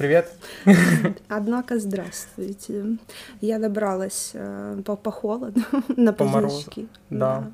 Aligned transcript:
Привет. 0.00 0.32
Однако, 1.28 1.78
здравствуйте. 1.78 2.96
Я 3.42 3.58
добралась 3.58 4.30
э, 4.32 4.80
по, 4.82 4.96
по 4.96 5.10
холоду 5.10 5.60
на 5.88 6.14
По 6.14 6.24
морозу, 6.24 6.64
позички. 6.64 6.88
да. 7.10 7.50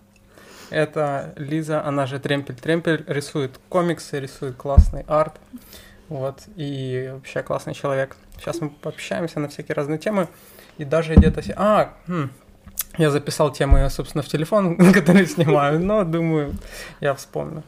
Это 0.70 1.34
Лиза, 1.34 1.84
она 1.84 2.06
же 2.06 2.20
Тремпель-Тремпель, 2.20 3.02
рисует 3.08 3.58
комиксы, 3.68 4.20
рисует 4.20 4.54
классный 4.54 5.04
арт. 5.08 5.40
Вот, 6.08 6.42
и 6.54 7.10
вообще 7.14 7.42
классный 7.42 7.74
человек. 7.74 8.16
Сейчас 8.38 8.60
мы 8.60 8.70
пообщаемся 8.70 9.40
на 9.40 9.48
всякие 9.48 9.74
разные 9.74 9.98
темы. 9.98 10.28
И 10.78 10.84
даже 10.84 11.16
где-то... 11.16 11.42
А, 11.56 11.94
хм, 12.06 12.30
я 12.96 13.10
записал 13.10 13.52
темы, 13.52 13.90
собственно, 13.90 14.22
в 14.22 14.28
телефон, 14.28 14.76
который 14.92 15.26
снимаю, 15.26 15.80
но 15.84 16.04
думаю, 16.04 16.54
я 17.00 17.12
вспомню, 17.14 17.64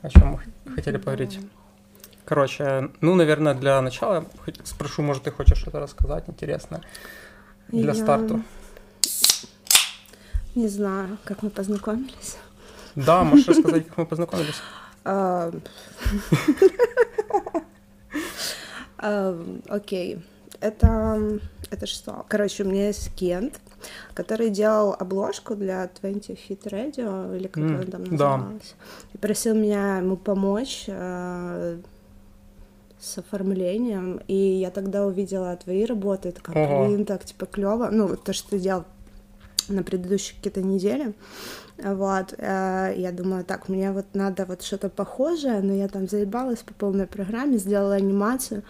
о 0.00 0.08
чем 0.08 0.28
мы 0.28 0.74
хотели 0.74 0.96
поговорить. 0.96 1.38
Короче, 2.26 2.90
ну, 3.00 3.14
наверное, 3.14 3.54
для 3.54 3.80
начала 3.80 4.26
спрошу, 4.64 5.02
может, 5.02 5.22
ты 5.22 5.30
хочешь 5.30 5.58
что-то 5.58 5.78
рассказать 5.78 6.24
интересное 6.28 6.82
для 7.68 7.92
Я 7.92 7.94
старта? 7.94 8.42
Не 10.56 10.68
знаю, 10.68 11.18
как 11.24 11.42
мы 11.42 11.50
познакомились. 11.50 12.36
Да, 12.96 13.22
можешь 13.22 13.46
рассказать, 13.46 13.86
как 13.86 13.96
мы 13.98 14.06
познакомились? 14.06 14.60
А, 15.04 15.52
Окей. 19.68 20.18
Это, 20.60 21.38
это 21.70 21.86
что? 21.86 22.24
Короче, 22.28 22.64
у 22.64 22.66
меня 22.66 22.88
есть 22.88 23.14
Кент, 23.14 23.60
который 24.14 24.50
делал 24.50 24.96
обложку 24.98 25.54
для 25.54 25.88
20 26.00 26.30
Feet 26.30 26.64
Radio, 26.64 27.36
или 27.36 27.46
как 27.46 27.62
М, 27.62 27.76
она 27.76 27.84
там 27.84 28.04
да. 28.16 28.36
называлась. 28.38 28.74
И 29.12 29.18
просил 29.18 29.54
меня 29.54 29.98
ему 29.98 30.16
помочь 30.16 30.84
э, 30.88 31.78
с 33.06 33.18
оформлением. 33.18 34.20
И 34.28 34.34
я 34.34 34.70
тогда 34.70 35.06
увидела 35.06 35.56
твои 35.56 35.84
работы, 35.84 36.32
такая, 36.32 36.66
Ого. 36.66 36.86
блин, 36.86 37.04
так 37.04 37.24
типа 37.24 37.46
клево. 37.46 37.88
Ну, 37.92 38.06
вот 38.08 38.24
то, 38.24 38.32
что 38.32 38.50
ты 38.50 38.58
делал 38.58 38.84
на 39.68 39.82
предыдущие 39.82 40.36
какие-то 40.36 40.62
недели. 40.62 41.12
Вот, 41.82 42.34
э, 42.38 42.94
я 42.96 43.12
думаю, 43.12 43.44
так, 43.44 43.68
мне 43.68 43.90
вот 43.92 44.06
надо 44.14 44.44
вот 44.46 44.62
что-то 44.62 44.88
похожее, 44.88 45.60
но 45.60 45.74
я 45.74 45.88
там 45.88 46.08
заебалась 46.08 46.60
по 46.60 46.72
полной 46.72 47.06
программе, 47.06 47.58
сделала 47.58 47.96
анимацию, 47.96 48.62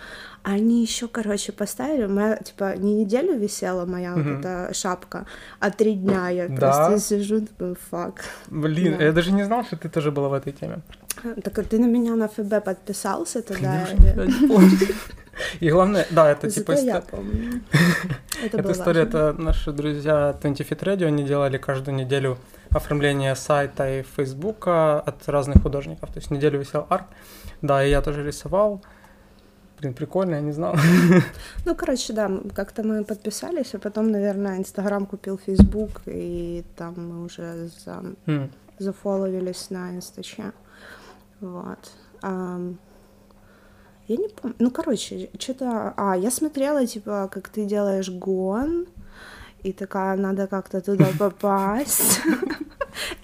они 0.43 0.83
еще, 0.83 1.07
короче, 1.07 1.53
поставили, 1.53 2.07
моя, 2.07 2.37
типа, 2.39 2.77
не 2.77 2.95
неделю 2.95 3.39
висела 3.39 3.85
моя 3.87 4.17
Мгм. 4.17 4.23
вот 4.37 4.39
эта 4.41 4.75
шапка, 4.75 5.27
а 5.61 5.71
три 5.71 5.95
дня 5.95 6.31
я 6.31 6.49
Да? 6.49 6.57
просто 6.57 6.99
сижу, 6.99 7.47
думаю, 7.59 7.77
фак. 7.91 8.25
Блин, 8.49 8.97
Да. 8.99 9.05
я 9.05 9.13
даже 9.13 9.33
не 9.33 9.45
знал, 9.45 9.65
что 9.65 9.77
ты 9.77 9.89
тоже 9.89 10.11
была 10.11 10.29
в 10.29 10.33
этой 10.33 10.53
теме. 10.53 10.81
Так 11.23 11.59
а 11.59 11.63
ты 11.63 11.79
на 11.79 11.87
меня 11.87 12.15
на 12.15 12.29
ФБ 12.29 12.65
подписался 12.65 13.43
тогда? 13.43 13.87
Конечно. 13.87 14.29
И 15.61 15.71
главное, 15.71 16.07
да, 16.11 16.31
это 16.31 16.49
Зато 16.49 16.61
типа 16.61 16.73
я 16.73 17.01
помню. 17.01 17.61
Это 18.43 18.59
эта 18.59 18.73
история, 18.73 19.03
это 19.03 19.33
наши 19.33 19.73
друзья 19.73 20.33
20 20.41 20.61
Feet 20.61 20.83
Radio, 20.83 21.07
они 21.07 21.25
делали 21.25 21.59
каждую 21.59 21.95
неделю 21.97 22.39
оформление 22.71 23.35
сайта 23.35 23.99
и 23.99 24.03
фейсбука 24.03 25.01
от 25.01 25.29
разных 25.29 25.63
художников. 25.63 26.11
То 26.11 26.19
есть 26.19 26.31
неделю 26.31 26.59
висел 26.59 26.87
арт. 26.89 27.07
Да, 27.63 27.85
и 27.85 27.91
я 27.91 28.03
тоже 28.03 28.25
рисовал. 28.25 28.83
Блин, 29.81 29.93
прикольно, 29.95 30.37
я 30.37 30.41
не 30.41 30.53
знал. 30.53 30.75
Ну, 31.67 31.75
короче, 31.75 32.13
да, 32.13 32.31
как-то 32.55 32.83
мы 32.83 33.05
подписались, 33.05 33.75
а 33.75 33.79
потом, 33.79 34.11
наверное, 34.11 34.59
Инстаграм 34.59 35.07
купил 35.07 35.39
Фейсбук, 35.39 36.03
и 36.07 36.65
там 36.77 36.95
мы 36.97 37.25
уже 37.25 37.69
за... 37.85 38.03
М, 38.27 38.51
зафоловились 38.79 39.71
на 39.71 39.95
инстаче. 39.95 40.53
Вот. 41.41 41.93
Я 42.23 44.17
не 44.17 44.29
помню. 44.29 44.57
Ну, 44.59 44.71
короче, 44.71 45.31
что-то... 45.39 45.95
А, 45.97 46.17
я 46.17 46.31
смотрела, 46.31 46.87
типа, 46.87 47.29
как 47.33 47.49
ты 47.49 47.65
делаешь 47.65 48.09
гон, 48.09 48.87
и 49.63 49.73
такая, 49.73 50.17
надо 50.17 50.47
как-то 50.47 50.81
туда 50.81 51.07
попасть. 51.19 52.21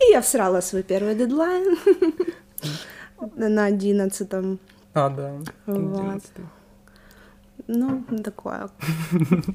И 0.01 0.11
я 0.11 0.21
всрала 0.21 0.61
свой 0.61 0.83
первый 0.83 1.15
дедлайн 1.15 1.77
на 3.37 3.67
одиннадцатом. 3.67 4.59
А, 4.95 5.09
да. 5.09 5.39
Вот. 5.67 6.01
11. 6.01 6.31
Ну, 7.69 8.05
такое. 8.25 8.69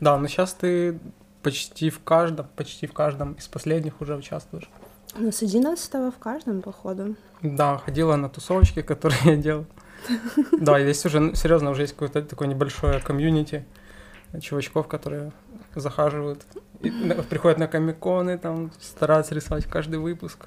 Да, 0.00 0.18
но 0.18 0.26
сейчас 0.26 0.52
ты 0.52 0.98
почти 1.44 1.88
в 1.88 2.00
каждом, 2.02 2.48
почти 2.56 2.88
в 2.88 2.92
каждом 2.92 3.34
из 3.34 3.46
последних 3.46 4.00
уже 4.00 4.16
участвуешь. 4.16 4.68
Ну, 5.16 5.30
с 5.30 5.42
одиннадцатого 5.42 6.10
в 6.10 6.18
каждом, 6.18 6.62
походу. 6.62 7.16
Да, 7.42 7.78
ходила 7.78 8.16
на 8.16 8.28
тусовочки, 8.28 8.82
которые 8.92 9.20
я 9.24 9.36
делал. 9.36 9.66
Да, 10.52 10.80
здесь 10.80 11.04
уже, 11.06 11.34
серьезно, 11.34 11.70
уже 11.70 11.82
есть 11.82 11.92
какое-то 11.92 12.22
такое 12.22 12.48
небольшое 12.48 13.00
комьюнити 13.00 13.64
чувачков, 14.40 14.88
которые 14.88 15.32
захаживают, 15.76 16.40
и 16.80 16.90
на- 16.90 17.14
приходят 17.22 17.58
на 17.58 17.66
комиконы, 17.68 18.38
там 18.38 18.70
стараются 18.80 19.34
рисовать 19.34 19.66
каждый 19.66 19.98
выпуск. 19.98 20.46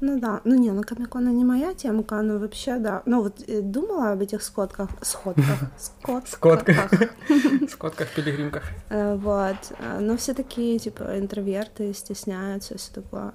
Ну 0.00 0.18
да, 0.18 0.40
ну 0.44 0.54
не, 0.54 0.70
ну 0.72 0.82
Комикона 0.82 1.28
не 1.30 1.44
моя 1.44 1.74
темка, 1.74 2.22
но 2.22 2.38
вообще 2.38 2.78
да. 2.78 3.02
Ну 3.06 3.22
вот 3.22 3.42
э, 3.46 3.60
думала 3.60 4.12
об 4.12 4.20
этих 4.22 4.42
скотках, 4.42 4.88
сходках, 5.02 5.44
скотках. 5.78 6.28
Скотках. 6.28 6.90
Скотках, 7.70 8.08
пилигримках. 8.14 8.62
Э, 8.90 9.14
Вот, 9.16 9.56
э, 9.78 9.98
но 10.00 10.16
все 10.16 10.34
такие, 10.34 10.78
типа, 10.78 11.18
интроверты, 11.18 11.92
стесняются, 11.94 12.76
все 12.76 12.92
такое. 12.92 13.32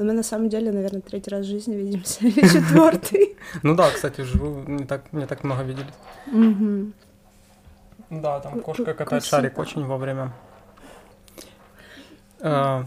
Но 0.00 0.06
мы 0.06 0.14
на 0.14 0.22
самом 0.22 0.48
деле, 0.48 0.72
наверное, 0.72 1.02
третий 1.02 1.30
раз 1.30 1.44
в 1.44 1.48
жизни 1.50 1.74
видимся, 1.74 2.20
или 2.26 2.40
четвертый. 2.40 3.36
Ну 3.62 3.74
да, 3.74 3.90
кстати, 3.90 4.22
вживую 4.22 4.66
не 4.66 4.84
так, 4.86 5.12
не 5.12 5.26
так 5.26 5.44
много 5.44 5.62
виделись. 5.62 5.92
Да, 8.08 8.40
там 8.40 8.62
кошка 8.62 8.94
катает 8.94 9.24
шарик 9.24 9.58
очень 9.58 9.84
вовремя. 9.84 10.32
А, 12.40 12.86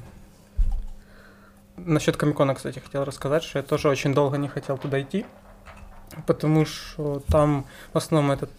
Насчет 1.78 2.18
Комикона, 2.18 2.56
кстати, 2.56 2.80
хотел 2.80 3.04
рассказать, 3.04 3.44
что 3.44 3.60
я 3.60 3.64
тоже 3.64 3.90
очень 3.90 4.16
долго 4.16 4.38
не 4.38 4.48
хотел 4.48 4.80
туда 4.80 5.00
идти, 5.00 5.24
потому 6.26 6.66
что 6.66 7.22
там 7.28 7.66
в 7.94 7.98
основном 7.98 8.32
этот, 8.32 8.50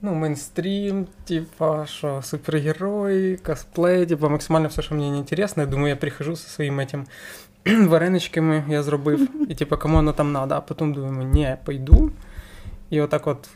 ну, 0.00 0.12
мейнстрим, 0.14 1.06
типа, 1.24 1.86
что 1.88 2.20
супергерой, 2.22 3.36
косплей, 3.36 4.06
типа, 4.06 4.28
максимально 4.28 4.68
все, 4.70 4.82
что 4.82 4.94
мне 4.94 5.08
неинтересно. 5.08 5.60
Я 5.60 5.66
думаю, 5.68 5.90
я 5.90 5.96
прихожу 5.96 6.34
со 6.34 6.50
своим 6.50 6.80
этим 6.80 7.06
вареничками, 7.65 8.63
я 8.67 8.83
зробив, 8.83 9.29
і 9.51 9.55
типа, 9.55 9.77
кому 9.77 9.95
воно 9.95 10.13
там 10.13 10.31
надо, 10.31 10.55
а 10.55 10.61
потім 10.61 10.93
думаю, 10.93 11.29
ні, 11.29 11.55
пойду. 11.65 12.11
І 12.89 13.01
отак 13.01 13.27
от, 13.27 13.49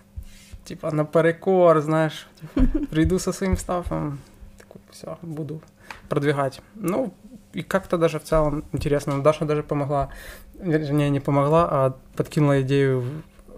типа, 0.63 0.91
наперекор, 0.91 1.81
знаєш, 1.81 2.27
типа, 2.41 2.79
прийду 2.91 3.19
со 3.19 3.33
своим 3.33 3.57
стафом, 3.57 4.17
такой, 4.57 4.81
все, 4.91 5.17
буду 5.21 5.61
продвигать. 6.07 6.61
Ну, 6.75 7.11
и 7.55 7.61
как-то 7.63 7.97
даже 7.97 8.17
в 8.17 8.23
целом 8.23 8.63
интересно. 8.73 9.23
Даша 9.23 9.45
даже 9.45 9.63
помогла, 9.63 10.09
вернее, 10.59 11.09
не 11.09 11.19
помогла, 11.19 11.67
а 11.71 11.93
подкинула 12.15 12.61
идею 12.61 13.03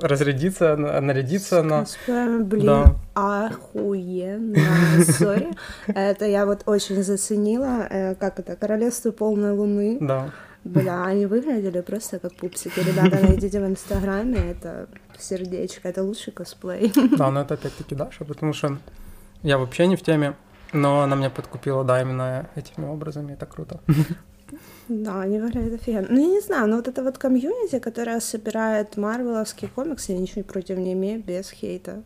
разрядиться, 0.00 0.76
на- 0.76 1.00
нарядиться 1.00 1.62
на... 1.62 1.84
Блин, 2.40 2.66
Да. 2.66 2.96
охуенно, 3.14 4.56
сори. 5.04 5.48
Это 5.86 6.24
я 6.26 6.46
вот 6.46 6.62
очень 6.66 7.02
заценила, 7.02 7.86
э, 7.90 8.14
как 8.14 8.38
это, 8.38 8.56
Королевство 8.56 9.10
полной 9.12 9.52
луны. 9.52 9.98
Да. 10.00 10.30
Бля, 10.64 11.04
они 11.04 11.26
выглядели 11.26 11.80
просто 11.80 12.18
как 12.18 12.34
пупсики. 12.34 12.80
Ребята, 12.80 13.20
найдите 13.24 13.60
в 13.60 13.66
Инстаграме, 13.66 14.38
это 14.50 14.88
сердечко, 15.18 15.88
это 15.88 16.02
лучший 16.02 16.32
косплей. 16.32 16.92
Да, 17.16 17.30
но 17.30 17.42
это 17.42 17.54
опять-таки 17.54 17.94
Даша, 17.94 18.24
потому 18.24 18.52
что 18.52 18.78
я 19.42 19.58
вообще 19.58 19.86
не 19.86 19.94
в 19.96 20.02
теме, 20.02 20.34
но 20.72 21.02
она 21.02 21.14
меня 21.16 21.30
подкупила, 21.30 21.84
да, 21.84 22.02
именно 22.02 22.48
этими 22.56 22.84
образами, 22.86 23.34
это 23.34 23.46
круто. 23.46 23.78
Да, 24.88 25.24
выглядят 25.40 25.80
офигенно. 25.80 26.06
Ну, 26.10 26.20
я 26.20 26.26
не 26.26 26.40
знаю, 26.40 26.68
но 26.68 26.76
вот 26.76 26.88
это 26.88 27.02
вот 27.02 27.18
комьюнити, 27.18 27.80
которое 27.80 28.20
собирает 28.20 28.96
марвеловские 28.96 29.68
комиксы, 29.68 30.12
я 30.12 30.18
ничего 30.18 30.44
против 30.44 30.78
не 30.78 30.92
имею, 30.92 31.22
без 31.22 31.50
хейта. 31.50 32.02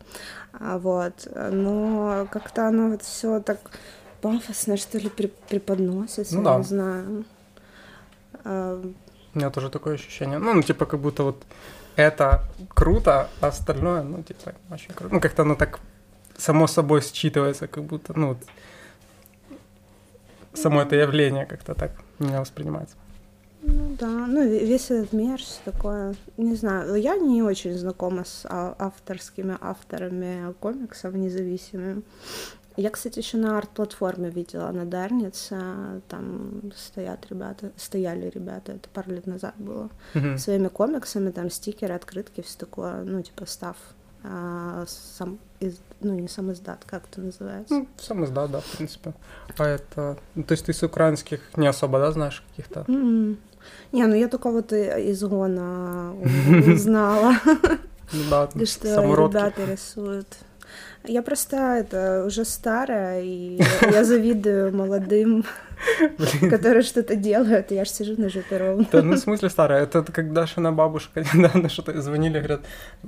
А 0.53 0.77
вот, 0.77 1.27
но 1.51 2.27
как-то 2.31 2.67
оно 2.67 2.89
вот 2.89 3.03
все 3.03 3.39
так 3.39 3.59
пафосно, 4.21 4.77
что 4.77 4.97
ли, 4.97 5.09
преподносится, 5.49 6.35
Ну 6.35 6.43
да. 6.43 6.57
не 6.57 6.63
знаю. 6.63 7.25
А, 8.43 8.81
У 9.35 9.37
меня 9.37 9.49
тоже 9.49 9.69
такое 9.69 9.95
ощущение. 9.95 10.39
Ну, 10.39 10.53
ну, 10.53 10.63
типа, 10.63 10.85
как 10.85 10.99
будто 10.99 11.23
вот 11.23 11.43
это 11.95 12.43
круто, 12.69 13.29
а 13.41 13.47
остальное, 13.47 14.03
ну, 14.03 14.23
типа, 14.23 14.53
очень 14.71 14.93
круто. 14.93 15.13
Ну, 15.13 15.21
как-то 15.21 15.43
оно 15.43 15.55
так 15.55 15.79
само 16.37 16.67
собой 16.67 17.01
считывается, 17.01 17.67
как 17.67 17.83
будто, 17.83 18.13
ну, 18.19 18.29
вот, 18.29 18.37
само 20.53 20.81
это 20.81 20.95
явление 20.95 21.45
как-то 21.45 21.73
так 21.75 21.91
меня 22.21 22.39
воспринимается. 22.41 22.95
Ну 23.63 23.95
да, 23.99 24.07
ну 24.07 24.43
ве- 24.43 24.65
весь 24.65 24.89
этот 24.89 25.13
мерч 25.13 25.45
такое, 25.65 26.15
не 26.37 26.55
знаю, 26.55 26.95
я 26.95 27.15
не 27.15 27.43
очень 27.43 27.77
знакома 27.77 28.23
с 28.25 28.41
а- 28.49 28.75
авторскими 28.79 29.55
авторами 29.61 30.53
комиксов 30.59 31.13
независимыми. 31.13 32.01
Я, 32.77 32.89
кстати, 32.89 33.19
еще 33.19 33.37
на 33.37 33.57
арт-платформе 33.57 34.29
видела 34.29 34.71
на 34.71 34.85
Дарнице, 34.85 36.01
там 36.07 36.71
стоят 36.75 37.27
ребята, 37.29 37.71
стояли 37.75 38.29
ребята, 38.33 38.71
это 38.71 38.87
пару 38.89 39.11
лет 39.11 39.27
назад 39.27 39.53
было, 39.57 39.89
Мгм. 40.15 40.37
своими 40.37 40.69
комиксами, 40.69 41.31
там 41.31 41.49
стикеры, 41.51 41.93
открытки, 41.93 42.41
все 42.41 42.57
такое, 42.57 43.03
ну, 43.03 43.21
типа 43.21 43.45
став 43.45 43.75
а, 44.23 44.85
сам 44.87 45.39
из, 45.59 45.79
ну 45.99 46.13
не 46.13 46.27
сам 46.27 46.51
издат, 46.51 46.83
как 46.85 47.03
это 47.09 47.21
называется? 47.21 47.73
Ну, 47.73 47.87
сам 47.97 48.23
издат, 48.25 48.51
да, 48.51 48.59
в 48.61 48.65
принципе. 48.77 49.13
А 49.57 49.65
это, 49.65 50.17
ну, 50.35 50.43
то 50.43 50.53
есть 50.53 50.65
ты 50.65 50.73
с 50.73 50.83
украинских 50.83 51.41
не 51.55 51.67
особо, 51.67 51.99
да, 51.99 52.11
знаешь 52.11 52.43
каких-то? 52.49 52.81
Mm-mm. 52.81 53.37
Не, 53.91 54.07
ну 54.07 54.15
я 54.15 54.27
только 54.27 54.49
вот 54.49 54.73
из 54.73 55.23
Гона 55.23 56.13
узнала, 56.67 57.35
да, 58.29 58.47
что 58.65 59.03
ребята 59.03 59.65
рисуют. 59.65 60.27
Я 61.03 61.21
просто 61.21 61.57
это 61.57 62.23
уже 62.25 62.45
старая, 62.45 63.21
и 63.21 63.59
я 63.91 64.03
завидую 64.03 64.75
молодым, 64.75 65.45
которые 66.49 66.83
что-то 66.83 67.15
делают, 67.15 67.71
я 67.71 67.85
же 67.85 67.91
сижу 67.91 68.21
на 68.21 68.29
жопе 68.29 68.57
ровно. 68.57 68.85
Да, 68.91 69.01
ну, 69.01 69.15
в 69.15 69.19
смысле 69.19 69.49
старая? 69.49 69.83
Это 69.83 70.03
как 70.03 70.33
Дашина 70.33 70.71
бабушка 70.71 71.23
недавно 71.33 71.69
что-то 71.69 72.01
звонили, 72.01 72.37
говорят, 72.37 72.61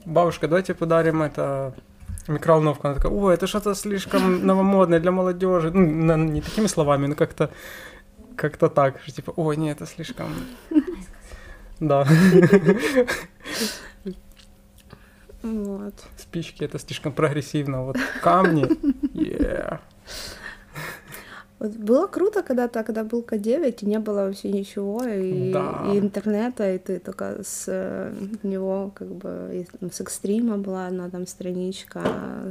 бабушка, 0.05 0.47
давайте 0.47 0.73
подарим 0.73 1.21
это 1.21 1.73
микроволновку. 2.27 2.87
Она 2.87 2.95
такая, 2.95 3.11
ой, 3.11 3.33
это 3.35 3.47
что-то 3.47 3.75
слишком 3.75 4.45
новомодное 4.45 4.99
для 4.99 5.11
молодежи. 5.11 5.71
Ну, 5.71 6.17
не 6.17 6.41
такими 6.41 6.67
словами, 6.67 7.07
но 7.07 7.15
как-то 7.15 7.49
как-то 8.35 8.69
так, 8.69 8.99
что 9.03 9.11
типа, 9.11 9.33
ой, 9.35 9.57
нет, 9.57 9.77
это 9.77 9.89
слишком... 9.89 10.27
Да. 11.79 12.07
Вот. 15.43 15.93
Спички 16.17 16.63
это 16.63 16.79
слишком 16.79 17.13
прогрессивно. 17.13 17.83
Вот 17.83 17.97
камни. 18.21 18.65
Yeah. 19.13 19.79
Вот 21.59 21.71
было 21.77 22.07
круто 22.07 22.43
когда-то, 22.43 22.83
когда 22.83 23.03
был 23.03 23.21
К9, 23.21 23.77
и 23.81 23.85
не 23.85 23.99
было 23.99 24.25
вообще 24.25 24.51
ничего, 24.51 25.01
и, 25.05 25.53
да. 25.53 25.85
и 25.93 25.99
интернета, 25.99 26.73
и 26.73 26.77
ты 26.77 26.99
только 26.99 27.41
с 27.41 27.65
э, 27.67 28.13
него, 28.43 28.91
как 28.93 29.07
бы, 29.07 29.65
и, 29.81 29.87
с 29.89 30.01
экстрима 30.01 30.57
была 30.57 30.87
одна 30.87 31.09
там 31.09 31.25
страничка 31.25 32.01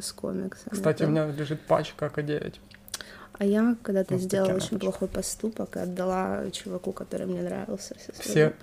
с 0.00 0.12
комиксами. 0.12 0.72
Кстати, 0.72 1.02
у 1.04 1.08
меня 1.08 1.26
лежит 1.26 1.60
пачка 1.60 2.06
К9. 2.06 2.54
А 3.42 3.44
я 3.44 3.74
когда-то 3.82 4.18
сделала 4.18 4.54
очень 4.54 4.78
плохой 4.78 5.08
поступок 5.08 5.76
и 5.76 5.80
отдала 5.80 6.48
чуваку, 6.52 6.92
который 6.92 7.26
мне 7.26 7.42
нравился. 7.42 7.96
Все? 8.20 8.52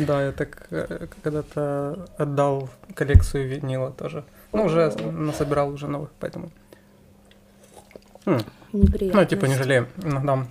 Да, 0.00 0.24
я 0.26 0.32
так 0.32 0.66
э, 0.70 1.06
когда-то 1.22 2.08
отдал 2.18 2.68
коллекцию 2.94 3.48
винила 3.48 3.90
тоже. 3.90 4.24
Ну, 4.52 4.64
уже 4.64 4.92
насобирал 5.12 5.70
уже 5.70 5.88
новых, 5.88 6.10
поэтому... 6.20 6.50
Неприятно. 8.72 9.20
Ну, 9.20 9.26
типа, 9.26 9.46
не 9.46 9.54
жалею. 9.54 9.88
Иногда 10.02 10.46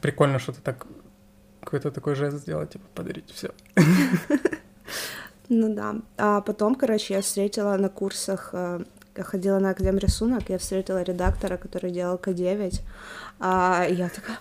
прикольно 0.00 0.38
что-то 0.38 0.60
так, 0.62 0.86
какой-то 1.60 1.90
такой 1.90 2.14
жест 2.14 2.38
сделать, 2.38 2.70
типа, 2.70 2.84
подарить 2.94 3.30
все. 3.30 3.50
Ну 5.48 5.74
да. 5.74 5.96
А 6.16 6.40
потом, 6.40 6.74
короче, 6.74 7.14
я 7.14 7.20
встретила 7.20 7.76
на 7.76 7.90
курсах 7.90 8.50
э, 8.54 8.84
я 9.16 9.24
ходила 9.24 9.58
на 9.58 9.70
Академ 9.70 9.98
рисунок, 9.98 10.48
я 10.48 10.58
встретила 10.58 11.02
редактора, 11.02 11.56
который 11.56 11.90
делал 11.90 12.16
К9, 12.16 12.80
а 13.40 13.86
я 13.88 14.08
такая... 14.08 14.38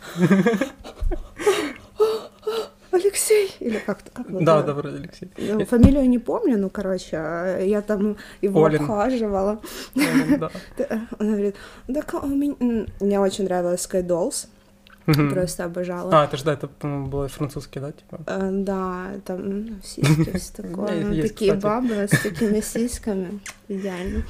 Алексей! 2.92 3.56
Или 3.60 3.80
как-то 3.80 4.12
как 4.12 4.44
Да, 4.44 4.62
да, 4.62 4.74
вроде 4.74 4.98
Алексей. 4.98 5.32
Ну, 5.38 5.66
фамилию 5.66 6.10
не 6.10 6.20
помню, 6.20 6.58
ну, 6.58 6.70
короче, 6.70 7.16
я 7.62 7.82
там 7.82 8.18
его 8.42 8.66
Олин. 8.66 8.82
обхаживала. 8.82 9.62
Олин, 9.96 10.40
да. 10.40 10.52
Она 11.20 11.32
говорит, 11.32 11.56
да, 11.88 12.04
у 12.22 12.28
меня... 12.28 13.22
Очень 13.22 13.46
нравилась 13.46 13.88
Sky 13.88 14.06
Dolls. 14.06 14.48
Мгм. 15.08 15.32
Просто 15.32 15.66
обожала. 15.66 16.12
А, 16.22 16.26
это 16.26 16.38
же, 16.38 16.44
да, 16.44 16.54
это, 16.54 16.68
по-моему, 16.68 17.08
было 17.08 17.28
французский, 17.28 17.80
да, 17.80 17.92
типа? 17.92 18.20
Э, 18.28 18.50
Да, 18.52 19.08
там 19.26 19.66
ну, 19.66 19.76
сиськи, 19.84 20.38
все 20.38 20.54
такое. 20.62 21.04
Ну, 21.04 21.12
есть, 21.14 21.30
Такие 21.34 21.56
кстати. 21.56 21.64
бабы 21.64 21.94
с 22.08 22.20
такими 22.22 22.62
сиськами. 22.62 23.40
Идеально. 23.68 24.24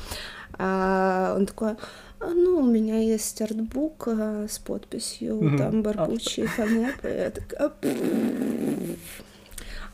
А, 0.58 1.34
Он 1.38 1.46
такой, 1.46 1.72
«А, 2.20 2.30
ну, 2.34 2.58
у 2.60 2.64
меня 2.66 3.00
есть 3.00 3.42
артбук 3.42 4.08
а, 4.08 4.46
с 4.48 4.60
подписью, 4.60 5.56
там 5.58 5.82
Барбучи 5.82 6.42
и 6.42 6.46
Фанеп. 6.46 6.96
Я 7.04 7.32
такая, 7.32 7.70
«Пф, 7.70 8.98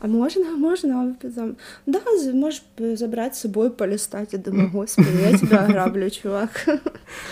а 0.00 0.06
можно, 0.06 0.44
можно? 0.56 1.00
Он 1.00 1.14
потом, 1.14 1.56
да, 1.86 2.00
можешь 2.32 2.62
забрать 2.98 3.34
с 3.34 3.40
собой, 3.40 3.70
полистать. 3.70 4.32
Я 4.32 4.38
думаю, 4.38 4.70
господи, 4.70 5.08
я 5.22 5.36
тебя 5.36 5.64
ограблю, 5.66 6.08
чувак. 6.10 6.50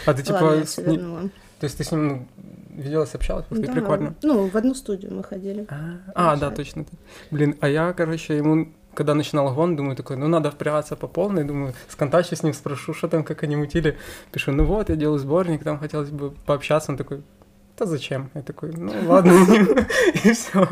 А 0.07 0.15
ты, 0.15 0.23
типа, 0.23 0.35
Ладно, 0.37 0.65
я 0.77 0.83
ним- 0.85 0.93
вернула. 1.01 1.21
то 1.61 1.65
есть 1.67 1.79
ты 1.79 1.85
с 1.85 1.93
ним 1.93 2.09
ну, 2.09 2.27
виделась, 2.77 3.15
общалась? 3.15 3.47
Ты, 3.49 3.61
Да. 3.67 3.73
прикольно. 3.73 4.15
Ну, 4.23 4.49
в 4.49 4.57
одну 4.57 4.75
студию 4.75 5.15
мы 5.15 5.23
ходили. 5.23 5.67
А, 5.69 5.99
а, 6.15 6.37
да, 6.37 6.51
точно. 6.51 6.85
Блин, 7.31 7.57
а 7.61 7.69
я, 7.69 7.93
короче, 7.93 8.37
ему, 8.37 8.69
когда 8.95 9.15
начинал 9.15 9.55
гон, 9.55 9.77
думаю, 9.77 9.97
такой, 9.97 10.17
ну, 10.17 10.29
надо 10.29 10.51
впрягаться 10.51 10.97
по 10.97 11.09
полной, 11.09 11.45
думаю, 11.45 11.73
сконтачу 11.89 12.35
с 12.37 12.43
ним, 12.43 12.55
спрошу, 12.55 12.95
что 12.95 13.09
там, 13.09 13.25
как 13.25 13.43
они 13.43 13.57
мутили. 13.57 13.97
Пишу, 14.33 14.53
ну 14.53 14.65
вот, 14.65 14.89
я 14.91 14.97
делаю 14.97 15.19
сборник, 15.19 15.65
там 15.65 15.79
хотелось 15.79 16.11
бы 16.11 16.31
пообщаться. 16.47 16.93
Он 16.93 16.99
такой, 16.99 17.23
да 17.79 17.85
зачем? 17.87 18.31
Я 18.35 18.43
такой, 18.43 18.73
ну, 18.77 18.93
ладно, 19.07 19.33
и 20.25 20.33
все. 20.33 20.69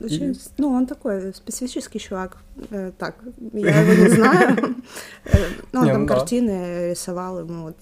Очень- 0.00 0.38
Ну, 0.58 0.68
он 0.72 0.86
такой 0.86 1.32
специфический 1.34 1.98
чувак. 1.98 2.36
Э, 2.70 2.92
Так, 2.98 3.16
я 3.52 3.80
его 3.80 4.02
не 4.04 4.08
знаю. 4.10 4.56
Э, 5.24 5.38
Ну, 5.72 5.80
он 5.80 5.86
там 5.88 6.00
ну 6.02 6.06
картины 6.08 6.90
рисовал, 6.90 7.40
ему 7.40 7.62
вот 7.62 7.76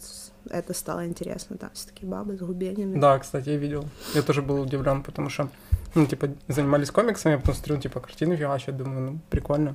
это 0.53 0.75
стало 0.75 1.07
интересно. 1.07 1.57
Там 1.57 1.71
все 1.73 1.89
такие 1.89 2.09
бабы 2.09 2.37
с 2.37 2.41
губениями. 2.41 2.99
Да, 2.99 3.19
кстати, 3.19 3.51
я 3.51 3.57
видел. 3.57 3.85
Я 4.15 4.23
тоже 4.23 4.43
был 4.43 4.61
удивлен, 4.61 5.03
потому 5.03 5.31
что, 5.31 5.49
ну, 5.95 6.07
типа, 6.07 6.29
занимались 6.49 6.91
комиксами, 6.91 7.37
а 7.37 7.39
потом 7.39 7.55
смотрю, 7.55 7.79
типа, 7.79 8.01
картины 8.01 8.37
фигачат, 8.37 8.77
думаю, 8.77 9.13
ну, 9.13 9.19
прикольно. 9.31 9.75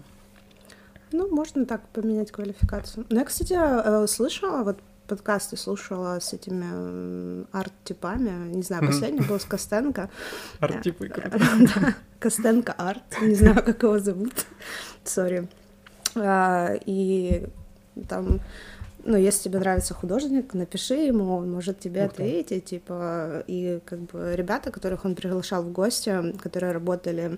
Ну, 1.12 1.30
можно 1.36 1.66
так 1.66 1.88
поменять 1.90 2.32
квалификацию. 2.32 3.06
Ну, 3.10 3.20
я, 3.20 3.26
кстати, 3.26 3.54
э, 3.58 4.08
слышала, 4.08 4.64
вот 4.64 4.80
подкасты 5.08 5.58
слушала 5.58 6.20
с 6.20 6.34
этими 6.34 7.46
арт-типами. 7.52 8.54
Не 8.54 8.62
знаю, 8.62 8.86
последний 8.86 9.22
был 9.22 9.40
с 9.40 9.46
Костенко. 9.46 10.10
Арт-типы 10.60 11.08
круто. 11.08 11.40
Да, 11.76 11.96
Костенко 12.20 12.74
арт, 12.74 13.22
не 13.22 13.36
знаю, 13.36 13.64
как 13.64 13.84
его 13.84 14.00
зовут, 14.00 14.34
сори. 15.04 15.48
А, 16.16 16.74
И 16.86 17.48
там, 18.10 18.40
ну, 19.07 19.18
если 19.18 19.49
тебе 19.49 19.59
нравится 19.59 19.94
художник, 19.94 20.54
напиши 20.54 20.94
ему, 20.95 21.35
он 21.37 21.52
может 21.52 21.80
тебе 21.80 22.06
Ух 22.06 22.14
ты. 22.14 22.23
ответить, 22.23 22.66
типа, 22.66 23.44
и 23.47 23.80
как 23.85 23.99
бы 23.99 24.33
ребята, 24.35 24.69
которых 24.71 25.06
он 25.06 25.16
приглашал 25.16 25.64
в 25.64 25.71
гости, 25.71 26.33
которые 26.44 26.73
работали 26.73 27.37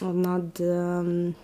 над 0.00 0.58
это 0.58 1.34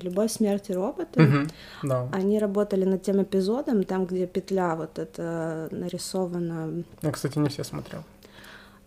«Любовь, 0.00 0.32
смерть 0.32 0.70
и 0.70 0.74
роботы», 0.74 1.20
Мгм, 1.22 1.48
Да. 1.82 2.08
они 2.12 2.38
работали 2.38 2.84
над 2.84 3.02
тем 3.02 3.22
эпизодом, 3.22 3.84
там, 3.84 4.06
где 4.06 4.26
петля 4.26 4.74
вот 4.74 4.98
эта 4.98 5.68
нарисована 5.70 6.84
Я, 7.02 7.10
кстати, 7.12 7.38
не 7.38 7.48
все 7.48 7.64
смотрел. 7.64 8.02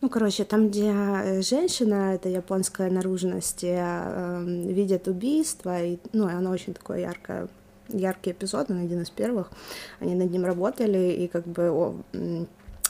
ну, 0.02 0.10
короче, 0.10 0.46
там, 0.46 0.70
где 0.70 0.92
э, 0.92 1.42
женщина, 1.42 2.16
это 2.16 2.30
японская 2.30 2.90
наружность, 2.90 3.64
э, 3.64 3.76
эм, 3.78 4.68
видит 4.68 5.08
убийство, 5.08 5.84
и, 5.84 6.00
ну, 6.14 6.30
и 6.30 6.34
оно 6.34 6.50
очень 6.52 6.74
такое 6.74 7.00
яркое, 7.00 7.48
яркий 7.90 8.32
эпизод, 8.32 8.72
он 8.72 8.80
один 8.86 9.02
из 9.02 9.10
первых, 9.10 9.52
они 10.00 10.16
над 10.16 10.32
ним 10.32 10.46
работали, 10.46 11.12
и 11.24 11.28
как 11.28 11.46
бы 11.48 11.70
о, 11.72 11.96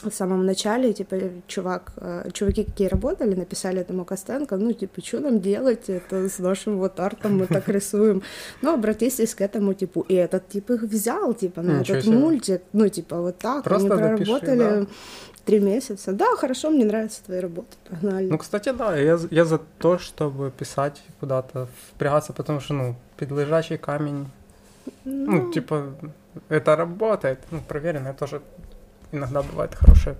в 0.02 0.10
самом 0.12 0.46
начале, 0.46 0.92
типа, 0.92 1.16
чувак, 1.46 1.92
э, 1.96 2.30
чуваки, 2.32 2.64
какие 2.64 2.88
работали, 2.88 3.34
написали 3.34 3.80
этому 3.80 4.04
Костенко, 4.04 4.56
ну, 4.56 4.72
типа, 4.72 5.02
что 5.04 5.20
нам 5.20 5.40
делать 5.40 5.90
это 5.90 6.28
с 6.28 6.38
нашим 6.38 6.78
вот 6.78 6.98
артом, 7.00 7.36
мы 7.38 7.46
так 7.46 7.68
рисуем. 7.74 8.22
Ну, 8.62 8.72
обратитесь 8.74 9.34
к 9.34 9.42
этому 9.42 9.74
типу. 9.74 10.00
И 10.08 10.14
этот 10.14 10.48
тип 10.48 10.70
их 10.70 10.82
взял, 10.82 11.34
типа, 11.34 11.60
на 11.62 11.80
Ничего 11.80 11.96
этот 11.98 12.06
себе. 12.08 12.16
мультик. 12.18 12.62
Ну, 12.72 12.88
типа, 12.88 13.20
вот 13.20 13.38
так. 13.38 13.62
Просто 13.64 13.94
Они 13.94 14.02
запиши, 14.02 14.24
проработали 14.40 14.80
да. 14.80 14.86
три 15.44 15.60
месяца. 15.60 16.12
Да, 16.12 16.34
хорошо, 16.36 16.70
мне 16.70 16.84
нравятся 16.86 17.22
твои 17.24 17.40
работы. 17.40 17.76
Погнали. 17.90 18.30
Ну, 18.30 18.38
кстати, 18.38 18.72
да, 18.72 18.96
я, 18.96 19.18
за- 19.18 19.28
я 19.30 19.44
за 19.44 19.58
то, 19.78 19.98
чтобы 19.98 20.50
писать 20.50 21.02
куда-то, 21.20 21.68
впрягаться, 21.92 22.32
потому 22.32 22.60
что, 22.60 22.72
ну, 22.74 22.94
подлежащий 23.18 23.76
камень, 23.76 24.28
ну, 25.04 25.50
типа, 25.50 25.94
это 26.48 26.76
работает, 26.76 27.40
ну, 27.50 27.60
проверено, 27.60 28.14
тоже 28.14 28.42
иногда 29.12 29.42
бывает 29.42 29.74
хорошее, 29.74 30.16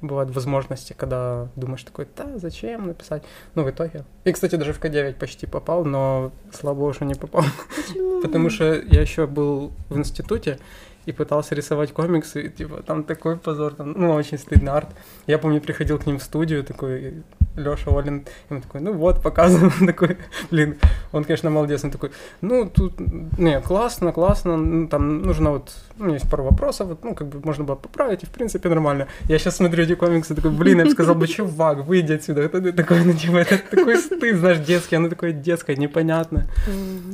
бывают 0.00 0.34
возможности, 0.34 0.94
когда 0.96 1.48
думаешь 1.56 1.82
такой, 1.82 2.06
да, 2.16 2.38
зачем 2.38 2.86
написать, 2.86 3.22
ну, 3.54 3.64
в 3.64 3.70
итоге. 3.70 4.04
И, 4.24 4.32
кстати, 4.32 4.56
даже 4.56 4.72
в 4.72 4.80
К9 4.80 5.14
почти 5.14 5.46
попал, 5.46 5.84
но, 5.84 6.32
слава 6.52 6.76
богу, 6.76 6.92
что 6.92 7.04
не 7.04 7.14
попал, 7.14 7.44
Почему? 7.76 8.22
потому 8.22 8.50
что 8.50 8.74
я 8.74 9.00
еще 9.00 9.26
был 9.26 9.72
в 9.88 9.98
институте, 9.98 10.58
и 11.06 11.12
пытался 11.12 11.54
рисовать 11.54 11.92
комиксы, 11.92 12.42
и, 12.42 12.50
типа, 12.50 12.82
там 12.82 13.04
такой 13.04 13.36
позор, 13.36 13.74
там, 13.74 13.92
ну, 13.92 14.12
очень 14.12 14.38
стыдный 14.38 14.72
арт. 14.72 14.88
Я 15.26 15.38
помню, 15.38 15.60
приходил 15.60 15.98
к 15.98 16.06
ним 16.06 16.18
в 16.18 16.22
студию, 16.22 16.64
такой, 16.64 17.22
Лёша 17.56 17.90
Олин, 17.90 18.24
и 18.48 18.54
он 18.54 18.62
такой, 18.62 18.80
ну 18.80 18.92
вот, 18.92 19.22
показываем, 19.22 19.72
он 19.80 19.86
такой, 19.86 20.16
блин, 20.50 20.78
он, 21.12 21.24
конечно, 21.24 21.50
молодец, 21.50 21.84
он 21.84 21.90
такой, 21.90 22.10
ну, 22.40 22.68
тут, 22.68 22.98
не, 23.38 23.60
классно, 23.60 24.12
классно, 24.12 24.56
ну, 24.56 24.88
там 24.88 25.22
нужно 25.22 25.50
вот, 25.50 25.74
у 25.98 26.04
меня 26.04 26.14
есть 26.14 26.30
пару 26.30 26.44
вопросов, 26.44 26.88
вот, 26.88 27.04
ну, 27.04 27.14
как 27.14 27.28
бы 27.28 27.40
можно 27.44 27.64
было 27.64 27.76
поправить, 27.76 28.22
и, 28.22 28.26
в 28.26 28.30
принципе, 28.30 28.68
нормально. 28.68 29.08
Я 29.28 29.38
сейчас 29.38 29.56
смотрю 29.56 29.84
эти 29.84 29.94
комиксы, 29.94 30.34
такой, 30.34 30.50
блин, 30.50 30.78
я 30.78 30.84
бы 30.84 30.90
сказал, 30.90 31.14
бы, 31.14 31.26
чувак, 31.26 31.84
выйди 31.84 32.12
отсюда, 32.12 32.42
это 32.42 32.60
ты 32.60 32.72
такой, 32.72 33.04
ну, 33.04 33.12
типа, 33.12 33.38
это 33.38 33.58
такой 33.58 33.96
стыд, 33.96 34.36
знаешь, 34.36 34.58
детский, 34.58 34.96
оно 34.96 35.08
такое 35.08 35.32
детское, 35.32 35.76
непонятное. 35.76 36.46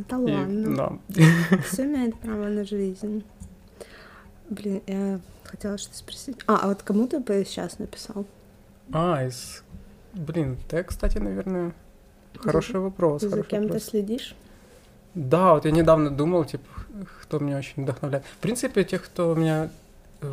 Да 0.09 0.19
ладно. 0.19 0.77
Да. 0.77 1.19
Все 1.67 1.85
имеет 1.85 2.15
право 2.21 2.45
на 2.45 2.65
жизнь. 2.65 3.25
Блин, 4.49 4.83
я 4.87 5.21
хотела 5.45 5.79
что-то 5.79 5.97
спросить. 5.99 6.39
А, 6.47 6.61
а 6.63 6.69
вот 6.69 6.83
кому 6.83 7.07
ты 7.07 7.19
бы 7.19 7.45
сейчас 7.47 7.79
написал? 7.79 8.27
А, 8.93 9.25
из... 9.25 9.63
Блин, 10.15 10.57
ты, 10.69 10.83
кстати, 10.83 11.19
наверное, 11.19 11.73
хороший 12.37 12.81
вопрос. 12.81 13.23
За 13.23 13.31
хороший 13.31 13.49
кем 13.49 13.63
ты 13.63 13.69
вопрос. 13.69 13.85
следишь? 13.85 14.35
Да, 15.15 15.55
вот 15.55 15.65
я 15.65 15.71
недавно 15.71 16.11
думал, 16.11 16.45
типа, 16.45 16.65
кто 17.23 17.39
меня 17.39 17.59
очень 17.59 17.83
вдохновляет. 17.83 18.25
В 18.25 18.37
принципе, 18.39 18.85
тех, 18.85 19.05
кто 19.05 19.35
меня 19.35 19.71
э, 20.21 20.33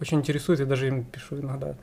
очень 0.00 0.18
интересует, 0.18 0.60
я 0.60 0.66
даже 0.66 0.88
им 0.88 1.04
пишу 1.04 1.40
иногда. 1.40 1.74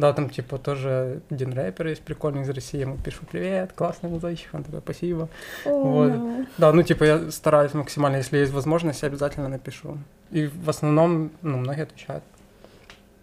Да, 0.00 0.14
там, 0.14 0.30
типа, 0.30 0.56
тоже 0.56 1.20
один 1.30 1.52
рэпер 1.52 1.88
есть 1.88 2.00
прикольный 2.00 2.42
из 2.42 2.48
России, 2.48 2.80
ему 2.80 2.96
пишу 2.96 3.20
«Привет, 3.30 3.72
классный 3.74 4.08
музычик», 4.08 4.48
он 4.54 4.64
такой 4.64 4.80
«Спасибо». 4.80 5.28
О, 5.66 5.70
Вот. 5.70 6.10
no. 6.10 6.46
Да, 6.56 6.72
ну, 6.72 6.82
типа, 6.82 7.04
я 7.04 7.30
стараюсь 7.30 7.74
максимально, 7.74 8.16
если 8.16 8.38
есть 8.38 8.52
возможность, 8.52 9.02
я 9.02 9.08
обязательно 9.08 9.48
напишу. 9.48 9.98
И 10.30 10.46
в 10.46 10.70
основном, 10.70 11.30
ну, 11.42 11.58
многие 11.58 11.82
отвечают. 11.82 12.24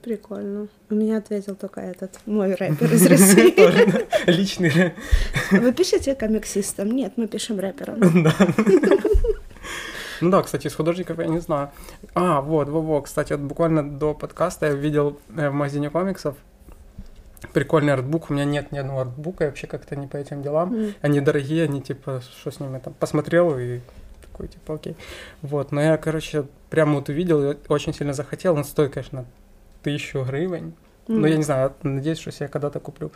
Прикольно. 0.04 0.68
У 0.92 0.96
меня 0.96 1.18
ответил 1.18 1.56
только 1.56 1.82
этот 1.82 2.20
мой 2.28 2.54
рэпер 2.60 2.94
из 2.94 3.08
России. 3.08 4.30
Личный. 4.30 4.94
Вы 5.52 5.74
пишете 5.74 6.14
комиксистам? 6.14 6.92
Нет, 6.92 7.14
мы 7.18 7.28
пишем 7.28 7.60
рэперам. 7.60 8.00
Да. 8.24 8.36
Ну 10.22 10.32
да, 10.32 10.42
кстати, 10.42 10.68
из 10.68 10.76
художников 10.76 11.20
я 11.20 11.28
не 11.28 11.40
знаю. 11.40 11.70
А, 12.16 12.42
вот, 12.42 12.70
во, 12.70 12.82
во, 12.82 13.02
кстати, 13.02 13.34
вот 13.34 13.42
буквально 13.42 13.88
до 13.88 14.14
подкаста 14.16 14.66
я 14.66 14.74
видел 14.74 15.20
э, 15.36 15.50
в 15.50 15.54
магазине 15.54 15.92
комиксов 15.92 16.36
прикольный 17.54 17.94
артбук. 17.94 18.30
У 18.30 18.34
меня 18.34 18.46
нет 18.46 18.72
ни 18.72 18.78
одного 18.78 19.02
артбука, 19.02 19.46
я 19.46 19.50
вообще 19.50 19.68
как-то 19.68 19.96
не 19.96 20.08
по 20.08 20.18
этим 20.18 20.42
делам. 20.42 20.74
М. 20.74 20.94
Они 21.02 21.22
дорогие, 21.22 21.64
они 21.64 21.82
типа, 21.82 22.22
что 22.22 22.52
с 22.52 22.60
ними 22.60 22.80
там, 22.80 22.94
посмотрел 22.94 23.58
и 23.58 23.80
такой, 24.22 24.48
типа, 24.48 24.76
окей. 24.76 24.96
Вот, 25.42 25.72
но 25.72 25.82
я, 25.82 25.98
короче, 25.98 26.46
прямо 26.70 26.96
вот 26.96 27.10
увидел 27.10 27.52
и 27.52 27.58
очень 27.68 27.94
сильно 27.94 28.14
захотел. 28.14 28.56
Он 28.56 28.64
стоит, 28.64 28.94
конечно, 28.94 29.26
тысячу 29.84 30.24
гривен. 30.24 30.74
Но 31.08 31.26
я 31.26 31.38
не 31.38 31.44
знаю, 31.44 31.74
надеюсь, 31.84 32.20
что 32.20 32.32
я 32.40 32.50
когда-то 32.50 32.80
куплю. 32.80 33.12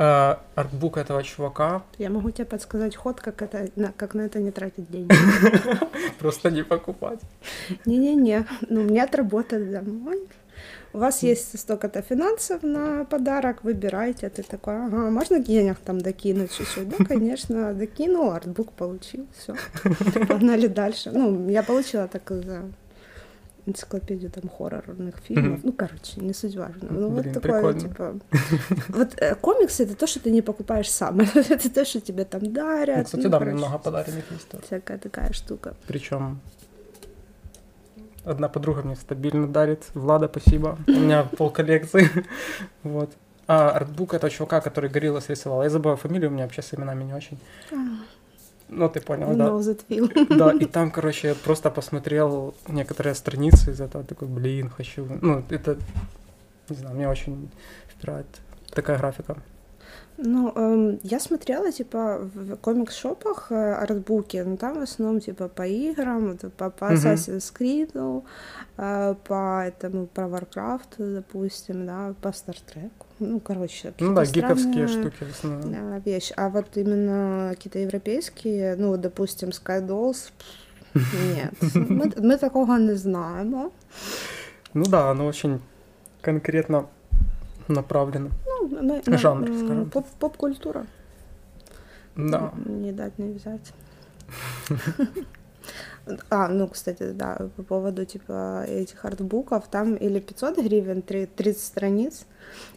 А, 0.00 0.40
артбук 0.54 0.96
этого 0.96 1.24
чувака 1.24 1.82
Я 1.98 2.08
могу 2.08 2.30
тебе 2.30 2.44
подсказать 2.44 2.94
ход, 2.94 3.20
как, 3.20 3.42
это, 3.42 3.68
на, 3.74 3.90
как 3.90 4.14
на 4.14 4.20
это 4.20 4.38
не 4.38 4.52
тратить 4.52 4.88
деньги. 4.88 5.12
просто 6.20 6.52
не 6.52 6.62
покупать. 6.62 7.18
Не-не-не, 7.84 8.46
ну 8.68 8.82
мне 8.82 9.02
отработать 9.02 9.72
домой. 9.72 10.28
У 10.92 10.98
вас 10.98 11.22
есть 11.22 11.58
столько-то 11.58 12.02
финансов 12.02 12.62
на 12.62 13.04
подарок, 13.04 13.64
выбирайте. 13.64 14.28
Ты 14.28 14.42
такой, 14.42 14.74
ага, 14.74 15.10
можно 15.10 15.38
денег 15.38 15.78
там 15.84 16.00
докинуть 16.00 16.52
чуть-чуть? 16.52 16.88
Да, 16.88 17.04
конечно, 17.08 17.74
докинул, 17.74 18.30
артбук 18.30 18.72
получил, 18.72 19.26
все. 19.36 19.54
Погнали 20.26 20.66
дальше. 20.66 21.10
Ну, 21.12 21.48
я 21.48 21.62
получила 21.62 22.08
так 22.08 22.30
за 22.30 22.62
энциклопедию 23.68 24.30
там 24.30 24.48
хоррорных 24.48 25.16
фильмов. 25.18 25.58
Мгм. 25.58 25.60
Ну, 25.64 25.72
короче, 25.72 26.20
не 26.20 26.32
суть 26.32 26.56
важно. 26.56 26.88
Ну, 26.90 27.10
вот 27.10 27.32
такое, 27.32 27.40
прикольно. 27.40 27.80
типа... 27.80 28.14
Вот 28.88 29.14
э, 29.20 29.34
комиксы— 29.34 29.82
это 29.84 29.94
то, 29.94 30.06
что 30.06 30.20
ты 30.20 30.30
не 30.30 30.42
покупаешь 30.42 30.90
сам. 30.90 31.20
это 31.34 31.70
то, 31.70 31.84
что 31.84 32.00
тебе 32.00 32.24
там 32.24 32.52
дарят. 32.52 32.96
Ну, 32.96 33.04
кстати, 33.04 33.24
ну, 33.24 33.30
да, 33.30 33.38
короче, 33.38 33.56
много 33.56 33.78
подаренных 33.78 34.24
есть. 34.30 34.64
Всякая 34.66 34.98
такая 34.98 35.32
штука. 35.32 35.74
Причем 35.86 36.40
одна 38.24 38.48
подруга 38.48 38.82
мне 38.82 38.96
стабильно 38.96 39.46
дарит. 39.46 39.84
Влада, 39.94 40.28
спасибо. 40.28 40.78
У 40.86 40.92
меня 40.92 41.24
пол 41.24 41.50
коллекции. 41.50 42.10
Вот. 42.82 43.10
А 43.46 43.70
артбук 43.70 44.12
этого 44.12 44.30
чувака, 44.30 44.60
который 44.60 44.90
горилла 44.90 45.22
рисовал. 45.26 45.62
Я 45.62 45.70
забыла 45.70 45.96
фамилию, 45.96 46.30
у 46.30 46.32
меня 46.34 46.44
вообще 46.44 46.60
с 46.60 46.74
именами 46.74 47.04
не 47.04 47.14
очень. 47.14 47.38
Ну, 48.68 48.88
ты 48.90 49.00
понял, 49.00 49.34
да. 49.34 49.46
knows 49.46 49.60
that 49.60 49.80
feel? 49.88 50.36
Да, 50.36 50.52
и 50.52 50.66
там, 50.66 50.90
короче, 50.90 51.28
я 51.28 51.34
просто 51.34 51.70
посмотрел 51.70 52.54
некоторые 52.68 53.14
страницы 53.14 53.70
из 53.70 53.80
этого, 53.80 54.04
такой, 54.04 54.28
блин, 54.28 54.68
хочу. 54.68 55.06
Ну, 55.22 55.42
это, 55.48 55.78
не 56.68 56.76
знаю, 56.76 56.96
меня 56.96 57.08
очень 57.08 57.48
впирает 57.88 58.26
такая 58.70 58.98
графика. 58.98 59.38
Ну, 60.20 60.52
эм, 60.56 60.98
я 61.04 61.20
смотрела, 61.20 61.70
типа, 61.70 62.18
в 62.34 62.56
комикс-шопах 62.56 63.52
э, 63.52 63.74
артбуки, 63.74 64.38
но 64.38 64.56
там 64.56 64.80
в 64.80 64.82
основном, 64.82 65.20
типа, 65.20 65.48
по 65.48 65.62
играм, 65.62 66.30
это 66.32 66.50
по, 66.50 66.70
по. 66.70 66.92
Assassin's 66.92 67.52
Creed, 67.52 68.22
э, 68.76 69.14
по 69.24 69.64
этому, 69.64 70.06
по 70.06 70.22
Warcraft, 70.22 71.14
допустим, 71.14 71.86
да, 71.86 72.14
по 72.20 72.28
Star 72.28 72.56
Trek. 72.66 72.90
Ну, 73.20 73.40
короче, 73.40 73.92
Ну 74.00 74.14
да, 74.14 74.24
гиковские 74.24 74.88
штуки 74.88 75.24
в 75.24 75.30
основном. 75.30 75.72
да, 75.72 75.98
вещи. 76.04 76.34
А 76.36 76.48
вот 76.48 76.76
именно 76.76 77.50
какие-то 77.50 77.78
европейские, 77.78 78.74
ну, 78.76 78.96
допустим, 78.96 79.50
Skydolls, 79.50 80.32
нет, 80.94 81.54
мы, 81.74 82.12
мы 82.16 82.38
такого 82.38 82.78
не 82.78 82.96
знаємо. 82.96 83.70
Ну 84.74 84.84
да, 84.84 85.10
оно 85.10 85.26
очень 85.26 85.60
конкретно 86.22 86.86
направлено. 87.68 88.30
Ну, 88.60 89.02
ми, 89.06 89.18
Жанр, 89.18 89.48
м, 89.48 89.58
скажем 89.58 89.90
поп, 89.90 90.06
поп-культура. 90.18 90.86
Да. 92.16 92.52
Не 92.66 92.92
дать 92.92 93.18
не 93.18 93.32
взять. 93.34 93.72
А, 96.30 96.48
ну, 96.48 96.68
кстати, 96.68 97.12
да, 97.12 97.36
по 97.56 97.62
поводу, 97.62 98.04
типа, 98.04 98.64
этих 98.68 99.04
артбуков, 99.04 99.68
там 99.70 99.94
или 99.94 100.20
500 100.20 100.58
гривен, 100.58 101.02
три- 101.02 101.26
30 101.26 101.62
страниц, 101.64 102.24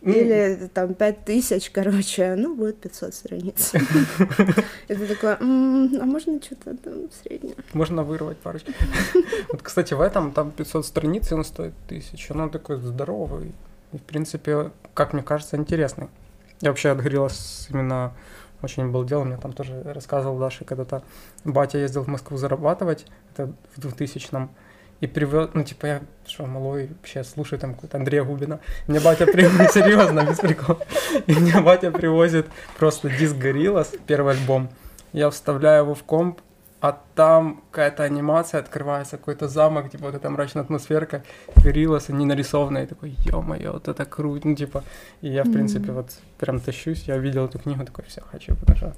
Ну, 0.01 0.11
или 0.13 0.69
там 0.73 0.93
5000, 0.93 1.69
короче, 1.69 2.35
ну, 2.35 2.55
будет 2.55 2.75
500 2.81 3.13
страниц. 3.13 3.71
Такой, 4.87 5.37
«М, 5.39 6.01
а 6.01 6.05
можно 6.05 6.41
что-то 6.41 6.75
там 6.75 6.93
среднее? 7.23 7.55
Можно 7.73 8.03
вырвать 8.03 8.37
парочку. 8.37 8.71
Вот, 9.51 9.61
кстати, 9.61 9.93
в 9.93 10.01
этом 10.01 10.31
там 10.31 10.51
500 10.51 10.85
страниц, 10.85 11.31
и 11.31 11.35
он 11.35 11.43
стоит 11.45 11.73
1000. 11.87 12.33
Он 12.33 12.49
такой 12.49 12.77
здоровый. 12.81 13.51
И, 13.93 13.97
в 13.97 14.03
принципе, 14.03 14.71
как 14.93 15.13
мне 15.13 15.23
кажется, 15.23 15.57
интересный. 15.57 16.09
Я 16.61 16.69
вообще 16.69 16.89
от 16.89 16.99
Грилос 16.99 17.67
именно 17.69 18.13
очень 18.61 18.89
был 18.91 19.03
дел. 19.03 19.23
Мне 19.23 19.37
там 19.37 19.53
тоже 19.53 19.81
рассказывал 19.83 20.37
Даша, 20.37 20.65
когда-то 20.65 21.03
батя 21.43 21.79
ездил 21.79 22.03
в 22.03 22.07
Москву 22.07 22.37
зарабатывать, 22.37 23.05
это 23.33 23.51
в 23.75 23.79
2000-м, 23.79 24.51
и 24.99 25.07
привез, 25.07 25.49
ну, 25.55 25.63
типа, 25.63 25.85
я, 25.87 26.01
что, 26.27 26.45
малой, 26.45 26.87
вообще 26.87 27.23
слушаю 27.23 27.59
там 27.59 27.73
какой-то 27.73 27.97
Андрея 27.97 28.23
Губина. 28.23 28.59
Мне 28.87 28.99
батя 28.99 29.25
привозит, 29.25 29.71
серьезно, 29.73 30.23
без 30.23 30.37
прикола. 30.37 30.79
И 31.25 31.33
мне 31.33 31.59
батя 31.59 31.89
привозит 31.89 32.45
просто 32.77 33.09
диск 33.09 33.35
Гориллас, 33.35 33.91
первый 34.05 34.35
альбом. 34.35 34.69
Я 35.11 35.31
вставляю 35.31 35.85
его 35.85 35.95
в 35.95 36.03
комп, 36.03 36.39
а 36.81 36.97
там 37.15 37.61
какая-то 37.71 38.03
анимация, 38.03 38.59
открывается 38.59 39.17
какой-то 39.17 39.47
замок, 39.47 39.89
типа 39.91 40.05
вот 40.05 40.15
эта 40.15 40.29
мрачная 40.29 40.63
атмосферка, 40.63 41.23
Гориллас, 41.63 42.09
они 42.09 42.25
нарисованные, 42.25 42.87
такой, 42.87 43.15
ё-моё, 43.25 43.73
вот 43.73 43.87
это 43.87 44.05
круто, 44.05 44.47
ну, 44.47 44.55
типа, 44.55 44.83
и 45.21 45.29
я, 45.29 45.43
в 45.43 45.51
принципе, 45.51 45.85
Мгм. 45.91 45.93
вот 45.95 46.09
прям 46.39 46.59
тащусь, 46.59 47.03
я 47.07 47.15
увидел 47.15 47.45
эту 47.45 47.59
книгу, 47.59 47.85
такой, 47.85 48.03
все, 48.07 48.21
хочу, 48.31 48.55
потому 48.55 48.93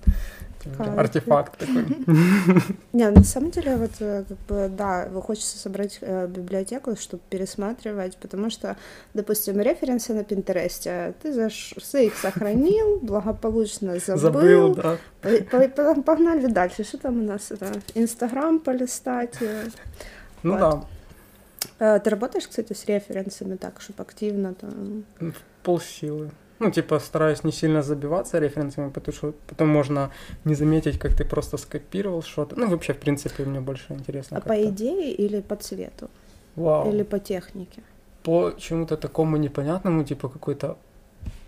Кайф. 0.78 0.98
артефакт 0.98 1.58
такой. 1.60 1.86
Не, 2.94 3.10
на 3.10 3.24
самом 3.24 3.52
деле, 3.52 3.76
вот, 3.78 3.92
э, 4.00 4.24
как 4.28 4.38
бы, 4.48 4.70
да, 4.70 5.10
хочется 5.22 5.58
собрать 5.58 5.98
э, 6.02 6.28
библиотеку, 6.28 6.96
чтобы 6.96 7.22
пересматривать, 7.30 8.18
потому 8.18 8.50
что, 8.50 8.76
допустим, 9.14 9.60
референсы 9.62 10.14
на 10.14 10.24
Пинтересте, 10.24 11.14
ты 11.22 11.34
заш... 11.34 11.74
ты 11.92 12.06
их 12.08 12.18
сохранил, 12.18 13.00
благополучно 13.02 14.00
забыл, 14.00 14.20
Забыл, 14.20 14.76
да. 14.76 14.98
По- 15.22 15.68
по- 15.68 15.68
по- 15.96 16.02
погнали 16.02 16.48
дальше, 16.48 16.84
что 16.84 16.98
там 16.98 17.22
у 17.22 17.24
нас, 17.24 17.52
это, 17.52 17.72
Инстаграм 17.96 18.60
полистать. 18.60 19.36
э. 19.42 19.68
Ну 20.44 20.58
да, 20.58 20.84
Э, 21.80 22.00
Ты 22.00 22.10
работаешь, 22.10 22.48
кстати, 22.48 22.74
с 22.74 22.86
референсами 22.86 23.56
так, 23.56 23.82
чтобы 23.82 24.04
активно 24.04 24.54
там... 24.54 25.06
полсилы. 25.64 26.30
Ну, 26.60 26.72
типа, 26.72 27.00
стараюсь 27.00 27.44
не 27.44 27.52
сильно 27.52 27.82
забиваться 27.82 28.40
референсами, 28.40 28.90
потому 28.90 29.16
что 29.16 29.34
потом 29.48 29.70
можно 29.70 30.10
не 30.46 30.56
заметить, 30.56 31.00
как 31.00 31.14
ты 31.14 31.26
просто 31.26 31.58
скопировал 31.58 32.22
что-то. 32.22 32.56
Ну, 32.60 32.68
вообще, 32.68 32.94
в 32.94 32.98
принципе, 32.98 33.44
мне 33.46 33.60
больше 33.60 33.94
интересно. 33.94 34.38
А 34.38 34.42
по 34.42 34.54
идее 34.54 35.12
или 35.12 35.42
по 35.42 35.56
цвету? 35.56 36.10
Вау. 36.56 36.94
Или 36.94 37.04
по 37.04 37.20
технике? 37.20 37.82
По 38.24 38.54
чему-то 38.58 38.98
такому 38.98 39.38
непонятному, 39.38 40.04
типа 40.04 40.30
какой-то 40.30 40.78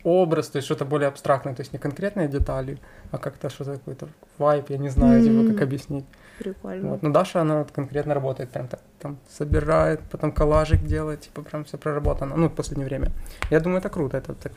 образ, 0.03 0.47
то 0.49 0.57
есть 0.57 0.65
что-то 0.65 0.85
более 0.85 1.07
абстрактное, 1.07 1.55
то 1.55 1.61
есть 1.61 1.73
не 1.73 1.79
конкретные 1.79 2.27
детали, 2.27 2.77
а 3.11 3.17
как-то 3.17 3.49
что-то 3.49 3.73
какой-то 3.73 4.07
вайп, 4.37 4.69
я 4.69 4.77
не 4.77 4.89
знаю, 4.89 5.21
mm-hmm. 5.21 5.43
типа, 5.43 5.53
как 5.53 5.61
объяснить. 5.63 6.05
Прикольно. 6.39 6.89
Вот. 6.89 7.03
Но 7.03 7.09
Даша, 7.11 7.41
она 7.41 7.59
вот 7.59 7.71
конкретно 7.71 8.13
работает, 8.13 8.49
прям 8.49 8.67
так, 8.67 8.81
там, 8.99 9.17
собирает, 9.29 10.01
потом 10.11 10.31
коллажик 10.31 10.83
делает, 10.83 11.21
типа, 11.21 11.41
прям 11.41 11.63
все 11.63 11.77
проработано, 11.77 12.35
ну, 12.35 12.49
в 12.49 12.53
последнее 12.53 12.87
время. 12.87 13.11
Я 13.49 13.59
думаю, 13.59 13.79
это 13.79 13.89
круто, 13.89 14.17
это 14.17 14.33
так 14.33 14.51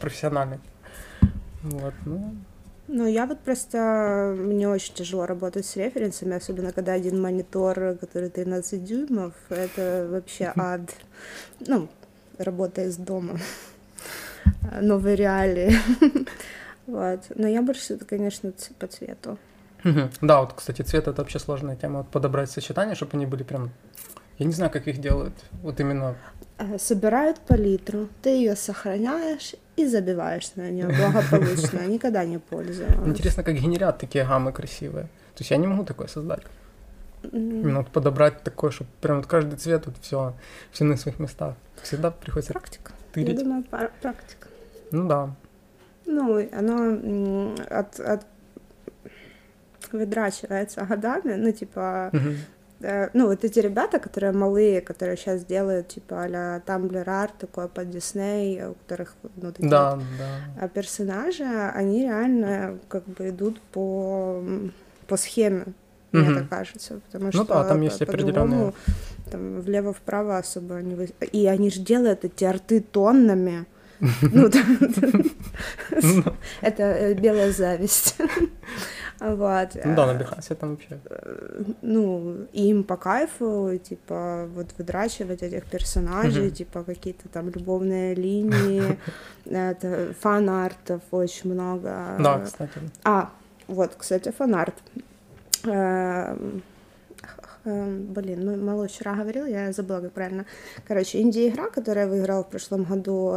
профессионально. 0.00 0.58
Вот, 1.62 1.94
ну, 2.04 2.34
ну, 2.88 3.06
я 3.06 3.26
вот 3.26 3.38
просто... 3.40 4.34
Мне 4.36 4.68
очень 4.68 4.94
тяжело 4.94 5.24
работать 5.24 5.64
с 5.64 5.76
референсами, 5.76 6.36
особенно 6.36 6.72
когда 6.72 6.92
один 6.92 7.22
монитор, 7.22 7.96
который 7.98 8.28
13 8.28 8.84
дюймов, 8.84 9.32
это 9.48 10.08
вообще 10.10 10.52
ад. 10.56 10.94
Ну, 11.60 11.88
работа 12.38 12.82
из 12.82 12.96
дома. 12.96 13.38
Новые 14.80 15.16
реалии. 15.16 15.72
Вот. 16.84 17.20
Но 17.36 17.46
я 17.46 17.62
больше, 17.62 17.96
конечно, 17.96 18.52
по 18.80 18.88
цвету. 18.88 19.38
Да, 20.20 20.40
вот, 20.40 20.52
кстати, 20.54 20.82
цвет 20.82 21.08
это 21.08 21.22
вообще 21.22 21.38
сложная 21.38 21.76
тема. 21.76 21.98
Вот 21.98 22.08
подобрать 22.08 22.50
сочетания, 22.50 22.94
чтобы 22.94 23.12
они 23.14 23.26
были 23.26 23.42
прям 23.42 23.70
я 24.38 24.46
не 24.46 24.52
знаю, 24.52 24.72
как 24.72 24.88
их 24.88 25.00
делают. 25.00 25.34
Вот 25.62 25.80
именно. 25.80 26.16
Э, 26.58 26.78
собирают 26.78 27.38
палитру, 27.40 28.08
ты 28.22 28.30
ее 28.30 28.56
сохраняешь 28.56 29.54
и 29.76 29.86
забиваешь 29.86 30.54
на 30.56 30.70
нее 30.70 30.86
благополучно, 30.98 31.86
никогда 31.86 32.24
не 32.24 32.38
пользовалась. 32.38 33.08
Интересно, 33.08 33.44
как 33.44 33.54
генерят 33.54 33.98
такие 33.98 34.24
гаммы 34.24 34.52
красивые. 34.52 35.04
То 35.04 35.40
есть 35.40 35.50
я 35.50 35.56
не 35.58 35.66
могу 35.66 35.84
такое 35.84 36.08
создать. 36.08 36.42
Именно 37.32 37.78
вот 37.78 37.88
подобрать 37.88 38.42
такое, 38.42 38.70
чтобы 38.70 38.90
прям 39.00 39.18
вот 39.18 39.26
каждый 39.26 39.56
цвет 39.56 39.86
вот 39.86 39.94
все, 40.00 40.34
все 40.72 40.84
на 40.84 40.96
своих 40.96 41.20
местах. 41.20 41.54
Всегда 41.82 42.10
приходится 42.10 42.52
практика. 42.52 42.92
Тырить. 43.12 43.38
Я 43.38 43.44
думаю, 43.44 43.64
практика. 44.00 44.48
Ну 44.90 45.08
да. 45.08 45.30
Ну, 46.04 46.48
оно 46.52 47.54
от, 47.70 48.00
от 48.00 48.26
выдрачивается 49.92 50.84
годами, 50.84 51.34
ну, 51.34 51.52
типа, 51.52 52.10
э, 52.80 53.08
ну, 53.12 53.28
вот 53.28 53.44
эти 53.44 53.58
ребята, 53.60 53.98
которые 53.98 54.32
малые, 54.32 54.80
которые 54.80 55.16
сейчас 55.16 55.44
делают, 55.44 55.88
типа, 55.88 56.22
а-ля 56.24 56.62
Tumblr 56.66 57.08
арт, 57.08 57.38
такой 57.38 57.68
под 57.68 57.90
Дисней, 57.90 58.64
у 58.64 58.74
которых, 58.74 59.14
ну, 59.36 59.52
такие 59.52 59.70
да, 59.70 59.98
да. 60.58 60.68
персонажи, 60.68 61.44
они 61.44 62.02
реально, 62.02 62.78
как 62.88 63.04
бы, 63.04 63.30
идут 63.30 63.60
по, 63.72 64.42
по 65.06 65.16
схеме, 65.16 65.66
мне 66.12 66.28
угу. 66.28 66.34
так 66.40 66.48
кажется, 66.48 67.00
потому 67.06 67.24
ну, 67.26 67.32
что 67.32 67.44
да, 67.44 67.64
там 67.64 67.80
есть 67.80 68.02
определенные... 68.02 68.74
там 69.30 69.60
влево-вправо 69.62 70.38
особо 70.38 70.74
не... 70.82 70.94
Вы... 70.94 71.08
И 71.32 71.46
они 71.46 71.70
же 71.70 71.80
делают 71.80 72.24
эти 72.24 72.44
арты 72.44 72.80
тоннами, 72.80 73.64
ну, 74.20 74.50
ну. 76.02 76.24
это 76.60 76.82
э, 76.82 77.14
белая 77.14 77.52
зависть. 77.52 78.16
Вот. 79.22 79.76
Ну 79.84 79.94
да, 79.94 80.06
на 80.06 80.14
Behance 80.14 80.49
е 80.49 80.54
там 80.56 80.70
вообще. 80.70 80.98
Э, 81.08 81.62
ну, 81.80 82.46
им 82.52 82.82
по 82.82 82.96
кайфу, 82.96 83.78
типа, 83.78 84.48
вот 84.52 84.74
выдрачивать 84.78 85.42
этих 85.42 85.64
персонажей, 85.66 86.50
типа, 86.50 86.82
какие-то 86.82 87.28
там 87.28 87.48
любовные 87.48 88.14
линии, 88.14 88.98
это 89.44 90.12
фан-артов 90.20 91.02
очень 91.12 91.52
много. 91.52 92.16
Да, 92.18 92.40
кстати. 92.40 92.72
А, 93.04 93.30
вот, 93.68 93.94
кстати, 93.96 94.32
фан-арт. 94.32 94.74
Блин, 97.64 98.44
ну 98.44 98.56
мало 98.56 98.88
вчера 98.88 99.14
говорил, 99.14 99.46
я 99.46 99.72
забыла, 99.72 100.00
как 100.00 100.12
правильно. 100.12 100.46
Короче, 100.86 101.20
инди-игра, 101.20 101.70
которая 101.70 102.08
выиграла 102.08 102.42
в 102.42 102.50
прошлом 102.50 102.84
году 102.84 103.34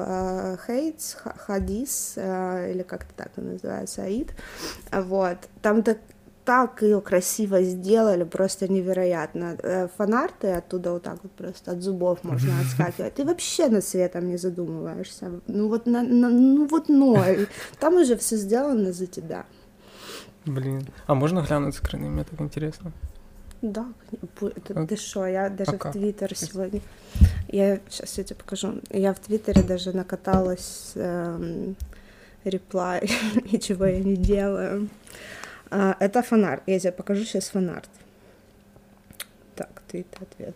Хейтс, 0.65 1.15
Хадис, 1.15 2.17
или 2.17 2.83
как-то 2.87 3.13
так 3.15 3.31
она 3.37 3.51
называется, 3.51 4.03
Аид. 4.03 4.33
Вот. 4.91 5.37
Там 5.61 5.83
так 5.83 5.97
так 6.45 6.83
ее 6.83 7.01
красиво 7.01 7.61
сделали, 7.63 8.23
просто 8.23 8.71
невероятно. 8.71 9.89
Фанарты 9.97 10.49
оттуда 10.49 10.91
вот 10.91 11.03
так 11.03 11.17
вот 11.23 11.31
просто 11.31 11.71
от 11.71 11.81
зубов 11.81 12.23
можно 12.23 12.51
отскакивать. 12.61 13.15
Ты 13.15 13.25
вообще 13.25 13.67
над 13.67 13.83
светом 13.83 14.27
не 14.27 14.37
задумываешься. 14.37 15.41
Ну 15.47 15.67
вот, 15.67 15.87
на, 15.87 16.03
на, 16.03 16.29
ну 16.29 16.67
вот 16.67 16.87
ноль. 16.87 17.47
Там 17.79 17.95
уже 17.95 18.15
все 18.15 18.37
сделано 18.37 18.93
за 18.93 19.07
тебя. 19.07 19.45
Блин, 20.45 20.87
а 21.07 21.15
можно 21.15 21.41
глянуть 21.41 21.75
скрины? 21.75 22.07
Мне 22.09 22.23
так 22.23 22.39
интересно. 22.39 22.91
Да, 23.71 23.87
это, 24.21 24.81
а? 24.81 24.85
ты 24.85 24.95
что, 24.95 25.25
я 25.25 25.49
даже 25.49 25.71
а 25.71 25.89
в 25.89 25.91
Твиттер 25.91 26.35
сегодня, 26.37 26.81
я 27.47 27.79
сейчас 27.89 28.15
я 28.19 28.23
тебе 28.23 28.35
покажу, 28.35 28.79
я 28.91 29.11
в 29.11 29.19
Твиттере 29.19 29.63
даже 29.63 29.91
накаталась 29.91 30.91
эм, 30.93 31.75
реплай, 32.43 33.09
и 33.51 33.59
чего 33.59 33.85
я 33.85 33.99
не 33.99 34.17
делаю. 34.17 34.89
А, 35.71 35.97
это 35.99 36.21
фонарь, 36.21 36.61
я 36.67 36.79
тебе 36.79 36.91
покажу 36.91 37.23
сейчас 37.23 37.49
фонарт. 37.49 37.89
Так, 39.55 39.81
твит 39.87 40.15
ответ. 40.21 40.55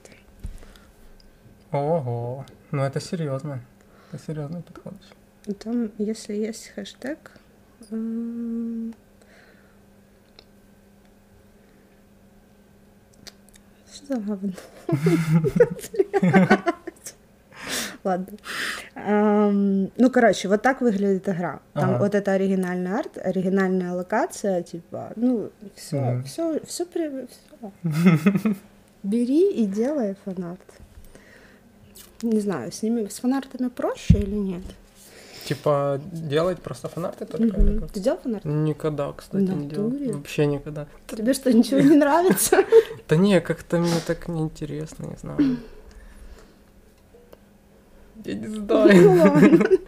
Ого, 1.72 2.46
ну 2.70 2.84
это 2.84 3.00
серьезно, 3.00 3.62
это 4.12 4.24
серьезный 4.24 4.62
подход. 4.62 4.94
Там, 5.60 5.92
если 5.98 6.36
есть 6.36 6.68
хэштег, 6.76 7.32
эм, 7.90 8.94
Что 13.94 14.20
говно? 14.20 14.54
Ладно. 18.04 18.28
Um, 18.96 19.92
ну, 19.98 20.10
короче, 20.10 20.50
вот 20.50 20.62
так 20.62 20.82
выглядит 20.82 21.30
игра. 21.30 21.62
Там 21.74 21.92
ага. 21.92 22.00
вот 22.00 22.16
это 22.16 22.34
оригинальный 22.34 22.92
арт, 22.92 23.18
оригинальная 23.18 23.94
локация, 23.94 24.62
типа, 24.62 25.14
ну, 25.16 25.52
все, 25.74 25.98
mm. 25.98 26.24
все, 26.24 26.60
все, 26.66 26.86
при... 26.86 27.28
все. 27.28 27.72
Бери 29.04 29.52
и 29.52 29.66
делай 29.66 30.16
фанарт. 30.26 30.60
Не 32.22 32.42
знаю, 32.42 32.72
с 32.72 32.82
ними, 32.84 33.08
с 33.08 33.20
фанартами 33.20 33.70
проще 33.70 34.20
или 34.20 34.36
нет? 34.36 34.64
Типа 35.46 36.00
делать 36.12 36.60
просто 36.60 36.90
фанарты 36.90 37.26
только? 37.26 37.58
Угу. 37.58 37.88
Ты 37.94 38.00
делал 38.00 38.20
фанарты? 38.24 38.48
Никогда, 38.48 39.12
кстати, 39.14 39.44
не 39.44 39.68
делал. 39.68 39.92
Вообще 40.14 40.46
никогда. 40.46 40.88
Тебе 41.08 41.34
что, 41.34 41.52
ничего 41.54 41.80
не 41.80 41.96
нравится? 41.96 42.64
Да 43.08 43.16
не, 43.16 43.42
как-то 43.42 43.80
мне 43.80 44.00
так 44.06 44.28
неинтересно, 44.28 45.06
не 45.06 45.18
знаю. 45.18 45.58
Я 48.26 48.34
не 48.36 48.48
знаю. 48.48 49.80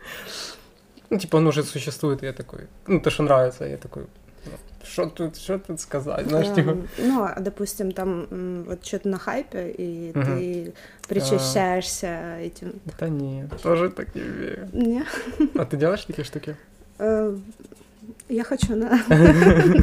Ну, 1.10 1.18
типа, 1.20 1.38
он 1.38 1.48
уже 1.48 1.64
существует, 1.64 2.24
я 2.24 2.34
такой, 2.34 2.68
ну, 2.88 3.00
то, 3.00 3.10
что 3.10 3.24
нравится, 3.24 3.66
я 3.66 3.78
такой, 3.78 4.06
что 4.86 5.08
тут, 5.08 5.38
что 5.38 5.60
тут 5.60 5.80
сказать, 5.80 6.28
знаешь, 6.28 6.48
эм, 6.48 6.56
типа. 6.56 6.78
Ну, 6.98 7.24
а, 7.24 7.40
допустим, 7.40 7.92
там 7.92 8.64
вот 8.66 8.86
что-то 8.86 9.10
на 9.10 9.18
хайпе, 9.18 9.74
и 9.78 10.12
ты 10.14 10.74
причащаешься 11.08 12.38
этим. 12.40 12.82
Да 13.00 13.10
нет, 13.10 13.50
тоже 13.62 13.90
так 13.90 14.14
не 14.16 14.22
верю. 14.22 14.70
Не? 14.74 15.06
А 15.56 15.66
ты 15.66 15.78
делаешь 15.78 16.06
такие 16.06 16.24
штуки? 16.24 16.56
Я 18.32 18.46
хочу 18.46 18.76
на, 18.76 18.90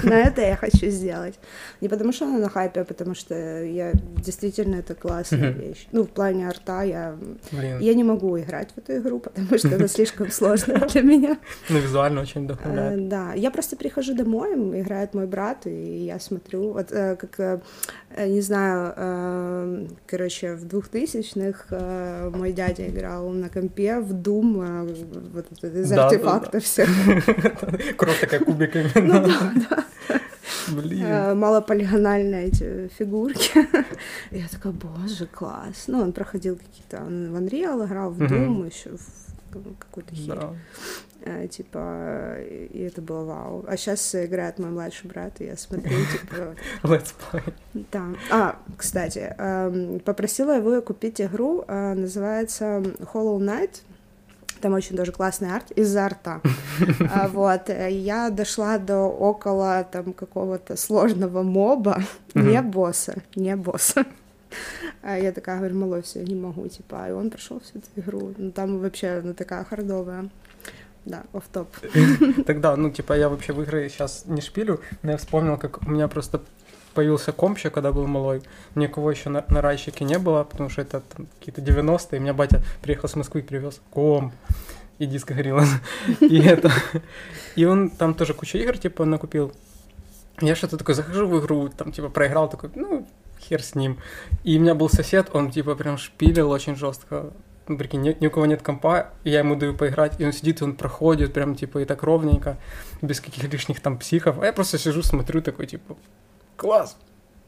на 0.04 0.14
это 0.14 0.40
я 0.40 0.56
хочу 0.56 0.86
сделать. 0.86 1.38
Не 1.82 1.88
потому 1.88 2.12
что 2.12 2.24
она 2.24 2.38
на 2.38 2.48
хайпе, 2.48 2.80
а 2.80 2.84
потому 2.84 3.14
что 3.14 3.34
я 3.62 3.92
действительно 4.16 4.76
это 4.76 4.94
классная 4.94 5.50
вещь. 5.50 5.86
Ну, 5.92 6.04
в 6.04 6.08
плане 6.08 6.48
арта 6.48 6.82
я, 6.82 7.16
я 7.52 7.94
не 7.94 8.04
могу 8.04 8.38
играть 8.38 8.70
в 8.74 8.78
эту 8.78 8.96
игру, 8.96 9.20
потому 9.20 9.58
что 9.58 9.74
она 9.74 9.86
слишком 9.86 10.30
сложная 10.30 10.80
для 10.88 11.02
меня. 11.02 11.38
Ну, 11.70 11.78
визуально 11.78 12.22
очень 12.22 12.44
вдохновляет. 12.44 12.98
Э, 12.98 13.02
да, 13.02 13.32
я 13.34 13.50
просто 13.50 13.76
прихожу 13.76 14.14
домой, 14.14 14.54
играет 14.80 15.14
мой 15.14 15.26
брат, 15.26 15.66
и 15.66 16.06
я 16.06 16.18
смотрю, 16.18 16.72
вот 16.72 16.92
э, 16.92 17.16
как, 17.16 17.38
э, 18.16 18.26
не 18.26 18.40
знаю, 18.40 19.88
короче, 20.06 20.54
в 20.54 20.66
двухтысячных 20.66 21.66
мой 21.70 22.52
дядя 22.52 22.86
играл 22.88 23.28
на 23.28 23.48
компе 23.48 23.98
в 24.00 24.14
Doom, 24.14 25.32
вот 25.34 25.64
из 25.64 25.92
артефактов 25.92 26.64
всех. 26.64 26.88
Кровь 27.96 28.20
такая 28.20 28.37
кубиками. 28.38 28.90
Ну 28.94 29.26
да, 29.26 29.52
да. 29.70 29.84
Блин. 30.72 31.04
Э, 31.04 31.34
малополигональные 31.34 32.46
эти 32.46 32.88
фигурки. 32.98 33.66
Я 34.30 34.48
такая, 34.48 34.72
боже, 34.72 35.26
класс. 35.26 35.84
Ну, 35.86 36.00
он 36.00 36.12
проходил 36.12 36.56
какие-то, 36.56 37.04
он 37.04 37.32
в 37.32 37.36
Unreal 37.36 37.86
играл, 37.86 38.10
в 38.10 38.20
Doom, 38.20 38.66
еще 38.66 38.90
в 38.90 39.28
какую-то 39.78 40.14
херь. 40.14 40.34
Да. 40.34 40.54
Э, 41.22 41.48
типа, 41.48 42.36
и 42.40 42.80
это 42.80 43.02
было 43.02 43.24
вау. 43.24 43.64
А 43.66 43.76
сейчас 43.76 44.14
играет 44.14 44.58
мой 44.58 44.70
младший 44.70 45.08
брат, 45.08 45.40
и 45.40 45.46
я 45.46 45.56
смотрю, 45.56 45.90
типа... 46.12 46.54
Let's 46.82 47.14
play. 47.32 47.52
Да. 47.90 48.06
А, 48.30 48.58
кстати, 48.76 49.34
эм, 49.38 50.00
попросила 50.00 50.56
его 50.56 50.80
купить 50.82 51.20
игру, 51.20 51.64
э, 51.66 51.94
называется 51.94 52.82
Hollow 53.12 53.38
Knight. 53.38 53.82
Там 54.60 54.72
очень 54.74 54.96
даже 54.96 55.12
классный 55.12 55.54
арт 55.54 55.70
из-за 55.72 56.04
арта. 56.06 56.40
А, 57.12 57.28
вот. 57.28 57.68
Я 57.68 58.30
дошла 58.30 58.78
до 58.78 58.98
около 58.98 59.86
там 59.90 60.12
какого-то 60.12 60.76
сложного 60.76 61.42
моба, 61.42 62.02
не 62.34 62.60
босса, 62.62 63.22
не 63.34 63.56
босса. 63.56 64.04
А 65.02 65.18
я 65.18 65.32
такая 65.32 65.58
говорю, 65.58 65.76
малой, 65.76 66.02
все, 66.02 66.22
не 66.22 66.34
могу, 66.34 66.66
типа, 66.68 67.06
и 67.08 67.12
он 67.12 67.30
прошел 67.30 67.60
всю 67.60 67.78
эту 67.78 67.88
игру. 67.96 68.34
Ну, 68.36 68.50
там 68.50 68.78
вообще, 68.78 69.20
ну, 69.22 69.34
такая 69.34 69.64
хардовая. 69.64 70.28
да, 71.04 71.24
оф 71.32 71.44
топ 71.52 71.68
Тогда, 72.46 72.76
ну, 72.76 72.90
типа, 72.90 73.12
я 73.12 73.28
вообще 73.28 73.52
в 73.52 73.62
игры 73.62 73.88
сейчас 73.88 74.24
не 74.26 74.40
шпилю, 74.40 74.80
но 75.02 75.12
я 75.12 75.16
вспомнил, 75.16 75.56
как 75.56 75.86
у 75.86 75.90
меня 75.90 76.08
просто 76.08 76.42
появился 76.98 77.30
комп 77.30 77.58
еще, 77.58 77.70
когда 77.70 77.92
был 77.92 78.08
малой. 78.08 78.42
Никого 78.74 79.08
еще 79.12 79.28
на, 79.28 79.44
на 79.50 79.60
райщике 79.60 80.04
не 80.04 80.18
было, 80.18 80.42
потому 80.42 80.68
что 80.68 80.82
это 80.82 81.00
какие-то 81.38 81.60
90-е. 81.60 82.16
И 82.16 82.20
меня 82.20 82.34
батя 82.34 82.60
приехал 82.82 83.08
с 83.08 83.14
Москвы 83.14 83.38
и 83.38 83.44
привез 83.44 83.80
комп 83.90 84.34
и 84.98 85.06
диско 85.06 85.32
горилла. 85.32 85.64
И 86.18 86.40
это... 86.40 86.72
И 87.54 87.64
он 87.64 87.90
там 87.90 88.14
тоже 88.14 88.34
кучу 88.34 88.58
игр, 88.58 88.76
типа, 88.76 89.04
накупил. 89.04 89.52
Я 90.40 90.56
что-то 90.56 90.76
такой 90.76 90.96
захожу 90.96 91.28
в 91.28 91.38
игру, 91.38 91.68
там, 91.68 91.92
типа, 91.92 92.08
проиграл, 92.08 92.50
такой, 92.50 92.70
ну, 92.74 93.06
хер 93.40 93.62
с 93.62 93.76
ним. 93.76 93.98
И 94.42 94.58
у 94.58 94.60
меня 94.60 94.74
был 94.74 94.88
сосед, 94.88 95.30
он, 95.32 95.52
типа, 95.52 95.76
прям 95.76 95.98
шпилил 95.98 96.50
очень 96.50 96.74
жестко. 96.74 97.32
Ну, 97.68 97.78
прикинь, 97.78 98.02
ни, 98.02 98.16
ни 98.18 98.26
у 98.26 98.30
кого 98.32 98.46
нет 98.46 98.62
компа, 98.62 99.12
я 99.22 99.38
ему 99.38 99.54
даю 99.54 99.76
поиграть, 99.76 100.20
и 100.20 100.24
он 100.24 100.32
сидит, 100.32 100.62
и 100.62 100.64
он 100.64 100.74
проходит 100.74 101.32
прям, 101.32 101.54
типа, 101.54 101.78
и 101.78 101.84
так 101.84 102.02
ровненько, 102.02 102.56
без 103.02 103.20
каких 103.20 103.44
лишних 103.52 103.78
там 103.80 103.98
психов. 103.98 104.40
А 104.40 104.46
я 104.46 104.52
просто 104.52 104.78
сижу, 104.78 105.04
смотрю, 105.04 105.42
такой, 105.42 105.66
типа, 105.68 105.96
класс, 106.58 106.96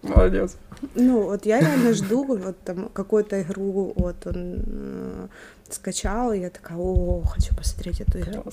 молодец. 0.02 0.56
Ну, 0.94 1.24
вот 1.24 1.44
я 1.44 1.60
реально 1.60 1.92
жду 1.92 2.24
вот 2.24 2.58
там 2.64 2.88
какую-то 2.88 3.42
игру, 3.42 3.92
вот 3.96 4.26
он 4.26 4.62
э, 4.66 5.26
скачал, 5.68 6.32
и 6.32 6.38
я 6.38 6.48
такая, 6.48 6.78
о, 6.78 7.22
хочу 7.22 7.54
посмотреть 7.54 8.00
эту 8.00 8.20
игру. 8.20 8.44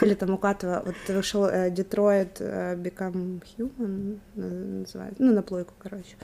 Или 0.00 0.14
там 0.14 0.30
у 0.30 0.38
Катова, 0.38 0.82
вот 0.86 0.94
вышел 1.08 1.44
э, 1.44 1.70
Detroit 1.70 2.36
э, 2.38 2.76
Become 2.76 3.42
Human, 3.58 4.18
называется, 4.34 5.22
ну, 5.22 5.34
на 5.34 5.42
плойку, 5.42 5.74
короче. 5.78 6.16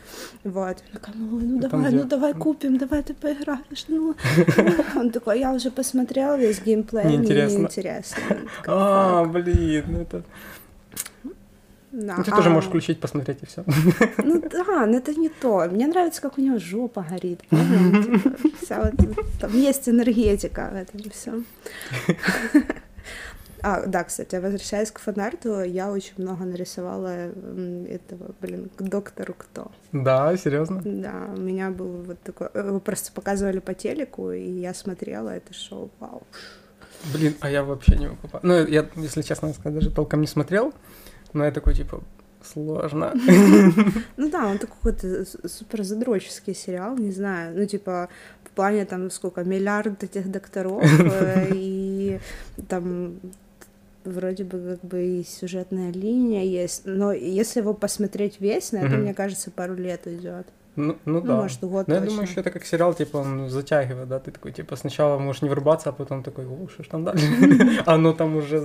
Вот. 0.44 0.76
Я 0.86 0.98
такая, 0.98 1.14
ну, 1.16 1.40
ну 1.40 1.60
Там 1.60 1.70
давай, 1.70 1.92
ну 1.92 2.04
давай 2.04 2.34
купим, 2.34 2.78
давай 2.78 3.02
ты 3.02 3.12
поиграешь, 3.12 3.84
ну. 3.88 4.14
Он 4.96 5.10
такой, 5.10 5.40
я 5.40 5.52
уже 5.52 5.70
посмотрел 5.70 6.38
весь 6.38 6.62
геймплей, 6.62 7.18
мне 7.18 7.26
такая, 7.26 8.02
А, 8.66 9.24
блин, 9.24 9.84
ну 9.88 10.00
это... 10.00 10.22
Да. 11.92 12.16
Ну, 12.16 12.24
ты 12.24 12.30
тоже 12.30 12.48
А, 12.48 12.52
можешь 12.52 12.68
включить, 12.68 13.00
посмотреть, 13.00 13.42
и 13.42 13.46
все. 13.46 13.64
Ну 14.18 14.40
да, 14.48 14.86
но 14.86 14.96
это 14.96 15.12
не 15.14 15.28
то. 15.28 15.66
Мне 15.70 15.86
нравится, 15.86 16.22
как 16.22 16.38
у 16.38 16.40
него 16.40 16.58
жопа 16.58 17.04
горит. 17.08 17.40
Вся 18.62 18.82
вот, 18.84 18.94
там 19.40 19.52
есть 19.52 19.88
энергетика 19.88 20.70
в 20.72 20.76
этом 20.76 21.10
всем. 21.10 21.46
А, 23.62 23.84
да, 23.86 24.04
кстати, 24.04 24.36
возвращаясь 24.36 24.90
к 24.90 25.00
фанарту, 25.00 25.62
я 25.62 25.90
очень 25.90 26.14
много 26.16 26.44
нарисовала 26.44 27.28
этого, 27.88 28.34
блин, 28.40 28.70
к 28.74 28.80
доктору 28.80 29.34
кто. 29.36 29.70
Да, 29.92 30.34
серьезно? 30.38 30.80
Да, 30.82 31.28
у 31.36 31.38
меня 31.38 31.68
был 31.70 32.02
вот 32.06 32.18
такой... 32.22 32.48
Его 32.54 32.80
просто 32.80 33.12
показывали 33.12 33.58
по 33.58 33.74
телеку, 33.74 34.30
и 34.30 34.50
я 34.50 34.72
смотрела 34.72 35.28
это 35.28 35.52
шоу. 35.52 35.90
Вау. 36.00 36.22
Блин, 37.12 37.34
а 37.40 37.50
я 37.50 37.62
вообще 37.62 37.96
не 37.96 38.08
выкупаю. 38.08 38.40
Ну, 38.42 38.66
я, 38.66 38.88
если 38.96 39.20
честно 39.22 39.52
сказать, 39.52 39.74
даже 39.74 39.90
толком 39.90 40.22
не 40.22 40.26
смотрел, 40.26 40.72
но 41.32 41.44
я 41.44 41.50
такой, 41.50 41.74
типа, 41.74 42.02
сложно. 42.42 43.12
Ну 44.16 44.30
да, 44.30 44.46
он 44.48 44.58
такой 44.58 44.76
какой-то 44.94 45.24
супер 45.48 45.82
задроческий 45.84 46.54
сериал, 46.54 46.96
не 46.96 47.12
знаю, 47.12 47.56
ну 47.56 47.66
типа 47.66 48.08
в 48.44 48.50
плане 48.50 48.84
там 48.84 49.10
сколько, 49.10 49.44
миллиард 49.44 50.02
этих 50.02 50.30
докторов, 50.30 50.82
э, 50.84 51.48
и 51.54 52.18
там 52.68 53.20
вроде 54.04 54.44
бы 54.44 54.78
как 54.80 54.88
бы 54.90 55.04
и 55.04 55.24
сюжетная 55.24 55.92
линия 55.92 56.44
есть, 56.44 56.82
но 56.86 57.12
если 57.12 57.60
его 57.60 57.74
посмотреть 57.74 58.40
весь, 58.40 58.72
на 58.72 58.78
это, 58.78 58.88
Мгм. 58.94 59.02
мне 59.02 59.14
кажется, 59.14 59.50
пару 59.50 59.74
лет 59.74 60.06
уйдет. 60.06 60.46
Ну, 60.76 60.96
ну 61.04 61.20
Ну, 61.20 61.20
да. 61.20 61.36
может, 61.36 61.60
год 61.60 61.88
Но 61.88 61.94
я 61.94 62.00
точно. 62.00 62.10
думаю, 62.14 62.26
что 62.28 62.40
это 62.40 62.50
как 62.50 62.64
сериал, 62.64 62.94
типа, 62.94 63.16
он 63.18 63.48
затягивает, 63.48 64.08
да, 64.08 64.18
ты 64.18 64.30
такой, 64.30 64.52
типа, 64.52 64.76
сначала 64.76 65.18
можешь 65.18 65.42
не 65.42 65.48
врубаться, 65.48 65.90
а 65.90 65.92
потом 65.92 66.22
такой, 66.22 66.46
о, 66.46 66.68
что 66.68 66.82
ж 66.82 66.88
там 66.88 67.04
дальше? 67.04 67.26
Оно 67.86 68.12
там 68.12 68.36
уже... 68.36 68.56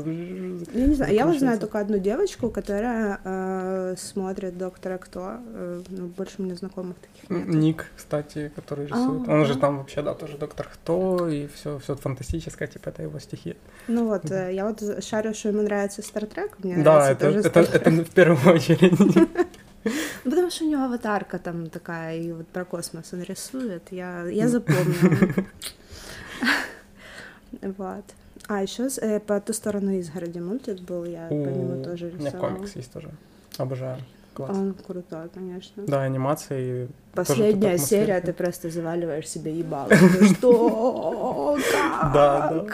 Я 0.74 0.88
не 0.88 0.94
знаю, 0.96 1.14
я 1.14 1.26
вот 1.26 1.40
знаю 1.40 1.60
только 1.60 1.80
одну 1.80 1.98
девочку, 1.98 2.50
которая 2.50 3.20
э, 3.24 3.96
смотрит 3.98 4.58
Доктора 4.58 4.98
Кто, 4.98 5.38
э, 5.54 5.82
ну, 5.90 6.08
больше 6.08 6.36
у 6.38 6.44
меня 6.44 6.56
знакомых 6.56 6.96
таких 6.98 7.30
нет. 7.30 7.48
Ник, 7.48 7.86
кстати, 7.98 8.52
который 8.56 8.86
рисует. 8.86 9.28
А, 9.28 9.32
Он 9.32 9.46
же 9.46 9.58
там 9.58 9.80
вообще, 9.80 10.02
да, 10.02 10.14
тоже 10.14 10.38
доктор 10.38 10.68
Кто, 10.72 11.28
и 11.28 11.48
все, 11.48 11.80
все 11.80 11.96
фантастическое, 11.96 12.68
типа, 12.68 12.90
это 12.90 13.04
его 13.04 13.20
стихи. 13.20 13.56
Ну 13.88 14.06
вот, 14.08 14.30
э, 14.32 14.54
я 14.54 14.68
вот 14.68 15.04
шарю, 15.04 15.34
что 15.34 15.50
ему 15.50 15.64
нравится 15.64 16.02
Стартрек, 16.02 16.58
мне 16.64 16.78
Да, 16.78 17.00
нравится 17.00 17.26
тоже 17.26 17.40
Star 17.40 17.64
Trek. 17.72 17.76
это 17.76 17.90
в 17.92 18.10
первую 18.12 18.56
очередь. 18.56 18.94
Ну, 19.86 19.92
Потому 20.32 20.50
что 20.50 20.66
у 20.66 20.70
него 20.70 20.84
аватарка 20.84 21.40
там 21.40 21.70
такая, 21.70 22.18
и 22.18 22.32
вот 22.32 22.48
про 22.48 22.66
космос 22.66 23.14
он 23.14 23.22
рисует. 23.22 23.84
Я, 23.92 24.28
я 24.28 24.48
запомнила. 24.48 25.46
Вот. 27.62 28.04
А 28.48 28.62
еще 28.62 28.90
по 29.22 29.40
ту 29.40 29.54
сторону 29.54 29.92
изгороди 29.92 30.40
мультик 30.40 30.82
был, 30.82 31.06
я 31.06 31.28
по 31.28 31.34
нему 31.34 31.80
У 31.80 31.84
тоже 31.84 32.12
меня 32.12 32.28
рисовала. 32.32 32.56
комикс 32.56 32.76
есть 32.76 32.92
тоже. 32.92 33.10
Обожаю. 33.58 33.98
Класс. 34.34 34.52
Он 34.52 34.74
крутой, 34.74 35.30
конечно. 35.34 35.84
Да, 35.88 36.02
анимация 36.02 36.60
и 36.60 36.88
Последняя 37.14 37.78
серия, 37.78 38.20
ты 38.20 38.34
просто 38.34 38.70
заваливаешь 38.70 39.30
себе 39.30 39.58
ебало. 39.58 39.90
Что? 40.36 41.58
Да, 42.14 42.52
да. 42.52 42.66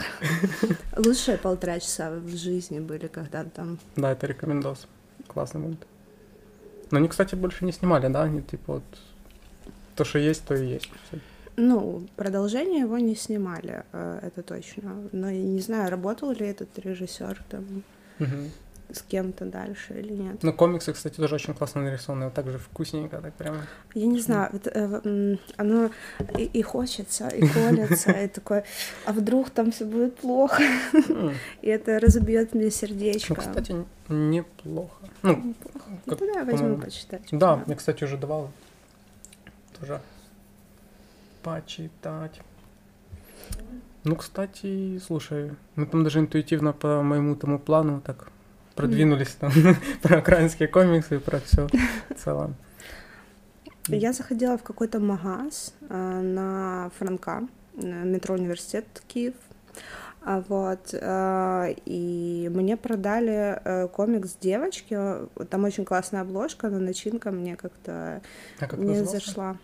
Лучшие 0.96 1.38
полтора 1.38 1.78
часа 1.78 2.10
в 2.10 2.28
жизни 2.36 2.80
были, 2.80 3.06
когда 3.06 3.44
там... 3.44 3.78
Да, 3.94 4.10
это 4.10 4.26
рекомендос. 4.26 4.88
Классный 5.28 5.60
мульт. 5.60 5.86
Но 6.92 6.98
они, 6.98 7.08
кстати, 7.08 7.34
больше 7.34 7.64
не 7.64 7.72
снимали, 7.72 8.06
да? 8.08 8.22
Они 8.22 8.42
типа 8.42 8.74
вот 8.74 8.82
то, 9.96 10.04
что 10.04 10.18
есть, 10.18 10.44
то 10.44 10.54
и 10.54 10.66
есть. 10.66 10.90
Ну, 11.56 12.06
продолжение 12.16 12.80
его 12.80 12.98
не 12.98 13.16
снимали, 13.16 13.84
э, 13.92 14.20
это 14.22 14.42
точно. 14.42 14.96
Но 15.10 15.28
я 15.28 15.42
не 15.42 15.60
знаю, 15.60 15.90
работал 15.90 16.32
ли 16.32 16.46
этот 16.46 16.78
режиссер 16.78 17.42
там 17.50 17.82
Мгм. 18.18 18.50
С 18.92 19.02
кем-то 19.02 19.44
дальше 19.46 19.94
или 20.00 20.12
нет. 20.12 20.42
Ну, 20.42 20.52
комиксы, 20.52 20.92
кстати, 20.92 21.16
тоже 21.16 21.34
очень 21.36 21.54
классно 21.54 21.82
нарисованы. 21.82 22.26
Вот 22.26 22.34
так 22.34 22.50
же 22.50 22.58
вкусненько, 22.58 23.20
так 23.20 23.34
прямо. 23.34 23.58
Я 23.94 24.06
не 24.06 24.20
знаю, 24.20 24.50
вот, 24.52 24.66
э, 24.66 25.36
оно 25.56 25.90
и, 26.38 26.44
и 26.44 26.62
хочется, 26.62 27.28
и 27.28 27.46
колется, 27.48 28.12
и 28.12 28.28
такое, 28.28 28.64
а 29.06 29.12
вдруг 29.12 29.50
там 29.50 29.70
все 29.72 29.84
будет 29.84 30.16
плохо, 30.16 30.62
и 31.62 31.68
это 31.68 31.98
разобьет 32.00 32.54
мне 32.54 32.64
Ну, 32.64 32.70
сердечко. 32.70 33.34
кстати, 33.34 33.72
н- 33.72 33.86
неплохо. 34.30 34.94
Ну, 35.22 35.54
Ну, 36.06 36.16
тогда 36.16 36.40
я 36.40 36.44
возьму 36.44 36.76
почитать. 36.76 37.22
да, 37.32 37.62
я, 37.66 37.74
кстати, 37.76 38.04
уже 38.04 38.16
давал 38.16 38.50
тоже 39.80 40.00
почитать. 41.42 42.40
Ну, 44.04 44.16
кстати, 44.16 44.98
слушай, 44.98 45.52
мы 45.76 45.86
там 45.86 46.02
даже 46.04 46.18
интуитивно 46.18 46.72
по 46.72 47.02
моему 47.02 47.36
тому 47.36 47.58
плану 47.58 48.00
так 48.04 48.28
продвинулись 48.74 49.34
там 49.38 49.52
про 50.02 50.18
украинские 50.18 50.68
комиксы, 50.68 51.18
про 51.20 51.40
все 51.40 51.66
в 52.10 52.14
целом. 52.22 52.54
Я 53.88 54.12
заходила 54.12 54.56
в 54.56 54.62
какой-то 54.62 55.00
магаз 55.00 55.74
э, 55.88 56.20
на 56.20 56.90
Франка, 56.98 57.48
метро 57.74 58.34
Университет 58.36 58.86
Киев. 59.08 59.34
А 60.24 60.40
Вот, 60.48 60.90
э, 60.92 61.74
и 61.84 62.48
мне 62.54 62.76
продали 62.76 63.60
э, 63.64 63.88
комикс 63.88 64.36
девочки. 64.40 64.96
Там 65.50 65.64
очень 65.64 65.84
классная 65.84 66.20
обложка, 66.20 66.68
но 66.68 66.78
начинка 66.78 67.32
мне 67.32 67.56
как-то 67.56 68.22
А 68.60 68.66
как 68.66 68.78
не 68.78 68.86
назывался? 68.86 69.12
зашла. 69.26 69.56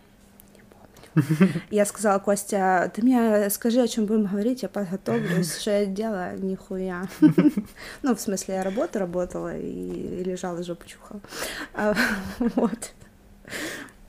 Я 1.71 1.85
сказала, 1.87 2.19
Костя, 2.19 2.91
ты 2.95 3.03
мне 3.03 3.51
скажи, 3.51 3.81
о 3.81 3.89
чем 3.89 4.07
будем 4.07 4.27
говорить, 4.27 4.63
я 4.63 4.69
подготовлюсь, 4.69 5.57
что 5.61 5.71
я 5.71 5.87
делала, 5.87 6.37
нихуя. 6.37 7.07
Ну, 8.03 8.15
в 8.15 8.21
смысле, 8.21 8.55
я 8.57 8.63
работу 8.63 8.99
работала 8.99 9.57
и 9.57 10.23
лежала, 10.25 10.63
жопу 10.63 10.87
чухала. 10.87 11.21
А, 11.75 11.95
Вот. 12.39 12.93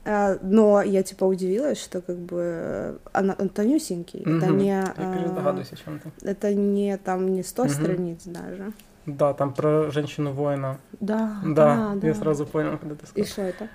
А, 0.04 0.38
Но 0.42 0.80
я 0.82 1.02
типа 1.02 1.24
удивилась, 1.24 1.78
что 1.82 2.00
как 2.00 2.16
бы 2.16 2.98
она, 3.12 3.36
он 3.38 3.48
тонюсенький. 3.50 4.20
Это 4.20 4.46
Мгм. 4.46 4.58
не, 4.58 4.66
Я 4.68 4.94
а, 4.96 5.34
догадываюсь 5.34 5.72
о 5.72 5.76
чем-то. 5.76 6.10
это 6.22 6.54
не 6.54 6.96
там 6.96 7.28
не 7.28 7.42
100 7.42 7.64
Мгм. 7.64 7.72
страниц 7.72 8.22
даже. 8.24 8.72
Да, 9.06 9.34
там 9.34 9.52
про 9.52 9.90
женщину-воина. 9.90 10.78
Да, 11.00 11.40
Да, 11.44 11.94
да, 11.96 12.06
я 12.06 12.14
сразу 12.14 12.46
понял, 12.46 12.78
когда 12.78 12.94
ты 12.94 13.04
И 13.14 13.24
сказал. 13.24 13.26
что 13.26 13.42
это? 13.42 13.68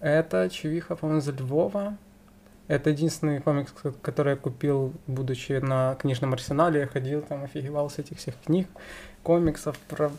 Это 0.00 0.50
Чувиха, 0.50 0.96
по-моему, 0.96 1.20
за 1.20 1.32
Львова. 1.32 1.96
Это 2.68 2.90
единственный 2.90 3.40
комикс, 3.40 3.72
который 4.02 4.30
я 4.30 4.36
купил, 4.36 4.92
будучи 5.06 5.52
на 5.52 5.94
книжном 5.96 6.32
арсенале. 6.32 6.80
Я 6.80 6.86
ходил 6.86 7.22
там, 7.22 7.44
офигевал 7.44 7.90
с 7.90 7.98
этих 7.98 8.18
всех 8.18 8.34
книг, 8.44 8.68
комиксов 9.22 9.76
про 9.88 10.10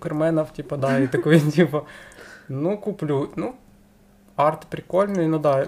Карменов, 0.00 0.52
типа, 0.52 0.76
да, 0.76 0.98
и 1.00 1.06
такой, 1.08 1.40
типа, 1.40 1.86
ну, 2.48 2.78
куплю. 2.78 3.30
Ну, 3.36 3.56
арт 4.36 4.66
прикольный, 4.66 5.26
ну 5.26 5.38
да, 5.38 5.66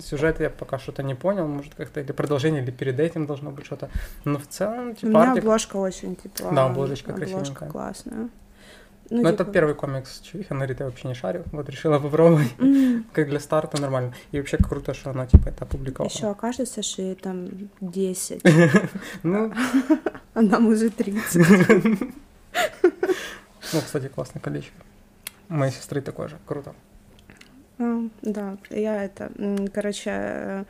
сюжет 0.00 0.40
я 0.40 0.50
пока 0.50 0.78
что-то 0.78 1.02
не 1.02 1.14
понял, 1.14 1.46
может, 1.46 1.74
как-то 1.74 2.00
или 2.00 2.12
продолжение, 2.12 2.62
или 2.62 2.70
перед 2.70 2.98
этим 3.00 3.26
должно 3.26 3.50
быть 3.50 3.66
что-то. 3.66 3.90
Но 4.24 4.38
в 4.38 4.46
целом, 4.46 4.90
У 4.90 4.94
типа, 4.94 5.06
меня 5.08 5.30
артик... 5.30 5.44
обложка 5.44 5.76
очень, 5.76 6.16
типа... 6.16 6.50
Да, 6.52 6.66
обложечка 6.66 7.12
Обложка 7.12 7.34
красивенькая. 7.34 7.68
классная. 7.68 8.28
Ну, 9.10 9.22
Ну, 9.22 9.28
это 9.28 9.38
типа, 9.44 9.52
первый 9.52 9.74
комикс 9.74 10.20
Чувиха, 10.20 10.54
на 10.54 10.64
я 10.64 10.74
вообще 10.80 11.08
не 11.08 11.14
шарю, 11.14 11.44
вот 11.52 11.68
решила 11.70 11.98
попробовать. 12.02 12.48
м, 12.58 13.04
Как 13.12 13.28
для 13.28 13.40
старта 13.40 13.80
нормально. 13.80 14.12
И 14.32 14.38
вообще 14.38 14.58
круто, 14.58 14.92
что 14.94 15.10
она 15.10 15.26
типа 15.26 15.48
это 15.48 15.64
опубликовала. 15.64 16.10
Еще 16.12 16.26
окажется, 16.30 16.82
что 16.82 17.02
ей 17.02 17.14
там 17.14 17.48
10. 17.80 18.42
Ну, 19.22 19.52
А 20.34 20.42
нам 20.42 20.66
уже 20.66 20.90
30. 20.90 21.46
Ну, 23.72 23.80
кстати, 23.80 24.08
классное 24.08 24.40
колечко. 24.40 24.72
Моей 25.48 25.72
сестры 25.72 26.00
такое 26.00 26.28
же. 26.28 26.36
Круто. 26.46 26.74
А, 27.78 28.02
да, 28.22 28.56
я 28.70 29.04
это, 29.04 29.30
короче, 29.72 30.10
э, 30.10 30.64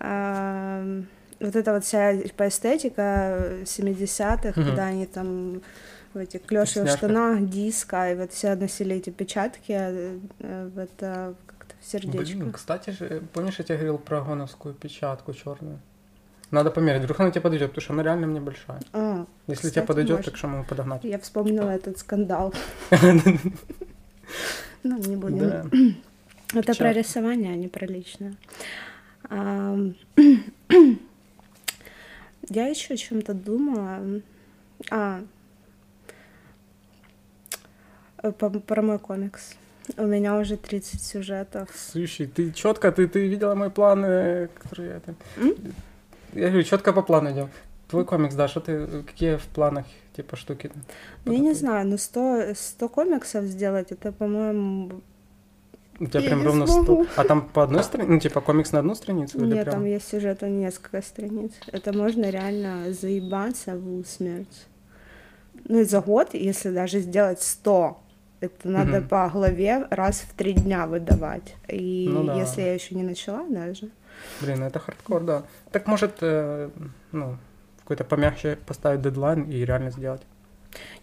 а, 0.00 0.84
вот 1.40 1.56
эта 1.56 1.72
вот 1.72 1.84
вся 1.84 2.14
эстетика 2.16 3.58
70-х, 3.64 4.60
Мгм. 4.60 4.68
когда 4.68 4.84
они 4.86 5.06
там 5.06 5.62
в 6.14 6.18
этих 6.18 6.42
Вкусняшка. 6.42 6.96
штанах, 6.96 7.48
диско, 7.48 8.12
и 8.12 8.14
вот 8.14 8.32
все 8.32 8.54
носили 8.54 8.96
эти 8.96 9.10
печатки, 9.10 9.72
э, 9.72 10.18
э, 10.40 10.70
в 10.74 10.78
это 10.78 11.34
как-то 11.46 11.74
в 11.80 11.84
сердечко. 11.84 12.36
Блин, 12.36 12.52
кстати 12.52 12.90
же, 12.90 13.22
помнишь, 13.32 13.58
я 13.58 13.64
тебе 13.64 13.76
говорил 13.76 13.98
про 13.98 14.22
гоновскую 14.22 14.74
печатку 14.74 15.32
черную? 15.32 15.78
Надо 16.50 16.70
померить, 16.70 17.02
вдруг 17.02 17.20
она 17.20 17.30
тебе 17.30 17.42
подойдет, 17.42 17.70
потому 17.70 17.82
что 17.82 17.92
она 17.92 18.02
реально 18.02 18.26
мне 18.26 18.40
большая. 18.40 18.80
А, 18.92 19.26
Если 19.48 19.70
тебе 19.70 19.82
подойдет, 19.82 20.16
может. 20.16 20.26
так 20.26 20.36
что 20.36 20.48
могу 20.48 20.64
подогнать. 20.64 21.04
я 21.04 21.18
вспомнила 21.18 21.70
этот 21.70 21.98
скандал. 21.98 22.54
Ну, 24.84 24.96
не 24.96 25.16
будем. 25.16 25.96
Это 26.54 26.74
про 26.74 26.92
рисование, 26.92 27.52
а 27.52 27.56
не 27.56 27.68
про 27.68 27.86
личное. 27.86 28.34
Я 32.48 32.66
еще 32.68 32.94
о 32.94 32.96
чем-то 32.96 33.34
думала. 33.34 34.22
А, 34.90 35.22
про 38.66 38.82
мой 38.82 38.98
комикс. 38.98 39.54
У 39.96 40.06
меня 40.06 40.38
уже 40.38 40.56
30 40.56 41.02
сюжетов. 41.02 41.68
Слушай, 41.74 42.26
ты 42.26 42.52
четко, 42.52 42.92
ты, 42.92 43.08
ты 43.08 43.26
видела 43.26 43.54
мой 43.54 43.70
план, 43.70 44.04
э, 44.04 44.48
который 44.58 44.88
я 44.88 44.96
это... 44.96 45.14
М? 45.38 45.54
Я 46.34 46.48
говорю, 46.48 46.62
четко 46.62 46.92
по 46.92 47.02
плану 47.02 47.30
идем. 47.30 47.48
Твой 47.88 48.04
комикс, 48.04 48.34
да, 48.34 48.48
что 48.48 48.60
ты, 48.60 49.02
какие 49.02 49.36
в 49.36 49.44
планах, 49.46 49.86
типа, 50.14 50.36
штуки? 50.36 50.70
Ну, 51.24 51.32
Я 51.32 51.38
не 51.38 51.54
знаю, 51.54 51.86
но 51.86 51.96
100, 51.96 52.52
100 52.54 52.88
комиксов 52.90 53.44
сделать, 53.44 53.90
это, 53.92 54.12
по-моему... 54.12 55.00
У 56.00 56.06
тебя 56.06 56.20
Я 56.20 56.28
прям 56.28 56.44
ровно 56.44 56.66
100. 56.66 56.74
смогу. 56.84 57.06
А 57.16 57.24
там 57.24 57.48
по 57.48 57.62
одной 57.62 57.82
странице, 57.82 58.12
ну, 58.12 58.20
типа, 58.20 58.40
комикс 58.42 58.72
на 58.72 58.80
одну 58.80 58.94
страницу? 58.94 59.38
или 59.38 59.54
Нет, 59.54 59.64
прям? 59.64 59.76
там 59.76 59.84
есть 59.86 60.06
сюжет 60.08 60.42
на 60.42 60.50
несколько 60.50 61.00
страниц. 61.02 61.52
Это 61.72 61.96
можно 61.96 62.28
реально 62.28 62.92
заебаться 62.92 63.74
в 63.76 64.00
усмерть. 64.00 64.66
Ну 65.64 65.80
и 65.80 65.84
за 65.84 66.00
год, 66.02 66.34
если 66.34 66.70
даже 66.70 67.00
сделать 67.00 67.40
100, 67.42 68.00
это 68.40 68.68
надо 68.68 68.98
Мгм. 69.00 69.08
по 69.08 69.28
голове 69.28 69.86
раз 69.90 70.20
в 70.20 70.32
три 70.34 70.52
дня 70.52 70.86
выдавать. 70.86 71.54
И 71.68 72.08
Ну 72.10 72.24
да. 72.24 72.34
если 72.34 72.62
я 72.62 72.74
еще 72.74 72.94
не 72.94 73.02
начала 73.02 73.44
даже. 73.48 73.88
Блин, 74.40 74.62
это 74.62 74.78
хардкор, 74.78 75.22
да. 75.24 75.42
Так 75.72 75.86
может, 75.86 76.16
э, 76.22 76.70
ну, 77.12 77.36
какой-то 77.80 78.04
помягче 78.04 78.56
поставить 78.66 79.00
дедлайн 79.02 79.44
и 79.44 79.64
реально 79.64 79.90
сделать. 79.90 80.22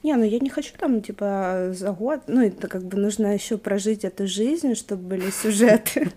Не, 0.04 0.16
ну 0.16 0.24
я 0.24 0.40
не 0.40 0.50
хочу 0.50 0.74
там, 0.78 1.02
типа, 1.02 1.70
за 1.72 1.92
год. 1.92 2.22
Ну, 2.28 2.46
это 2.46 2.68
как 2.68 2.84
бы 2.84 2.98
нужно 2.98 3.34
еще 3.34 3.58
прожить 3.58 4.06
эту 4.06 4.28
жизнь, 4.28 4.76
чтобы 4.76 5.02
были 5.04 5.30
сюжеты. 5.32 6.12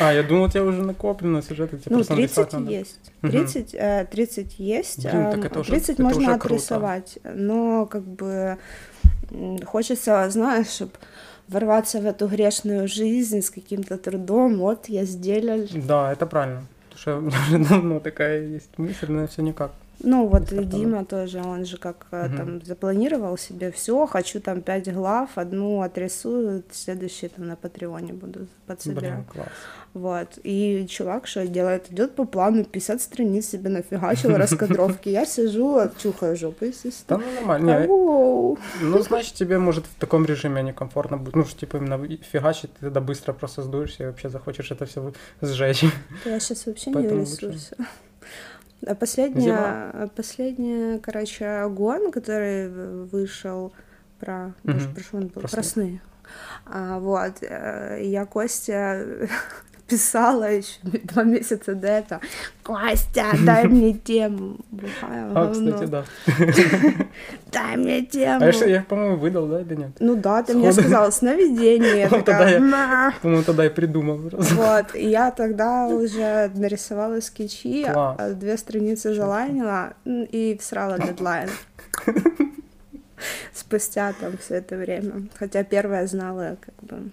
А, 0.00 0.12
я 0.12 0.22
думал, 0.22 0.44
у 0.44 0.48
тебя 0.48 0.64
уже 0.64 0.82
накоплено 0.82 1.42
сюжеты, 1.42 1.76
тебе 1.76 1.90
Ну, 1.90 1.96
просто 1.98 2.14
30 2.16 2.36
написать 2.38 2.52
надо. 2.60 2.70
есть. 2.72 3.12
Мгм. 3.20 3.30
30, 3.32 3.74
э, 3.74 4.06
30 4.10 4.58
есть. 4.58 5.02
Блин, 5.02 5.24
так 5.30 5.34
эм, 5.38 5.42
это 5.44 5.60
уже- 5.60 5.70
30 5.70 5.90
это 5.90 6.02
можно 6.02 6.20
уже 6.30 6.38
круто. 6.38 6.54
отрисовать. 6.54 7.18
Но 7.24 7.86
как 7.86 8.02
бы 8.02 8.58
хочется, 9.64 10.28
знаешь, 10.30 10.68
чтобы 10.68 10.92
ворваться 11.48 12.00
в 12.00 12.06
эту 12.06 12.28
грешную 12.28 12.88
жизнь 12.88 13.40
с 13.40 13.50
каким-то 13.50 13.98
трудом. 13.98 14.58
Вот 14.58 14.88
я 14.88 15.04
сделал. 15.04 15.66
Да, 15.74 16.12
это 16.12 16.26
правильно. 16.26 16.66
Потому 16.90 17.28
что 17.28 17.38
уже 17.48 17.58
давно 17.58 18.00
такая 18.00 18.46
есть 18.46 18.78
мысль, 18.78 19.10
но 19.10 19.26
все 19.26 19.42
никак. 19.42 19.72
Ну 20.00 20.26
вот 20.26 20.50
и. 20.52 20.64
Дима 20.64 21.04
тоже, 21.04 21.40
он 21.42 21.64
же 21.64 21.76
как 21.76 22.06
Мгм. 22.10 22.36
там 22.36 22.62
запланировал 22.64 23.36
себе 23.38 23.70
все, 23.70 24.06
хочу 24.06 24.40
там 24.40 24.60
5 24.60 24.92
глав, 24.92 25.30
одну 25.36 25.80
отрисую, 25.82 26.64
следующие 26.72 27.28
там 27.30 27.46
на 27.46 27.54
Патреоне 27.56 28.12
буду 28.12 28.46
подсобирать. 28.66 29.12
Блин, 29.12 29.24
класс. 29.32 29.48
Вот. 29.94 30.38
И 30.42 30.86
чувак 30.88 31.26
что 31.26 31.46
делает? 31.46 31.92
Идет 31.92 32.14
по 32.16 32.24
плану, 32.24 32.64
50 32.64 33.00
страниц 33.00 33.46
себе 33.50 33.68
нафигачил 33.70 34.36
раскадровки. 34.36 35.08
Я 35.10 35.24
сижу, 35.26 35.80
чухаю 36.02 36.36
жопу, 36.36 36.56
Да, 36.62 36.66
естественно. 36.66 37.18
ну 37.24 37.34
нормально. 37.34 37.86
Ну, 37.86 39.02
значит, 39.02 39.34
тебе, 39.34 39.58
может, 39.58 39.84
в 39.86 39.94
таком 40.00 40.24
режиме 40.24 40.62
некомфортно 40.62 41.16
будет. 41.18 41.36
Ну, 41.36 41.44
что, 41.44 41.60
типа, 41.60 41.76
именно 41.76 41.98
фигачить, 42.32 42.72
ты 42.74 42.80
тогда 42.86 43.00
быстро 43.00 43.32
просто 43.34 43.62
сдуешься 43.62 44.02
и 44.02 44.06
вообще 44.06 44.30
захочешь 44.30 44.70
это 44.70 44.86
все 44.86 45.12
сжечь. 45.42 45.84
Я 46.24 46.40
сейчас 46.40 46.66
вообще 46.66 46.90
не 46.90 47.06
в 47.06 47.20
ресурсе. 47.20 47.76
Последняя, 48.98 50.08
последняя, 50.14 50.98
короче, 50.98 51.68
гон, 51.68 52.10
который 52.12 52.68
вышел 53.06 53.72
про, 54.18 54.52
Мгм. 54.64 54.78
боже, 54.78 54.88
про? 54.90 55.28
Про 55.28 55.48
Про 55.48 55.62
сны. 55.62 56.00
А, 56.66 56.98
вот, 56.98 57.42
э, 57.42 57.98
я 58.02 58.24
Костя 58.26 59.28
писала 59.86 60.50
еще 60.50 60.78
два 61.04 61.22
месяца 61.24 61.74
до 61.74 61.86
этого. 61.88 62.20
Костя, 62.62 63.26
дай 63.44 63.66
мне 63.68 63.92
тему. 63.92 64.56
Бухая 64.70 65.26
А, 65.30 65.32
говно. 65.46 65.72
кстати, 65.72 65.90
да. 65.90 66.04
Дай 67.52 67.76
мне 67.76 68.02
тему. 68.06 68.44
А 68.44 68.50
я, 68.50 68.66
я, 68.66 68.82
по-моему, 68.82 69.16
выдал, 69.16 69.46
да, 69.46 69.60
или 69.60 69.74
нет? 69.74 69.90
Ну 70.00 70.16
да, 70.16 70.42
ты 70.42 70.54
мне 70.54 70.72
Сходу. 70.72 70.88
сказала 70.88 71.10
сновидение. 71.10 72.08
Ну, 72.10 72.22
тогда 72.22 72.48
я- 72.48 72.60
«Ма». 72.60 73.12
По-моему, 73.20 73.42
тогда 73.44 73.66
и 73.66 73.68
придумал. 73.68 74.18
Вот, 74.32 74.94
и 74.94 75.08
я 75.08 75.30
тогда 75.30 75.86
уже 75.88 76.50
нарисовала 76.54 77.20
скетчи, 77.20 77.84
Класс. 77.84 78.16
а 78.18 78.30
две 78.30 78.56
страницы 78.56 79.14
залайнила 79.14 79.92
и 80.06 80.56
всрала 80.60 80.98
дедлайн. 80.98 81.50
Спустя 83.54 84.12
там 84.20 84.36
все 84.38 84.56
это 84.56 84.76
время. 84.76 85.28
Хотя 85.38 85.62
первая 85.62 86.06
знала, 86.06 86.56
как 86.60 86.74
бы, 86.88 87.10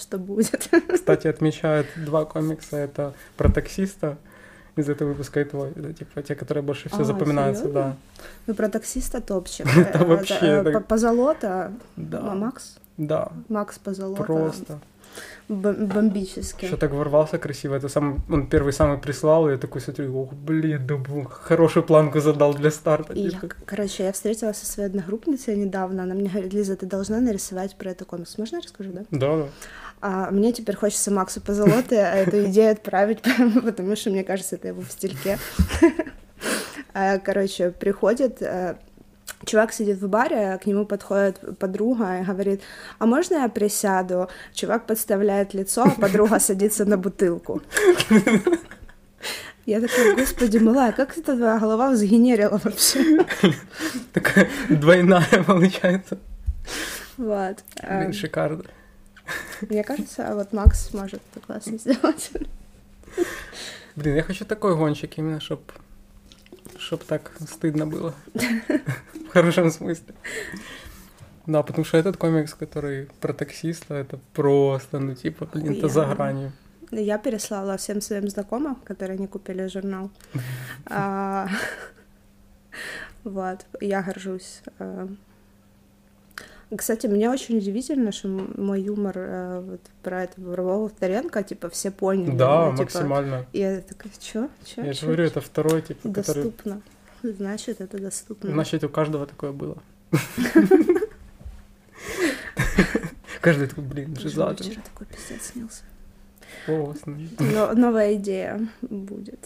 что 0.00 0.18
будет. 0.18 0.68
Кстати, 0.92 1.28
отмечают 1.28 1.86
два 1.96 2.24
комикса. 2.24 2.76
Это 2.76 3.12
про 3.36 3.48
таксиста 3.50 4.16
из 4.76 4.88
этого 4.88 5.08
выпуска 5.10 5.40
и 5.40 5.44
твой. 5.44 5.70
Это, 5.70 5.92
типа, 5.92 6.22
те, 6.22 6.34
которые 6.34 6.62
больше 6.62 6.88
всего 6.88 7.02
А, 7.02 7.04
запоминаются, 7.04 7.64
серьёзно? 7.64 7.80
да. 7.82 7.96
Ну, 8.46 8.54
про 8.54 8.68
таксиста 8.68 9.20
топчик. 9.20 9.66
Это 9.76 9.98
Э, 10.02 10.04
вообще, 10.04 10.62
э, 10.64 10.72
по- 10.72 10.80
Позолота. 10.80 11.72
Да. 11.96 12.20
Макс? 12.34 12.78
Да, 12.96 13.28
Макс 13.48 13.78
Позолота. 13.78 14.22
просто. 14.24 14.78
Бом- 15.48 15.86
Бомбически. 15.88 16.66
Еще 16.66 16.76
так 16.76 16.92
ворвался 16.92 17.38
красиво. 17.38 17.74
Это 17.74 17.88
сам, 17.88 18.18
он 18.30 18.46
первый 18.46 18.72
самый 18.72 18.98
прислал, 18.98 19.48
и 19.48 19.52
я 19.52 19.58
такой 19.58 19.80
смотрю, 19.80 20.16
ох, 20.22 20.32
блин, 20.32 20.86
да 20.86 20.96
бу, 20.96 21.24
хорошую 21.28 21.82
планку 21.82 22.20
задал 22.20 22.54
для 22.54 22.70
старта. 22.70 23.12
И 23.14 23.20
я, 23.22 23.30
типа. 23.30 23.48
короче, 23.66 24.04
я 24.04 24.12
встретилась 24.12 24.58
со 24.58 24.66
своей 24.66 24.88
одногруппницей 24.88 25.56
недавно. 25.56 26.04
Она 26.04 26.14
мне 26.14 26.28
говорит, 26.30 26.52
Лиза, 26.54 26.76
ты 26.76 26.86
должна 26.86 27.18
нарисовать 27.20 27.74
про 27.76 27.90
это 27.90 28.04
комикс. 28.04 28.38
Можно 28.38 28.56
я 28.56 28.62
расскажу, 28.62 28.92
да? 28.92 29.02
Да, 29.10 29.36
да. 29.36 29.46
А 30.00 30.30
мне 30.30 30.52
теперь 30.52 30.76
хочется 30.76 31.10
Максу 31.10 31.40
Позолоты 31.40 31.96
эту 31.96 32.46
идею 32.46 32.72
отправить, 32.72 33.20
потому 33.64 33.96
что, 33.96 34.10
мне 34.10 34.24
кажется, 34.24 34.56
это 34.56 34.68
его 34.68 34.82
в 34.82 34.90
стильке. 34.90 35.38
А, 36.92 37.18
Короче, 37.18 37.70
приходит, 37.70 38.42
э, 38.42 38.74
чувак 39.44 39.72
сидит 39.72 39.98
в 39.98 40.08
баре, 40.08 40.58
к 40.60 40.66
нему 40.66 40.84
подходит 40.84 41.38
подруга 41.58 42.18
и 42.18 42.24
говорит, 42.24 42.62
а 42.98 43.06
можно 43.06 43.36
я 43.36 43.48
присяду? 43.48 44.28
Чувак 44.52 44.86
подставляет 44.86 45.54
лицо, 45.54 45.84
а 45.84 45.90
подруга 45.90 46.40
садится 46.40 46.84
на 46.84 46.96
бутылку. 46.96 47.62
Я 49.66 49.80
такая, 49.80 50.16
господи, 50.16 50.58
малая, 50.58 50.90
как 50.90 51.16
это 51.16 51.36
твоя 51.36 51.58
голова 51.58 51.90
взгенерила 51.90 52.60
вообще? 52.64 53.24
Такая 54.12 54.48
двойная 54.68 55.44
получается. 55.46 56.18
Вот. 57.16 57.58
А, 57.80 58.00
Блин, 58.00 58.12
шикарно. 58.12 58.64
Мне 59.62 59.84
кажется, 59.84 60.28
а 60.28 60.34
вот 60.34 60.52
Макс 60.52 60.88
сможет 60.88 61.22
это 61.32 61.44
классно 61.44 61.78
сделать. 61.78 62.30
Блин, 63.96 64.16
я 64.16 64.22
хочу 64.22 64.44
такой 64.44 64.76
гонщик 64.76 65.18
именно, 65.18 65.40
чтоб, 65.40 65.60
чтоб 66.78 67.02
так 67.04 67.32
стыдно 67.40 67.86
было. 67.86 68.14
В 68.34 69.28
хорошем 69.32 69.70
смысле. 69.70 70.14
Да, 71.46 71.62
потому 71.62 71.84
что 71.84 71.98
этот 71.98 72.16
комикс, 72.16 72.54
который 72.54 73.08
про 73.20 73.32
таксиста, 73.32 73.94
это 73.94 74.18
просто, 74.34 74.98
ну, 74.98 75.14
типа, 75.14 75.46
блин, 75.46 75.72
это 75.72 75.88
за 75.88 76.06
гранью. 76.06 76.52
Я 76.92 77.18
переслала 77.18 77.76
всем 77.76 78.00
своим 78.00 78.28
знакомым, 78.28 78.76
которые 78.76 79.18
не 79.18 79.26
купили 79.26 79.66
журнал. 79.66 80.10
А, 80.86 81.48
Вот, 83.24 83.66
я 83.80 84.02
горжусь. 84.02 84.62
А, 86.70 86.76
Кстати, 86.76 87.06
мне 87.06 87.28
очень 87.30 87.58
удивительно, 87.58 88.12
что 88.12 88.28
мой 88.28 88.80
юмор 88.82 89.14
э, 89.16 89.60
вот 89.60 89.80
про 90.02 90.24
это 90.24 90.40
Ворового 90.40 90.88
Вторенко, 90.88 91.42
типа, 91.42 91.68
все 91.68 91.90
поняли. 91.90 92.36
Да, 92.36 92.66
ну, 92.66 92.72
типа, 92.72 92.82
максимально. 92.82 93.46
И 93.52 93.58
я 93.58 93.80
такая, 93.80 94.12
чё? 94.18 94.48
Чё? 94.64 94.82
Я 94.82 94.92
же 94.92 95.06
говорю, 95.06 95.24
чё?» 95.24 95.30
это 95.30 95.40
второй, 95.40 95.82
типа, 95.82 96.08
который... 96.12 96.44
Доступно. 96.44 96.82
Значит, 97.22 97.80
это 97.80 97.98
доступно. 97.98 98.50
Значит, 98.50 98.84
у 98.84 98.88
каждого 98.88 99.26
такое 99.26 99.52
было. 99.52 99.78
Каждый 103.40 103.68
такой, 103.68 103.84
блин, 103.84 104.16
жизатый. 104.16 104.66
вчера 104.66 104.82
такой 104.82 105.06
пиздец 105.06 105.52
снился. 105.52 105.82
Но- 106.66 107.72
новая 107.74 108.14
идея 108.14 108.60
будет. 108.82 109.38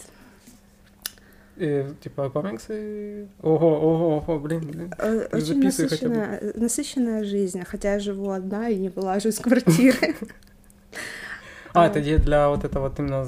И, 1.57 1.85
типа 2.01 2.29
комиксы. 2.29 3.27
Ого, 3.41 3.79
ого, 3.79 4.17
ого, 4.17 4.39
блин, 4.39 4.59
блин. 4.67 4.93
Э, 4.97 5.27
Очень 5.31 5.63
насыщенная, 5.63 6.41
насыщенная 6.55 7.23
жизнь, 7.23 7.63
хотя 7.63 7.93
я 7.93 7.99
живу 7.99 8.29
одна 8.31 8.67
и 8.69 8.77
не 8.77 8.89
вылажу 8.89 9.29
из 9.29 9.39
квартиры. 9.39 10.15
А, 11.73 11.87
это 11.87 12.01
для 12.01 12.49
вот 12.49 12.63
этого 12.63 12.89
вот 12.89 12.99
именно... 12.99 13.25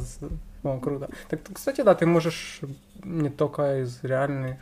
О, 0.63 0.79
круто. 0.79 1.09
Так, 1.29 1.39
кстати, 1.53 1.81
да, 1.81 1.93
ты 1.95 2.05
можешь 2.05 2.61
не 3.03 3.29
только 3.29 3.81
из 3.81 4.03
реальных, 4.03 4.57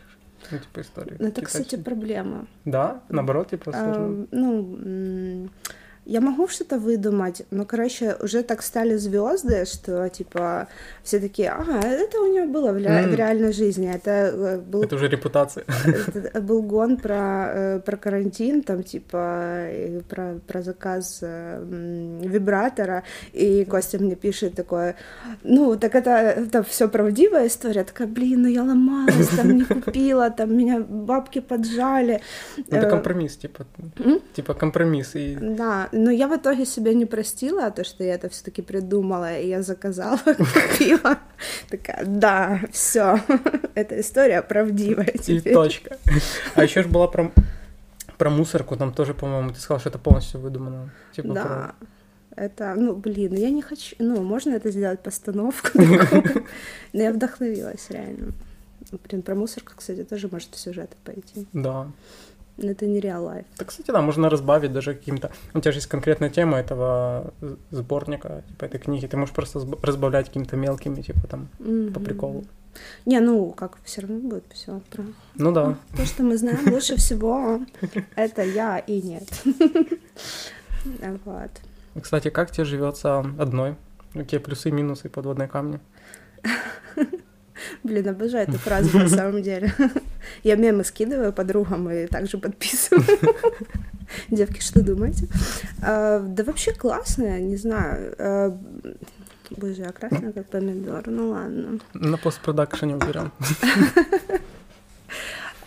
ну, 0.51 0.57
типа, 0.59 0.81
историй. 0.81 1.15
Ну, 1.19 1.27
это, 1.27 1.41
кстати, 1.41 1.75
проблема. 1.75 2.45
Да? 2.65 3.01
Наоборот, 3.09 3.49
типа, 3.49 3.71
сложно. 3.71 4.03
Эм, 4.03 4.27
Ну, 4.31 4.77
м, 4.77 5.49
я 6.05 6.21
могу 6.21 6.47
что-то 6.47 6.77
выдумать, 6.77 7.41
но, 7.51 7.65
короче, 7.65 8.15
уже 8.23 8.43
так 8.43 8.61
стали 8.61 8.97
звезды, 8.97 9.65
что, 9.65 10.07
типа, 10.09 10.67
все 11.03 11.19
такие, 11.19 11.49
ага, 11.49 11.79
это 11.79 12.19
у 12.21 12.33
него 12.33 12.47
было 12.47 12.71
в, 12.71 12.77
ля- 12.77 13.03
М. 13.03 13.09
в 13.11 13.15
реальной 13.15 13.53
жизни, 13.53 13.91
это 13.95 14.09
э, 14.11 14.57
был 14.59 14.83
Это 14.83 14.95
уже 14.95 15.07
репутация. 15.07 15.63
Это 16.15 16.41
был 16.41 16.61
гон 16.61 16.97
про, 16.97 17.47
э, 17.53 17.79
про 17.79 17.97
карантин, 17.97 18.61
там, 18.61 18.83
типа, 18.83 19.67
про, 20.09 20.35
про 20.47 20.61
заказ 20.61 21.19
э, 21.21 21.63
вибратора, 22.23 23.03
и 23.33 23.65
Костя 23.65 23.97
мне 23.99 24.15
пишет 24.15 24.55
такое, 24.55 24.95
ну, 25.43 25.75
так 25.75 25.95
это, 25.95 26.09
это 26.09 26.61
все 26.63 26.87
правдивая 26.87 27.47
история, 27.47 27.83
такая, 27.83 28.07
блин, 28.07 28.43
ну 28.43 28.47
я 28.47 28.63
ломалась, 28.63 29.27
там 29.29 29.51
не 29.57 29.63
купила, 29.83 30.29
там 30.29 30.55
меня 30.57 30.79
бабки 30.79 31.41
поджали. 31.41 32.21
Ну, 32.57 32.77
Это 32.77 32.85
Э, 32.87 32.89
компромисс, 32.89 33.37
типа. 33.37 33.65
Типа 34.35 34.53
компромисс. 34.53 35.15
И 35.15 35.35
Да, 35.41 35.87
но 35.97 36.11
я 36.11 36.27
в 36.27 36.35
итоге 36.35 36.65
себя 36.65 36.93
не 36.93 37.05
простила, 37.05 37.71
то, 37.71 37.83
что 37.83 38.03
я 38.03 38.15
это 38.15 38.27
все-таки 38.29 38.61
придумала, 38.61 39.37
и 39.39 39.47
я 39.47 39.61
заказала, 39.61 40.17
купила. 40.25 41.19
Такая, 41.69 42.05
да, 42.05 42.59
все, 42.71 43.19
эта 43.75 43.99
история 44.01 44.41
правдивая 44.41 45.05
И 45.07 45.17
теперь. 45.19 45.53
точка. 45.53 45.97
А 46.55 46.63
еще 46.63 46.83
же 46.83 46.89
была 46.89 47.07
про, 47.07 47.31
про 48.17 48.29
мусорку, 48.29 48.75
там 48.75 48.93
тоже, 48.93 49.13
по-моему, 49.13 49.51
ты 49.51 49.59
сказал, 49.59 49.79
что 49.79 49.89
это 49.89 49.99
полностью 49.99 50.39
выдумано. 50.41 50.89
Типа 51.15 51.33
Да. 51.33 51.43
про- 51.43 51.75
Это, 52.45 52.73
ну, 52.75 52.93
блин, 52.95 53.33
я 53.33 53.49
не 53.49 53.61
хочу, 53.61 53.95
ну, 53.99 54.21
можно 54.21 54.51
это 54.55 54.69
сделать 54.71 55.01
постановку? 55.01 55.69
Но 56.93 57.01
я 57.01 57.13
вдохновилась, 57.13 57.87
реально. 57.89 58.33
Блин, 59.09 59.21
про 59.21 59.35
мусорку, 59.35 59.71
кстати, 59.75 60.03
тоже 60.03 60.27
может 60.31 60.53
в 60.53 60.59
сюжеты 60.59 60.95
пойти. 61.05 61.47
Да. 61.53 61.87
Это 62.57 62.85
не 62.85 62.99
реал 63.01 63.25
лайф. 63.25 63.45
Так, 63.57 63.67
кстати, 63.67 63.91
да, 63.91 64.01
можно 64.01 64.29
разбавить 64.29 64.71
даже 64.71 64.93
каким-то... 64.93 65.31
У 65.53 65.59
тебя 65.59 65.71
же 65.71 65.77
есть 65.79 65.87
конкретная 65.87 66.29
тема 66.29 66.57
этого 66.57 67.33
з- 67.41 67.57
сборника, 67.71 68.43
типа 68.47 68.65
этой 68.65 68.79
книги. 68.79 69.07
Ты 69.07 69.17
можешь 69.17 69.35
просто 69.35 69.59
разбавлять 69.81 70.27
какими-то 70.27 70.55
мелкими, 70.55 71.01
типа 71.01 71.27
там, 71.27 71.47
по 71.93 71.99
приколу. 71.99 72.45
Не, 73.05 73.19
ну, 73.19 73.51
как, 73.51 73.77
все 73.83 74.01
равно 74.01 74.19
будет 74.19 74.43
все 74.53 74.81
про... 74.91 75.03
Ну 75.35 75.51
да. 75.51 75.77
То, 75.97 76.05
что 76.05 76.23
мы 76.23 76.37
знаем 76.37 76.73
лучше 76.73 76.95
всего, 76.97 77.59
это 78.15 78.41
я 78.43 78.79
и 78.79 79.01
нет. 79.01 79.23
Вот. 81.25 81.49
Кстати, 82.01 82.29
как 82.29 82.51
тебе 82.51 82.65
живется 82.65 83.19
одной? 83.39 83.75
Какие 84.13 84.39
плюсы 84.39 84.69
и 84.69 84.71
минусы 84.71 85.09
подводной 85.09 85.47
камни? 85.47 85.79
Блин, 87.83 88.07
обожаю 88.09 88.47
эту 88.47 88.57
фразу 88.57 88.97
на 88.97 89.07
самом 89.17 89.41
деле. 89.41 89.73
Я 90.43 90.55
мемы 90.55 90.83
скидываю 90.83 91.31
подругам 91.33 91.89
и 91.89 92.07
также 92.07 92.37
подписываю. 92.37 93.03
Девки, 94.29 94.61
что 94.61 94.83
думаете? 94.83 95.27
А, 95.81 96.19
Да 96.19 96.43
вообще 96.43 96.73
классно, 96.73 97.39
не 97.39 97.57
знаю. 97.57 98.15
А, 98.19 98.57
Боже, 99.51 99.81
я 99.83 99.91
красная 99.91 100.31
как 100.33 100.47
помидор, 100.49 101.03
ну 101.07 101.29
ладно. 101.29 101.79
На 101.93 102.17
постпродакшене 102.17 102.95
уберем. 102.95 103.31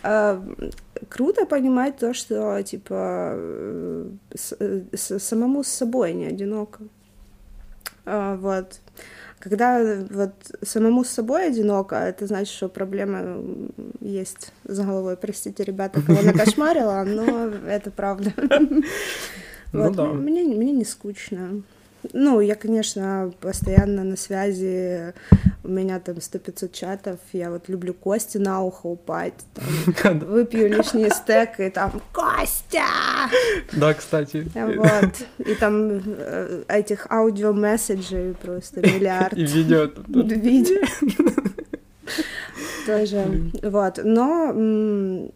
А, 0.03 0.41
Круто 1.09 1.45
понимать 1.45 1.97
то, 1.97 2.13
что, 2.13 2.61
типа, 2.61 3.31
э, 3.33 4.09
с- 4.35 4.55
э, 4.59 4.81
с- 4.95 5.19
самому 5.19 5.63
с 5.63 5.67
собой 5.67 6.13
не 6.13 6.25
одиноко. 6.25 6.79
А, 8.05 8.35
Вот. 8.35 8.79
Когда 9.39 9.81
вот 10.09 10.33
самому 10.61 11.03
с 11.03 11.09
собой 11.09 11.47
одиноко, 11.47 11.95
это 11.95 12.27
значит, 12.27 12.53
что 12.53 12.67
проблема 12.67 13.41
есть 14.01 14.51
с 14.65 14.79
головой. 14.79 15.15
Простите, 15.15 15.63
ребята, 15.63 16.01
кого 16.01 16.21
накошмарила, 16.23 17.03
но 17.05 17.47
это 17.67 17.89
правда. 17.91 18.33
Ну 19.71 19.83
Вот, 19.83 19.95
да. 19.95 20.05
Мне, 20.05 20.43
мне 20.43 20.71
не 20.71 20.83
скучно. 20.83 21.61
Ну, 22.13 22.39
я, 22.39 22.55
конечно, 22.55 23.33
постоянно 23.41 24.03
на 24.03 24.15
связи. 24.15 25.13
У 25.63 25.67
меня 25.67 25.99
там 25.99 26.15
100-500 26.15 26.71
чатов. 26.71 27.19
Я 27.33 27.51
вот 27.51 27.67
люблю 27.67 27.93
Кости 27.93 28.37
на 28.37 28.61
ухо 28.61 28.87
упасть. 28.87 29.45
там, 30.01 30.19
выпью 30.19 30.69
лишний 30.69 31.09
стек 31.09 31.59
и 31.59 31.69
там 31.69 32.01
«Костя!» 32.13 32.85
Да, 33.73 33.93
кстати. 33.93 34.49
Вот. 34.55 35.47
И 35.47 35.55
там 35.55 36.01
э, 36.05 36.63
этих 36.67 37.11
аудиомесседжей 37.11 38.33
просто 38.33 38.81
миллиард. 38.81 39.33
И 39.33 39.43
видео. 39.43 39.89
Видео. 40.07 40.81
Тоже. 42.85 43.51
Вот. 43.61 43.99
Но 44.03 45.31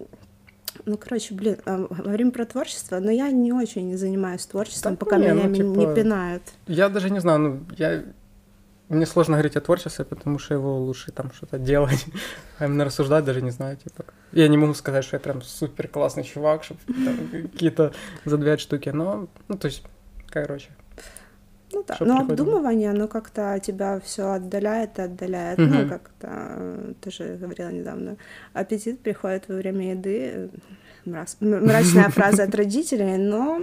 ну, 0.85 0.97
короче, 0.97 1.33
блин, 1.33 1.57
а, 1.65 1.87
говорим 1.87 2.31
про 2.31 2.45
творчество, 2.45 2.99
но 2.99 3.11
я 3.11 3.29
не 3.31 3.53
очень 3.53 3.97
занимаюсь 3.97 4.45
творчеством, 4.45 4.93
Да 4.93 4.97
пока 4.97 5.17
не, 5.17 5.23
меня 5.29 5.43
ну, 5.43 5.49
не- 5.49 5.55
типа, 5.55 5.65
не 5.89 5.95
пинают. 5.95 6.43
Я 6.67 6.89
даже 6.89 7.09
не 7.09 7.19
знаю, 7.19 7.39
ну, 7.39 7.59
я... 7.77 8.03
Мне 8.89 9.05
сложно 9.05 9.35
говорить 9.35 9.55
о 9.55 9.61
творчестве, 9.61 10.05
потому 10.05 10.37
что 10.39 10.53
его 10.53 10.77
лучше 10.77 11.11
там 11.11 11.31
что-то 11.33 11.57
делать. 11.57 12.05
А 12.59 12.65
именно 12.65 12.85
рассуждать 12.85 13.25
даже 13.25 13.41
не 13.41 13.51
знаю, 13.51 13.77
типа. 13.77 14.05
Я 14.31 14.47
не 14.47 14.57
могу 14.57 14.73
сказать, 14.73 15.03
что 15.03 15.15
я 15.15 15.19
прям 15.19 15.41
супер 15.41 15.87
классный 15.87 16.23
чувак, 16.23 16.63
чтобы 16.63 16.79
какие-то 17.51 17.93
задвигать 18.25 18.59
штуки, 18.59 18.89
но, 18.89 19.27
ну, 19.47 19.57
то 19.57 19.67
есть, 19.67 19.83
короче. 20.29 20.69
Ну 21.73 21.83
да, 21.87 21.97
но 21.99 22.19
обдумывание, 22.19 22.89
оно 22.91 23.07
как-то 23.07 23.59
тебя 23.59 23.99
все 23.99 24.31
отдаляет 24.33 24.99
и 24.99 25.01
отдаляет. 25.03 25.57
Мгм. 25.57 25.73
Ну, 25.73 25.89
как-то, 25.89 26.27
э, 26.31 26.93
тоже 27.01 27.37
говорила 27.41 27.69
недавно, 27.71 28.17
аппетит 28.53 28.99
приходит 28.99 29.47
во 29.49 29.55
время 29.55 29.91
еды. 29.91 30.49
Мраз- 31.05 31.35
Мрачная 31.41 32.07
фраза 32.15 32.43
от 32.43 32.55
родителей, 32.55 33.17
но 33.17 33.61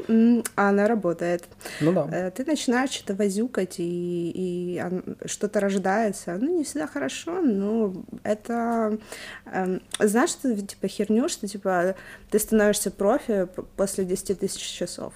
она 0.57 0.87
работает. 0.87 1.45
Ну 1.81 1.93
да. 1.93 2.07
Э, 2.13 2.31
Ты 2.31 2.45
начинаешь 2.45 2.91
что-то 2.91 3.15
возюкать, 3.15 3.77
и, 3.79 4.33
и 4.35 4.83
что-то 5.27 5.61
рождается. 5.61 6.37
Ну, 6.39 6.59
не 6.59 6.65
всегда 6.65 6.87
хорошо, 6.87 7.41
но 7.41 7.95
это... 8.25 8.99
эм, 9.47 9.81
знаешь, 9.99 10.31
что 10.31 10.55
типа 10.55 10.87
херню, 10.89 11.29
что 11.31 11.49
типа 11.49 11.95
ты 12.31 12.39
становишься 12.39 12.91
профи 12.91 13.47
после 13.77 14.05
10 14.05 14.39
тысяч 14.39 14.61
часов 14.61 15.15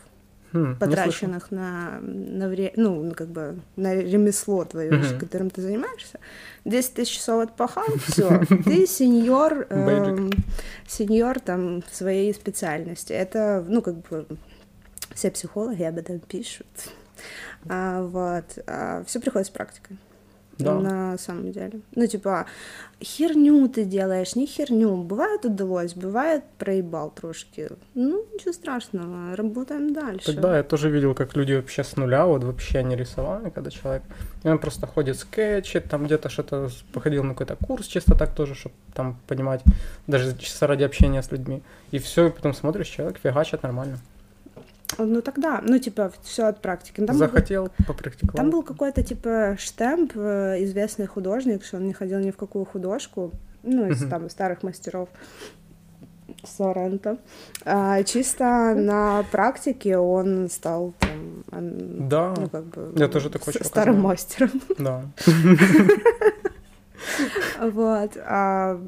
Слышал. 0.55 0.77
потраченных 0.79 1.51
на, 1.51 1.99
на 2.01 2.49
вре... 2.49 2.73
ну, 2.77 3.03
ну, 3.03 3.13
как 3.13 3.29
бы 3.29 3.59
на 3.75 3.93
ремесло 3.95 4.65
твое, 4.65 4.93
Мгм. 4.93 5.19
которым 5.19 5.51
ты 5.51 5.61
занимаешься. 5.63 6.21
10 6.65 6.95
тысяч 6.95 7.17
часов 7.17 7.43
отпахал, 7.43 7.85
все, 8.09 8.41
ты 8.65 8.87
сеньор, 8.87 9.67
эм, 9.69 10.31
сеньор 10.87 11.41
там 11.41 11.83
в 11.83 11.95
своей 11.95 12.33
специальности. 12.33 13.13
Это, 13.13 13.65
ну, 13.69 13.83
как 13.83 13.97
бы 14.09 14.27
все 15.15 15.31
психологи 15.33 15.83
об 15.83 15.99
этом 15.99 16.21
пишут. 16.21 16.67
А, 17.69 18.03
вот. 18.03 18.45
все 19.07 19.21
приходит 19.21 19.49
с 19.49 19.51
практикой. 19.51 19.99
Да. 20.59 20.79
На 20.79 21.19
самом 21.19 21.53
деле. 21.53 21.81
Ну, 21.95 22.07
типа, 22.07 22.47
херню 23.03 23.69
ты 23.69 23.85
делаешь, 23.85 24.37
не 24.37 24.47
херню. 24.47 24.97
Бывает 24.97 25.45
удалось, 25.45 25.95
бывает 25.95 26.45
проебал 26.59 27.11
трошки. 27.11 27.69
Ну, 27.95 28.25
ничего 28.33 28.53
страшного, 28.53 29.37
работаем 29.37 29.93
дальше. 29.93 30.27
Тогда 30.27 30.57
я 30.57 30.63
тоже 30.63 30.91
видел, 30.91 31.15
как 31.15 31.37
люди 31.37 31.55
вообще 31.55 31.83
с 31.83 31.97
нуля, 31.97 32.27
вот 32.27 32.45
вообще 32.45 32.83
не 32.83 32.97
рисовали, 32.97 33.51
когда 33.51 33.71
человек, 33.71 34.03
и 34.45 34.49
он 34.49 34.59
просто 34.59 34.87
ходит 34.87 35.19
скетчит, 35.19 35.85
там 35.91 36.05
где-то 36.07 36.29
что-то 36.29 36.71
походил 36.93 37.25
на 37.25 37.35
какой-то 37.35 37.57
курс, 37.57 37.87
чисто 37.87 38.15
так 38.15 38.35
тоже, 38.35 38.55
чтобы 38.55 38.75
там 38.95 39.17
понимать, 39.27 39.63
даже 40.07 40.37
чисто 40.39 40.67
ради 40.67 40.85
общения 40.85 41.23
с 41.23 41.33
людьми. 41.33 41.63
И 41.91 41.99
все, 41.99 42.29
и 42.29 42.31
потом 42.31 42.55
смотришь, 42.55 42.89
человек 42.89 43.19
фигачит 43.23 43.63
нормально. 43.63 43.99
Ну, 44.99 45.23
тогда, 45.23 45.61
ну, 45.63 45.79
типа, 45.79 46.13
все 46.23 46.45
от 46.47 46.61
практики. 46.63 46.97
Там 47.01 47.07
был- 47.07 47.27
Захотел, 47.27 47.69
попрактиковал. 47.87 48.37
Там 48.37 48.51
был 48.51 48.63
какой-то 48.63 49.03
типа 49.03 49.57
штемп, 49.59 50.13
э, 50.17 50.63
известный 50.65 51.07
художник, 51.07 51.65
что 51.65 51.79
он 51.79 51.87
не 51.87 51.93
ходил 51.93 52.19
ни 52.21 52.31
в 52.31 52.37
какую 52.37 52.65
художку, 52.65 53.33
ну, 53.63 53.89
из 53.91 54.07
там 54.09 54.29
старых 54.31 54.63
мастеров 54.63 55.09
Сорента. 56.45 57.17
А, 57.65 58.03
чисто 58.03 58.75
на 58.77 59.23
практике 59.33 59.97
он 59.99 60.49
стал 60.51 60.93
там, 60.99 61.45
ан- 61.51 62.09
Да, 62.09 62.35
ну, 62.37 62.49
как 62.49 62.65
бы, 62.67 62.93
Я 62.97 63.09
тоже 63.09 63.31
такой 63.31 63.53
с- 63.55 63.67
старым 63.67 63.95
знаю. 63.95 64.09
мастером. 64.09 64.51
да. 64.79 65.05
Вот. 67.61 68.17
а, 68.27 68.81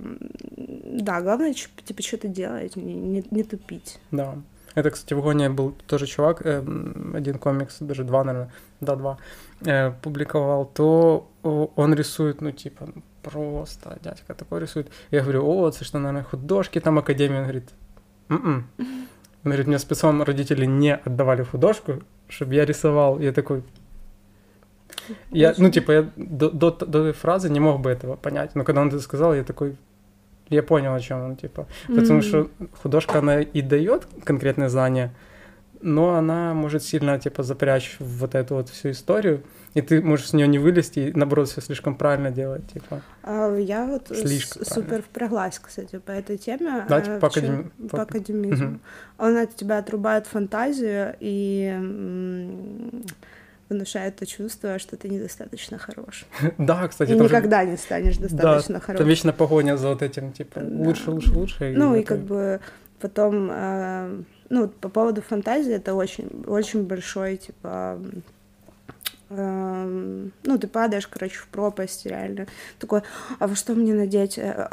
да, 0.56 1.20
главное, 1.20 1.52
типа, 1.54 2.02
что-то 2.02 2.28
делать, 2.28 2.76
не 2.76 3.42
тупить. 3.42 3.98
Да. 4.10 4.36
Это, 4.76 4.90
кстати, 4.90 5.14
в 5.14 5.22
Гоне 5.22 5.48
был 5.48 5.74
тоже 5.86 6.06
чувак, 6.06 6.44
эм, 6.44 7.14
один 7.16 7.38
комикс, 7.38 7.78
даже 7.80 8.04
два, 8.04 8.24
наверное, 8.24 8.52
да, 8.80 8.94
два, 8.94 9.16
э, 9.64 9.90
публиковал, 10.02 10.66
то 10.66 11.30
он 11.42 11.94
рисует, 11.94 12.42
ну, 12.42 12.52
типа, 12.52 12.88
просто, 13.22 13.98
дядька 14.02 14.34
такой 14.34 14.60
рисует. 14.60 14.92
Я 15.10 15.22
говорю, 15.22 15.46
о, 15.46 15.68
это 15.68 15.82
что, 15.82 15.98
наверное, 15.98 16.24
художки 16.24 16.78
там 16.80 16.98
академия. 16.98 17.38
Он 17.38 17.42
говорит, 17.44 17.70
м-м. 18.28 18.66
Он 18.78 19.50
говорит, 19.50 19.66
мне 19.66 19.78
спецом 19.78 20.22
родители 20.22 20.66
не 20.66 20.94
отдавали 20.94 21.42
художку, 21.42 22.02
чтобы 22.28 22.54
я 22.54 22.66
рисовал. 22.66 23.18
Я 23.18 23.32
такой, 23.32 23.62
я, 25.30 25.54
ну, 25.56 25.70
типа, 25.70 25.92
я 25.92 26.10
до, 26.16 26.50
до, 26.50 26.70
до 26.70 26.86
той 26.86 27.12
фразы 27.12 27.48
не 27.48 27.60
мог 27.60 27.80
бы 27.80 27.90
этого 27.90 28.16
понять, 28.16 28.54
но 28.54 28.64
когда 28.64 28.82
он 28.82 28.88
это 28.88 29.00
сказал, 29.00 29.34
я 29.34 29.42
такой, 29.42 29.76
я 30.48 30.62
понял, 30.62 30.94
о 30.94 31.00
чем 31.00 31.22
он, 31.22 31.36
типа, 31.36 31.66
потому 31.86 32.20
mm-hmm. 32.20 32.22
что 32.22 32.50
художка, 32.82 33.18
она 33.18 33.40
и 33.40 33.62
дает 33.62 34.06
конкретные 34.24 34.68
знания, 34.68 35.12
но 35.80 36.14
она 36.14 36.54
может 36.54 36.82
сильно, 36.82 37.18
типа, 37.18 37.42
запрячь 37.42 37.96
вот 37.98 38.34
эту 38.34 38.54
вот 38.56 38.68
всю 38.68 38.90
историю, 38.90 39.42
и 39.74 39.82
ты 39.82 40.00
можешь 40.00 40.28
с 40.28 40.32
нее 40.32 40.48
не 40.48 40.58
вылезти, 40.58 41.00
и 41.00 41.12
наоборот, 41.12 41.48
все 41.48 41.60
слишком 41.60 41.96
правильно 41.96 42.30
делать, 42.30 42.66
типа. 42.72 43.02
А, 43.22 43.54
я 43.56 43.84
вот 43.84 44.08
слишком 44.08 44.64
с- 44.64 44.72
супер 44.72 45.02
впряглась, 45.02 45.58
кстати, 45.58 45.98
по 45.98 46.12
этой 46.12 46.38
теме. 46.38 46.86
Да, 46.88 47.00
типа, 47.00 47.18
по, 47.18 47.26
академи... 47.26 47.70
по 47.90 48.02
академизму. 48.02 48.68
Угу. 48.68 48.78
Он 49.18 49.36
от 49.36 49.54
тебя 49.54 49.78
отрубает 49.78 50.26
фантазию 50.26 51.14
и 51.20 53.02
внушает 53.68 54.16
то 54.16 54.26
чувство, 54.26 54.78
что 54.78 54.96
ты 54.96 55.08
недостаточно 55.08 55.78
хорош. 55.78 56.24
Да, 56.58 56.86
кстати. 56.88 57.12
И 57.12 57.18
никогда 57.18 57.64
же... 57.64 57.70
не 57.70 57.76
станешь 57.76 58.16
достаточно 58.16 58.74
да, 58.74 58.80
хорош. 58.80 59.00
Это 59.00 59.08
вечно 59.08 59.32
погоня 59.32 59.76
за 59.76 59.88
вот 59.88 60.02
этим, 60.02 60.32
типа, 60.32 60.60
да. 60.60 60.86
лучше, 60.86 61.10
лучше, 61.10 61.32
лучше. 61.32 61.74
Ну, 61.76 61.94
и, 61.94 62.00
и 62.00 62.04
как 62.04 62.20
бы 62.20 62.60
потом, 63.00 63.48
э, 63.50 64.22
ну, 64.48 64.68
по 64.68 64.88
поводу 64.88 65.22
фантазии, 65.22 65.72
это 65.72 65.94
очень, 65.94 66.44
очень 66.46 66.84
большой, 66.84 67.36
типа, 67.36 68.00
э, 69.30 70.28
ну, 70.44 70.58
ты 70.58 70.68
падаешь, 70.68 71.06
короче, 71.06 71.36
в 71.36 71.48
пропасть, 71.48 72.06
реально. 72.06 72.46
Такой, 72.78 73.02
а 73.38 73.46
во 73.46 73.54
что 73.54 73.74
мне 73.74 73.94
надеть? 73.94 74.38
Э, 74.38 74.68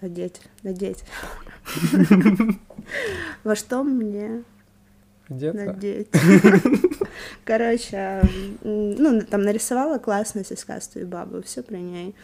одеть, 0.00 0.40
надеть. 0.62 1.04
Во 3.44 3.54
что 3.54 3.82
мне 3.82 4.44
Одеться. 5.28 5.64
Надеть. 5.64 6.08
Короче, 7.44 8.22
ну, 8.62 9.20
там 9.22 9.42
нарисовала 9.42 9.98
классно 9.98 10.44
сискастую 10.44 11.06
бабу, 11.06 11.42
все 11.42 11.62
при 11.62 11.78
ней. 11.78 12.14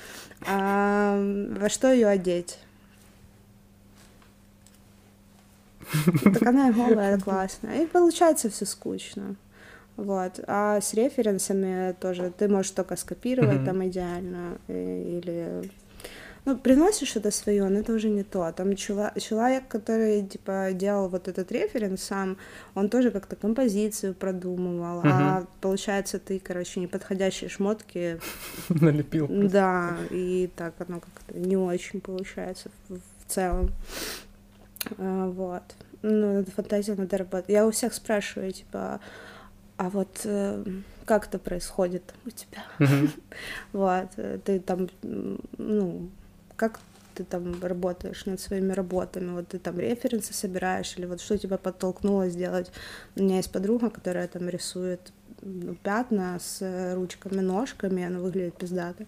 А, 0.46 1.18
во 1.59 1.68
что 1.68 1.92
ее 1.92 2.09
одеть? 2.09 2.59
Так 6.22 6.42
она 6.42 6.70
и 6.70 6.72
голая, 6.72 7.18
классная. 7.18 7.82
И 7.82 7.86
получается 7.86 8.50
все 8.50 8.64
скучно. 8.64 9.36
Вот. 9.96 10.40
А 10.46 10.80
с 10.80 10.94
референсами 10.94 11.94
тоже 12.00 12.32
ты 12.36 12.48
можешь 12.48 12.72
только 12.72 12.96
скопировать 12.96 13.61
mm-hmm. 13.61 13.64
там 13.64 13.86
идеально 13.86 14.59
или 14.68 15.70
ну, 16.45 16.59
приносишь 16.59 17.09
что-то 17.09 17.30
свое, 17.30 17.68
но 17.68 17.78
это 17.78 17.92
уже 17.92 18.11
не 18.11 18.22
то. 18.22 18.53
Там 18.53 18.76
человек, 18.76 19.66
который, 19.68 20.26
типа, 20.26 20.70
делал 20.72 21.09
вот 21.09 21.26
этот 21.26 21.51
референс 21.51 22.03
сам, 22.03 22.36
он 22.74 22.90
тоже 22.90 23.11
как-то 23.11 23.34
композицию 23.34 24.14
продумывал, 24.14 24.99
угу. 24.99 25.09
а 25.09 25.47
получается 25.61 26.18
ты, 26.18 26.38
короче, 26.38 26.80
неподходящие 26.80 27.49
шмотки... 27.49 28.20
Налепил. 28.68 29.26
Да, 29.28 29.97
и 30.11 30.51
так 30.55 30.74
оно 30.86 31.01
как-то 31.01 31.38
не 31.38 31.57
очень 31.57 32.01
получается 32.01 32.70
в, 32.88 32.97
в 32.97 33.26
целом. 33.26 33.70
А, 34.99 35.28
вот. 35.28 35.62
Ну, 36.03 36.45
фантазия 36.55 36.95
надо 36.95 37.16
работать. 37.16 37.49
Я 37.49 37.66
у 37.66 37.70
всех 37.70 37.95
спрашиваю, 37.95 38.53
типа, 38.53 39.01
а 39.78 39.88
вот 39.88 40.20
э, 40.24 40.62
как 41.07 41.26
это 41.28 41.38
происходит 41.38 42.14
у 42.26 42.30
тебя? 42.30 42.62
Mm-hmm. 42.78 43.11
вот, 43.72 44.45
ты 44.45 44.61
там, 44.61 44.90
ну, 45.57 46.11
как 46.57 46.80
ты 47.14 47.24
там 47.24 47.62
работаешь 47.62 48.26
над 48.26 48.40
своими 48.40 48.72
работами, 48.72 49.30
вот 49.32 49.48
ты 49.48 49.59
там 49.59 49.78
референсы 49.78 50.34
собираешь, 50.34 50.94
или 50.96 51.07
вот 51.07 51.20
что 51.20 51.38
тебя 51.38 51.59
подтолкнуло 51.59 52.28
сделать. 52.28 52.70
У 53.16 53.22
меня 53.22 53.36
есть 53.36 53.52
подруга, 53.52 53.90
которая 53.90 54.26
там 54.28 54.48
рисует 54.48 55.12
ну, 55.42 55.74
пятна 55.74 56.38
с 56.40 56.94
ручками, 56.94 57.40
ножками, 57.40 58.05
она 58.05 58.18
выглядит 58.18 58.57
пиздато. 58.57 59.07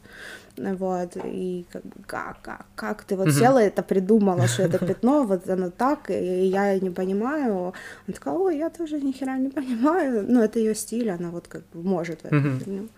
Вот, 0.56 1.16
и 1.24 1.66
как 1.72 1.82
как, 2.06 2.42
как, 2.42 2.66
как 2.74 3.04
ты 3.04 3.16
вот 3.16 3.32
села 3.32 3.58
это 3.58 3.82
придумала, 3.82 4.46
что 4.46 4.62
это 4.62 4.78
пятно, 4.78 5.24
вот 5.26 5.48
оно 5.48 5.70
так, 5.70 6.10
и 6.10 6.46
я 6.46 6.78
не 6.78 6.90
понимаю. 6.90 7.72
Она 8.06 8.14
такая, 8.14 8.34
ой, 8.34 8.58
я 8.58 8.70
тоже 8.70 9.00
ни 9.00 9.12
хера 9.12 9.38
не 9.38 9.48
понимаю. 9.48 10.24
Ну, 10.28 10.42
это 10.42 10.58
ее 10.58 10.74
стиль, 10.74 11.10
она 11.10 11.30
вот 11.30 11.48
как 11.48 11.62
бы 11.72 11.82
может 11.82 12.22
в 12.22 12.58
фигню. 12.58 12.88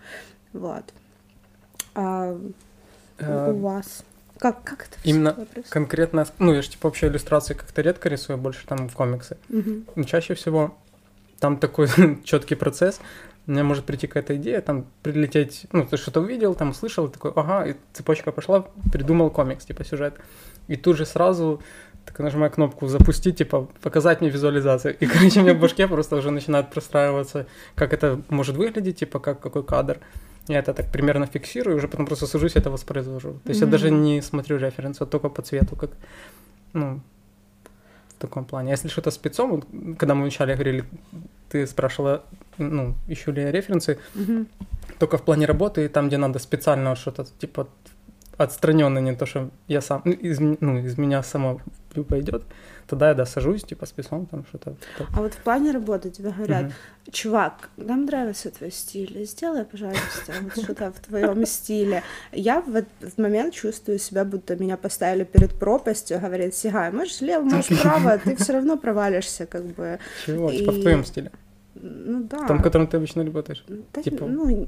Вот. 0.53 0.83
А, 1.95 2.37
у 3.21 3.53
вас? 3.53 4.03
Как, 4.39 4.63
как 4.63 4.87
это 4.87 4.97
Именно 5.03 5.35
конкретно, 5.69 6.25
ну, 6.39 6.53
я 6.53 6.61
же 6.61 6.69
типа 6.69 6.87
вообще 6.87 7.07
иллюстрации 7.07 7.53
как-то 7.53 7.81
редко 7.81 8.07
рисую, 8.07 8.37
больше 8.37 8.65
там 8.65 8.87
в 8.87 8.93
комиксы. 8.93 9.37
Угу. 9.49 9.83
Но 9.95 10.03
чаще 10.03 10.33
всего 10.33 10.77
там 11.39 11.57
такой 11.57 11.87
четкий 12.23 12.55
процесс. 12.55 13.01
У 13.47 13.51
меня 13.51 13.63
может 13.63 13.85
прийти 13.85 14.07
какая-то 14.07 14.35
идея, 14.37 14.61
там 14.61 14.85
прилететь, 15.01 15.65
ну, 15.71 15.85
ты 15.85 15.97
что-то 15.97 16.21
увидел, 16.21 16.53
там 16.53 16.69
услышал, 16.69 17.07
и 17.07 17.11
такой, 17.11 17.31
ага, 17.35 17.65
и 17.65 17.75
цепочка 17.93 18.31
пошла, 18.31 18.67
придумал 18.91 19.31
комикс, 19.31 19.65
типа 19.65 19.83
сюжет. 19.83 20.13
И 20.67 20.75
тут 20.75 20.97
же 20.97 21.05
сразу 21.05 21.59
так 22.05 22.19
нажимаю 22.19 22.51
кнопку 22.51 22.87
запустить, 22.87 23.37
типа 23.37 23.67
показать 23.81 24.21
мне 24.21 24.29
визуализацию. 24.29 24.95
И, 24.99 25.05
короче, 25.07 25.39
у 25.39 25.43
меня 25.43 25.53
в 25.53 25.59
башке 25.59 25.87
просто 25.87 26.15
уже 26.15 26.31
начинает 26.31 26.69
простраиваться, 26.69 27.47
как 27.75 27.93
это 27.93 28.21
может 28.29 28.55
выглядеть, 28.55 28.99
типа 28.99 29.19
как 29.19 29.39
какой 29.39 29.63
кадр. 29.63 29.99
Я 30.49 30.59
это 30.59 30.73
так 30.73 30.91
примерно 30.91 31.27
фиксирую, 31.27 31.77
уже 31.77 31.87
потом 31.87 32.05
просто 32.05 32.27
сажусь 32.27 32.55
и 32.55 32.59
это 32.59 32.71
воспроизвожу. 32.71 33.33
То 33.43 33.49
есть 33.49 33.61
mm-hmm. 33.61 33.65
я 33.65 33.71
даже 33.71 33.91
не 33.91 34.21
смотрю 34.21 34.57
референс, 34.57 35.01
а 35.01 35.05
только 35.05 35.29
по 35.29 35.41
цвету, 35.41 35.75
как, 35.75 35.91
ну, 36.73 36.99
в 38.09 38.21
таком 38.21 38.45
плане. 38.45 38.69
А 38.69 38.71
если 38.71 38.87
что-то 38.87 39.11
спецом, 39.11 39.63
когда 39.99 40.15
мы 40.15 40.21
вначале 40.21 40.55
говорили, 40.55 40.85
ты 41.49 41.67
спрашивала, 41.67 42.23
ну, 42.57 42.95
ищу 43.07 43.31
ли 43.31 43.43
я 43.43 43.51
референсы, 43.51 43.99
mm-hmm. 44.15 44.47
только 44.97 45.17
в 45.17 45.21
плане 45.21 45.45
работы, 45.45 45.87
там, 45.87 46.07
где 46.07 46.17
надо 46.17 46.39
специально 46.39 46.95
что-то, 46.95 47.27
типа, 47.39 47.67
отстраненно, 48.37 48.97
не 48.99 49.15
то, 49.15 49.27
что 49.27 49.51
я 49.67 49.81
сам, 49.81 50.01
ну, 50.03 50.13
из, 50.13 50.39
ну, 50.39 50.79
из 50.79 50.97
меня 50.97 51.21
само 51.21 51.61
пойдет, 52.07 52.43
тогда 52.89 53.09
я, 53.09 53.13
да, 53.13 53.25
сажусь, 53.25 53.63
типа, 53.63 53.85
с 53.85 53.91
письмом, 53.91 54.25
там 54.25 54.45
что-то. 54.49 54.75
А 55.15 55.21
вот 55.21 55.33
в 55.33 55.37
плане 55.37 55.71
работы 55.71 56.09
тебе 56.09 56.31
говорят, 56.31 56.65
угу. 56.65 57.11
чувак, 57.11 57.69
нам 57.77 58.05
нравится 58.05 58.49
твой 58.49 58.71
стиль, 58.71 59.25
сделай, 59.25 59.63
пожалуйста, 59.63 60.33
вот 60.41 60.63
что-то 60.63 60.91
в 60.91 60.99
твоем 60.99 61.45
стиле. 61.45 62.03
Я 62.31 62.61
в 62.61 62.75
этот 62.75 63.17
момент 63.17 63.53
чувствую 63.53 63.99
себя, 63.99 64.25
будто 64.25 64.55
меня 64.55 64.77
поставили 64.77 65.23
перед 65.23 65.53
пропастью, 65.53 66.19
говорит, 66.19 66.55
сигай, 66.55 66.91
можешь 66.91 67.15
слева, 67.15 67.43
можешь 67.43 67.81
право, 67.81 68.17
ты 68.17 68.35
все 68.35 68.53
равно 68.53 68.77
провалишься, 68.77 69.45
как 69.45 69.65
бы. 69.65 69.99
Чего? 70.25 70.51
Типа 70.51 70.71
в 70.71 70.81
твоем 70.81 71.05
стиле? 71.05 71.31
Ну 71.81 72.23
да. 72.23 72.43
В 72.43 72.47
том, 72.47 72.57
в 72.57 72.63
котором 72.63 72.87
ты 72.87 72.97
обычно 72.97 73.23
работаешь? 73.23 73.63
Да, 73.93 74.01
типа... 74.01 74.25
Ну, 74.25 74.67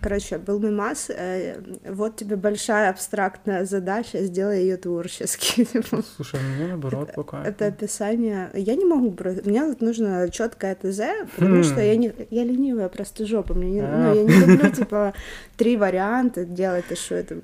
короче, 0.00 0.38
был 0.38 0.60
мимас, 0.60 1.10
э, 1.10 1.60
вот 1.88 2.16
тебе 2.16 2.36
большая 2.36 2.90
абстрактная 2.90 3.64
задача, 3.64 4.22
сделай 4.24 4.60
ее 4.60 4.76
творчески. 4.76 5.66
Слушай, 6.16 6.40
мне 6.40 6.68
наоборот 6.68 7.12
пока. 7.14 7.44
Это 7.44 7.66
описание. 7.66 8.50
Я 8.54 8.76
не 8.76 8.84
могу, 8.84 9.16
мне 9.44 9.64
вот 9.64 9.80
нужно 9.80 10.28
четкое 10.30 10.76
ТЗ, 10.76 11.00
потому 11.34 11.64
что 11.64 11.80
я 11.80 11.96
не, 11.96 12.12
я 12.30 12.44
ленивая 12.44 12.88
просто 12.88 13.26
жопа, 13.26 13.54
мне 13.54 13.70
не, 13.70 13.82
ну, 13.82 14.14
я 14.14 14.22
не 14.22 14.46
люблю 14.46 14.70
типа 14.70 15.12
три 15.56 15.76
варианта 15.76 16.44
делать, 16.44 16.84
и 16.90 16.94
что 16.94 17.16
это, 17.16 17.40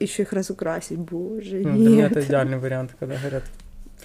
еще 0.00 0.22
их 0.22 0.32
разукрасить, 0.32 0.98
боже, 0.98 1.64
нет. 1.64 1.74
Для 1.74 1.88
меня 1.88 2.06
это 2.06 2.20
идеальный 2.20 2.58
вариант, 2.58 2.94
когда 2.98 3.16
говорят, 3.16 3.44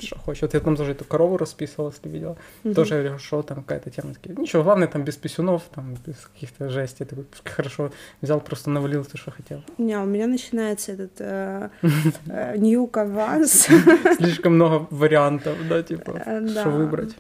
что 0.02 0.18
хочет. 0.20 0.54
Я 0.54 0.60
там 0.60 0.76
тоже 0.76 0.92
эту 0.92 1.06
корову 1.06 1.38
расписывал, 1.38 1.90
если 1.92 2.10
видела. 2.10 2.38
Угу. 2.64 2.74
Тоже 2.74 3.02
говорю, 3.02 3.20
что 3.20 3.42
там 3.42 3.64
какая-то 3.64 3.90
тема. 3.90 4.14
Такие, 4.14 4.36
Ничего, 4.36 4.64
главное 4.64 4.88
там 4.88 5.04
без 5.04 5.16
писюнов, 5.16 5.64
там 5.74 5.96
без 6.06 6.16
каких-то 6.34 6.70
жестей. 6.70 7.06
Такой, 7.06 7.26
хорошо 7.44 7.92
взял, 8.22 8.40
просто 8.40 8.70
навалил 8.70 9.06
то, 9.06 9.18
что 9.18 9.32
хотел. 9.32 9.64
Не, 9.78 9.98
у 9.98 10.06
меня 10.06 10.28
начинается 10.28 10.94
этот 10.94 11.12
э, 11.20 11.70
э, 12.28 12.58
New 12.58 12.88
Canvas. 12.88 13.70
Слишком 14.18 14.56
много 14.56 14.88
вариантов, 14.90 15.58
да, 15.70 15.84
типа, 15.84 16.22
э, 16.26 16.48
что 16.48 16.70
выбрать. 16.70 17.16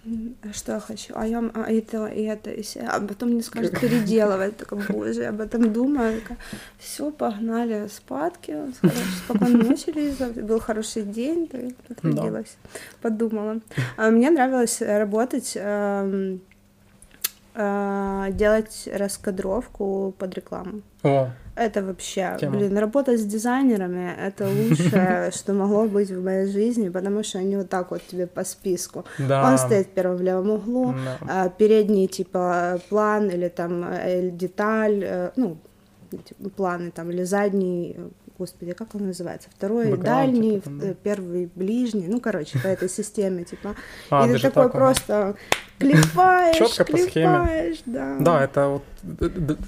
Что 0.53 0.73
я 0.73 0.79
хочу? 0.79 1.13
А 1.15 1.25
я 1.25 1.39
а 1.53 1.71
это, 1.71 2.07
и 2.07 2.23
это, 2.23 2.51
и. 2.51 2.63
А 2.79 2.99
потом 2.99 3.29
мне 3.29 3.43
скажут 3.43 3.79
переделывать. 3.79 4.57
Так, 4.57 4.73
боже, 4.89 5.21
я 5.21 5.29
об 5.29 5.41
этом 5.41 5.71
думаю. 5.73 6.21
Все, 6.77 7.11
погнали 7.11 7.87
спадки. 7.87 8.55
Спокойной 9.25 9.63
ночи, 9.63 9.91
Лиза. 9.91 10.27
Был 10.27 10.59
хороший 10.59 11.03
день, 11.03 11.47
ты 11.47 11.75
трудилась 11.95 12.57
подумала. 13.01 13.59
А 13.97 14.09
мне 14.09 14.29
нравилось 14.29 14.81
работать, 14.81 15.53
эм, 15.55 16.41
э, 17.55 18.27
делать 18.31 18.89
раскадровку 18.93 20.13
под 20.17 20.35
рекламу. 20.35 20.81
О. 21.03 21.29
Это 21.57 21.81
вообще, 21.81 22.37
Тема. 22.39 22.55
блин, 22.57 22.77
работать 22.77 23.19
с 23.19 23.25
дизайнерами— 23.25 24.11
это 24.21 24.47
лучшее, 24.47 25.31
что 25.35 25.53
могло 25.53 25.87
быть 25.87 26.11
в 26.11 26.23
моей 26.23 26.45
жизни, 26.45 26.89
потому 26.89 27.23
что 27.23 27.39
они 27.39 27.57
вот 27.57 27.67
так 27.67 27.89
вот 27.89 28.05
тебе 28.05 28.27
по 28.27 28.43
списку. 28.43 29.05
Да. 29.17 29.49
Он 29.49 29.57
стоит 29.57 29.87
в 29.87 29.89
первом 29.89 30.21
левом 30.21 30.51
углу, 30.51 30.93
да. 30.93 31.17
А 31.27 31.49
передний, 31.49 32.07
типа, 32.07 32.79
план 32.89 33.29
или 33.29 33.47
там 33.47 33.83
э, 33.83 34.29
деталь, 34.29 35.03
э, 35.03 35.31
ну, 35.35 35.57
планы 36.55 36.91
там, 36.91 37.09
или 37.09 37.23
задний, 37.23 37.97
господи, 38.37 38.73
как 38.73 38.95
он 38.95 39.07
называется? 39.07 39.49
Второй, 39.55 39.91
Бэкграунд, 39.91 40.03
дальний, 40.31 40.51
типа, 40.55 40.63
там, 40.65 40.79
в- 40.79 40.81
да. 40.81 40.93
первый, 40.93 41.49
ближний, 41.55 42.07
ну, 42.07 42.19
короче, 42.19 42.59
по 42.59 42.67
этой 42.67 42.89
системе, 42.89 43.43
типа. 43.43 43.75
А, 44.09 44.27
и 44.27 44.33
ты 44.33 44.39
такой 44.39 44.63
так, 44.63 44.71
просто 44.71 45.35
клепаешь, 45.79 46.55
схеме. 46.71 47.07
клепаешь, 47.07 47.77
да. 47.85 48.17
Да, 48.19 48.43
это 48.43 48.67
вот 48.67 48.83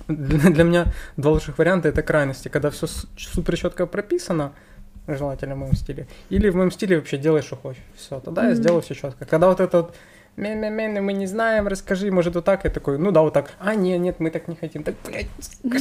для 0.07 0.63
меня 0.63 0.85
два 1.17 1.31
лучших 1.31 1.57
варианта 1.57 1.89
это 1.89 2.01
крайности, 2.01 2.47
когда 2.47 2.69
все 2.69 2.87
супер 3.17 3.57
четко 3.57 3.85
прописано, 3.85 4.53
желательно 5.07 5.55
в 5.55 5.59
моем 5.59 5.75
стиле, 5.75 6.07
или 6.29 6.49
в 6.49 6.55
моем 6.55 6.71
стиле 6.71 6.97
вообще 6.97 7.17
делай, 7.17 7.41
что 7.41 7.55
хочешь. 7.55 7.83
Все, 7.95 8.19
тогда 8.19 8.47
я 8.49 8.55
сделаю 8.55 8.81
все 8.81 8.95
четко. 8.95 9.25
Когда 9.25 9.47
вот 9.47 9.59
это 9.59 9.77
вот 9.81 9.95
«Мя-мя-мя, 10.39 11.01
мы 11.01 11.13
не 11.13 11.27
знаем, 11.27 11.67
расскажи, 11.67 12.11
может, 12.11 12.35
вот 12.35 12.45
так, 12.45 12.63
я 12.63 12.69
такой, 12.69 12.97
ну 12.97 13.11
да, 13.11 13.21
вот 13.21 13.33
так, 13.33 13.51
а, 13.59 13.75
нет, 13.75 13.99
нет, 13.99 14.19
мы 14.19 14.31
так 14.31 14.47
не 14.47 14.55
хотим, 14.55 14.83
так, 14.83 14.95
блядь, 15.05 15.27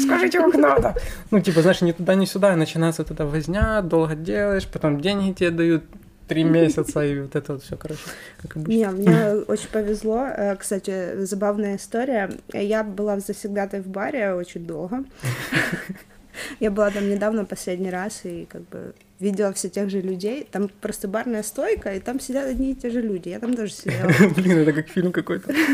скажите, 0.02 0.40
как 0.40 0.54
надо. 0.54 0.94
Ну, 1.30 1.40
типа, 1.40 1.62
знаешь, 1.62 1.80
ни 1.80 1.92
туда, 1.92 2.14
ни 2.14 2.24
сюда, 2.24 2.56
начинается 2.56 3.02
вот 3.02 3.10
эта 3.10 3.24
возня, 3.24 3.82
долго 3.82 4.14
делаешь, 4.14 4.66
потом 4.66 5.00
деньги 5.00 5.32
тебе 5.32 5.50
дают 5.50 5.84
три 6.28 6.44
месяца, 6.44 7.04
и 7.04 7.20
вот 7.20 7.34
это 7.34 7.54
вот 7.54 7.62
все, 7.62 7.76
короче, 7.76 8.00
как 8.42 8.56
обычно. 8.56 8.72
Не, 8.72 8.90
мне 8.90 9.32
очень 9.48 9.68
повезло. 9.70 10.26
Э, 10.26 10.56
Кстати, 10.56 11.24
забавная 11.24 11.76
история. 11.76 12.30
Я 12.52 12.84
была 12.84 13.18
завсегдатой 13.18 13.80
в 13.80 13.86
баре 13.88 14.34
очень 14.34 14.66
долго. 14.66 15.04
Я 16.60 16.70
была 16.70 16.90
там 16.90 17.08
недавно 17.08 17.44
последний 17.44 17.90
раз 17.90 18.20
и 18.24 18.46
как 18.48 18.62
бы 18.68 18.94
видела 19.20 19.52
все 19.52 19.68
тех 19.68 19.90
же 19.90 20.00
людей. 20.00 20.46
Там 20.50 20.68
просто 20.80 21.08
барная 21.08 21.42
стойка, 21.42 21.94
и 21.94 22.00
там 22.00 22.20
сидят 22.20 22.46
одни 22.46 22.72
и 22.72 22.74
те 22.74 22.90
же 22.90 23.00
люди. 23.00 23.28
Я 23.28 23.40
там 23.40 23.54
тоже 23.54 23.72
сидела. 23.72 24.10
Блин, 24.36 24.58
это 24.58 24.72
как 24.72 24.88
фильм 24.88 25.12
какой-то. 25.12 25.52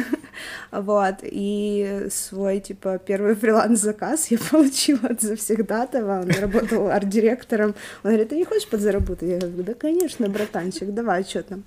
Вот, 0.72 1.16
и 1.22 2.08
свой, 2.10 2.58
типа, 2.58 2.98
первый 2.98 3.36
фриланс-заказ 3.36 4.32
я 4.32 4.38
получила 4.50 5.08
от 5.10 5.20
завсегдатова, 5.22 6.22
он 6.22 6.30
работал 6.30 6.88
арт-директором, 6.88 7.76
он 8.02 8.10
говорит, 8.10 8.30
ты 8.30 8.36
не 8.36 8.44
хочешь 8.44 8.68
подзаработать? 8.68 9.28
Я 9.28 9.38
говорю, 9.38 9.62
да, 9.62 9.74
конечно, 9.74 10.28
братанчик, 10.28 10.92
давай, 10.92 11.22
что 11.22 11.44
там? 11.44 11.62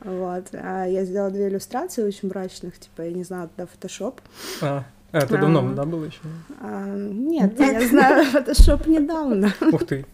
Вот, 0.00 0.48
а 0.52 0.84
я 0.84 1.06
сделала 1.06 1.30
две 1.30 1.48
иллюстрации 1.48 2.02
очень 2.02 2.28
мрачных, 2.28 2.78
типа, 2.78 3.02
я 3.02 3.12
не 3.12 3.24
знала 3.24 3.48
тогда 3.56 3.70
фотошоп. 3.72 4.20
А, 4.60 4.84
а, 5.12 5.20
ты 5.22 5.38
давно, 5.38 5.60
А. 5.60 5.74
да, 5.74 5.84
был 5.84 6.04
еще? 6.04 6.20
А, 6.60 6.94
нет, 6.94 7.58
я 7.58 7.80
знаю 7.88 8.26
фотошоп 8.26 8.86
недавно. 8.86 9.52
Ух 9.72 9.86
ты. 9.86 10.04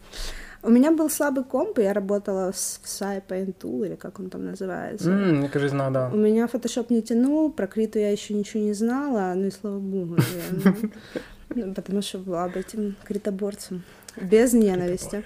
У 0.67 0.71
меня 0.71 0.91
был 0.91 1.09
слабый 1.09 1.45
комп, 1.45 1.79
и 1.79 1.83
я 1.83 1.93
работала 1.93 2.51
с 2.53 2.81
Sai 2.85 3.23
Paint 3.27 3.55
Tool, 3.61 3.87
или 3.87 3.95
как 3.95 4.19
он 4.19 4.31
там 4.31 4.45
называется. 4.47 5.11
М, 5.11 5.37
Мне 5.39 5.49
кажется, 5.49 5.77
знаю, 5.77 5.93
да. 5.93 6.11
У 6.13 6.17
меня 6.17 6.49
фотошоп 6.49 6.91
не 6.91 7.03
тянул, 7.03 7.53
про 7.53 7.69
Криту 7.69 8.01
я 8.01 8.11
еще 8.11 8.35
ничего 8.35 8.65
не 8.65 8.73
знала, 8.75 9.33
ну 9.37 9.47
и 9.47 9.51
слава 9.51 9.79
богу, 9.79 10.17
наверное. 10.17 10.91
Ну, 11.55 11.73
Потому 11.75 12.03
что 12.03 12.19
была 12.19 12.49
бы 12.49 12.59
этим 12.59 12.97
критоборцем. 13.05 13.83
Без 14.21 14.53
ненависти. 14.53 15.23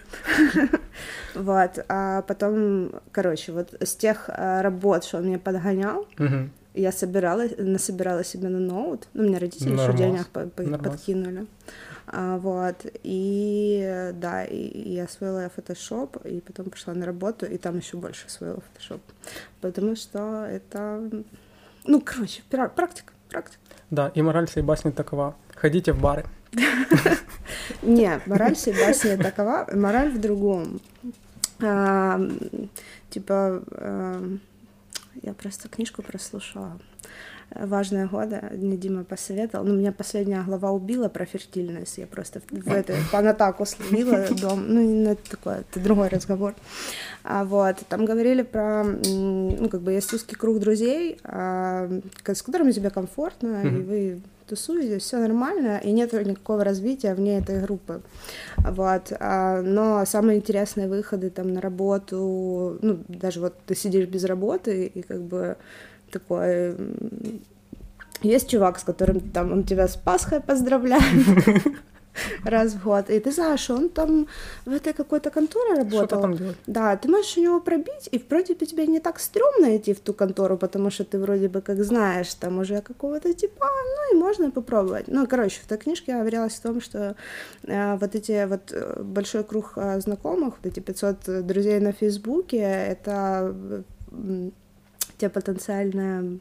Вот. 1.34 1.84
А 1.88 2.22
потом, 2.22 2.93
короче, 3.11 3.53
вот 3.53 3.74
с 3.80 3.97
тех 3.97 4.28
а, 4.28 4.62
работ, 4.62 5.05
что 5.05 5.18
он 5.18 5.24
мне 5.24 5.38
подгонял, 5.38 6.07
я 6.74 6.93
собирала, 6.93 7.45
насобирала 7.59 8.22
себе 8.24 8.49
на 8.49 8.59
ноут. 8.61 9.09
Ну, 9.14 9.22
мне 9.24 9.38
родители 9.38 9.72
еще 9.72 9.97
денег 9.97 10.28
подкинули. 10.28 11.47
А, 12.12 12.38
вот. 12.38 12.86
И 13.04 14.11
да, 14.14 14.44
и, 14.44 14.56
и 14.56 14.94
я 14.94 15.04
освоила 15.04 15.48
фотошоп, 15.48 16.16
и 16.24 16.40
потом 16.40 16.70
пошла 16.70 16.94
на 16.94 17.06
работу, 17.06 17.46
и 17.46 17.56
там 17.56 17.78
еще 17.78 17.96
больше 17.96 18.26
освоила 18.26 18.61
фотошоп. 18.61 19.00
Потому 19.61 19.94
что 19.96 20.44
это... 20.44 21.08
Ну, 21.84 22.00
короче, 22.00 22.42
пра- 22.50 22.68
практика, 22.68 23.12
практика. 23.28 23.61
Да, 23.90 24.11
и 24.14 24.22
мораль 24.22 24.46
всей 24.46 24.62
басни 24.62 24.90
такова. 24.90 25.36
Ходите 25.54 25.92
в 25.92 26.00
бары. 26.00 26.24
Не, 27.82 28.20
мораль 28.26 28.54
всей 28.54 28.74
басни 28.74 29.16
такова, 29.16 29.68
мораль 29.72 30.11
в 30.11 30.20
другом. 30.20 30.80
А, 31.62 32.20
типа, 33.11 33.62
эм, 33.70 34.40
я 35.22 35.32
просто 35.34 35.68
книжку 35.68 36.02
прослушала. 36.02 36.78
Важные 37.55 38.07
годы, 38.07 38.40
мне 38.53 38.76
Дима 38.76 39.03
посоветовал. 39.05 39.64
Ну, 39.64 39.74
меня 39.74 39.90
последняя 39.92 40.42
глава 40.42 40.70
убила 40.70 41.09
про 41.09 41.24
фертильность. 41.24 41.98
Я 41.98 42.07
просто 42.07 42.40
в, 42.40 42.44
в 42.53 42.68
это 42.72 42.94
панатаку 43.11 43.66
словила 43.66 44.26
дом. 44.40 44.64
Ну, 44.68 45.11
это 45.11 45.30
такое, 45.30 45.64
это 45.68 45.80
другой 45.80 46.09
разговор. 46.09 46.55
А, 47.24 47.44
вот, 47.44 47.76
там 47.88 48.05
говорили 48.05 48.42
про, 48.42 48.84
ну, 48.84 49.68
как 49.68 49.80
бы 49.80 49.92
есть 49.92 50.12
узкий 50.12 50.36
круг 50.36 50.61
друзей, 50.61 51.18
а, 51.24 51.90
с 52.24 52.42
которыми 52.42 52.70
тебе 52.72 52.90
комфортно, 52.90 53.62
и 53.62 53.66
Мгм. 53.66 53.84
вы 53.84 54.20
тусуетесь, 54.46 55.03
все 55.03 55.18
нормально, 55.18 55.78
и 55.82 55.92
нет 55.92 56.12
никакого 56.12 56.64
развития 56.64 57.14
вне 57.14 57.38
этой 57.38 57.61
группы. 57.61 58.01
Вот. 58.59 59.12
а, 59.18 59.61
Но 59.62 60.05
самые 60.07 60.38
интересные 60.38 60.88
выходы 60.88 61.30
там 61.30 61.53
на 61.53 61.61
работу, 61.61 62.78
ну, 62.80 62.98
даже 63.09 63.40
вот 63.40 63.55
ты 63.66 63.74
сидишь 63.74 64.07
без 64.07 64.24
работы, 64.24 64.86
и 64.86 65.03
как 65.03 65.20
бы 65.22 65.57
такой... 66.11 66.74
м, 66.74 67.40
Есть 68.22 68.50
чувак, 68.50 68.78
с 68.78 68.84
которым 68.84 69.20
там 69.32 69.52
он 69.52 69.64
тебя 69.64 69.86
с 69.88 69.96
Пасхой 69.96 70.40
поздравляет 70.40 71.02
раз 72.44 72.72
в 72.74 72.82
год, 72.84 73.08
и 73.11 73.18
ты 73.20 73.30
знаешь, 73.32 73.70
он 73.70 73.88
там 73.88 74.26
в 74.66 74.72
этой 74.72 74.92
какой-то 74.92 75.30
конторе 75.30 75.74
Что-то 75.74 75.90
работал. 75.90 76.20
там 76.20 76.36
делать. 76.36 76.56
Да, 76.66 76.96
ты 76.96 77.08
можешь 77.08 77.38
у 77.38 77.40
него 77.40 77.61
пробить, 77.61 78.08
и 78.12 78.18
вроде 78.30 78.54
бы 78.54 78.66
тебе 78.66 78.86
не 78.86 79.00
так 79.00 79.20
стрёмно 79.20 79.76
идти 79.76 79.92
в 79.94 80.00
ту 80.00 80.12
контору, 80.12 80.56
потому 80.58 80.90
что 80.90 81.04
ты 81.04 81.18
вроде 81.18 81.48
бы 81.48 81.61
как 81.62 81.82
знаешь 81.84 82.34
там 82.34 82.58
уже 82.58 82.80
какого-то 82.82 83.32
типа, 83.32 83.66
ну 83.66 84.16
и 84.16 84.20
можно 84.20 84.50
попробовать. 84.50 85.08
Ну, 85.08 85.26
короче, 85.26 85.61
в 85.62 85.66
той 85.68 85.78
книжке 85.78 86.12
говорилось 86.12 86.58
о 86.58 86.62
том, 86.62 86.80
что 86.80 87.14
э, 87.68 87.96
вот 88.00 88.14
эти 88.14 88.46
вот 88.46 88.72
э, 88.72 89.02
большой 89.02 89.44
круг 89.44 89.72
э, 89.76 90.00
знакомых, 90.00 90.54
вот 90.62 90.66
эти 90.72 90.80
500 90.80 91.46
друзей 91.46 91.80
на 91.80 91.92
Фейсбуке, 91.92 92.58
это 92.58 93.54
м, 95.21 95.29
те 95.29 95.29
потенциальные 95.29 96.39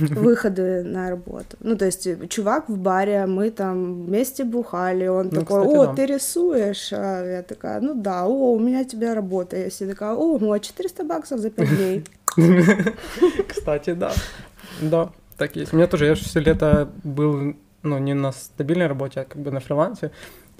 выходы 0.00 0.84
на 0.84 1.10
работу. 1.10 1.56
Ну, 1.60 1.76
то 1.76 1.84
есть, 1.86 2.08
чувак 2.28 2.68
в 2.68 2.76
баре, 2.76 3.26
мы 3.26 3.50
там 3.50 4.04
вместе 4.06 4.44
бухали, 4.44 5.06
он 5.08 5.30
Ну, 5.32 5.40
такой, 5.40 5.62
кстати, 5.62 5.76
о, 5.76 5.86
да. 5.86 5.94
ты 5.94 6.06
рисуешь? 6.06 6.92
А 6.92 7.24
я 7.24 7.42
такая, 7.42 7.80
ну 7.80 7.94
да, 7.94 8.24
о, 8.26 8.52
у 8.54 8.58
меня 8.58 8.84
тебе 8.84 9.14
работа. 9.14 9.56
Я 9.56 9.70
себе 9.70 9.90
такая, 9.90 10.14
о, 10.14 10.38
ну, 10.38 10.52
а 10.52 10.60
400 10.60 11.04
баксов 11.04 11.40
за 11.40 11.50
5 11.50 11.68
дней. 11.76 12.04
Кстати, 13.48 13.94
да. 13.94 14.12
Да, 14.80 15.10
так 15.36 15.56
есть. 15.56 15.72
У 15.72 15.76
меня 15.76 15.86
тоже, 15.86 16.06
я 16.06 16.14
же 16.14 16.24
все 16.24 16.40
лето 16.40 16.88
был, 17.04 17.54
ну, 17.82 17.98
не 17.98 18.14
на 18.14 18.32
стабильной 18.32 18.86
работе, 18.86 19.20
а 19.20 19.24
как 19.24 19.42
бы 19.42 19.50
на 19.50 19.60
фрилансе. 19.60 20.10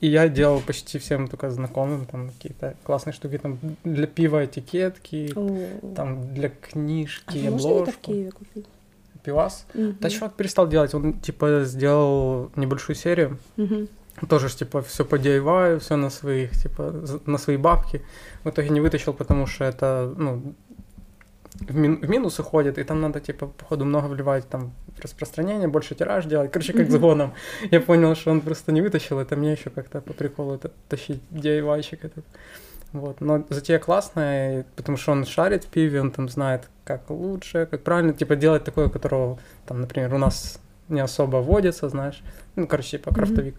И 0.01 0.09
я 0.09 0.28
делал 0.28 0.61
почти 0.61 0.99
всем 0.99 1.28
только 1.28 1.51
знакомым 1.51 2.05
там 2.07 2.30
какие-то 2.30 2.74
классные 2.84 3.12
штуки, 3.14 3.38
там 3.38 3.59
для 3.84 4.07
пива 4.07 4.45
этикетки, 4.45 5.32
О. 5.36 5.95
там 5.95 6.34
для 6.34 6.49
книжки, 6.49 7.47
А 7.47 7.51
можно 7.51 7.68
это 7.68 7.76
в 7.76 7.80
обложку. 7.80 8.01
Киеве 8.12 8.30
купить? 8.32 8.66
Пивас. 9.22 9.66
Мгм. 9.74 9.97
Да 10.01 10.11
чувак 10.11 10.34
перестал 10.34 10.68
делать, 10.68 10.95
он 10.95 11.14
типа 11.20 11.62
сделал 11.64 12.51
небольшую 12.57 12.97
серию, 12.97 13.38
Мгм. 13.57 13.88
тоже 14.28 14.49
ж, 14.49 14.55
типа 14.57 14.80
все 14.82 15.05
по 15.05 15.16
DIY, 15.16 15.78
все 15.78 15.97
на 15.97 16.11
своих, 16.11 16.51
типа 16.62 16.92
на 17.26 17.38
свои 17.38 17.57
бабки. 17.57 18.03
В 18.45 18.51
итоге 18.51 18.68
не 18.70 18.80
вытащил, 18.80 19.14
потому 19.14 19.47
что 19.47 19.64
это, 19.64 20.12
ну, 20.18 20.55
в, 21.68 21.76
мин- 21.76 22.00
в 22.00 22.08
минус 22.08 22.38
уходит, 22.38 22.78
и 22.78 22.84
там 22.84 23.00
надо, 23.00 23.20
типа, 23.20 23.46
походу, 23.46 23.84
много 23.84 24.06
вливать 24.06 24.48
там 24.48 24.72
в 24.96 25.00
распространение, 25.00 25.68
больше 25.68 25.94
тираж 25.94 26.26
делать. 26.26 26.50
Короче, 26.52 26.72
как 26.72 26.90
с 26.90 26.96
гоном. 26.96 27.32
Я 27.70 27.80
понял, 27.80 28.14
что 28.14 28.30
он 28.30 28.40
просто 28.40 28.72
не 28.72 28.82
вытащил, 28.82 29.18
это 29.18 29.36
мне 29.36 29.52
еще 29.52 29.70
как-то 29.70 30.00
по 30.00 30.12
приколу 30.12 30.54
это, 30.54 30.70
тащить 30.88 31.20
DIY-щик 31.30 32.04
этот. 32.04 32.24
Вот. 32.92 33.20
Но 33.20 33.44
затея 33.48 33.78
классная, 33.78 34.64
потому 34.76 34.98
что 34.98 35.12
он 35.12 35.24
шарит 35.24 35.64
в 35.64 35.68
пиве, 35.68 36.00
он 36.00 36.10
там 36.10 36.28
знает, 36.28 36.68
как 36.84 37.10
лучше, 37.10 37.66
как 37.70 37.82
правильно, 37.82 38.12
типа, 38.12 38.36
делать 38.36 38.64
такое, 38.64 38.88
которого, 38.88 39.38
там, 39.66 39.80
например, 39.80 40.14
у 40.14 40.18
нас 40.18 40.60
не 40.88 41.00
особо 41.00 41.38
водится, 41.38 41.88
знаешь. 41.88 42.22
Ну, 42.56 42.66
короче, 42.66 42.98
типа, 42.98 43.12
крафтовик. 43.12 43.56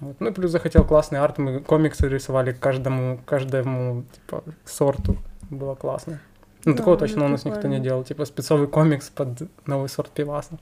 Вот. 0.00 0.16
Ну 0.20 0.30
и 0.30 0.32
плюс 0.32 0.50
захотел 0.50 0.84
классный 0.84 1.18
арт, 1.18 1.38
мы 1.38 1.60
комиксы 1.60 2.08
рисовали 2.08 2.52
каждому, 2.52 3.20
каждому 3.24 4.04
типа 4.12 4.44
сорту, 4.64 5.16
было 5.50 5.74
классно. 5.74 6.20
Ну 6.64 6.72
Да, 6.72 6.78
такого 6.78 6.94
ну, 6.94 7.00
точно 7.00 7.24
у 7.26 7.28
нас 7.28 7.44
никто 7.44 7.68
не 7.68 7.80
делал, 7.80 8.04
типа 8.04 8.24
спецовый 8.24 8.68
комикс 8.68 9.10
под 9.10 9.48
новый 9.66 9.88
сорт 9.88 10.10
пиваса. 10.10 10.58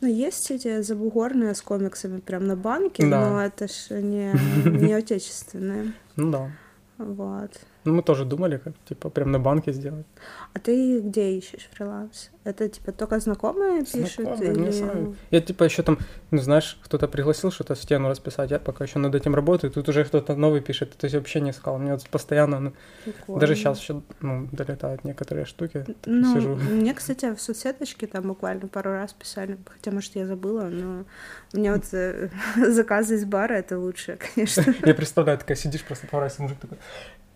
Ну, 0.00 0.08
есть 0.08 0.50
эти 0.50 0.82
забугорные 0.82 1.54
с 1.54 1.62
комиксами 1.62 2.20
прям 2.20 2.46
на 2.46 2.56
банке, 2.56 3.06
Да. 3.06 3.30
но 3.30 3.42
это 3.42 3.66
ж 3.66 3.90
не, 3.90 4.32
не 4.64 4.92
отечественные. 4.92 5.92
Ну 6.16 6.30
да. 6.30 6.50
Вот. 6.98 7.50
Ну, 7.86 7.94
мы 7.94 8.02
тоже 8.02 8.24
думали, 8.24 8.56
как, 8.58 8.74
типа, 8.88 9.10
прям 9.10 9.30
на 9.30 9.38
банке 9.38 9.72
сделать. 9.72 10.06
А 10.54 10.58
ты 10.58 11.00
где 11.00 11.38
ищешь 11.38 11.68
фриланс? 11.72 12.30
Это, 12.44 12.68
типа, 12.68 12.92
только 12.92 13.18
знакомые 13.20 13.84
пишут? 13.84 14.14
Знакомые, 14.14 14.52
или... 14.52 14.60
не 14.60 14.72
знаю. 14.72 15.16
Я, 15.30 15.40
типа, 15.40 15.64
еще 15.64 15.82
там, 15.82 15.98
ну, 16.30 16.38
знаешь, 16.38 16.78
кто-то 16.84 17.08
пригласил 17.08 17.50
что-то 17.50 17.74
стену 17.74 18.08
расписать, 18.08 18.50
я 18.50 18.58
пока 18.58 18.84
еще 18.84 18.98
над 18.98 19.14
этим 19.14 19.34
работаю, 19.34 19.72
тут 19.72 19.88
уже 19.88 20.04
кто-то 20.04 20.36
новый 20.36 20.60
пишет, 20.60 20.96
то 20.96 21.06
есть 21.06 21.14
вообще 21.14 21.40
не 21.40 21.50
искал. 21.50 21.78
Мне 21.78 21.92
вот 21.92 22.08
постоянно, 22.08 22.60
ну, 22.60 22.72
Прикольно. 23.04 23.40
даже 23.40 23.54
сейчас 23.56 23.80
еще, 23.80 24.02
ну, 24.20 24.48
долетают 24.52 25.04
некоторые 25.04 25.44
штуки. 25.44 25.84
Ну, 26.06 26.34
сижу. 26.34 26.54
мне, 26.54 26.94
кстати, 26.94 27.34
в 27.34 27.40
соцсеточке 27.40 28.06
там 28.06 28.28
буквально 28.28 28.68
пару 28.68 28.92
раз 28.92 29.12
писали, 29.12 29.58
хотя, 29.68 29.90
может, 29.90 30.14
я 30.14 30.26
забыла, 30.26 30.68
но 30.68 31.04
у 31.52 31.56
меня 31.58 31.74
вот 31.74 31.84
э, 31.92 32.28
заказы 32.68 33.14
из 33.16 33.24
бара— 33.24 33.54
это 33.54 33.78
лучше, 33.78 34.18
конечно. 34.34 34.74
Я 34.84 34.94
представляю, 34.94 35.38
такая 35.38 35.56
сидишь 35.56 35.82
просто 35.82 36.06
по 36.06 36.20
раз, 36.20 36.38
мужик 36.38 36.58
такой, 36.58 36.78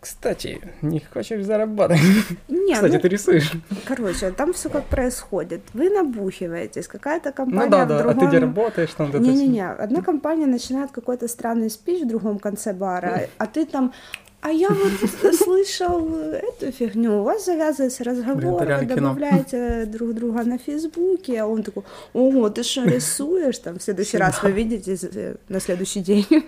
кстати, 0.00 0.60
не 0.82 1.00
хочешь 1.00 1.44
заработать? 1.44 2.00
Не, 2.48 2.74
Кстати, 2.74 2.94
ну, 2.94 3.00
ты 3.00 3.08
рисуешь? 3.08 3.52
короче, 3.84 4.30
там 4.30 4.52
все 4.52 4.70
как 4.70 4.84
происходит. 4.86 5.60
Вы 5.74 5.90
набухиваетесь, 5.90 6.88
какая-то 6.88 7.32
компания 7.32 7.64
Ну 7.64 7.70
да, 7.70 7.84
в 7.84 7.88
да, 7.88 7.94
а 7.96 7.98
ты 7.98 8.04
другом... 8.04 8.28
где 8.28 8.38
работаешь, 8.38 8.90
там. 8.96 9.10
Не-не-не, 9.12 9.68
одна 9.70 10.02
компания 10.02 10.46
начинает 10.46 10.90
какой-то 10.90 11.28
странный 11.28 11.70
спич 11.70 12.02
в 12.02 12.08
другом 12.08 12.38
конце 12.38 12.72
бара, 12.72 13.28
а 13.38 13.46
ты 13.46 13.66
там 13.66 13.92
а 14.40 14.50
я 14.50 14.68
вот 14.70 15.34
слышал 15.34 16.14
эту 16.14 16.72
фигню. 16.72 17.20
У 17.20 17.22
вас 17.24 17.44
завязывается 17.44 18.04
разговор, 18.04 18.64
вы 18.64 18.86
добавляете 18.86 19.84
друг 19.86 20.14
друга 20.14 20.44
на 20.44 20.58
Фейсбуке, 20.58 21.42
а 21.42 21.46
он 21.46 21.62
такой, 21.62 21.82
ого, 22.12 22.48
ты 22.48 22.62
что, 22.62 22.84
рисуешь? 22.84 23.58
Там 23.58 23.78
в 23.78 23.82
следующий 23.82 24.16
раз 24.18 24.42
вы 24.42 24.52
видитесь 24.52 25.04
э, 25.04 25.36
на 25.48 25.60
следующий 25.60 26.00
день. 26.00 26.26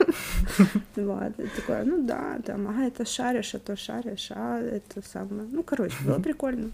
Вот, 0.96 1.32
такое, 1.56 1.84
ну 1.84 2.02
да, 2.06 2.38
там, 2.44 2.68
ага, 2.68 2.86
это 2.86 3.04
шаришь, 3.04 3.54
а 3.54 3.58
то 3.58 3.76
шаришь, 3.76 4.28
а 4.30 4.60
это 4.60 5.02
самое. 5.12 5.48
Ну, 5.50 5.62
короче, 5.62 5.94
было 6.04 6.18
прикольно. 6.18 6.70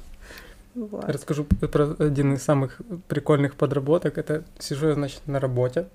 Вот. 0.74 1.04
Расскажу 1.08 1.44
про 1.44 1.96
один 1.98 2.34
из 2.34 2.42
самых 2.42 2.80
прикольных 3.08 3.54
подработок. 3.54 4.18
Это 4.18 4.44
сижу 4.58 4.88
я, 4.88 4.94
значит, 4.94 5.20
на 5.26 5.40
работе. 5.40 5.86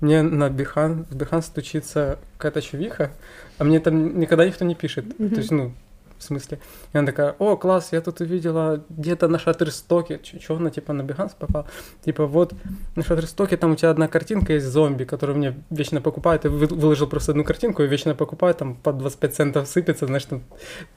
Мне 0.00 0.22
на 0.22 0.50
Бихан, 0.50 1.06
в 1.10 1.14
Бихан 1.14 1.42
стучится 1.42 2.18
какая-то 2.36 2.60
чувиха, 2.62 3.10
а 3.58 3.64
мне 3.64 3.80
там 3.80 4.18
никогда 4.18 4.44
никто 4.46 4.64
не 4.64 4.74
пишет. 4.74 5.04
Мгм. 5.18 5.30
То 5.30 5.36
есть, 5.36 5.50
ну, 5.50 5.72
в 6.18 6.24
смысле. 6.24 6.60
И 6.92 6.98
она 6.98 7.06
такая, 7.06 7.34
о, 7.38 7.56
класс, 7.56 7.88
я 7.92 8.00
тут 8.00 8.20
увидела 8.20 8.84
где-то 8.90 9.26
на 9.28 9.38
Шаттерстоке. 9.38 10.20
Чего 10.22 10.56
она, 10.58 10.70
типа, 10.70 10.92
на 10.92 11.02
Behance 11.02 11.32
попала? 11.38 11.66
Типа, 12.04 12.26
вот, 12.26 12.52
на 12.96 13.02
Шаттерстоке 13.02 13.56
там 13.56 13.72
у 13.72 13.76
тебя 13.76 13.90
одна 13.90 14.06
картинка 14.08 14.52
есть 14.52 14.66
зомби, 14.66 15.04
которую 15.04 15.38
мне 15.38 15.54
вечно 15.70 16.00
покупают. 16.00 16.44
И 16.44 16.48
вы- 16.48 16.66
выложил 16.66 17.08
просто 17.08 17.32
одну 17.32 17.44
картинку 17.44 17.82
и 17.82 17.88
вечно 17.88 18.14
покупают, 18.14 18.58
там 18.58 18.76
по 18.76 18.92
25 18.92 19.34
центов 19.34 19.68
сыпется, 19.68 20.06
значит, 20.06 20.28
там 20.28 20.42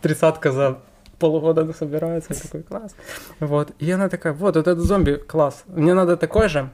тридцатка 0.01 0.51
за 0.51 0.77
полгода 1.17 1.73
собирается. 1.73 2.33
Я 2.33 2.39
такой, 2.39 2.61
класс. 2.63 2.95
Вот. 3.39 3.71
И 3.79 3.89
она 3.91 4.09
такая, 4.09 4.33
вот, 4.33 4.55
вот 4.55 4.67
этот 4.67 4.83
зомби, 4.83 5.15
класс. 5.15 5.63
Мне 5.67 5.93
надо 5.93 6.17
такой 6.17 6.49
же, 6.49 6.69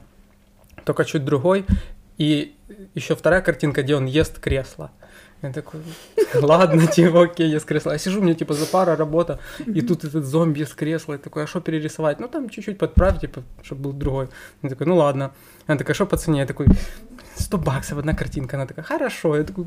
только 0.84 1.04
чуть 1.04 1.24
другой. 1.24 1.64
И 2.18 2.54
еще 2.94 3.16
вторая 3.16 3.40
картинка, 3.40 3.82
где 3.82 3.96
он 3.96 4.06
ест 4.06 4.38
кресло. 4.38 4.90
Я 5.42 5.52
такой, 5.52 5.80
ладно, 6.34 6.86
типа, 6.96 7.24
окей, 7.24 7.50
ест 7.50 7.66
кресло. 7.66 7.92
А 7.92 7.98
сижу, 7.98 8.22
мне 8.22 8.34
типа 8.34 8.54
за 8.54 8.66
пара 8.66 8.96
работа, 8.96 9.40
и 9.66 9.80
тут 9.80 10.04
этот 10.04 10.24
зомби 10.24 10.60
ест 10.60 10.74
кресло. 10.74 11.14
Я 11.14 11.18
такой, 11.18 11.44
а 11.44 11.46
что 11.46 11.60
перерисовать? 11.60 12.20
Ну, 12.20 12.28
там 12.28 12.48
чуть-чуть 12.48 12.78
подправь, 12.78 13.20
типа, 13.20 13.42
чтобы 13.62 13.82
был 13.82 13.92
другой. 13.92 14.28
Я 14.62 14.68
такой, 14.68 14.86
ну 14.86 14.96
ладно. 14.96 15.32
Она 15.66 15.78
такая, 15.78 15.94
что 15.94 16.06
по 16.06 16.16
цене? 16.16 16.40
Я 16.40 16.46
такой, 16.46 16.66
100 17.36 17.58
баксов 17.58 17.98
одна 17.98 18.14
картинка. 18.14 18.56
Она 18.56 18.66
такая, 18.66 18.84
хорошо. 18.84 19.36
Я 19.36 19.42
такой, 19.42 19.66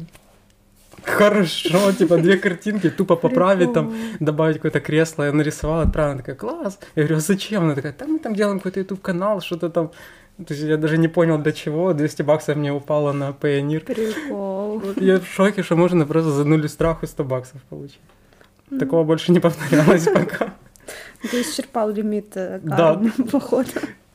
хорошо, 1.04 1.92
типа, 2.00 2.18
две 2.18 2.38
картинки, 2.38 2.90
тупо 2.90 3.16
поправить 3.16 3.74
там, 3.74 3.94
добавить 4.20 4.58
какое-то 4.58 4.80
кресло, 4.80 5.26
я 5.26 5.34
нарисовала, 5.34 5.84
отправила, 5.84 6.14
она 6.14 6.22
такая, 6.22 6.36
класс. 6.36 6.80
Я 6.96 7.04
говорю, 7.04 7.18
а 7.18 7.20
зачем? 7.20 7.64
Она 7.64 7.76
такая, 7.76 7.94
там 7.94 8.14
мы 8.14 8.20
там 8.20 8.36
делаем 8.36 8.60
какой-то 8.60 8.80
YouTube-канал, 8.80 9.42
что-то 9.42 9.70
там. 9.70 9.92
То 10.38 10.54
есть 10.54 10.64
я 10.64 10.78
даже 10.78 10.98
не 10.98 11.08
понял, 11.08 11.38
для 11.38 11.52
чего. 11.54 11.94
200 11.94 12.24
баксов 12.24 12.58
мне 12.58 12.74
упало 12.74 13.14
на 13.14 13.30
Payoneer. 13.30 13.80
Прикол. 13.86 14.82
Я 14.98 15.20
в 15.20 15.26
шоке, 15.28 15.64
что 15.64 15.76
можно 15.78 16.06
просто 16.06 16.32
за 16.32 16.44
нуль 16.44 16.68
страху 16.68 17.08
100 17.08 17.24
баксов 17.24 17.62
получить. 17.70 18.00
Такого 18.80 19.04
больше 19.04 19.32
не 19.32 19.40
повторялось 19.40 20.04
пока. 20.14 20.54
Ты 21.32 21.42
исчерпал 21.42 21.90
лимит 21.90 22.36
э, 22.36 22.60
Да. 22.64 23.02
походу. 23.32 23.70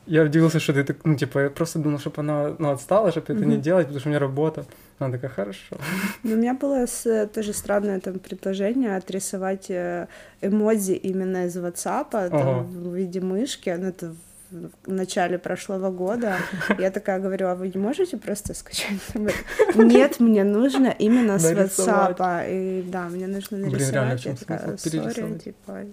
Я 0.07 0.23
удивился, 0.23 0.59
что 0.59 0.73
ты 0.73 0.83
так, 0.83 0.97
ну, 1.05 1.15
типа, 1.15 1.39
я 1.39 1.49
просто 1.49 1.79
думал, 1.79 1.99
чтобы 1.99 2.19
она 2.21 2.55
ну, 2.59 2.71
отстала, 2.71 3.11
чтобы 3.11 3.33
это 3.33 3.45
не 3.45 3.57
делать, 3.57 3.85
потому 3.87 3.99
что 3.99 4.09
у 4.09 4.11
меня 4.11 4.19
работа. 4.19 4.65
Она 4.99 5.11
такая, 5.11 5.31
хорошо. 5.31 5.77
Ну, 6.23 6.33
У 6.33 6.37
меня 6.37 6.53
было 6.53 6.85
с- 6.85 7.27
тоже 7.33 7.53
странное 7.53 7.99
там 7.99 8.19
предложение 8.19 8.95
отрисовать 8.97 9.69
э, 9.69 10.07
эмодзи 10.41 10.93
именно 10.93 11.45
из 11.45 11.55
WhatsApp 11.57 12.09
там, 12.11 12.29
Ага. 12.31 12.59
в 12.63 12.93
виде 12.95 13.21
мышки. 13.21 13.69
Ну, 13.79 13.87
это 13.87 14.13
в 14.51 14.91
начале 14.91 15.37
прошлого 15.37 15.91
года. 15.91 16.37
Я 16.77 16.91
такая 16.91 17.19
говорю, 17.19 17.47
а 17.47 17.55
вы 17.55 17.69
не 17.69 17.79
можете 17.79 18.17
просто 18.17 18.53
скачать? 18.53 18.99
Нет, 19.75 20.19
мне 20.19 20.43
нужно 20.43 20.87
именно 20.87 21.39
с. 21.39 21.51
WhatsApp. 21.51 22.45
И 22.49 22.83
да, 22.83 23.07
мне 23.09 23.27
нужно 23.27 23.57
Блин, 23.57 23.77
реально, 23.77 24.17
в 24.17 24.25
нарисовать. 24.25 24.79
Смысл? 24.79 24.89
Перерисовать. 24.89 25.43
типа, 25.43 25.85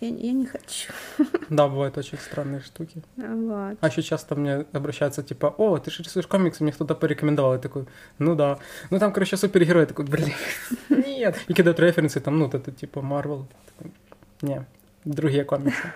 я, 0.00 0.08
я 0.08 0.32
не 0.32 0.46
хочу. 0.46 0.92
Да, 1.50 1.68
бывают 1.68 1.98
очень 1.98 2.18
странные 2.18 2.60
штуки. 2.60 3.02
Вот. 3.16 3.76
А 3.80 3.88
еще 3.88 4.02
часто 4.02 4.34
мне 4.36 4.66
обращаются, 4.72 5.22
типа, 5.22 5.54
о, 5.58 5.78
ты 5.78 5.90
же 5.90 6.02
рисуешь 6.02 6.26
комиксы, 6.26 6.62
мне 6.62 6.72
кто-то 6.72 6.94
порекомендовал. 6.94 7.54
Я 7.54 7.58
такой, 7.58 7.86
ну 8.18 8.34
да. 8.34 8.58
Ну 8.90 8.98
там, 8.98 9.12
короче, 9.12 9.36
супергерой. 9.36 9.82
Я 9.82 9.86
такой, 9.86 10.06
блин, 10.06 10.30
нет. 10.88 11.36
И 11.48 11.54
кидают 11.54 11.80
референсы, 11.80 12.20
там, 12.20 12.38
ну, 12.38 12.48
это, 12.48 12.70
типа. 12.70 13.00
Такой, 13.00 13.92
Не, 14.42 14.64
другие 15.04 15.44
комиксы. 15.44 15.92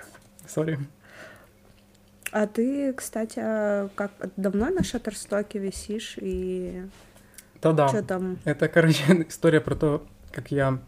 Сори. 0.46 0.78
А 2.34 2.48
ты, 2.48 2.92
кстати, 2.94 3.38
а 3.38 3.88
как 3.94 4.10
давно 4.36 4.68
на 4.68 4.82
Шаттерстоке 4.82 5.60
висишь 5.60 6.16
и 6.20 6.82
Да-да. 7.62 7.86
что 7.86 8.02
там? 8.02 8.38
Это, 8.44 8.66
короче, 8.66 9.04
история 9.28 9.60
про 9.60 9.76
то, 9.76 10.04
как 10.32 10.50
я 10.50 10.80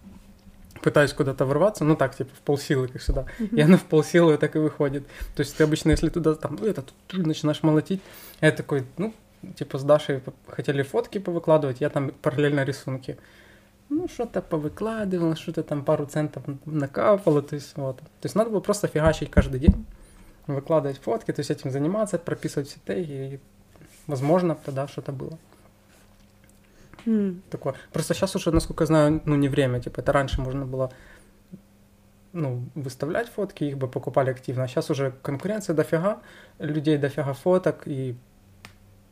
пытаюсь 0.83 1.13
куда-то 1.13 1.47
ворваться, 1.47 1.85
ну 1.85 1.95
так, 1.95 2.17
типа, 2.17 2.31
в 2.35 2.41
полсилы, 2.41 2.89
как 2.89 3.01
сюда. 3.01 3.27
И 3.39 3.61
оно 3.61 3.77
в 3.79 3.85
полсилы 3.85 4.37
так 4.39 4.57
и 4.57 4.59
выходит. 4.59 5.07
То 5.37 5.43
есть 5.43 5.57
ты 5.57 5.63
обычно, 5.63 5.91
если 5.91 6.09
туда 6.09 6.35
там, 6.35 6.59
ну, 6.61 6.67
это, 6.67 6.83
тут 6.83 7.25
начинаешь 7.25 7.63
молотить, 7.63 8.03
я 8.41 8.51
такой, 8.51 8.85
ну, 8.99 9.15
типа, 9.55 9.79
с 9.79 9.85
Дашей 9.85 10.23
хотели 10.49 10.83
фотки 10.83 11.19
повыкладывать, 11.19 11.81
я 11.81 11.91
там 11.91 12.11
параллельно 12.23 12.65
рисунки. 12.65 13.19
Ну, 13.89 14.09
что-то 14.09 14.43
повыкладывал, 14.43 15.37
что-то 15.37 15.63
там 15.63 15.85
пару 15.85 16.07
центов 16.07 16.43
накапало, 16.65 17.41
то 17.41 17.55
есть 17.55 17.77
вот. 17.77 17.99
То 17.99 18.25
есть 18.25 18.35
надо 18.35 18.51
было 18.51 18.59
просто 18.59 18.89
фигачить 18.89 19.31
каждый 19.31 19.61
день, 19.61 19.87
выкладывать 20.47 20.99
фотки, 20.99 21.33
то 21.33 21.41
есть 21.41 21.51
этим 21.51 21.71
заниматься, 21.71 22.19
прописывать 22.19 22.69
все 22.69 22.79
теги, 22.85 23.13
и, 23.13 23.41
возможно, 24.07 24.55
тогда 24.55 24.87
что-то 24.89 25.13
было 25.13 25.39
М, 27.07 27.43
такое. 27.51 27.75
Просто 27.93 28.15
сейчас 28.15 28.35
уже, 28.37 28.51
насколько 28.51 28.83
я 28.83 28.87
знаю, 28.87 29.23
ну, 29.25 29.37
не 29.37 29.49
время. 29.49 29.81
Типа, 29.81 30.01
это 30.01 30.13
раньше 30.13 30.41
можно 30.41 30.67
было 30.67 30.91
ну, 32.33 32.65
выставлять 32.75 33.29
фотки, 33.29 33.65
их 33.65 33.79
бы 33.79 33.89
покупали 33.89 34.31
активно. 34.31 34.65
А 34.65 34.69
сейчас 34.69 34.91
уже 34.91 35.13
конкуренция 35.23 35.75
дофига, 35.75 36.21
людей 36.59 36.99
дофига 36.99 37.33
фоток, 37.33 37.87
и 37.87 38.17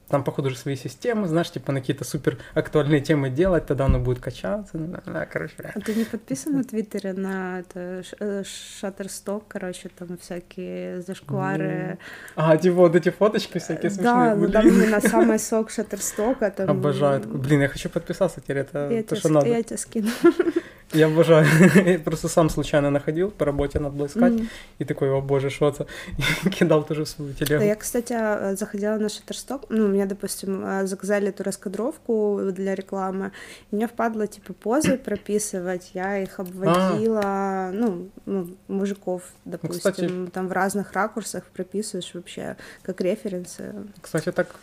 там, 0.08 0.22
походу, 0.24 0.48
уже 0.48 0.56
свои 0.58 0.76
системы, 0.76 1.26
знаешь, 1.28 1.50
типа 1.50 1.72
на 1.72 1.80
какие-то 1.80 2.04
супер 2.04 2.38
актуальные 2.54 3.00
темы 3.00 3.30
делать, 3.30 3.66
тогда 3.66 3.86
оно 3.86 3.98
будет 3.98 4.20
качаться. 4.20 4.76
Да, 4.78 5.02
да, 5.06 5.26
короче. 5.26 5.54
А 5.74 5.80
ты 5.80 5.94
не 5.94 6.04
подписан 6.04 6.52
на 6.56 6.64
Твиттере 6.64 7.12
на 7.14 7.60
это 7.60 8.02
э, 8.20 8.42
Шаттерсток, 8.44 9.44
короче, 9.48 9.90
там 9.98 10.18
всякие 10.18 11.00
зашквары. 11.02 11.98
А, 12.36 12.56
типа 12.56 12.76
вот 12.76 12.96
эти 12.96 13.10
фоточки 13.10 13.58
всякие 13.58 13.90
Да, 13.90 14.34
смешные. 14.34 14.34
ну 14.34 14.48
там 14.52 14.68
именно 14.68 15.00
самый 15.00 15.38
сок 15.38 15.70
Шаттерстока. 15.70 16.50
Там... 16.50 16.70
Обожаю. 16.70 17.20
Блин, 17.26 17.62
я 17.62 17.68
хочу 17.68 17.88
подписаться 17.88 18.40
теперь, 18.40 18.58
это 18.58 18.90
Я 18.90 19.02
то, 19.02 19.16
что 19.16 19.28
надо. 19.30 19.46
я 19.48 19.62
тебе 19.62 19.78
скину. 19.78 20.10
Я 20.94 21.06
обожаю. 21.06 21.46
Я 21.86 21.98
просто 21.98 22.28
сам 22.28 22.48
случайно 22.50 22.90
находил, 22.90 23.30
по 23.30 23.44
работе 23.44 23.80
надо 23.80 23.96
было 23.96 24.06
искать, 24.06 24.32
Мгм. 24.32 24.48
и 24.78 24.84
такой, 24.84 25.10
о 25.10 25.20
боже, 25.20 25.50
что 25.50 25.68
это? 25.68 25.86
Кидал 26.50 26.84
тоже 26.84 27.04
в 27.04 27.08
свою 27.08 27.32
Да, 27.38 27.44
телегу. 27.44 27.64
я, 27.64 27.74
кстати, 27.74 28.12
э, 28.16 28.56
заходила 28.56 28.96
на 28.96 29.08
Шаттерсток, 29.08 29.62
ну, 29.70 29.88
мне, 29.88 30.06
допустим, 30.06 30.64
э, 30.64 30.86
заказали 30.86 31.28
эту 31.28 31.42
раскадровку 31.42 32.40
для 32.52 32.74
рекламы, 32.74 33.32
и 33.72 33.76
мне 33.76 33.88
впадло, 33.88 34.26
типа, 34.26 34.52
позы 34.52 34.96
прописывать, 35.04 35.90
я 35.94 36.18
их 36.22 36.38
обводила, 36.38 37.70
ну, 37.72 38.08
ну, 38.26 38.56
мужиков, 38.68 39.22
допустим, 39.44 39.78
кстати- 39.78 40.30
там 40.32 40.48
в 40.48 40.52
разных 40.52 40.92
ракурсах 40.92 41.44
прописываешь 41.52 42.10
вообще, 42.14 42.56
как 42.82 43.00
референсы, 43.00 43.74
Кстати, 44.00 44.30
так 44.32 44.54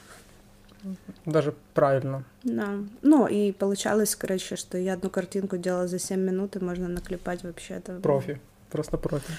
даже 1.25 1.53
правильно. 1.73 2.23
да. 2.43 2.75
Ну, 3.01 3.27
и 3.27 3.51
получалось, 3.51 4.15
короче, 4.15 4.55
что 4.55 4.77
я 4.77 4.93
одну 4.93 5.09
картинку 5.09 5.57
делала 5.57 5.87
за 5.87 5.99
7 5.99 6.19
минут, 6.19 6.55
и 6.55 6.59
можно 6.59 6.87
наклепать 6.87 7.43
вообще 7.43 7.75
это. 7.75 7.99
Профи. 7.99 8.39
Просто 8.69 8.97
профи. 8.97 9.31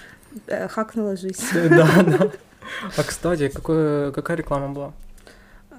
Э, 0.46 0.68
Хакнула 0.68 1.16
жизнь. 1.16 1.42
Да, 1.70 1.88
да. 2.02 2.30
А, 2.96 3.02
кстати, 3.02 3.48
какое, 3.48 4.12
какая 4.12 4.36
реклама 4.36 4.68
была? 4.68 4.92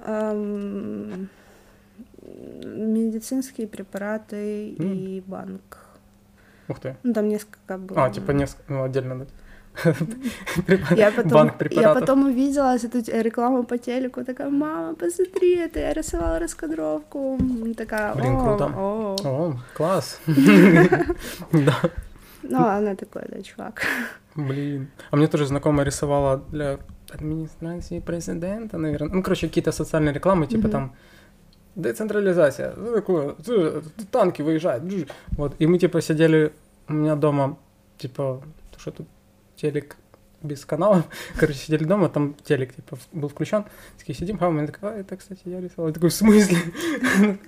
Эм, 0.04 1.28
Медицинские 2.64 3.66
препараты 3.66 4.68
и 4.70 5.22
банк. 5.26 5.78
Ух 6.68 6.80
ты. 6.80 6.96
Ну, 7.02 7.12
там 7.12 7.28
несколько 7.28 7.78
было. 7.78 8.04
А, 8.04 8.10
типа 8.10 8.30
несколько, 8.32 8.72
ну, 8.72 8.84
отдельно, 8.84 9.18
да. 9.20 9.26
Я 10.96 11.10
потом, 11.10 11.30
Банк 11.32 11.52
я 11.72 11.94
потом 11.94 12.24
увидела 12.26 12.76
эту 12.76 12.98
рекламу 13.22 13.64
по 13.64 13.76
телеку, 13.78 14.24
такая, 14.24 14.50
мама, 14.50 14.94
посмотри, 14.94 15.56
это 15.56 15.80
я 15.80 15.92
рисовала 15.94 16.38
раскадровку. 16.38 17.38
Такая, 17.76 18.14
Блин, 18.14 18.36
«О, 18.36 18.44
круто. 18.44 18.72
о». 18.76 19.56
Класс. 19.76 20.20
Да, 21.52 21.74
Ну, 22.42 22.58
она 22.58 22.94
такой, 22.94 23.22
да, 23.28 23.42
чувак. 23.42 23.82
блин. 24.36 24.86
А 25.10 25.16
мне 25.16 25.26
тоже 25.26 25.46
знакомая 25.46 25.86
рисовала 25.86 26.36
для 26.52 26.78
администрации 27.14 28.00
президента, 28.00 28.78
наверное. 28.78 29.08
Ну, 29.16 29.22
короче, 29.22 29.48
какие-то 29.48 29.72
социальные 29.72 30.12
рекламы, 30.14 30.46
типа 30.46 30.68
там 30.68 30.92
децентрализация, 31.76 32.72
такое, 32.94 33.34
«Т- 33.34 33.82
танки 34.12 34.42
выезжают, 34.42 34.84
джу». 34.84 35.06
вот, 35.38 35.54
и 35.62 35.66
мы, 35.66 35.78
типа, 35.78 36.00
сидели 36.00 36.52
у 36.88 36.92
меня 36.92 37.16
дома, 37.16 37.56
типа, 37.98 38.40
то, 38.72 38.78
что 38.80 38.90
тут 38.90 39.06
телек 39.56 39.96
без 40.42 40.64
каналов, 40.64 41.04
короче, 41.38 41.58
сидели 41.58 41.84
дома, 41.84 42.08
там 42.08 42.34
телек, 42.44 42.74
типа, 42.74 42.98
был 43.12 43.28
включен, 43.28 43.64
такие 43.98 44.14
сидим, 44.14 44.36
а 44.40 44.44
мама 44.44 44.66
такая, 44.66 44.92
а, 44.92 44.98
это, 44.98 45.16
кстати, 45.16 45.40
я 45.44 45.60
рисовал, 45.60 45.88
я 45.88 45.94
такой, 45.94 46.10
в 46.10 46.14
смысле? 46.14 46.58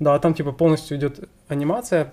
Да, 0.00 0.14
а 0.14 0.18
там, 0.18 0.34
типа, 0.34 0.52
полностью 0.52 0.96
идет 0.96 1.28
анимация, 1.48 2.12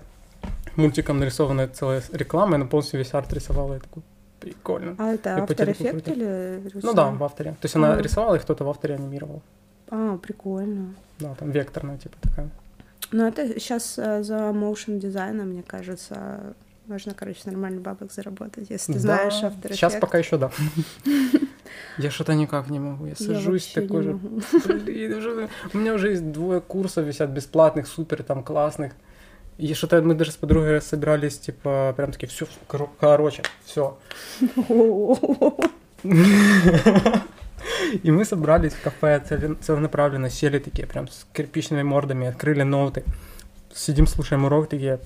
мультиком 0.76 1.18
нарисованная 1.18 1.68
целая 1.68 2.02
реклама, 2.12 2.54
она 2.56 2.66
полностью 2.66 2.98
весь 2.98 3.12
арт 3.12 3.32
рисовала, 3.32 3.74
я 3.74 3.80
такой, 3.80 4.02
прикольно. 4.40 4.94
А 4.98 5.12
это 5.12 5.30
After 5.30 5.76
Effects 5.76 6.12
или 6.12 6.62
Ну 6.82 6.94
да, 6.94 7.10
в 7.10 7.22
авторе. 7.24 7.52
То 7.52 7.64
есть 7.64 7.76
она 7.76 7.94
А. 7.94 8.00
рисовала, 8.00 8.36
и 8.36 8.38
кто-то 8.38 8.64
в 8.64 8.68
авторе 8.68 8.94
анимировал. 8.94 9.42
А, 9.90 10.16
прикольно. 10.18 10.94
Да, 11.18 11.34
там 11.34 11.50
векторная, 11.50 11.98
типа 11.98 12.16
такая. 12.22 12.48
Ну, 13.12 13.26
это 13.26 13.58
сейчас 13.58 13.96
за 13.96 14.50
motion 14.54 14.98
дизайном, 14.98 15.48
мне 15.48 15.62
кажется, 15.62 16.54
можно, 16.90 17.14
короче, 17.14 17.40
нормально 17.46 17.80
бабок 17.80 18.12
заработать, 18.12 18.68
если 18.70 18.92
ты 18.92 18.98
знаешь 18.98 19.34
After 19.42 19.72
Сейчас 19.72 19.94
пока 19.96 20.18
еще 20.18 20.36
да. 20.38 20.50
Я 21.98 22.10
что-то 22.10 22.34
никак 22.34 22.68
не 22.70 22.78
могу. 22.78 23.04
Я 23.06 23.14
Я 23.18 23.26
сажусь 23.26 23.74
вообще 23.74 23.80
такой 23.80 24.02
же. 24.02 24.12
Блин, 24.14 25.14
уже- 25.18 25.48
у 25.74 25.78
меня 25.78 25.94
уже 25.94 26.10
есть 26.10 26.32
двое 26.32 26.60
курсов 26.60 27.06
висят 27.06 27.30
бесплатных, 27.30 27.86
супер 27.86 28.22
там 28.22 28.42
классных. 28.42 28.92
И 29.58 29.74
что-то 29.74 30.00
мы 30.02 30.14
даже 30.14 30.32
с 30.32 30.36
подругой 30.36 30.80
собирались, 30.80 31.38
типа, 31.38 31.92
прям 31.96 32.12
такие, 32.12 32.28
все, 32.28 32.46
короче, 32.98 33.42
все. 33.64 33.98
И 38.02 38.10
мы 38.10 38.24
собрались 38.24 38.72
в 38.72 38.82
кафе 38.82 39.22
целен- 39.28 39.58
целенаправленно, 39.60 40.30
сели 40.30 40.58
такие, 40.58 40.86
прям 40.86 41.08
с 41.08 41.26
кирпичными 41.34 41.82
мордами, 41.82 42.26
открыли 42.28 42.62
ноуты, 42.62 43.04
сидим, 43.74 44.06
слушаем 44.06 44.44
урок, 44.44 44.68
такие, 44.68 44.98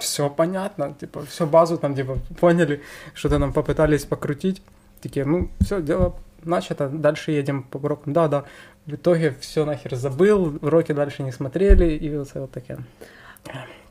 все 0.00 0.30
понятно, 0.30 0.94
типа, 0.98 1.24
все 1.26 1.46
базу 1.46 1.78
там, 1.78 1.94
типа, 1.94 2.18
поняли, 2.40 2.82
что-то 3.14 3.38
нам 3.38 3.52
попытались 3.52 4.04
покрутить, 4.04 4.62
такие, 5.02 5.24
ну, 5.24 5.50
все, 5.60 5.80
дело 5.82 6.16
начато, 6.44 6.88
дальше 6.88 7.32
едем 7.32 7.62
по 7.62 7.78
урокам, 7.78 8.12
да-да, 8.12 8.44
в 8.86 8.94
итоге 8.94 9.34
все 9.40 9.64
нахер 9.64 9.94
забыл, 9.94 10.58
уроки 10.62 10.92
дальше 10.92 11.22
не 11.22 11.32
смотрели, 11.32 11.92
и 11.92 12.16
вот, 12.16 12.32
вот 12.34 12.50
такие. 12.50 12.78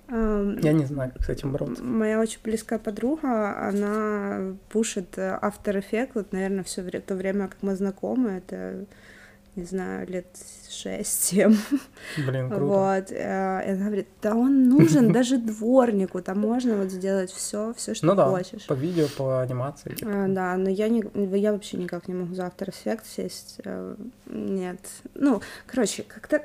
Ам, 0.09 0.59
Я 0.59 0.73
не 0.73 0.85
знаю, 0.85 1.11
как 1.11 1.23
с 1.23 1.29
этим 1.29 1.51
бороться. 1.51 1.83
Моя 1.83 2.19
очень 2.19 2.39
близкая 2.43 2.77
подруга, 2.77 3.67
она 3.67 4.55
пушит 4.69 5.17
э, 5.17 5.39
After 5.41 5.83
Effects, 5.83 6.11
вот, 6.13 6.31
наверное, 6.31 6.63
все 6.63 6.83
то 6.83 7.15
время, 7.15 7.47
как 7.47 7.57
мы 7.61 7.75
знакомы, 7.75 8.31
это, 8.31 8.85
не 9.55 9.63
знаю, 9.63 10.07
лет 10.07 10.27
6-7. 10.73 11.55
Блин, 12.25 12.49
круто. 12.49 12.65
Вот. 12.65 13.11
э, 13.11 13.63
И 13.67 13.71
она 13.71 13.85
говорит, 13.85 14.07
да 14.21 14.35
он 14.35 14.69
нужен 14.69 15.11
даже 15.17 15.37
дворнику, 15.37 16.21
там 16.21 16.39
можно 16.39 16.75
вот 16.77 16.91
сделать 16.91 17.31
все, 17.31 17.73
все, 17.77 17.93
что 17.93 18.05
Ну 18.07 18.15
да, 18.15 18.29
хочешь. 18.29 18.65
по 18.67 18.73
видео, 18.73 19.07
по 19.17 19.41
анимации. 19.41 19.93
типа. 19.95 20.11
А, 20.13 20.27
Да, 20.27 20.57
но 20.57 20.69
я, 20.69 20.89
не, 20.89 21.03
я 21.37 21.51
вообще 21.53 21.77
никак 21.77 22.07
не 22.07 22.13
могу 22.15 22.33
за 22.35 22.43
After 22.43 22.69
Effects 22.73 23.05
сесть. 23.15 23.57
э, 23.63 23.95
Нет. 24.25 24.79
Ну, 25.15 25.41
короче, 25.67 26.03
как-то... 26.03 26.41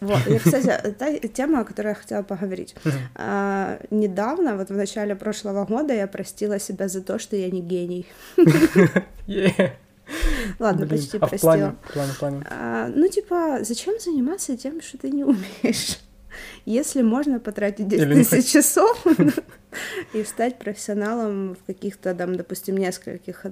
Вот, 0.00 0.26
и, 0.26 0.38
кстати, 0.38 0.92
та 0.98 1.18
тема, 1.28 1.60
о 1.60 1.64
которой 1.64 1.88
я 1.88 1.94
хотела 1.94 2.22
поговорить. 2.22 2.74
А, 3.14 3.78
недавно, 3.90 4.56
вот 4.56 4.70
в 4.70 4.76
начале 4.76 5.14
прошлого 5.14 5.64
года, 5.64 5.92
я 5.94 6.06
простила 6.06 6.58
себя 6.58 6.88
за 6.88 7.02
то, 7.02 7.18
что 7.18 7.36
я 7.36 7.50
не 7.50 7.60
гений. 7.60 8.06
Е. 9.26 9.72
Ладно, 10.58 10.86
Блин, 10.86 10.98
почти 11.00 11.18
а 11.18 11.26
в 11.26 11.28
простила. 11.28 11.50
плане, 11.50 11.74
в 11.84 11.92
плане, 11.92 12.12
в 12.12 12.18
плане. 12.18 12.46
А, 12.50 12.88
ну, 12.94 13.08
типа, 13.08 13.58
зачем 13.62 13.98
заниматься 14.00 14.56
тем, 14.56 14.80
что 14.80 14.98
ты 14.98 15.10
не 15.10 15.24
умеешь? 15.24 15.98
Если 16.64 17.02
можно 17.02 17.40
потратить 17.40 17.88
10 17.88 18.04
Или 18.04 18.14
не 18.14 18.24
тысяч 18.24 18.52
часов 18.52 19.04
и 20.12 20.24
стать 20.24 20.58
профессионалом 20.58 21.54
в 21.54 21.64
каких-то, 21.66 22.14
там, 22.14 22.36
допустим, 22.36 22.76
нескольких 22.76 23.44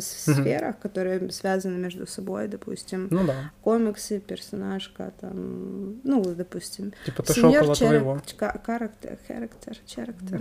сферах, 0.00 0.78
которые 0.78 1.30
связаны 1.30 1.78
между 1.78 2.06
собой, 2.06 2.48
допустим, 2.48 3.08
Ну 3.10 3.26
да. 3.26 3.50
комиксы, 3.62 4.20
персонажка, 4.20 5.12
там, 5.20 6.00
ну, 6.04 6.22
допустим, 6.22 6.92
Типа 7.04 7.22
то, 7.22 7.32
что 7.32 7.48
около 7.48 7.74
твоего. 7.74 8.20
Характер, 8.64 9.18
характер, 9.26 9.76
характер. 9.94 10.40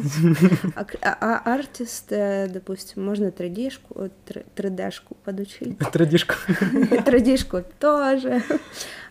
А, 1.02 1.42
артист, 1.54 2.12
э, 2.12 2.48
допустим, 2.48 3.06
можно 3.06 3.28
3D-шку, 3.28 4.12
3D-шку 4.56 5.18
подучить. 5.24 5.78
Традишка. 5.92 6.36
3D-шку 6.48 7.64
тоже. 7.80 8.44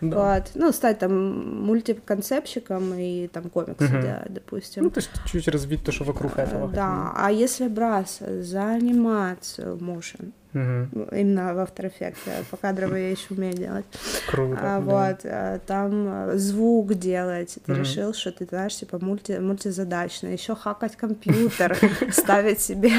Вот. 0.01 0.51
Ну, 0.55 0.71
стать 0.71 0.99
там 0.99 1.65
мультиконцепщиком 1.65 2.93
и 2.95 3.27
там 3.27 3.49
комиксы 3.49 3.87
допустим. 4.29 4.83
Ну, 4.83 4.89
то 4.89 4.99
есть 4.99 5.09
чуть 5.25 5.47
развить 5.47 5.83
то, 5.83 5.91
что 5.91 6.03
вокруг 6.03 6.20
этого. 6.37 6.69
Э, 6.69 6.73
Да, 6.73 7.11
а 7.15 7.31
если 7.31 7.67
браться 7.67 8.43
за 8.43 8.63
анимацию 8.69 9.77
motion, 9.77 10.31
Ну, 10.53 10.87
именно 11.11 11.53
в 11.53 11.57
After 11.59 11.91
Effects, 11.91 12.15
покадровые 12.49 13.05
я 13.05 13.11
еще 13.11 13.27
умею 13.29 13.53
делать, 13.53 13.85
Круто. 14.27 14.57
а, 14.61 14.79
вот, 14.81 15.19
а, 15.23 15.59
там 15.65 16.07
э, 16.29 16.37
звук 16.37 16.93
делать, 16.95 17.57
ты 17.65 17.71
Мгм. 17.71 17.81
решил, 17.81 18.13
что 18.13 18.31
ты, 18.31 18.45
знаешь, 18.45 18.75
типа 18.75 18.99
мульти, 19.03 19.33
мультизадачно, 19.39 20.27
еще 20.27 20.55
хакать 20.55 20.95
компьютер, 20.97 21.77
ставить 22.11 22.59
себе 22.59 22.91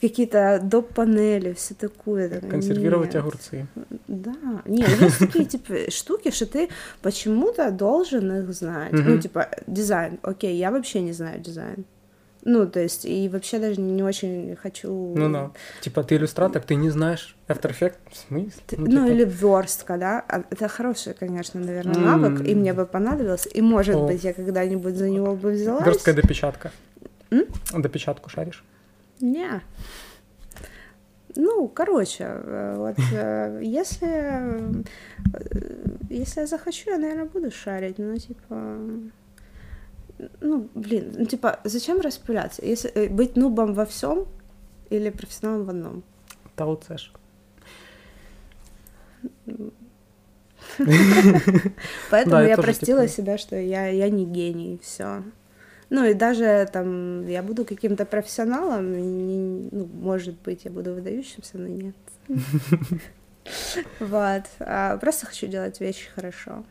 какие-то 0.00 0.60
доп. 0.62 0.92
панели, 0.94 1.52
все 1.52 1.74
такое. 1.74 2.40
Консервировать 2.40 3.14
нет. 3.14 3.22
огурцы. 3.22 3.66
Да, 4.08 4.34
не, 4.66 4.84
ну, 4.84 5.04
есть 5.06 5.18
такие 5.18 5.44
типа 5.44 5.90
штуки, 5.90 6.30
что 6.30 6.46
ты 6.46 6.68
почему-то 7.02 7.70
должен 7.70 8.30
их 8.40 8.52
знать. 8.52 8.92
Ну, 8.92 9.18
типа, 9.18 9.48
дизайн. 9.66 10.18
Окей, 10.22 10.56
я 10.56 10.70
вообще 10.70 11.00
не 11.00 11.12
знаю 11.12 11.40
дизайн. 11.40 11.84
Ну, 12.44 12.66
то 12.66 12.80
есть, 12.80 13.04
и 13.04 13.28
вообще 13.28 13.58
даже 13.60 13.80
не 13.80 14.02
очень 14.02 14.56
хочу... 14.60 15.14
Ну 15.16 15.32
да. 15.32 15.50
Типа 15.80 16.02
ты 16.02 16.16
иллюстратор, 16.16 16.60
ты 16.60 16.74
не 16.74 16.90
знаешь 16.90 17.36
After 17.46 17.70
Effects? 17.70 17.94
В 18.10 18.16
смысле? 18.16 18.52
Ты- 18.66 18.76
Ну, 18.78 18.86
Ну, 18.86 18.90
типа, 19.06 19.12
или 19.12 19.24
верстка, 19.24 19.96
да? 19.96 20.24
А 20.28 20.42
Это 20.50 20.66
хороший, 20.68 21.14
конечно, 21.14 21.60
наверное, 21.60 21.94
навык, 21.94 22.44
и 22.44 22.54
мне 22.56 22.72
бы 22.72 22.84
понадобился. 22.84 23.48
И, 23.48 23.60
может 23.62 23.94
О. 23.94 24.06
быть, 24.08 24.24
я 24.24 24.32
когда-нибудь 24.32 24.96
за 24.96 25.08
него 25.08 25.36
бы 25.36 25.52
взялась. 25.52 25.86
Верстка 25.86 26.12
допечатка. 26.14 26.72
М? 27.30 27.44
Допечатку 27.72 28.28
шаришь? 28.28 28.64
Не. 29.20 29.62
Ну, 31.36 31.68
короче, 31.68 32.28
вот 32.76 32.96
э, 33.14 33.60
если, 33.62 34.08
э, 34.08 34.82
если 36.10 36.40
я 36.40 36.46
захочу, 36.46 36.90
я, 36.90 36.98
наверное, 36.98 37.24
буду 37.24 37.50
шарить, 37.50 37.98
но 37.98 38.16
типа, 38.16 38.76
ну, 40.40 40.68
блин, 40.74 41.14
ну, 41.18 41.24
типа, 41.26 41.60
зачем 41.64 42.00
распыляться? 42.00 42.64
Если 42.64 42.90
э, 42.90 43.08
быть 43.08 43.36
нубом 43.36 43.74
во 43.74 43.84
всем 43.84 44.26
или 44.90 45.10
профессионалом 45.10 45.64
в 45.64 45.70
одном? 45.70 46.02
Тауцеш. 46.56 47.12
Поэтому 52.10 52.36
Да, 52.36 52.42
я 52.46 52.56
простила 52.56 53.08
себя, 53.08 53.38
что 53.38 53.56
я, 53.56 53.88
я 53.88 54.08
не 54.10 54.24
гений, 54.24 54.80
все. 54.82 55.22
Ну 55.90 56.04
и 56.04 56.14
даже 56.14 56.68
там 56.72 57.26
я 57.26 57.42
буду 57.42 57.64
каким-то 57.64 58.06
профессионалом, 58.06 58.92
не- 59.26 59.68
ну, 59.70 59.86
может 60.00 60.40
быть, 60.40 60.64
я 60.64 60.70
буду 60.70 60.94
выдающимся, 60.94 61.58
но 61.58 61.66
нет. 61.68 61.96
Вот. 63.98 64.42
А 64.60 64.96
Просто 64.98 65.26
хочу 65.26 65.48
делать 65.48 65.80
вещи 65.80 66.08
хорошо. 66.14 66.64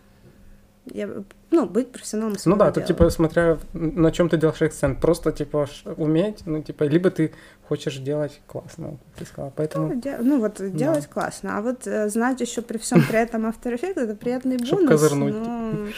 Я, 0.86 1.08
ну, 1.52 1.68
быть 1.68 1.92
профессионалом 1.92 2.36
Ну 2.46 2.56
да, 2.56 2.72
тут 2.72 2.86
типа 2.86 3.10
смотря 3.12 3.58
на 3.74 4.12
чем 4.12 4.30
ты 4.30 4.38
делаешь 4.38 4.62
акцент, 4.64 5.00
просто 5.00 5.32
типа 5.32 5.68
уметь, 5.98 6.42
ну 6.48 6.64
типа, 6.64 6.84
либо 6.86 7.12
ты 7.12 7.32
хочешь 7.68 7.98
делать 7.98 8.42
классно, 8.48 8.98
ты 9.16 9.26
сказала, 9.26 9.50
Ну, 9.50 9.54
поэтому, 9.56 9.96
де- 10.02 10.18
ну 10.18 10.40
вот 10.40 10.60
делать 10.76 11.08
классно, 11.08 11.58
а 11.58 11.62
вот 11.62 11.86
э, 11.88 12.10
знать 12.10 12.42
еще 12.42 12.62
при 12.64 12.78
всем 12.80 13.04
при 13.08 13.20
этом 13.20 13.46
After 13.46 13.74
Effects 13.80 14.00
это 14.00 14.16
приятный 14.16 14.58
бонус. 14.58 14.90
козырнуть, 14.90 15.34
но- 15.36 15.72
не, 15.72 15.94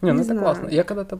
ну 0.00 0.12
не 0.12 0.20
это 0.20 0.24
знаю. 0.24 0.40
классно. 0.40 0.68
Я 0.68 0.84
когда-то, 0.84 1.18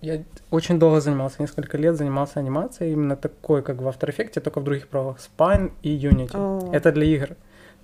я 0.00 0.22
очень 0.50 0.78
долго 0.78 1.00
занимался, 1.00 1.42
несколько 1.42 1.76
лет 1.78 1.96
занимался 1.96 2.38
анимацией, 2.40 2.92
именно 2.92 3.16
такой, 3.16 3.62
как 3.62 3.78
в 3.82 3.88
After 3.88 4.08
Effects, 4.16 4.40
только 4.40 4.60
в 4.60 4.64
других 4.64 4.86
правилах, 4.88 5.18
Spine 5.18 5.72
и 5.82 5.96
Unity. 5.98 6.30
О. 6.34 6.70
Это 6.72 6.92
для 6.92 7.04
игр. 7.06 7.28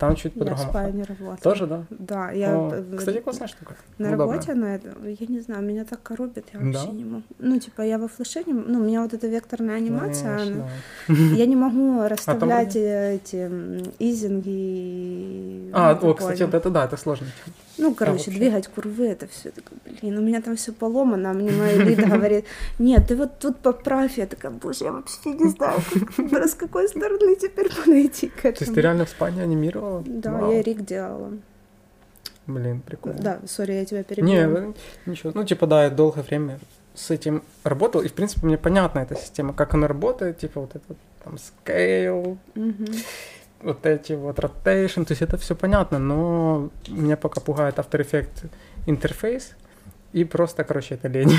Там 0.03 0.16
чуть 0.16 0.24
Я 0.24 0.30
в 0.30 0.38
по-другому. 0.40 0.68
спа 0.70 0.90
не 0.90 1.05
работала. 1.05 1.36
Тоже, 1.42 1.66
да? 1.68 1.84
Да, 1.90 2.32
я... 2.32 2.59
О, 2.59 2.70
э, 2.74 2.96
Кстати, 2.98 3.20
классная 3.20 3.46
штука. 3.46 3.76
На 3.98 4.09
Удобно. 4.09 4.32
работе 4.32 4.55
на 4.55 4.74
это, 4.74 4.88
я 5.05 5.26
не 5.28 5.38
знаю, 5.40 5.62
меня 5.62 5.84
так 5.84 6.03
коробит, 6.03 6.44
я 6.53 6.59
Да? 6.59 6.66
вообще 6.66 6.90
не 6.92 7.05
могу. 7.05 7.22
Ну, 7.38 7.61
типа, 7.61 7.82
я 7.82 7.98
во 7.98 8.09
флеше 8.09 8.42
не 8.44 8.53
ну, 8.53 8.80
у 8.80 8.82
меня 8.82 9.03
вот 9.03 9.14
эта 9.14 9.28
векторная 9.28 9.76
анимация, 9.76 10.42
она- 10.42 10.68
Конечно. 11.07 11.34
я 11.36 11.46
не 11.46 11.55
могу 11.55 12.09
расставлять 12.09 12.74
вроде- 12.74 13.12
эти 13.14 13.36
м, 13.36 13.82
изинги. 14.57 15.70
А, 15.72 15.92
о, 16.03 16.14
кстати, 16.14 16.42
вот 16.42 16.55
это 16.55 16.70
да, 16.70 16.84
это 16.84 16.96
сложно. 16.96 17.26
Ну, 17.78 17.94
короче, 17.94 18.24
вообще? 18.26 18.30
двигать 18.32 18.68
курвы, 18.68 19.07
это 19.07 19.26
все 19.26 19.50
такое, 19.50 19.78
блин, 20.00 20.18
у 20.18 20.20
меня 20.20 20.40
там 20.42 20.57
все 20.57 20.72
поломано, 20.72 21.30
а 21.30 21.32
мне 21.32 21.50
моя 21.53 21.76
лида 21.82 22.07
говорит, 22.07 22.44
нет, 22.78 23.09
ты 23.09 23.16
вот 23.16 23.38
тут 23.38 23.57
поправь, 23.59 24.18
я 24.18 24.26
такая, 24.26 24.53
боже, 24.53 24.84
я 24.84 24.92
вообще 24.92 25.30
не 25.32 25.48
знаю, 25.48 25.80
с 26.48 26.55
какой 26.55 26.86
стороны 26.88 27.34
теперь 27.34 27.70
подойти 27.74 28.28
к 28.28 28.42
То 28.42 28.48
есть 28.48 28.59
ты 28.59 28.64
этому. 28.66 28.80
реально 28.82 29.05
в 29.07 29.09
спане 29.09 29.42
анимировала? 29.42 29.91
Да, 30.01 30.32
Вау. 30.32 30.53
я 30.53 30.62
Рик 30.62 30.84
делала. 30.84 31.32
Блин, 32.47 32.80
прикольно. 32.80 33.20
Да, 33.22 33.38
сори, 33.47 33.72
я 33.72 33.84
тебя 33.84 33.99
Не, 33.99 34.05
перебила. 34.05 34.61
ну, 34.61 34.74
ничего. 35.07 35.32
Ну, 35.34 35.45
типа, 35.45 35.66
да, 35.66 35.84
я 35.84 35.90
долгое 35.90 36.22
время 36.22 36.59
с 36.95 37.11
этим 37.11 37.43
работал, 37.64 38.01
и, 38.03 38.09
в 38.09 38.12
принципе, 38.12 38.47
мне 38.47 38.59
понятна 38.59 39.01
эта 39.01 39.14
система, 39.14 39.53
как 39.53 39.74
она 39.74 39.86
работает, 39.88 40.38
типа, 40.38 40.61
вот 40.61 40.74
этот 40.74 40.97
там 41.24 41.36
scale, 41.36 42.36
Мгм. 42.57 42.86
вот 43.62 43.86
эти 43.86 44.12
вот 44.14 44.38
rotation, 44.40 45.05
то 45.05 45.12
есть 45.12 45.22
это 45.22 45.36
все 45.38 45.55
понятно, 45.55 45.99
но 46.01 46.70
меня 46.88 47.16
пока 47.16 47.40
пугает 47.40 47.76
After 47.78 48.01
Effects 48.05 48.47
интерфейс, 48.86 49.53
и 50.12 50.24
просто, 50.24 50.64
короче, 50.64 50.97
это 50.97 51.09
лень. 51.09 51.30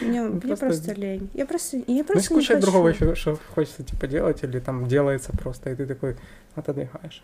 Мне, 0.00 0.22
мне 0.22 0.40
просто- 0.40 0.66
просто 0.66 0.94
лень. 0.94 1.28
Я 1.34 1.46
просто, 1.46 1.76
я 1.76 1.84
Ну, 1.86 1.94
есть 1.94 2.06
просто 2.08 2.34
не 2.34 2.40
куча 2.40 2.54
хочу. 2.54 2.66
другого 2.66 2.88
еще, 2.88 3.14
что 3.14 3.38
хочется, 3.54 3.82
типа, 3.84 4.06
делать, 4.08 4.42
или 4.42 4.58
там 4.58 4.88
делается 4.88 5.30
просто, 5.32 5.70
и 5.70 5.74
ты 5.76 5.86
такой 5.86 6.16
отодвигаешь. 6.56 7.22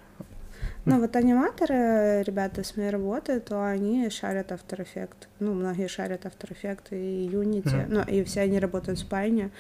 Ну, 0.87 1.01
вот 1.01 1.15
аниматоры, 1.17 2.23
ребята 2.23 2.65
с 2.65 2.77
моей 2.77 2.91
работы, 2.91 3.39
то 3.41 3.65
они 3.65 4.09
шарят 4.11 4.51
After 4.51 4.79
Effects. 4.87 5.29
Ну, 5.39 5.55
многие 5.55 5.89
шарят 5.89 6.25
After 6.25 6.51
Effects 6.51 6.89
и 6.91 7.29
Unity. 7.29 7.85
Мгм. 7.85 7.95
Ну, 7.95 8.03
и 8.03 8.25
все 8.25 8.41
они 8.43 8.59
работают 8.59 8.99
в 8.99 9.03
спайне. 9.03 9.51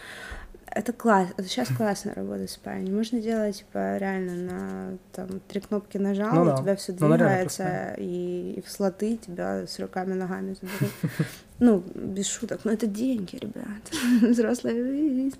Это 0.72 0.92
класс, 0.92 1.28
это 1.36 1.48
сейчас 1.48 1.68
классно 1.68 2.14
работать 2.14 2.48
в 2.48 2.52
спайне. 2.52 2.92
Можно 2.92 3.20
делать, 3.20 3.58
типа, 3.58 3.96
реально 3.98 4.34
на 4.34 4.98
там 5.12 5.40
три 5.48 5.60
кнопки 5.60 5.98
нажал, 5.98 6.32
Ну 6.32 6.42
у 6.42 6.44
да. 6.46 6.56
тебя 6.56 6.76
все 6.76 6.92
Ну, 6.98 7.08
двигается, 7.08 7.94
и, 7.98 8.54
и 8.56 8.62
в 8.64 8.70
слоты 8.70 9.16
тебя 9.16 9.66
с 9.66 9.78
руками, 9.80 10.14
ногами 10.14 10.54
заберут. 10.54 10.94
Ну, 11.60 11.84
без 11.94 12.26
шуток. 12.26 12.60
Но 12.64 12.72
это 12.72 12.86
деньги, 12.86 13.36
ребят. 13.36 13.66
Взрослая 14.22 14.74
жизнь. 14.74 15.36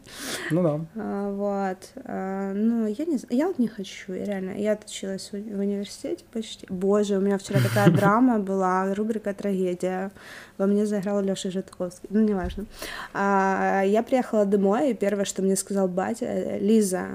Ну 0.51 0.63
да. 0.63 0.81
А, 0.97 1.31
Вот. 1.33 1.79
А, 2.05 2.53
Ну, 2.53 2.87
я 2.87 3.05
не 3.07 3.17
знаю. 3.17 3.37
Я 3.39 3.47
вот 3.47 3.59
не 3.59 3.69
хочу. 3.69 4.13
Я 4.13 4.25
реально. 4.27 4.51
Я 4.59 4.73
отучилась 4.73 5.31
в 5.33 5.35
уни- 5.35 5.55
в 5.57 5.59
университете 5.61 6.25
почти. 6.33 6.67
Боже, 6.69 7.17
у 7.17 7.21
меня 7.21 7.39
вчера 7.39 7.61
такая 7.61 7.91
драма 7.97 8.39
была. 8.39 8.95
Рубрика 8.95 9.33
«Трагедия». 9.33 10.11
Во 10.59 10.67
мне 10.67 10.85
заиграл 10.87 11.23
Лёша 11.23 11.51
Житковский. 11.51 12.09
Ну, 12.13 12.21
неважно. 12.21 12.67
А, 13.15 13.83
Я 13.85 14.03
приехала 14.03 14.45
домой, 14.45 14.91
и 14.91 14.95
первое, 14.95 15.25
что 15.25 15.43
мне 15.43 15.57
сказал 15.57 15.89
батя, 15.89 16.59
Лиза, 16.59 17.07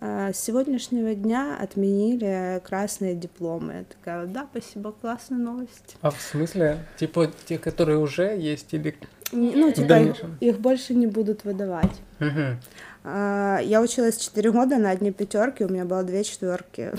с 0.00 0.32
сегодняшнего 0.34 1.14
дня 1.14 1.58
отменили 1.60 2.60
красные 2.64 3.14
дипломы. 3.14 3.72
Я 3.74 3.84
такая, 3.84 4.26
да, 4.26 4.46
спасибо, 4.50 4.92
классная 4.92 5.38
новость. 5.38 5.96
А 6.00 6.10
в 6.10 6.20
смысле, 6.20 6.86
типа, 6.98 7.30
те, 7.46 7.58
которые 7.58 7.98
уже 7.98 8.36
есть, 8.38 8.72
или... 8.72 8.96
Ну, 9.32 9.70
типа, 9.72 10.00
их, 10.00 10.16
их 10.40 10.58
больше 10.58 10.94
не 10.94 11.06
будут 11.06 11.44
выдавать. 11.44 12.00
Мгм. 12.18 12.58
А, 13.04 13.58
Я 13.62 13.80
училась 13.80 14.16
4 14.16 14.50
года 14.52 14.78
на 14.78 14.90
одни 14.90 15.12
пятерки, 15.12 15.64
у 15.64 15.68
меня 15.68 15.84
было 15.84 16.02
две 16.02 16.24
четверки 16.24 16.92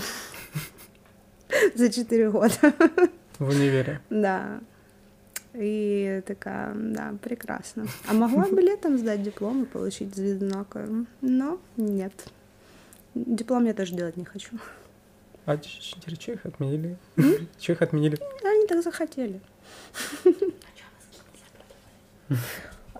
за 1.74 1.90
4 1.90 2.30
года. 2.30 2.54
В 3.38 3.48
универе. 3.48 4.00
Да. 4.10 4.60
И 5.54 6.22
такая, 6.26 6.72
да, 6.74 7.14
прекрасно. 7.20 7.86
А 8.08 8.14
могла 8.14 8.46
бы 8.46 8.60
летом 8.62 8.96
сдать 8.96 9.22
диплом 9.22 9.64
и 9.64 9.66
получить 9.66 10.14
звезднакую, 10.14 11.06
но 11.20 11.58
нет. 11.76 12.12
Диплом 13.14 13.64
я 13.66 13.74
тоже 13.74 13.94
делать 13.94 14.16
не 14.16 14.24
хочу. 14.24 14.56
А 15.44 15.56
ч- 15.58 15.80
ч- 15.80 16.16
чё 16.16 16.32
их 16.34 16.46
отменили? 16.46 16.96
Чё 17.58 17.72
их 17.72 17.82
отменили? 17.82 18.18
Они 18.44 18.66
так 18.66 18.82
захотели. 18.82 19.40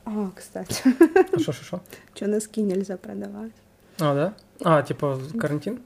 А, 0.05 0.31
кстати, 0.35 0.83
шо, 1.39 1.53
шо, 1.53 1.65
шо? 1.65 1.81
что 2.15 2.27
носки 2.27 2.61
нельзя 2.61 2.97
продавать? 2.97 3.53
А, 4.01 4.15
да? 4.15 4.35
А, 4.65 4.83
типа, 4.83 5.19
карантин? 5.39 5.81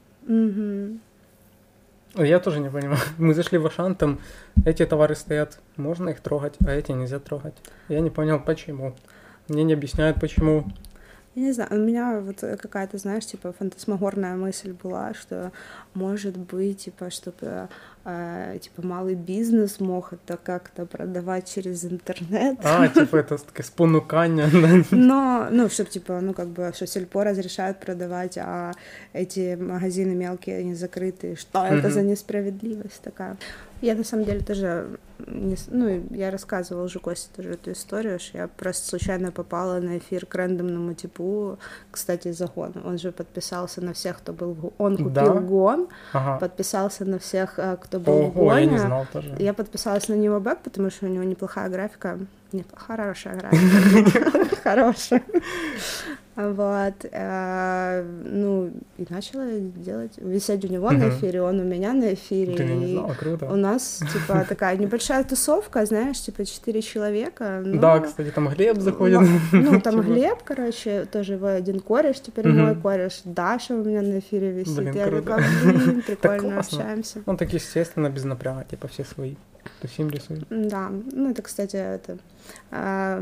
Ой, 2.14 2.28
Я 2.28 2.38
тоже 2.40 2.60
не 2.60 2.70
понимаю. 2.70 2.98
Мы 3.18 3.34
зашли 3.34 3.58
в 3.58 3.66
Ашан, 3.66 3.94
там 3.94 4.18
эти 4.64 4.86
товары 4.86 5.14
стоят, 5.14 5.60
можно 5.76 6.08
их 6.08 6.20
трогать, 6.20 6.54
а 6.66 6.70
эти 6.72 6.92
нельзя 6.92 7.18
трогать. 7.18 7.54
Я 7.88 8.00
не 8.00 8.08
понял, 8.10 8.40
почему. 8.40 8.94
Мне 9.48 9.64
не 9.64 9.74
объясняют, 9.74 10.18
почему. 10.18 10.64
Я 11.36 11.42
не 11.42 11.52
знаю, 11.52 11.68
у 11.70 11.84
меня 11.84 12.18
вот 12.20 12.40
какая-то, 12.40 12.96
знаешь, 12.96 13.26
типа 13.26 13.52
фантасмагорная 13.52 14.36
мысль 14.36 14.72
была, 14.72 15.12
что 15.12 15.52
может 15.92 16.38
быть, 16.38 16.84
типа, 16.84 17.10
чтобы 17.10 17.36
э, 17.42 17.68
типа 18.06 18.86
малый 18.86 19.14
бизнес 19.14 19.80
мог 19.80 20.12
это 20.12 20.36
как-то 20.36 20.86
продавать 20.86 21.52
через 21.54 21.84
интернет. 21.84 22.58
А, 22.64 22.88
типа, 22.88 23.16
это 23.16 23.36
таке 23.38 23.62
спонукання. 23.62 24.50
Но, 24.92 25.48
ну, 25.50 25.68
чтобы, 25.68 25.90
типа, 25.90 26.20
ну, 26.20 26.32
как 26.32 26.46
бы, 26.48 26.72
что 26.74 26.86
сельпо 26.86 27.24
разрешают 27.24 27.80
продавать, 27.80 28.38
а 28.38 28.72
эти 29.12 29.56
магазины 29.56 30.14
мелкие, 30.14 30.58
они 30.58 30.74
закрыты. 30.74 31.34
Что 31.36 31.64
это 31.64 31.88
Мгм. 31.88 31.90
за 31.90 32.02
несправедливость 32.02 33.02
такая? 33.02 33.36
Я, 33.82 33.94
на 33.94 34.04
самом 34.04 34.24
деле, 34.24 34.40
тоже, 34.40 34.86
не, 35.26 35.56
ну, 35.70 36.02
я 36.10 36.30
рассказывала 36.30 36.84
уже 36.84 36.98
Косте 36.98 37.28
тоже 37.36 37.50
эту 37.50 37.72
историю, 37.72 38.18
что 38.18 38.38
я 38.38 38.48
просто 38.48 38.88
случайно 38.88 39.30
попала 39.32 39.80
на 39.80 39.98
эфир 39.98 40.24
к 40.26 40.34
рандомному 40.34 40.94
типу, 40.94 41.58
кстати, 41.90 42.32
за 42.32 42.46
гон. 42.46 42.72
Он 42.86 42.98
же 42.98 43.12
подписался 43.12 43.82
на 43.82 43.92
всех, 43.92 44.16
кто 44.18 44.32
был 44.32 44.72
Он 44.78 44.96
купил 44.96 45.10
Да? 45.12 45.40
гон, 45.40 45.88
Ага. 46.12 46.38
подписался 46.38 47.04
на 47.04 47.18
всех, 47.18 47.58
кто 48.00 48.12
был 48.12 48.30
в 48.30 48.40
Ого, 48.40 48.58
я 48.58 48.64
не 48.66 48.78
знал 48.78 49.06
тоже. 49.12 49.34
Я 49.38 49.54
подписалась 49.54 50.08
на 50.08 50.14
него 50.14 50.40
бэк, 50.40 50.58
потому 50.62 50.90
что 50.90 51.06
у 51.06 51.08
него 51.08 51.24
неплохая 51.24 51.68
графика. 51.68 52.18
Не, 52.52 52.64
хорошая 52.74 53.36
графика. 53.36 54.30
Хорошая. 54.62 55.22
Вот. 56.36 56.94
э, 57.10 58.04
Ну, 58.24 58.70
и 58.98 59.06
начала 59.08 59.46
делать, 59.58 60.12
висеть 60.18 60.64
у 60.64 60.68
него 60.68 60.90
на 60.90 61.08
эфире, 61.08 61.40
он 61.42 61.60
у 61.60 61.64
меня 61.64 61.92
на 61.94 62.12
эфире. 62.12 62.54
Я 62.54 62.74
не 62.74 62.86
знала, 62.92 63.14
круто. 63.14 63.46
У 63.46 63.56
нас, 63.56 64.02
типа, 64.12 64.44
такая 64.48 64.76
небольшая 64.76 65.24
тусовка, 65.24 65.86
знаешь, 65.86 66.20
типа, 66.20 66.44
четыре 66.44 66.82
человека. 66.82 67.62
Да, 67.64 68.00
кстати, 68.00 68.30
там 68.30 68.48
Глеб 68.48 68.80
заходит. 68.80 69.20
Ну, 69.52 69.80
там 69.80 69.94
Типа. 70.02 70.02
Глеб, 70.04 70.38
короче, 70.44 71.06
тоже 71.06 71.34
его 71.34 71.46
один 71.46 71.80
кореш, 71.80 72.20
теперь 72.20 72.48
мой 72.48 72.74
кореш. 72.76 73.22
Даша 73.24 73.74
у 73.74 73.82
меня 73.84 74.02
на 74.02 74.18
эфире 74.18 74.50
висит. 74.52 74.94
Я 74.94 75.06
такая, 75.10 75.44
блин, 75.64 76.02
прикольно 76.06 76.58
общаемся. 76.60 77.22
Ну, 77.24 77.36
так 77.36 77.52
естественно, 77.52 78.10
без 78.10 78.24
напряга, 78.24 78.64
типа, 78.64 78.88
все 78.88 79.04
свои. 79.04 79.36
Тусим, 79.80 80.08
рисуем. 80.10 80.44
Да, 80.50 80.90
ну 81.12 81.30
это, 81.30 81.42
кстати, 81.42 81.76
это 81.76 82.18
а, 82.70 83.20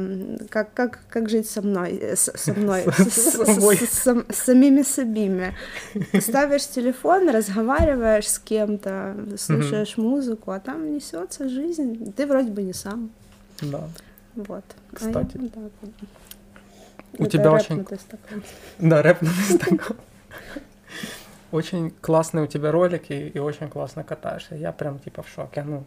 как, 0.51 0.72
как, 0.74 1.01
как 1.09 1.28
жить 1.30 1.49
со 1.49 1.62
мной, 1.62 1.99
с- 2.14 2.32
со 2.36 2.53
мной, 2.55 2.84
С- 3.11 4.24
самими 4.32 4.82
собими. 4.82 5.55
Ставишь 6.20 6.66
телефон, 6.68 7.28
разговариваешь 7.30 8.28
с 8.28 8.38
кем-то, 8.38 9.16
слушаешь 9.38 9.97
музыку, 9.97 10.51
а 10.51 10.61
там 10.61 10.92
несется 10.95 11.49
жизнь. 11.49 12.12
Ты 12.16 12.26
вроде 12.26 12.51
бы 12.51 12.62
не 12.62 12.72
сам. 12.74 13.11
Да. 13.62 13.88
Вот. 14.34 14.64
А 14.92 14.97
Кстати. 14.97 15.36
вот. 15.38 15.72
У 17.18 17.26
тебя 17.26 17.53
очень- 17.53 17.76
рэпнутый 17.76 17.99
стакан. 17.99 18.42
Да, 18.78 19.01
рэп 19.03 19.22
на 19.22 19.28
Инстаграм. 19.28 19.97
Очень 21.53 21.92
классные 22.01 22.45
у 22.45 22.47
тебя 22.49 22.72
ролики 22.72 23.30
и 23.32 23.38
очень 23.38 23.68
классно 23.68 24.03
катаешься. 24.03 24.57
Я 24.57 24.72
прям 24.72 24.99
типа 24.99 25.22
в 25.22 25.28
шоке. 25.28 25.62
Ну, 25.62 25.84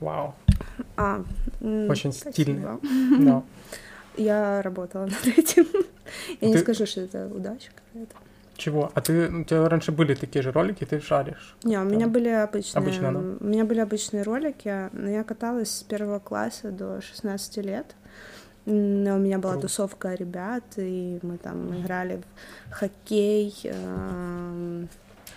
вау. 0.00 0.34
А, 0.96 1.22
Очень 1.60 2.12
спасибо. 2.12 2.32
стильно. 2.32 2.80
Да. 3.20 3.42
Я 4.16 4.62
работала 4.62 5.06
над 5.06 5.26
этим. 5.38 5.66
Я 6.40 6.48
не 6.48 6.54
Ты- 6.54 6.60
скажу, 6.60 6.86
что 6.86 7.02
это 7.02 7.26
удача 7.28 7.70
какая-то. 7.74 8.14
Чего? 8.56 8.90
А 8.94 9.00
ты, 9.00 9.28
у 9.28 9.44
тебя 9.44 9.68
раньше 9.68 9.92
были 9.92 10.14
такие 10.14 10.42
же 10.42 10.50
ролики, 10.50 10.84
ты 10.84 11.00
шаришь? 11.00 11.54
Не, 11.62 11.78
у 11.78 11.84
меня 11.84 12.00
Там. 12.06 12.12
были 12.12 12.28
обычные, 12.28 12.82
Обычно, 12.82 13.12
да? 13.12 13.18
у 13.18 13.44
меня 13.48 13.64
были 13.64 13.78
обычные 13.78 14.24
ролики, 14.24 14.88
но 14.92 15.08
я 15.08 15.22
каталась 15.22 15.70
с 15.70 15.82
первого 15.84 16.18
класса 16.18 16.72
до 16.72 17.00
16 17.00 17.58
лет. 17.58 17.86
М, 18.66 19.06
У 19.06 19.18
меня 19.18 19.38
была 19.38 19.52
Круто. 19.52 19.68
тусовка 19.68 20.12
ребят, 20.14 20.64
и 20.76 21.20
мы 21.22 21.38
там 21.38 21.80
играли 21.80 22.20
в 22.70 22.72
хоккей 22.72 23.54
эм, 23.62 24.88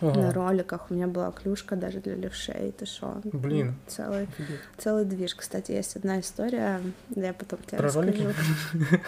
Ого, 0.02 0.20
на 0.20 0.32
роликах. 0.34 0.88
У 0.90 0.94
меня 0.94 1.08
была 1.08 1.32
клюшка 1.32 1.76
даже 1.76 2.00
для 2.00 2.16
левшей, 2.16 2.72
ты 2.72 2.86
шо? 2.86 3.22
Блин. 3.24 3.76
Целый, 3.88 4.24
офигеть. 4.24 4.60
целый 4.78 5.06
движ. 5.06 5.36
Кстати, 5.36 5.72
есть 5.72 5.96
одна 5.96 6.20
история, 6.20 6.82
я 7.16 7.34
потом 7.34 7.60
тебе 7.68 7.78
Про 7.78 7.86
расскажу. 7.88 8.08
ролики? 8.12 8.36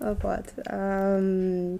Вот. 0.00 0.44
эм, 0.66 1.78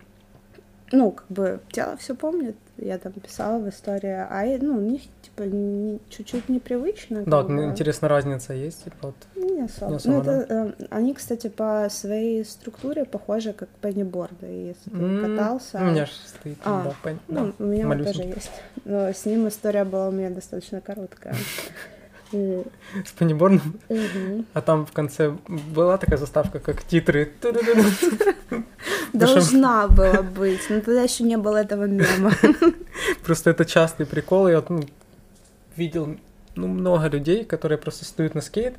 Ну, 0.92 1.10
как 1.12 1.26
бы 1.28 1.60
тело 1.72 1.96
все 1.96 2.14
помнит, 2.14 2.56
я 2.78 2.98
там 2.98 3.12
писала 3.12 3.58
в 3.58 3.68
истории, 3.68 4.10
а 4.10 4.44
ну, 4.60 4.78
у 4.78 4.80
них 4.80 5.02
типа 5.22 5.42
не, 5.42 6.00
чуть-чуть 6.08 6.48
непривычно. 6.48 7.22
Да, 7.24 7.42
вот, 7.42 7.50
интересно, 7.50 8.08
разница 8.08 8.52
есть, 8.52 8.84
типа 8.84 8.96
вот. 9.02 9.14
Не 9.36 9.62
особо. 9.62 9.90
Не 9.92 9.96
особо 9.96 10.14
ну, 10.14 10.20
это, 10.20 10.46
да? 10.46 10.66
э, 10.78 10.86
они, 10.90 11.14
кстати, 11.14 11.48
по 11.48 11.88
своей 11.90 12.44
структуре 12.44 13.04
похожи 13.04 13.52
как 13.52 13.68
пенниборды, 13.80 14.46
если 14.46 14.90
ты 14.90 14.96
mm-hmm. 14.96 15.36
катался. 15.36 15.78
У 15.78 15.84
меня 15.84 16.06
же 16.06 16.12
стоит, 16.26 16.58
а, 16.64 16.84
да, 16.84 16.94
пен... 17.02 17.20
ну, 17.28 17.46
да, 17.46 17.64
у 17.64 17.66
меня 17.66 18.04
тоже 18.04 18.22
есть. 18.22 18.50
Но 18.84 19.12
с 19.12 19.24
ним 19.24 19.48
история 19.48 19.84
была 19.84 20.08
у 20.08 20.12
меня 20.12 20.30
достаточно 20.30 20.80
короткая. 20.80 21.34
С 23.04 23.12
паниборном. 23.12 23.78
А 24.52 24.60
там 24.60 24.86
в 24.86 24.92
конце 24.92 25.36
была 25.48 25.98
такая 25.98 26.18
заставка, 26.18 26.58
как 26.58 26.82
титры. 26.82 27.32
Должна 29.12 29.88
была 29.88 30.22
быть, 30.22 30.68
но 30.68 30.80
тогда 30.80 31.02
еще 31.02 31.24
не 31.24 31.36
было 31.36 31.58
этого 31.58 31.84
мема. 31.84 32.32
Просто 33.24 33.50
это 33.50 33.64
частый 33.64 34.06
прикол. 34.06 34.48
Я 34.48 34.62
ну, 34.68 34.82
видел 35.76 36.16
ну, 36.56 36.66
много 36.66 37.08
людей, 37.08 37.44
которые 37.44 37.78
просто 37.78 38.04
стоят 38.04 38.34
на 38.34 38.40
скейт. 38.40 38.74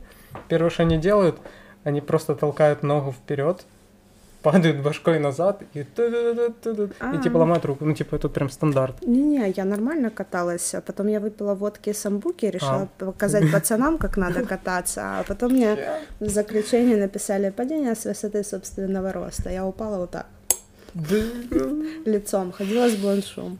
Первое, 0.49 0.70
что 0.70 0.84
они 0.84 0.97
делают, 0.97 1.38
они 1.84 2.01
просто 2.01 2.36
толкают 2.36 2.84
ногу 2.84 3.12
вперед, 3.12 3.66
падают 4.46 4.78
башкой 4.84 5.20
назад 5.20 5.64
и, 5.74 5.80
и 5.80 7.18
типа 7.24 7.38
ломают 7.38 7.66
руку. 7.66 7.86
Ну, 7.86 7.93
типа, 7.93 8.16
это 8.16 8.30
прям 8.30 8.50
стандарт. 8.50 8.96
Не-не, 9.02 9.50
я 9.58 9.66
нормально 9.66 10.10
каталась, 10.12 10.76
а 10.76 10.82
потом 10.82 11.08
я 11.08 11.20
выпила 11.20 11.56
водки 11.56 11.93
самбуки, 11.93 12.46
решила 12.46 12.88
а. 13.00 13.06
показать 13.06 13.52
пацанам, 13.54 13.98
как 13.98 14.18
надо 14.18 14.46
кататься, 14.46 15.02
а 15.02 15.24
потом 15.24 15.54
мне 15.54 15.78
в 16.20 16.30
заключение 16.30 16.98
написали 16.98 17.50
падение 17.50 17.96
с 17.96 18.06
высоты 18.06 18.43
собственного 18.43 19.12
роста. 19.12 19.50
Я 19.50 19.66
упала 19.66 19.98
вот 19.98 20.12
так. 20.12 20.28
Лицом, 22.06 22.52
ходила 22.52 22.88
с 22.88 22.96
бланшом. 22.96 23.60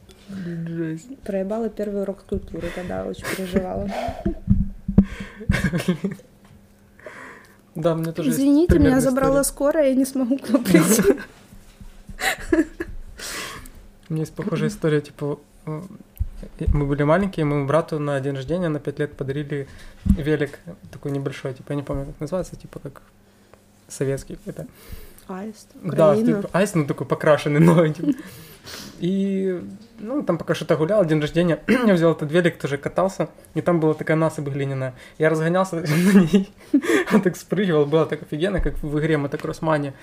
Проебала 1.25 1.69
первый 1.69 2.01
урок 2.03 2.19
скульптуры, 2.21 2.69
тогда 2.75 3.05
очень 3.05 3.25
переживала. 3.36 3.89
Да, 7.76 7.93
мне 7.93 8.11
тоже 8.13 8.30
Извините, 8.30 8.80
меня 8.80 9.01
забрала 9.01 9.43
скорая, 9.43 9.89
я 9.89 9.95
не 9.95 10.05
смогу 10.05 10.38
к 10.38 10.49
вам 10.49 10.63
прийти. 10.63 11.03
У 14.09 14.13
меня 14.13 14.21
есть 14.21 14.34
похожая 14.34 14.69
история, 14.69 15.01
типа, 15.01 15.39
э, 15.65 15.82
мы 16.73 16.86
были 16.86 17.03
маленькие, 17.03 17.45
мы 17.45 17.65
брату 17.65 17.99
на 17.99 18.19
день 18.19 18.36
рождения 18.36 18.69
на 18.69 18.80
5 18.80 18.99
лет 18.99 19.17
подарили 19.17 19.67
велик 20.05 20.59
такой 20.91 21.11
небольшой, 21.11 21.53
типа, 21.53 21.71
я 21.71 21.76
не 21.76 21.84
помню, 21.84 22.05
как 22.05 22.19
называется, 22.19 22.55
типа, 22.55 22.80
как 22.80 23.01
советский 23.88 24.36
какой-то. 24.36 24.67
Аист. 25.28 25.67
Да, 25.84 26.15
типа, 26.15 26.49
аист, 26.53 26.76
ну, 26.76 26.86
такой 26.86 27.07
покрашенный, 27.07 27.59
но, 27.59 27.88
типа, 27.88 28.13
и, 28.99 29.61
ну, 29.99 30.23
там 30.23 30.37
пока 30.37 30.55
что-то 30.55 30.75
гулял, 30.75 31.05
день 31.05 31.21
рождения, 31.21 31.59
я 31.67 31.93
взял 31.93 32.11
этот 32.11 32.31
велик, 32.31 32.57
тоже 32.57 32.77
катался, 32.77 33.29
и 33.53 33.61
там 33.61 33.79
была 33.79 33.93
такая 33.93 34.17
насыпь 34.17 34.47
глиняная. 34.47 34.93
Я 35.17 35.29
разгонялся 35.29 35.75
на 36.13 36.19
ней, 36.19 36.53
он 37.11 37.21
так 37.23 37.35
спрыгивал, 37.35 37.85
было 37.85 38.05
так 38.05 38.21
офигенно, 38.21 38.59
как 38.59 38.81
в 38.81 38.99
игре 38.99 39.17
Мотокроссмане. 39.17 39.93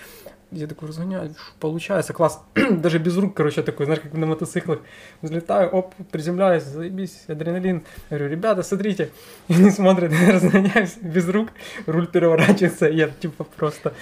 Я 0.51 0.67
такой 0.67 0.89
разгоняю, 0.89 1.35
получается, 1.61 2.13
класс. 2.13 2.43
Даже 2.71 2.99
без 2.99 3.17
рук, 3.17 3.35
короче, 3.35 3.63
такой, 3.63 3.87
знаешь, 3.87 4.03
как 4.03 4.13
на 4.13 4.27
мотоциклах. 4.27 4.81
Взлетаю, 5.23 5.71
оп, 5.71 5.95
приземляюсь, 6.11 6.65
заебись, 6.65 7.25
адреналин. 7.27 7.85
Я 8.11 8.19
говорю, 8.19 8.31
ребята, 8.31 8.63
смотрите. 8.63 9.11
И 9.49 9.55
они 9.59 9.71
смотрят, 9.71 10.13
я 10.13 10.33
разгоняюсь 10.33 10.97
без 11.01 11.27
рук, 11.29 11.49
руль 11.87 12.07
переворачивается, 12.07 12.87
и 12.87 12.97
я 12.97 13.09
типа 13.09 13.45
просто... 13.57 13.95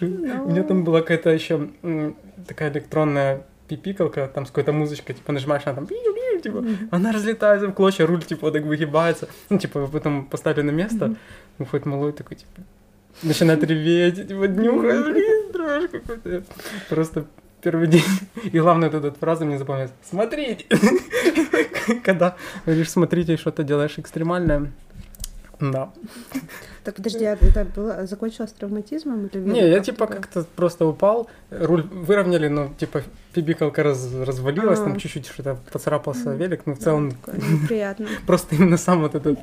No. 0.00 0.44
У 0.44 0.50
меня 0.50 0.62
там 0.62 0.84
была 0.84 1.00
какая-то 1.00 1.30
еще 1.30 1.68
такая 2.46 2.70
электронная 2.70 3.42
пипикалка, 3.76 4.28
там 4.28 4.46
с 4.46 4.48
какой-то 4.48 4.72
музычкой, 4.72 5.14
типа 5.14 5.32
нажимаешь, 5.32 5.62
она 5.66 5.74
там 5.76 5.86
типа, 6.40 6.56
mm-hmm. 6.56 6.88
она 6.90 7.12
разлетается 7.12 7.68
в 7.68 7.72
клочья, 7.72 8.06
руль, 8.06 8.22
типа, 8.22 8.50
так 8.50 8.64
выгибается. 8.64 9.28
Ну, 9.50 9.58
типа, 9.58 9.86
потом 9.86 10.26
поставили 10.26 10.62
на 10.62 10.70
место, 10.70 11.06
mm-hmm. 11.06 11.16
выходит 11.58 11.86
малой 11.86 12.12
такой, 12.12 12.36
типа, 12.36 12.62
начинает 13.22 13.62
реветь, 13.64 14.28
типа, 14.28 14.48
днюхает, 14.48 15.04
блин, 15.04 15.52
дрожь 15.52 15.90
какой-то. 15.90 16.42
Просто 16.88 17.26
первый 17.62 17.86
день. 17.86 18.02
И 18.44 18.58
главное, 18.58 18.90
вот 18.90 19.04
эта 19.04 19.18
фраза 19.18 19.44
мне 19.44 19.58
запомнилась. 19.58 19.92
Смотрите! 20.02 20.64
Когда 22.04 22.36
говоришь, 22.66 22.90
смотрите, 22.90 23.36
что-то 23.36 23.62
делаешь 23.62 23.98
экстремальное, 23.98 24.72
да. 25.60 25.92
Так 26.84 26.94
подожди, 26.94 27.24
а 27.24 27.36
это 27.40 27.64
было, 27.64 28.06
закончилось 28.06 28.52
травматизмом 28.52 29.26
или 29.26 29.38
Не, 29.40 29.68
я 29.68 29.80
типа 29.80 30.06
как-то 30.06 30.44
просто 30.56 30.86
упал, 30.86 31.28
руль 31.50 31.82
выровняли, 31.82 32.48
но 32.48 32.72
типа 32.78 33.02
пибикалка 33.34 33.82
раз, 33.82 34.12
развалилась, 34.14 34.78
там 34.78 34.96
чуть-чуть 34.96 35.26
что-то 35.26 35.58
поцарапался 35.72 36.32
велик, 36.32 36.66
но 36.66 36.74
в 36.74 36.78
целом... 36.78 37.12
Приятно. 37.68 38.06
Просто 38.26 38.54
именно 38.56 38.76
сам 38.76 39.00
вот 39.00 39.14
этот... 39.14 39.38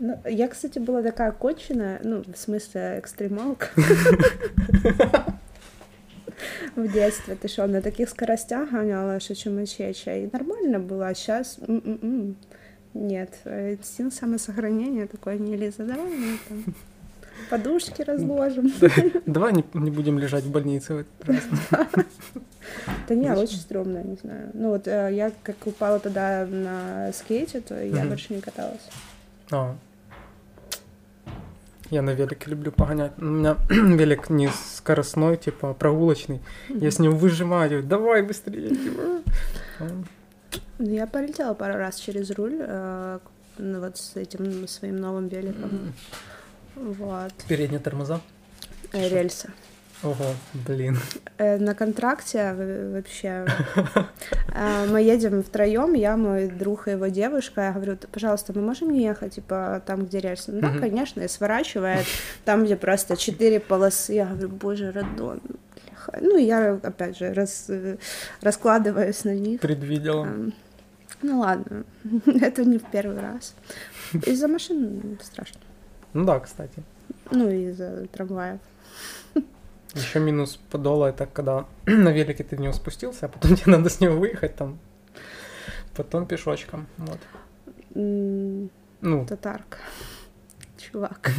Ну, 0.00 0.16
я, 0.26 0.46
кстати, 0.46 0.78
была 0.78 1.02
такая 1.02 1.32
конченая, 1.32 2.00
ну, 2.04 2.22
в 2.22 2.38
смысле, 2.38 3.00
экстремалка. 3.00 3.68
В 6.76 6.86
детстве 6.92 7.34
ты 7.34 7.48
что, 7.48 7.66
на 7.66 7.82
таких 7.82 8.08
скоростях 8.08 8.70
гоняла, 8.70 9.18
что 9.18 9.34
чумачеча, 9.34 10.16
и 10.16 10.28
нормально 10.32 10.78
было, 10.78 11.08
а 11.08 11.14
сейчас 11.14 11.58
м-м-м. 11.66 12.36
Нет, 12.98 13.30
инстинкт 13.44 14.16
самосохранения 14.16 15.06
такой, 15.06 15.38
не 15.38 15.56
Лиза, 15.56 15.84
давай 15.84 16.10
мы 16.10 16.38
там 16.48 16.74
подушки 17.50 18.02
разложим. 18.02 18.72
Давай 19.26 19.52
не, 19.52 19.64
не 19.74 19.90
будем 19.90 20.18
лежать 20.18 20.44
в 20.44 20.50
больнице. 20.50 21.06
Да 23.08 23.14
не, 23.14 23.30
очень 23.32 23.58
стрёмно, 23.58 24.02
не 24.02 24.16
знаю. 24.16 24.50
Ну 24.52 24.70
вот 24.70 24.88
э, 24.88 25.10
я 25.12 25.32
как 25.42 25.56
упала 25.66 25.98
тогда 26.00 26.46
на 26.46 27.12
скейте, 27.12 27.60
то 27.60 27.80
я 27.82 28.04
больше 28.04 28.34
не 28.34 28.40
каталась. 28.40 28.90
А, 29.50 29.76
я 31.90 32.02
на 32.02 32.10
велике 32.10 32.50
люблю 32.50 32.72
погонять. 32.72 33.12
У 33.18 33.24
меня 33.24 33.56
велик 33.70 34.28
не 34.28 34.50
скоростной, 34.50 35.36
типа 35.36 35.72
прогулочный. 35.72 36.40
Я 36.68 36.90
с 36.90 36.98
ним 36.98 37.16
выжимаю, 37.16 37.82
давай 37.82 38.22
быстрее. 38.22 38.70
Типа. 38.70 39.22
Ну, 40.78 40.90
я 40.90 41.06
полетела 41.06 41.54
пару 41.54 41.74
раз 41.74 41.96
через 41.96 42.30
руль, 42.30 42.56
э, 42.60 43.18
ну, 43.58 43.80
вот 43.80 43.96
с 43.96 44.16
этим 44.16 44.68
своим 44.68 44.96
новым 44.96 45.28
великом. 45.28 45.92
Вот. 46.74 47.32
Передние 47.48 47.80
тормоза? 47.80 48.20
Э, 48.92 49.08
рельсы. 49.08 49.50
Ого, 50.02 50.34
блин. 50.54 50.96
Э, 51.38 51.58
на 51.58 51.74
контракте 51.74 52.54
вообще. 52.94 53.46
Э, 54.54 54.86
мы 54.88 55.02
едем 55.02 55.42
втроем, 55.42 55.94
я, 55.94 56.16
мой 56.16 56.48
друг 56.48 56.88
и 56.88 56.92
его 56.92 57.08
девушка. 57.08 57.60
Я 57.62 57.72
говорю, 57.72 57.98
пожалуйста, 58.10 58.52
мы 58.54 58.62
можем 58.62 58.90
не 58.90 59.02
ехать, 59.02 59.34
типа, 59.34 59.82
там, 59.86 60.06
где 60.06 60.20
рельсы? 60.20 60.52
Ну, 60.52 60.60
да, 60.60 60.78
конечно, 60.78 61.20
и 61.20 61.28
сворачивает. 61.28 62.06
Там, 62.44 62.64
где 62.64 62.76
просто 62.76 63.16
четыре 63.16 63.60
полосы. 63.60 64.14
Я 64.14 64.26
говорю, 64.26 64.48
боже, 64.48 64.92
Радон. 66.12 66.28
Ну, 66.28 66.38
я, 66.38 66.74
опять 66.82 67.18
же, 67.18 67.32
раз, 67.32 67.70
раскладываюсь 68.40 69.24
на 69.24 69.34
них. 69.34 69.60
Предвидела. 69.60 70.26
Ну, 71.22 71.40
ладно. 71.40 71.84
Это 72.26 72.64
не 72.64 72.78
в 72.78 72.90
первый 72.90 73.20
раз. 73.20 73.54
Из-за 74.26 74.48
машин 74.48 75.18
страшно. 75.22 75.60
Ну 76.12 76.24
да, 76.24 76.40
кстати. 76.40 76.82
Ну, 77.30 77.48
из-за 77.50 78.06
трамваев. 78.12 78.60
Еще 79.94 80.20
минус 80.20 80.58
подола 80.70 81.06
это 81.06 81.26
когда 81.26 81.66
на 81.86 82.10
велике 82.10 82.44
ты 82.44 82.56
в 82.56 82.60
него 82.60 82.72
спустился, 82.72 83.26
а 83.26 83.28
потом 83.28 83.56
тебе 83.56 83.72
надо 83.72 83.88
с 83.88 84.00
него 84.00 84.16
выехать 84.16 84.56
там. 84.56 84.78
Потом 85.94 86.26
пешочком. 86.26 86.86
Вот. 86.98 87.18
ну. 87.94 89.26
Татарка. 89.26 89.78
Чувак. 90.76 91.32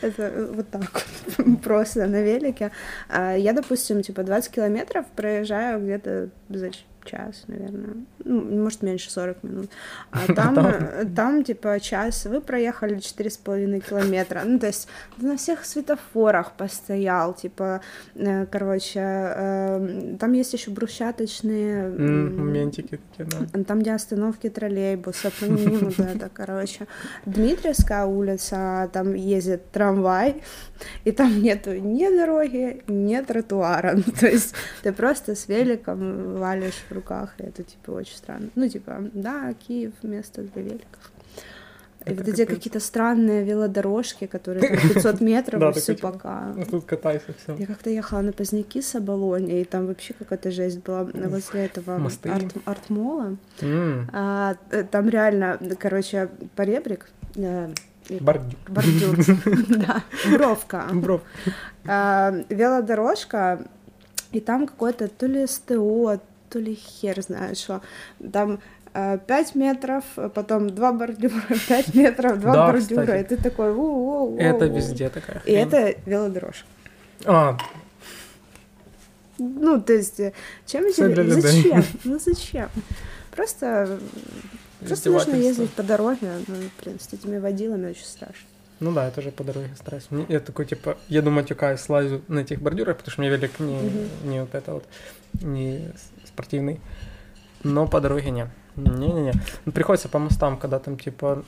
Это 0.00 0.48
вот 0.52 0.70
так 0.70 1.04
вот, 1.38 1.60
просто 1.62 2.06
на 2.06 2.22
велике. 2.22 2.70
А 3.08 3.34
я, 3.34 3.52
допустим, 3.52 4.02
типа 4.02 4.22
20 4.22 4.52
километров 4.52 5.06
проезжаю 5.16 5.80
где-то 5.80 6.28
за 6.48 6.70
час, 7.04 7.44
наверное. 7.46 7.94
Ну, 8.24 8.62
может, 8.62 8.82
меньше 8.82 9.10
40 9.10 9.42
минут. 9.42 9.70
А 10.10 10.32
там, 10.34 10.58
э, 10.58 11.04
там, 11.14 11.44
типа, 11.44 11.80
час 11.80 12.26
вы 12.26 12.40
проехали 12.40 12.96
4,5 12.96 13.80
километра. 13.80 14.42
Ну, 14.44 14.58
то 14.58 14.66
есть 14.66 14.88
на 15.18 15.36
всех 15.36 15.64
светофорах 15.64 16.52
постоял, 16.52 17.34
типа, 17.34 17.80
э, 18.14 18.46
короче, 18.46 19.00
эм, 19.00 20.18
там 20.18 20.32
есть 20.32 20.52
еще 20.52 20.70
брусчаточные... 20.70 21.88
Моментики 21.88 23.00
такие, 23.16 23.28
да. 23.28 23.64
Там, 23.64 23.80
где 23.80 23.92
остановки 23.92 24.48
троллейбусов, 24.48 25.34
ну, 25.40 25.56
вот 25.56 25.98
это, 25.98 26.30
короче. 26.32 26.86
Дмитриевская 27.26 28.04
улица, 28.04 28.90
там 28.92 29.14
ездит 29.14 29.70
трамвай, 29.70 30.42
и 31.04 31.12
там 31.12 31.42
нету 31.42 31.74
ни 31.74 32.08
дороги, 32.08 32.82
ни 32.86 33.20
тротуара. 33.20 33.96
Ну, 34.04 34.12
то 34.18 34.26
есть 34.26 34.54
ты 34.82 34.92
просто 34.92 35.34
с 35.34 35.48
великом 35.48 36.36
валишь 36.36 36.84
в 36.92 36.96
руках, 36.96 37.34
и 37.38 37.42
это, 37.44 37.62
типа, 37.62 37.90
очень 37.92 38.16
странно. 38.16 38.48
Ну, 38.54 38.68
типа, 38.68 39.10
да, 39.14 39.52
Киев, 39.54 39.92
место 40.02 40.42
для 40.42 40.62
великов. 40.62 41.12
И 42.04 42.10
Это 42.10 42.14
вот 42.24 42.28
эти 42.28 42.40
капец. 42.44 42.56
какие-то 42.56 42.80
странные 42.80 43.44
велодорожки, 43.44 44.26
которые 44.26 44.68
там 44.80 44.88
500 44.94 45.20
метров, 45.20 45.60
Да, 45.60 45.70
и 45.70 45.72
все 45.72 45.94
пока. 45.94 46.52
Ну, 46.56 46.64
Тут 46.64 46.84
катайся 46.84 47.32
все. 47.42 47.54
Я 47.56 47.66
как-то 47.66 47.90
ехала 47.90 48.22
на 48.22 48.32
Поздняки 48.32 48.82
с 48.82 48.94
Оболони, 48.96 49.60
и 49.60 49.64
там 49.64 49.86
вообще 49.86 50.12
какая-то 50.14 50.50
жесть 50.50 50.80
была 50.82 51.04
возле 51.04 51.66
этого 51.66 51.96
арт- 51.98 52.60
арт-мола. 52.64 53.36
А, 54.12 54.56
э, 54.72 54.82
там 54.82 55.08
реально, 55.08 55.58
короче, 55.78 56.28
поребрик, 56.56 57.08
э, 57.36 57.70
и- 58.08 58.18
Бордюр. 58.18 58.58
бордюр, 58.68 59.16
да, 59.68 60.02
бровка, 60.32 60.86
Бро. 60.92 61.20
А, 61.86 62.34
велодорожка, 62.48 63.64
и 64.32 64.40
там 64.40 64.66
какое-то 64.66 65.06
то 65.06 65.26
ли 65.26 65.46
СТО, 65.46 66.18
то 66.52 66.58
ли 66.58 66.74
хер 66.74 67.20
знает 67.22 67.56
что. 67.58 67.80
Там 68.32 68.60
5 68.92 69.54
метров, 69.54 70.04
потом 70.34 70.68
2 70.68 70.92
бордюра, 70.92 71.32
5 71.68 71.94
метров, 71.94 72.40
2 72.40 72.52
Да, 72.52 72.66
бордюра, 72.66 73.02
кстати. 73.02 73.24
и 73.24 73.28
ты 73.28 73.36
такой 73.42 73.72
воу 73.72 74.36
Это 74.38 74.66
везде 74.66 75.08
такая 75.08 75.38
И 75.38 75.40
хрень. 75.52 75.66
это 75.66 75.94
велодорожка. 76.04 76.66
А, 77.24 77.56
Ну, 79.38 79.80
то 79.80 79.92
есть, 79.94 80.20
э, 80.20 80.32
чем 80.66 80.84
эти... 80.84 81.40
Зачем? 81.40 81.84
Ну, 82.04 82.18
зачем? 82.18 82.68
Просто, 83.34 83.98
просто 84.86 85.10
нужно 85.10 85.34
ездить 85.36 85.70
по 85.70 85.82
дороге, 85.82 86.30
ну, 86.46 86.56
блин, 86.82 86.98
с 87.00 87.12
этими 87.14 87.38
водилами 87.38 87.90
очень 87.90 88.04
страшно. 88.04 88.46
Ну 88.82 88.92
да, 88.92 89.04
я 89.04 89.10
тоже 89.12 89.30
по 89.30 89.44
дороге 89.44 89.70
стараюсь. 89.76 90.06
Мне- 90.10 90.26
Я 90.28 90.40
такой, 90.40 90.66
типа, 90.66 90.96
еду 91.08 91.30
матюкаюсь, 91.30 91.78
слазю 91.80 92.20
на 92.26 92.40
этих 92.40 92.60
бордюрах, 92.60 92.96
потому 92.96 93.12
что 93.12 93.20
у 93.20 93.24
меня 93.24 93.36
велик 93.36 93.60
не, 93.60 93.76
Мгм. 93.76 94.08
не 94.30 94.40
вот 94.40 94.54
это 94.56 94.72
вот, 94.74 94.84
не 95.40 95.92
спортивный. 96.24 96.80
Но 97.62 97.86
по 97.86 98.00
дороге 98.00 98.30
не. 98.30 98.48
Не-не-не. 98.74 99.34
Приходится 99.72 100.08
по 100.08 100.18
мостам, 100.18 100.58
когда 100.58 100.80
там, 100.80 100.98
типа, 100.98 101.44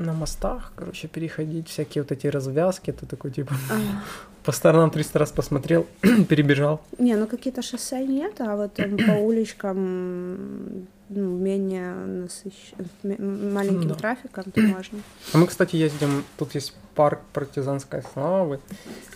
на 0.00 0.12
мостах, 0.12 0.72
короче, 0.76 1.08
переходить, 1.08 1.68
всякие 1.68 2.02
вот 2.02 2.12
эти 2.12 2.26
развязки, 2.26 2.90
ты 2.92 3.06
такой, 3.06 3.30
типа, 3.30 3.54
по 4.44 4.52
сторонам 4.52 4.90
300 4.90 5.18
раз 5.18 5.30
посмотрел, 5.32 5.86
перебежал. 6.28 6.80
Не, 6.98 7.16
ну 7.16 7.26
какие-то 7.26 7.62
шоссе 7.62 8.06
нет, 8.06 8.40
а 8.40 8.56
вот 8.56 8.74
там 8.74 8.96
по 8.96 9.12
уличкам 9.20 10.86
ну, 11.08 11.36
менее 11.38 11.92
насыщен, 11.92 13.52
маленьким 13.52 13.88
Да. 13.88 13.94
трафиком 13.94 14.44
то 14.52 14.60
можно. 14.60 15.00
А 15.32 15.38
мы, 15.38 15.46
кстати, 15.46 15.76
ездим, 15.76 16.24
тут 16.38 16.54
есть 16.54 16.74
парк 16.94 17.20
партизанской 17.32 18.02
славы, 18.12 18.60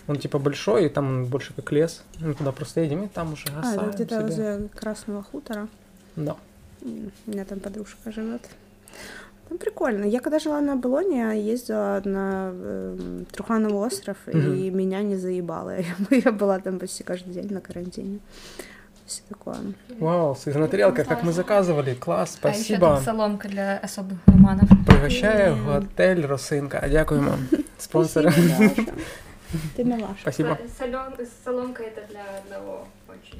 он 0.07 0.17
типа 0.17 0.37
большой, 0.39 0.85
и 0.85 0.89
там 0.89 1.07
он 1.07 1.25
больше 1.25 1.53
как 1.53 1.71
лес, 1.71 2.03
мы 2.19 2.33
туда 2.33 2.51
просто 2.51 2.81
едем, 2.81 3.03
и 3.03 3.07
там 3.07 3.33
уже 3.33 3.45
А, 3.55 3.73
это 3.75 3.91
где-то 3.95 4.15
себе. 4.15 4.23
возле 4.23 4.67
Красного 4.75 5.23
хутора. 5.23 5.67
Да. 6.15 6.35
У 6.81 7.31
меня 7.31 7.45
там 7.45 7.59
подружка 7.59 8.11
живет. 8.11 8.41
Там 9.49 9.57
прикольно. 9.57 10.05
Я 10.05 10.19
когда 10.19 10.39
жила 10.39 10.61
на 10.61 10.75
Болоне, 10.75 11.17
я 11.17 11.31
ездила 11.33 12.01
на 12.05 12.51
эм, 12.53 13.25
Трухановый 13.31 13.87
остров, 13.87 14.17
и 14.27 14.37
Мгм. 14.37 14.77
меня 14.77 15.03
не 15.03 15.17
заебало. 15.17 15.73
Я, 16.11 16.31
была 16.31 16.59
там 16.59 16.79
почти 16.79 17.03
каждый 17.03 17.33
день 17.33 17.53
на 17.53 17.61
карантине. 17.61 18.19
Все 19.05 19.21
такое. 19.29 19.55
Вау, 19.99 20.35
сыр 20.35 20.57
на 20.57 20.67
тарелках, 20.67 21.07
как 21.07 21.23
мы 21.23 21.31
заказывали, 21.31 21.93
класс, 21.93 22.39
А 22.41 22.47
еще 22.49 22.57
спасибо. 22.57 22.87
там 22.87 23.03
соломка 23.03 23.47
для 23.47 23.77
особых 23.83 24.17
романов. 24.27 24.69
Пригощаю 24.87 25.55
Ні. 25.55 25.61
готель 25.65 26.25
Росинка. 26.25 26.87
Дякуємо. 26.89 27.37
Спонсор. 27.77 28.31
Спасибо, 28.31 28.57
Даша. 28.75 28.85
Ты 29.77 29.83
милаша. 29.83 30.15
Спасибо. 30.21 30.57
соломка 31.45 31.83
это 31.83 32.01
для 32.09 32.23
одного 32.43 32.87
очень 33.09 33.39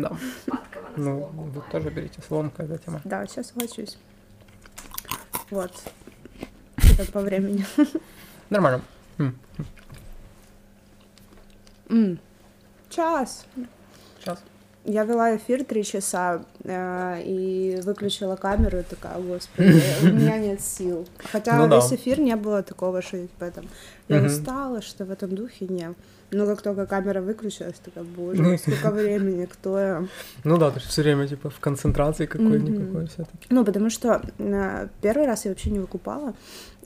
Да. 0.00 0.10
сладкого 0.44 0.86
Ну, 0.96 1.28
вы 1.54 1.62
тоже 1.72 1.90
берите 1.90 2.22
соломка, 2.28 2.62
эта 2.62 2.78
тема. 2.78 3.00
Да, 3.04 3.26
сейчас 3.26 3.48
соглашусь. 3.48 3.98
Вот. 5.50 5.72
Это 6.98 7.10
по 7.12 7.20
времени. 7.20 7.64
Нормально. 8.50 8.82
М, 9.18 9.36
М. 11.88 12.18
Час. 12.88 13.46
Сейчас. 14.18 14.38
Я 14.84 15.04
вела 15.04 15.36
эфир 15.36 15.64
три 15.64 15.84
часа 15.84 16.42
э, 16.64 17.22
и 17.24 17.80
выключила 17.84 18.36
камеру 18.36 18.78
и 18.78 18.82
такая, 18.82 19.20
господи, 19.20 19.82
у 20.02 20.06
меня 20.06 20.38
нет 20.38 20.60
сил. 20.62 21.06
Хотя 21.30 21.56
Ну 21.56 21.68
да. 21.68 21.76
весь 21.76 21.92
эфир 21.92 22.18
не 22.18 22.34
было 22.34 22.62
такого, 22.62 23.02
что 23.02 23.18
типа 23.20 23.50
там 23.50 23.66
я 24.08 24.16
Мгм. 24.18 24.26
устала, 24.26 24.80
что 24.80 25.04
в 25.04 25.10
этом 25.10 25.34
духе 25.34 25.66
не. 25.66 25.94
Но 26.32 26.46
как 26.46 26.62
только 26.62 26.86
камера 26.86 27.20
выключилась, 27.20 27.78
такая, 27.84 28.04
боже, 28.04 28.42
Ну. 28.42 28.56
сколько 28.58 28.90
времени, 28.90 29.46
кто 29.46 29.78
я. 29.78 30.06
Ну 30.44 30.56
да, 30.58 30.70
ты 30.70 30.80
все 30.80 31.02
время 31.02 31.26
типа 31.26 31.50
в 31.50 31.58
концентрации 31.60 32.26
какой-никакой 32.26 33.06
все-таки. 33.06 33.46
Ну, 33.50 33.64
потому 33.64 33.90
что 33.90 34.22
э, 34.38 34.88
первый 35.02 35.26
раз 35.26 35.44
я 35.44 35.50
вообще 35.50 35.70
не 35.70 35.80
выкупала. 35.80 36.34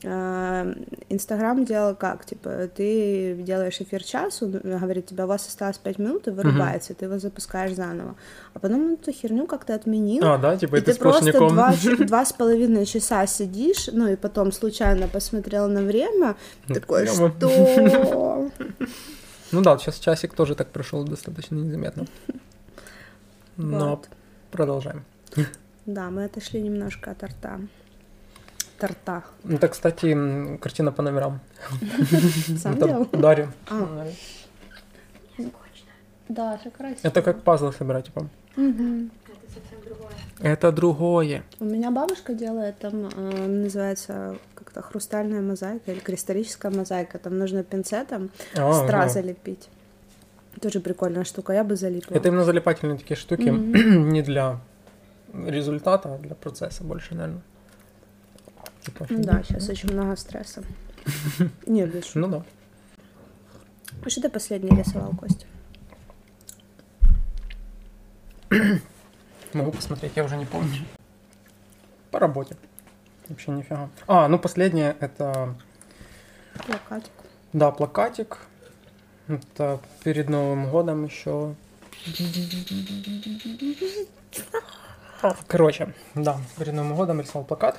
Э, 0.02 0.74
Инстаграм 1.10 1.64
делал 1.64 1.94
как? 1.94 2.24
Типа, 2.24 2.68
ты 2.74 3.34
делаешь 3.34 3.80
эфир 3.80 4.02
час, 4.02 4.42
он 4.42 4.52
говорит, 4.52 5.06
тебя 5.06 5.24
у 5.24 5.28
вас 5.28 5.46
осталось 5.46 5.78
5 5.78 5.98
минут, 5.98 6.28
и 6.28 6.30
вырубается, 6.30 6.94
ты 6.94 7.04
его 7.04 7.18
запускаешь 7.18 7.74
заново. 7.74 8.14
А 8.54 8.58
потом 8.58 8.94
эту 8.94 9.12
херню 9.12 9.46
как-то 9.46 9.74
отменил. 9.74 10.24
А, 10.24 10.38
да, 10.38 10.56
типа 10.56 10.76
и 10.76 10.80
ты 10.80 10.94
ты 10.94 10.98
просто 10.98 11.32
два, 12.06 12.24
с 12.24 12.32
половиной 12.32 12.86
часа 12.86 13.26
сидишь, 13.26 13.88
ну 13.92 14.08
и 14.08 14.16
потом 14.16 14.52
случайно 14.52 15.06
посмотрел 15.08 15.68
на 15.68 15.82
время, 15.82 16.34
Ну, 16.68 16.74
такой, 16.74 17.06
что? 17.06 18.50
Ну 19.54 19.62
да, 19.62 19.78
сейчас 19.78 19.98
часик 20.00 20.34
тоже 20.34 20.54
так 20.56 20.68
прошел 20.70 21.04
достаточно 21.04 21.54
незаметно. 21.54 22.06
Но 23.56 23.90
Вот. 23.90 24.08
продолжаем. 24.50 25.04
Да, 25.86 26.10
мы 26.10 26.24
отошли 26.24 26.60
немножко 26.60 27.12
от 27.12 27.18
торта. 27.18 27.60
Торта. 28.78 29.22
Это, 29.48 29.68
кстати, 29.68 30.06
м, 30.06 30.58
картина 30.58 30.90
по 30.90 31.02
номерам. 31.02 31.40
Сам 32.58 32.78
делал? 32.78 33.06
Дарья. 33.12 33.52
А. 33.70 34.08
Да, 36.28 36.54
это 36.56 36.70
красиво. 36.70 37.00
Это 37.02 37.22
как 37.22 37.42
пазлы 37.42 37.72
собирать, 37.72 38.06
типа. 38.06 38.28
Это 39.56 39.84
другое. 39.88 40.12
Это 40.40 40.72
другое. 40.72 41.42
У 41.60 41.64
меня 41.64 41.90
бабушка 41.90 42.34
делает, 42.34 42.78
там 42.78 43.08
э, 43.08 43.46
называется 43.46 44.36
как-то 44.54 44.82
хрустальная 44.82 45.40
мозаика 45.40 45.92
или 45.92 46.00
кристаллическая 46.00 46.70
мозаика. 46.72 47.18
Там 47.18 47.38
нужно 47.38 47.62
пинцетом 47.62 48.30
А, 48.56 48.72
стразы 48.84 49.20
ну. 49.22 49.28
лепить. 49.28 49.68
Тоже 50.60 50.80
прикольная 50.80 51.24
штука, 51.24 51.52
я 51.52 51.64
бы 51.64 51.76
залипла. 51.76 52.14
Это 52.14 52.28
именно 52.28 52.44
залипательные 52.44 52.98
такие 52.98 53.16
штуки, 53.16 53.48
Мгм. 53.50 54.08
не 54.12 54.22
для 54.22 54.60
результата, 55.32 56.14
а 56.14 56.18
для 56.18 56.34
процесса 56.34 56.84
больше, 56.84 57.14
наверное. 57.14 57.42
Типа, 58.82 59.06
Ну 59.08 59.22
да, 59.22 59.42
сейчас 59.42 59.68
очень 59.68 59.92
много 59.92 60.14
стресса. 60.16 60.62
Не, 61.66 61.86
без. 61.86 62.14
Ну 62.14 62.28
да. 62.28 62.44
А 64.04 64.10
Что 64.10 64.22
ты 64.22 64.28
последний 64.28 64.70
рисовал, 64.70 65.12
Костя? 65.16 65.46
Могу 69.54 69.70
посмотреть, 69.70 70.12
я 70.16 70.24
уже 70.24 70.36
не 70.36 70.46
помню. 70.46 70.84
По 72.10 72.18
работе. 72.18 72.56
Вообще 73.28 73.52
нифига. 73.52 73.88
А, 74.06 74.28
ну 74.28 74.38
последнее 74.38 74.96
это, 75.00 75.54
Плакатик. 76.66 77.12
да, 77.52 77.70
плакатик. 77.70 78.38
Это 79.28 79.80
перед 80.02 80.28
Новым 80.28 80.70
годом 80.70 81.04
еще. 81.04 81.54
Короче, 85.46 85.94
да, 86.14 86.38
перед 86.58 86.74
Новым 86.74 86.96
годом 86.96 87.20
рисовал 87.20 87.46
плакат. 87.46 87.78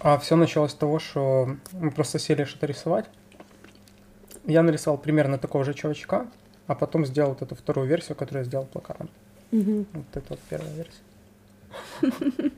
А 0.00 0.18
все 0.18 0.36
началось 0.36 0.72
с 0.72 0.74
того, 0.74 0.98
что 0.98 1.56
мы 1.72 1.90
просто 1.90 2.18
сели 2.18 2.44
что-то 2.44 2.66
рисовать. 2.66 3.06
Я 4.44 4.62
нарисовал 4.62 4.98
примерно 4.98 5.38
такого 5.38 5.64
же 5.64 5.72
чувачка, 5.72 6.26
а 6.66 6.74
потом 6.74 7.06
сделал 7.06 7.30
вот 7.30 7.42
эту 7.42 7.54
вторую 7.54 7.88
версию, 7.88 8.16
которую 8.16 8.44
я 8.44 8.48
сделал 8.48 8.66
плакатом. 8.66 9.08
Мгм. 9.50 9.86
Вот 9.92 10.06
это 10.14 10.26
вот 10.30 10.40
первая 10.48 10.72
версия. 10.74 12.52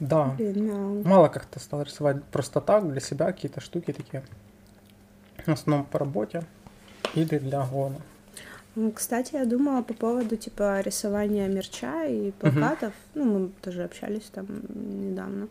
Да. 0.00 0.36
Мало 1.04 1.28
как-то 1.28 1.58
стал 1.58 1.82
рисовать 1.82 2.22
просто 2.24 2.60
так, 2.60 2.88
для 2.88 3.00
себя 3.00 3.26
какие-то 3.26 3.60
штуки 3.60 3.92
такие. 3.92 4.22
В 5.44 5.48
основном 5.48 5.86
по 5.86 5.98
работе 5.98 6.44
или 7.14 7.38
для 7.38 7.64
гона. 7.66 8.00
Кстати, 8.94 9.34
я 9.34 9.44
думала 9.44 9.82
по 9.82 9.94
поводу 9.94 10.36
типа 10.36 10.80
рисования 10.80 11.48
мерча 11.48 12.04
и 12.04 12.30
плакатов. 12.32 12.92
Ну, 13.14 13.24
мы 13.24 13.50
тоже 13.62 13.84
общались 13.84 14.30
там 14.32 14.46
недавно. 14.68 15.48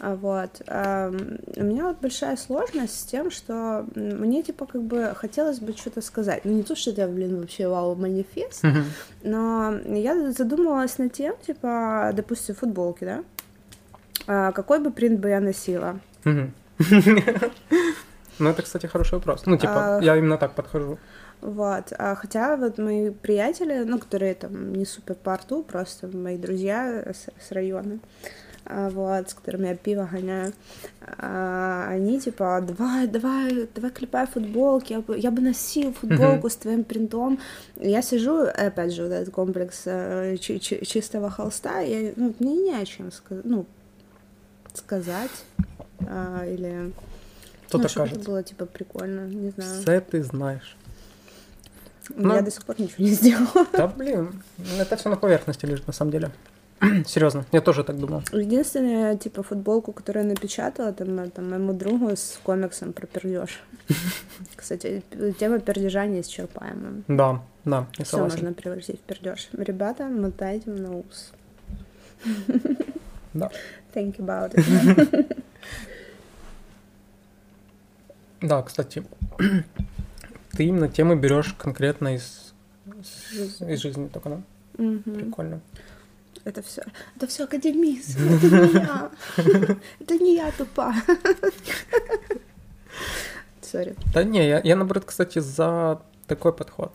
А 0.00 0.14
Вот. 0.14 0.60
У 0.66 1.64
меня 1.64 1.86
вот 1.86 1.98
большая 2.00 2.36
сложность 2.36 3.00
с 3.00 3.04
тем, 3.04 3.30
что 3.30 3.86
мне 3.94 4.42
типа 4.42 4.66
как 4.66 4.82
бы 4.82 5.12
хотелось 5.16 5.58
бы 5.60 5.72
что-то 5.72 6.00
сказать. 6.00 6.44
Ну, 6.44 6.52
не 6.52 6.62
то, 6.62 6.74
что 6.74 6.90
это, 6.90 7.06
блин, 7.08 7.40
вообще 7.40 7.68
вау, 7.68 7.94
манифест, 7.94 8.64
но 9.22 9.78
я 9.86 10.32
задумывалась 10.32 10.98
над 10.98 11.12
тем, 11.12 11.34
типа, 11.46 12.12
допустим, 12.14 12.54
футболки, 12.54 13.04
да? 13.04 13.24
А 14.26 14.52
Какой 14.52 14.78
бы 14.78 14.90
принт 14.90 15.20
бы 15.20 15.28
я 15.28 15.40
носила? 15.40 16.00
Мгм. 16.24 16.52
Ну, 18.38 18.48
это, 18.50 18.62
кстати, 18.62 18.86
хороший 18.86 19.14
вопрос. 19.14 19.42
Ну, 19.46 19.56
типа, 19.56 19.98
А. 19.98 20.00
я 20.02 20.16
именно 20.16 20.36
так 20.38 20.54
подхожу. 20.54 20.98
Вот. 21.42 21.92
А 21.98 22.14
хотя 22.14 22.56
вот 22.56 22.78
мои 22.78 23.10
приятели, 23.10 23.82
ну, 23.84 23.98
которые 23.98 24.34
там 24.34 24.72
не 24.72 24.84
супер 24.84 25.16
по 25.16 25.34
арту, 25.34 25.64
просто 25.64 26.06
мои 26.16 26.38
друзья 26.38 27.04
с, 27.12 27.26
с 27.40 27.50
района, 27.50 27.98
а, 28.64 28.90
вот, 28.90 29.28
с 29.28 29.34
которыми 29.34 29.66
я 29.66 29.74
пиво 29.74 30.08
гоняю, 30.10 30.52
а, 31.18 31.88
они 31.88 32.20
типа, 32.20 32.64
давай, 32.64 33.08
давай, 33.08 33.68
давай 33.74 33.90
клепай 33.90 34.26
футболки, 34.28 34.92
я 34.92 35.00
бы, 35.00 35.18
я 35.18 35.32
бы 35.32 35.42
носил 35.42 35.92
футболку 35.92 36.48
с 36.48 36.54
твоим 36.54 36.84
принтом. 36.84 37.40
Я 37.74 38.02
сижу, 38.02 38.42
опять 38.42 38.92
же, 38.92 39.02
вот 39.02 39.12
этот 39.12 39.34
комплекс 39.34 39.82
э, 39.86 40.36
чи- 40.38 40.60
чи- 40.60 40.86
чистого 40.86 41.28
холста, 41.28 41.80
я, 41.80 42.12
ну, 42.14 42.34
мне 42.38 42.54
не 42.54 42.72
о 42.72 42.86
чем 42.86 43.10
сказать, 43.10 43.44
ну, 43.44 43.66
сказать, 44.74 45.32
а, 46.06 46.46
или... 46.46 46.92
Кто-то 47.66 47.78
ну, 47.78 47.84
это 47.84 47.94
кажется. 47.94 48.30
было, 48.30 48.42
типа, 48.44 48.66
прикольно, 48.66 49.26
не 49.26 49.50
знаю. 49.50 49.80
Все 49.80 50.00
ты 50.00 50.22
знаешь. 50.22 50.76
Я 52.10 52.14
Ну. 52.16 52.42
до 52.42 52.50
сих 52.50 52.64
пор 52.64 52.80
ничего 52.80 53.04
не 53.04 53.10
сделала. 53.10 53.66
Да 53.72 53.86
блин, 53.86 54.42
это 54.78 54.96
все 54.96 55.08
на 55.08 55.16
поверхности 55.16 55.66
лежит 55.66 55.86
на 55.86 55.92
самом 55.92 56.10
деле. 56.10 56.30
Серьезно, 57.06 57.44
я 57.52 57.60
тоже 57.60 57.84
так 57.84 57.96
думал. 57.98 58.22
Единственная, 58.32 59.16
типа, 59.16 59.42
футболку, 59.42 59.92
которую 59.92 60.24
я 60.24 60.30
напечатала, 60.30 60.92
там, 60.92 61.30
там 61.30 61.50
моему 61.50 61.72
другу 61.72 62.10
с 62.10 62.40
комиксом 62.42 62.92
про 62.92 63.06
пердеж. 63.06 63.62
Кстати, 64.56 65.02
тема 65.38 65.60
пердежа 65.60 66.06
неисчерпаемая. 66.06 67.02
Да, 67.08 67.40
да, 67.64 67.86
я 67.98 68.04
Все 68.04 68.18
можно 68.18 68.52
превратить 68.52 68.96
в 68.98 69.02
пердеж. 69.02 69.48
Ребята, 69.52 70.08
мотайте 70.08 70.70
на 70.70 70.96
ус. 70.98 71.32
Да. 73.34 73.50
Think 73.94 74.16
about 74.18 74.54
it. 74.54 75.26
Да, 78.42 78.60
кстати, 78.62 79.04
ты 80.52 80.64
именно 80.64 80.88
темы 80.88 81.16
берешь 81.16 81.54
конкретно 81.58 82.16
из, 82.16 82.54
Жизни. 83.32 83.72
из 83.72 83.80
жизни 83.80 84.08
только, 84.08 84.28
да? 84.28 84.40
Мгм. 84.78 85.02
Прикольно. 85.02 85.60
Это 86.44 86.62
все. 86.62 86.82
Это 87.16 87.26
все 87.26 87.44
академизм. 87.44 88.18
Это 88.20 88.66
не 88.66 88.72
я. 88.72 89.10
Это 90.00 90.18
не 90.18 90.34
я 90.36 90.50
тупа. 90.52 90.94
Сори. 93.60 93.94
Да 94.12 94.24
не, 94.24 94.48
я, 94.48 94.60
я 94.64 94.76
наоборот, 94.76 95.04
кстати, 95.04 95.38
за 95.38 96.00
такой 96.26 96.52
подход. 96.52 96.92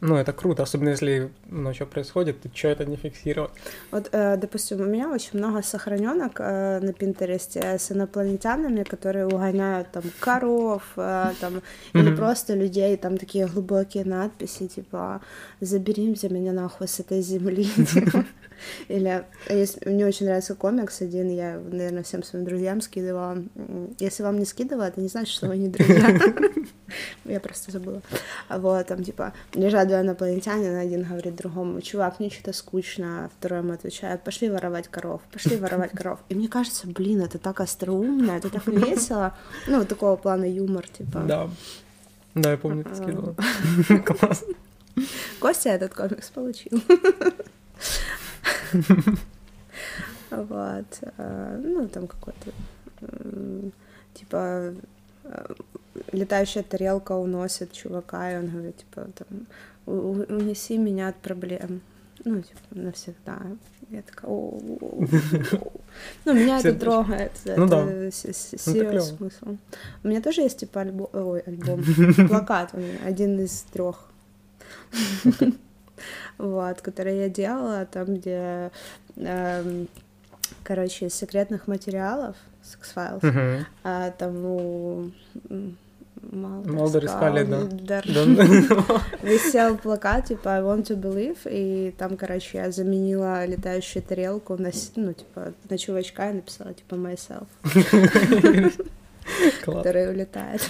Ну, 0.00 0.14
это 0.16 0.32
круто, 0.32 0.62
особенно 0.62 0.90
если 0.90 1.30
ну, 1.50 1.74
что 1.74 1.84
происходит, 1.86 2.40
ты 2.40 2.50
что 2.54 2.68
это 2.68 2.84
не 2.84 2.96
фиксировать. 2.96 3.50
Вот, 3.90 4.08
э, 4.12 4.36
допустим, 4.36 4.80
у 4.80 4.84
меня 4.84 5.10
очень 5.10 5.38
много 5.38 5.60
сохраненок 5.62 6.36
э, 6.38 6.78
на 6.80 6.92
Пинтересте 6.92 7.60
с 7.78 7.90
инопланетянами, 7.90 8.84
которые 8.84 9.26
угоняют 9.26 9.90
там 9.90 10.04
коров, 10.20 10.82
э, 10.96 11.32
там, 11.40 11.62
или 11.94 12.08
Мгм. 12.10 12.16
просто 12.16 12.54
людей, 12.54 12.96
там 12.96 13.18
такие 13.18 13.46
глубокие 13.48 14.04
надписи, 14.04 14.68
типа 14.68 15.20
«Заберимся 15.60 16.28
меня 16.28 16.52
нахуй 16.52 16.86
с 16.86 17.00
этой 17.00 17.20
земли». 17.20 17.66
Или 18.88 19.24
если, 19.48 19.88
мне 19.88 20.06
очень 20.06 20.26
нравится 20.26 20.54
комикс 20.54 21.00
один, 21.00 21.28
я, 21.30 21.58
наверное, 21.58 22.02
всем 22.02 22.22
своим 22.22 22.44
друзьям 22.44 22.80
скидывала. 22.80 23.42
Если 23.98 24.22
вам 24.22 24.38
не 24.38 24.44
скидывала, 24.44 24.84
это 24.84 25.00
не 25.00 25.08
значит, 25.08 25.32
что 25.34 25.48
вы 25.48 25.56
не 25.58 25.68
друзья. 25.68 26.18
Я 27.24 27.40
просто 27.40 27.70
забыла. 27.70 28.00
А 28.48 28.58
Вот, 28.58 28.86
там, 28.86 29.04
типа, 29.04 29.34
лежат 29.54 29.88
два 29.88 30.00
инопланетянина, 30.00 30.80
один 30.80 31.02
говорит 31.02 31.36
другому, 31.36 31.80
чувак, 31.82 32.18
мне 32.18 32.30
что-то 32.30 32.52
скучно, 32.54 33.26
а 33.26 33.30
второй 33.38 33.60
ему 33.60 33.72
отвечает, 33.74 34.22
пошли 34.22 34.48
воровать 34.48 34.88
коров, 34.88 35.20
пошли 35.30 35.56
воровать 35.56 35.90
коров. 35.92 36.18
И 36.30 36.34
мне 36.34 36.48
кажется, 36.48 36.86
блин, 36.86 37.20
это 37.20 37.38
так 37.38 37.60
остроумно, 37.60 38.32
это 38.32 38.48
так 38.48 38.66
весело. 38.66 39.36
Ну, 39.66 39.78
вот 39.80 39.88
такого 39.88 40.16
плана 40.16 40.44
юмор, 40.46 40.88
типа. 40.88 41.20
Да. 41.26 41.50
Да, 42.34 42.52
я 42.52 42.56
помню, 42.56 42.84
ты 42.84 42.90
А. 42.90 42.94
скидывала. 42.94 43.34
Класс. 44.04 44.44
Костя 45.40 45.70
этот 45.70 45.94
комикс 45.94 46.28
получил. 46.30 46.82
Вот. 50.30 51.00
а, 51.16 51.58
Ну, 51.62 51.88
там 51.88 52.06
какой-то 52.06 52.52
типа 54.14 54.74
э, 55.24 55.54
летающая 56.12 56.62
тарелка 56.62 57.12
уносит 57.12 57.72
чувака, 57.72 58.32
и 58.32 58.36
он 58.38 58.48
говорит, 58.48 58.76
типа, 58.76 59.06
там, 59.14 59.46
«У- 59.86 59.92
у- 59.92 60.36
унеси 60.36 60.76
меня 60.78 61.08
от 61.08 61.16
проблем. 61.16 61.80
Ну, 62.24 62.42
типа, 62.42 62.60
навсегда. 62.72 63.38
Я 63.90 64.02
такая. 64.02 64.30
Ну, 64.30 66.34
меня 66.34 66.58
это 66.58 66.74
трогает. 66.74 67.32
Ну 67.44 67.52
это 67.52 67.66
Ну, 68.84 68.90
клёво. 68.90 69.04
смысл. 69.16 69.56
У 70.04 70.08
меня 70.08 70.20
тоже 70.20 70.42
есть, 70.42 70.58
типа, 70.58 70.80
альбом, 70.80 71.08
ой, 71.12 71.40
альбом, 71.40 71.84
плакат 72.28 72.70
у 72.74 72.78
меня, 72.78 72.98
один 73.04 73.40
из 73.40 73.62
трех. 73.72 74.08
Вот, 76.38 76.80
который 76.80 77.18
я 77.18 77.28
делала, 77.28 77.86
там, 77.86 78.16
где, 78.16 78.70
эм, 79.16 79.88
короче, 80.64 81.06
из 81.06 81.14
секретных 81.14 81.66
материалов, 81.68 82.36
Sex 82.62 82.94
Files, 82.94 83.26
Мгм. 83.26 83.66
а 83.84 84.10
там 84.10 84.44
у 84.44 85.10
м, 85.50 85.76
Малдер 86.32 86.72
Малдер 86.72 87.04
и 87.04 87.08
Скалли, 87.08 87.44
да. 87.44 88.02
Висел 89.22 89.78
плакат, 89.78 90.26
типа 90.26 90.48
I 90.56 90.60
want 90.62 90.82
to 90.88 90.96
believe, 90.96 91.38
и 91.48 91.94
там, 91.96 92.16
короче, 92.16 92.58
я 92.58 92.70
заменила 92.72 93.46
летающую 93.46 94.02
тарелку 94.02 94.56
на, 94.56 94.70
ну, 94.96 95.12
типа, 95.12 95.52
на 95.70 95.78
чувачка 95.78 96.30
и 96.30 96.34
написала, 96.34 96.74
типа, 96.74 96.96
myself, 96.96 97.46
который 99.64 100.10
улетает. 100.10 100.68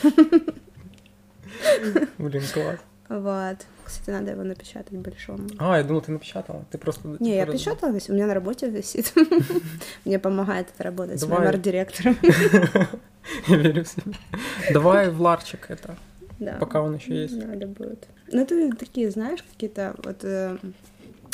Блин, 2.19 2.43
класс. 2.53 2.79
Вот. 3.09 3.57
Кстати, 3.89 4.11
надо 4.11 4.33
его 4.33 4.43
напечатать 4.45 4.93
большому. 4.99 5.49
А, 5.59 5.79
я 5.79 5.83
думал, 5.83 6.03
ты 6.03 6.13
напечатала. 6.13 6.65
Ты 6.71 6.77
просто... 6.79 7.17
Не, 7.21 7.37
я 7.37 7.45
раз- 7.47 7.55
печатала, 7.55 7.91
вис- 7.91 8.11
у 8.11 8.15
меня 8.15 8.27
на 8.27 8.35
работе 8.35 8.69
висит. 8.69 9.13
Мне 10.05 10.19
помогает 10.19 10.69
это 10.75 10.85
работать 10.85 11.19
с 11.21 11.27
моим 11.27 11.49
арт-директором. 11.49 12.17
Я 13.49 13.57
верю 13.57 13.85
в 13.85 13.89
себя. 13.89 14.13
Давай 14.73 15.11
в 15.11 15.21
ларчик 15.21 15.67
это, 15.71 15.97
Да. 16.39 16.57
пока 16.61 16.83
он 16.83 16.97
еще 16.97 17.15
есть. 17.23 17.37
Надо 17.37 17.67
будет. 17.67 18.07
Ну, 18.33 18.45
ты 18.47 18.73
такие, 18.73 19.11
знаешь, 19.11 19.43
какие-то 19.43 19.95
вот 20.05 20.23
э, 20.25 20.57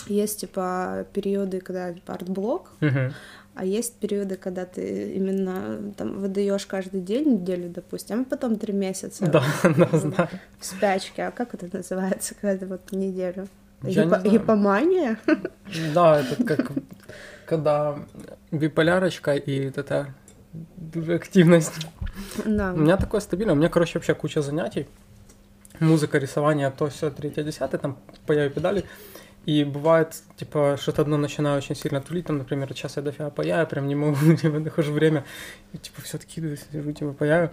есть 0.07 0.41
типа 0.41 1.07
периоды, 1.13 1.61
когда 1.61 1.93
типа 1.93 2.15
арт-блок, 2.15 2.71
Мгм. 2.81 3.13
А 3.55 3.65
есть 3.65 3.95
периоды, 3.97 4.37
когда 4.37 4.65
ты 4.65 5.13
именно 5.15 5.93
там 5.97 6.19
выдаешь 6.19 6.67
каждый 6.67 7.01
день 7.01 7.35
неделю, 7.41 7.69
допустим, 7.71 8.23
а 8.23 8.25
потом 8.25 8.57
три 8.57 8.73
месяца 8.73 9.27
Да, 9.27 9.45
да, 9.63 9.99
знаю. 9.99 10.29
в 10.59 10.65
спячке. 10.67 11.23
А 11.25 11.31
как 11.31 11.55
это 11.55 11.69
называется, 11.77 12.35
когда 12.41 12.57
ты 12.59 12.67
вот 12.67 12.93
неделю? 12.93 13.47
Я 13.83 14.05
не 14.05 14.11
Гипо- 14.11 14.21
знаю. 14.21 14.31
Гипомания? 14.31 15.19
Да, 15.95 16.21
это 16.21 16.43
как 16.45 16.73
когда 17.47 17.99
биполярочка 18.51 19.35
и 19.35 19.67
вот 19.67 19.79
эта 19.79 20.15
активность. 21.15 21.87
Да. 22.45 22.73
У 22.73 22.77
меня 22.79 22.97
такое 22.97 23.21
стабильное. 23.21 23.55
У 23.55 23.59
меня, 23.59 23.69
короче, 23.69 23.99
вообще 23.99 24.15
куча 24.15 24.41
занятий. 24.43 24.87
Музыка, 25.81 26.19
рисование, 26.19 26.71
то 26.71 26.89
все, 26.89 27.11
третье, 27.11 27.43
десятое, 27.43 27.79
там 27.81 27.99
паяю 28.27 28.51
педали. 28.51 28.85
И 29.47 29.63
бывает, 29.65 30.15
типа, 30.37 30.77
что-то 30.81 31.03
одно 31.03 31.17
начинаю 31.19 31.59
очень 31.59 31.75
сильно 31.75 32.01
тулить, 32.01 32.27
там, 32.27 32.39
например, 32.39 32.69
сейчас 32.73 32.97
я 32.97 33.03
дофига 33.03 33.29
паяю, 33.31 33.67
прям 33.67 33.87
не 33.89 33.95
могу, 33.95 34.17
типа, 34.41 34.59
нахожу 34.59 34.93
время, 34.93 35.25
и, 35.73 35.79
типа, 35.79 36.01
все 36.03 36.17
откидываю, 36.17 36.57
сижу, 36.57 36.93
типа, 36.93 37.13
паяю. 37.13 37.51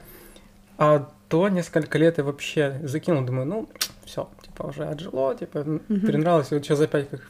А 0.77 1.11
то 1.27 1.49
несколько 1.49 1.97
лет 1.97 2.18
я 2.18 2.23
вообще 2.23 2.80
закинул, 2.84 3.23
думаю, 3.26 3.45
ну, 3.45 3.69
все, 4.05 4.30
типа, 4.41 4.63
уже 4.68 4.85
отжило, 4.85 5.35
типа, 5.35 5.59
Мгм. 5.63 6.01
перенравилось, 6.01 6.51
и 6.51 6.55
вот 6.55 6.63
сейчас 6.63 6.80
опять 6.80 7.09
как 7.09 7.22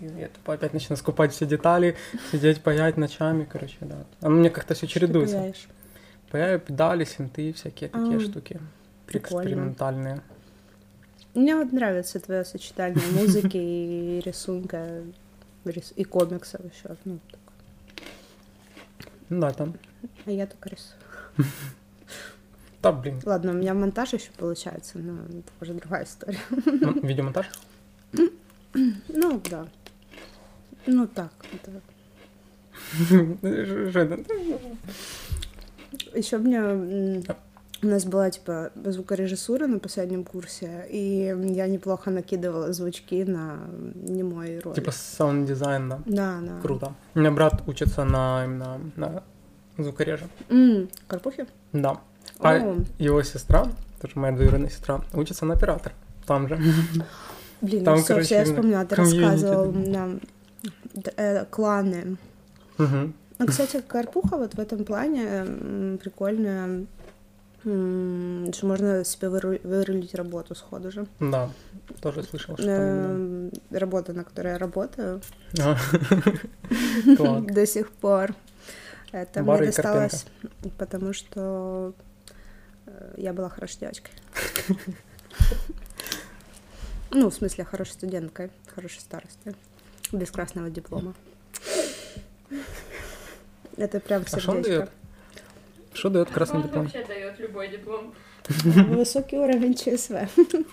я 0.00 0.26
типа, 0.28 0.54
опять 0.54 0.72
начну 0.72 0.96
скупать 0.96 1.32
все 1.32 1.46
детали, 1.46 1.96
сидеть, 2.32 2.60
паять 2.62 2.96
ночами, 2.96 3.44
короче, 3.44 3.76
да. 3.82 4.04
А 4.20 4.28
мне 4.28 4.50
как-то 4.50 4.74
все 4.74 4.86
чередуется. 4.88 5.52
Паяю 6.30 6.58
педали, 6.58 7.04
синты, 7.04 7.52
всякие 7.52 7.88
такие 7.90 8.16
А, 8.16 8.20
штуки. 8.20 8.58
прикольно. 9.06 9.42
Экспериментальные. 9.42 10.22
Мне 11.34 11.56
вот 11.56 11.72
нравится 11.72 12.20
твое 12.20 12.44
сочетание 12.44 13.04
музыки 13.12 13.56
и 13.56 14.20
рисунка, 14.24 15.02
рис- 15.64 15.92
и 15.96 16.04
комиксов 16.04 16.60
еще. 16.64 16.96
Ну, 17.04 17.18
так. 17.30 17.40
Ну 19.30 19.40
да, 19.40 19.50
там. 19.52 19.74
А 20.26 20.30
я 20.30 20.46
только 20.46 20.68
рисую. 20.70 20.98
Да, 22.82 22.92
блин. 22.92 23.20
Ладно, 23.24 23.52
у 23.52 23.54
меня 23.54 23.72
монтаж 23.74 24.12
еще 24.12 24.30
получается, 24.36 24.98
но 24.98 25.22
это 25.24 25.50
уже 25.60 25.72
другая 25.74 26.04
история. 26.04 26.38
М- 26.50 27.00
Видеомонтаж? 27.06 27.48
Ну, 29.08 29.40
да. 29.50 29.68
Ну, 30.86 31.06
так. 31.06 31.32
это- 31.52 31.80
Еще 36.14 36.38
мне 36.38 36.56
м, 36.58 37.22
у 37.82 37.86
нас 37.86 38.04
была 38.04 38.30
типа 38.30 38.70
звукорежиссура 38.84 39.66
на 39.66 39.78
последнем 39.78 40.24
курсе, 40.24 40.86
и 40.88 41.34
я 41.54 41.66
неплохо 41.66 42.10
накидывала 42.10 42.72
звучки 42.72 43.24
на 43.24 43.58
немой 43.94 44.60
ролик. 44.60 44.76
Типа 44.76 44.92
саунд-дизайн, 44.92 45.88
да. 45.88 45.98
Да, 46.06 46.38
да. 46.42 46.60
Круто. 46.62 46.94
У 47.14 47.18
меня 47.18 47.32
брат 47.32 47.62
учится 47.66 48.04
на 48.04 48.44
именно 48.44 48.80
на 48.96 49.22
звукореже. 49.78 50.28
М, 50.48 50.88
Карпухи? 51.08 51.46
Да. 51.72 52.00
А 52.38 52.54
О, 52.54 52.76
его 52.98 53.22
сестра, 53.22 53.66
тоже 54.00 54.12
моя 54.16 54.34
двоюродная 54.34 54.70
сестра, 54.70 55.00
учится 55.12 55.44
на 55.44 55.54
оператор. 55.54 55.92
Там 56.26 56.48
же. 56.48 56.56
блин, 57.60 57.84
там, 57.84 57.98
ну 57.98 58.04
короче, 58.04 58.26
всё, 58.26 58.34
я 58.36 58.44
вспомнила, 58.44 58.84
ты 58.84 58.94
рассказывал 58.94 59.72
нам 59.72 60.20
э, 61.16 61.44
кланы. 61.46 62.16
Мгм. 62.78 63.14
Ну, 63.38 63.46
кстати, 63.46 63.82
Карпуха 63.86 64.36
вот 64.36 64.54
в 64.54 64.60
этом 64.60 64.84
плане 64.84 65.98
прикольная, 66.00 66.86
что 67.62 68.66
можно 68.66 69.04
себе 69.04 69.28
выру- 69.28 69.66
вырулить 69.66 70.14
работу 70.14 70.54
сходу 70.54 70.90
же. 70.90 71.06
Да, 71.20 71.48
тоже 72.00 72.22
слышал, 72.24 72.56
что 72.56 72.66
Эм, 72.68 73.50
Работа, 73.70 74.12
на 74.12 74.24
которой 74.24 74.52
я 74.52 74.58
работаю. 74.58 75.20
А, 75.60 75.76
до 77.40 77.66
сих 77.66 77.90
пор. 77.92 78.34
Это 79.12 79.42
мне 79.42 79.66
досталось, 79.66 80.26
потому 80.78 81.12
что 81.12 81.94
э, 82.86 83.14
я 83.18 83.32
была 83.32 83.48
хорошей 83.48 83.78
девочкой. 83.80 84.12
Ну, 87.14 87.28
в 87.28 87.34
смысле, 87.34 87.64
хорошей 87.64 87.90
студенткой, 87.92 88.50
хорошей 88.74 89.00
старости, 89.00 89.54
без 90.12 90.30
красного 90.30 90.70
диплома. 90.70 91.12
Это 93.76 94.00
прям 94.00 94.22
А 94.22 94.30
сердечко. 94.30 94.88
Что 95.94 96.08
дает 96.08 96.30
красный 96.30 96.56
Он 96.60 96.62
диплом? 96.64 96.84
вообще 96.84 97.04
дает 97.04 97.38
любой 97.38 97.68
диплом. 97.68 98.14
Высокий 98.48 99.38
уровень 99.38 99.74
ЧСВ. 99.74 100.14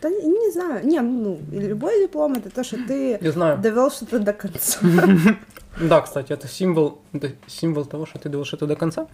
Да 0.00 0.08
не 0.10 0.22
не 0.28 0.52
знаю. 0.52 0.86
Не, 0.86 1.00
ну, 1.00 1.40
любой 1.50 2.00
диплом 2.06 2.34
это 2.34 2.50
то, 2.50 2.62
что 2.62 2.76
ты 2.76 3.18
Я 3.20 3.32
знаю. 3.32 3.58
довел 3.58 3.90
что-то 3.90 4.18
до 4.20 4.32
конца. 4.32 4.78
Да, 5.80 6.00
кстати, 6.00 6.32
это 6.32 6.48
символ, 6.48 7.00
это 7.12 7.30
символ 7.46 7.84
того, 7.84 8.04
что 8.06 8.18
ты 8.18 8.28
довел 8.28 8.44
что-то 8.44 8.66
до 8.66 8.74
конца, 8.74 9.06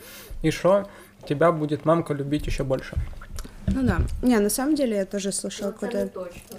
и 0.42 0.50
что 0.50 0.88
тебя 1.28 1.52
будет 1.52 1.84
мамка 1.84 2.14
любить 2.14 2.46
еще 2.46 2.64
больше. 2.64 2.94
Ну 3.66 3.82
да. 3.82 4.00
Не, 4.22 4.38
на 4.38 4.50
самом 4.50 4.74
деле 4.74 4.96
я 4.96 5.04
тоже 5.04 5.32
слышала 5.32 5.68
Ну, 5.68 5.72
какой-то. 5.72 6.10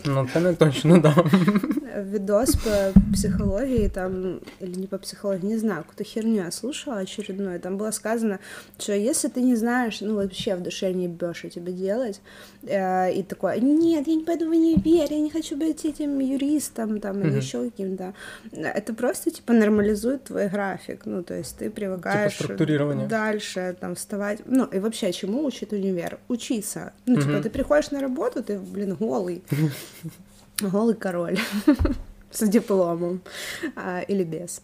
Ну, 0.06 0.26
это 0.26 0.40
не 0.40 0.56
точно, 0.56 1.02
да. 1.02 1.16
видос 2.02 2.56
по 2.56 3.00
психологии, 3.14 3.88
там, 3.88 4.42
или 4.60 4.80
не 4.80 4.88
по 4.88 4.98
психологии, 4.98 5.46
не 5.46 5.58
знаю, 5.58 5.84
какую-то 5.84 6.04
херню 6.04 6.44
я 6.44 6.52
слушала 6.52 6.98
очередную, 6.98 7.60
там 7.60 7.78
было 7.78 7.92
сказано, 7.92 8.40
что 8.78 8.94
если 8.94 9.28
ты 9.28 9.42
не 9.42 9.56
знаешь, 9.56 10.02
ну, 10.02 10.16
вообще 10.16 10.56
в 10.56 10.62
душе 10.62 10.92
не 10.94 11.08
бешь, 11.08 11.38
что 11.38 11.50
тебе 11.50 11.72
делать, 11.72 12.22
э, 12.64 13.14
и 13.14 13.24
такое, 13.24 13.60
нет, 13.60 14.08
я 14.08 14.16
не 14.16 14.24
пойду 14.24 14.48
в 14.48 14.50
универ, 14.50 15.08
я 15.10 15.20
не 15.20 15.30
хочу 15.30 15.56
быть 15.56 15.86
этим 15.86 16.20
юристом, 16.20 17.00
там, 17.00 17.22
или 17.22 17.38
еще 17.38 17.70
каким-то, 17.70 18.14
это 18.52 18.94
просто, 18.94 19.32
типа, 19.32 19.54
нормализует 19.54 20.26
твой 20.26 20.50
график, 20.50 21.06
ну, 21.06 21.24
то 21.24 21.34
есть 21.34 21.58
ты 21.58 21.70
привыкаешь 21.70 22.34
Типа 22.34 22.44
структурирование. 22.44 23.08
дальше, 23.08 23.76
там, 23.80 23.96
вставать, 23.96 24.42
ну, 24.46 24.66
и 24.66 24.80
вообще, 24.80 25.12
чему 25.12 25.44
учит 25.46 25.72
универ? 25.74 26.20
Учиться. 26.28 26.94
Ну, 27.06 27.22
типа, 27.22 27.42
ты 27.42 27.50
приходишь 27.50 27.92
на 27.92 28.00
работу, 28.00 28.44
ты, 28.44 28.60
блин, 28.60 28.96
голый, 28.96 29.44
голый 30.62 30.96
король. 30.96 31.38
С 32.32 32.48
дипломом. 32.50 33.22
А, 33.76 34.02
или 34.02 34.24
без. 34.24 34.62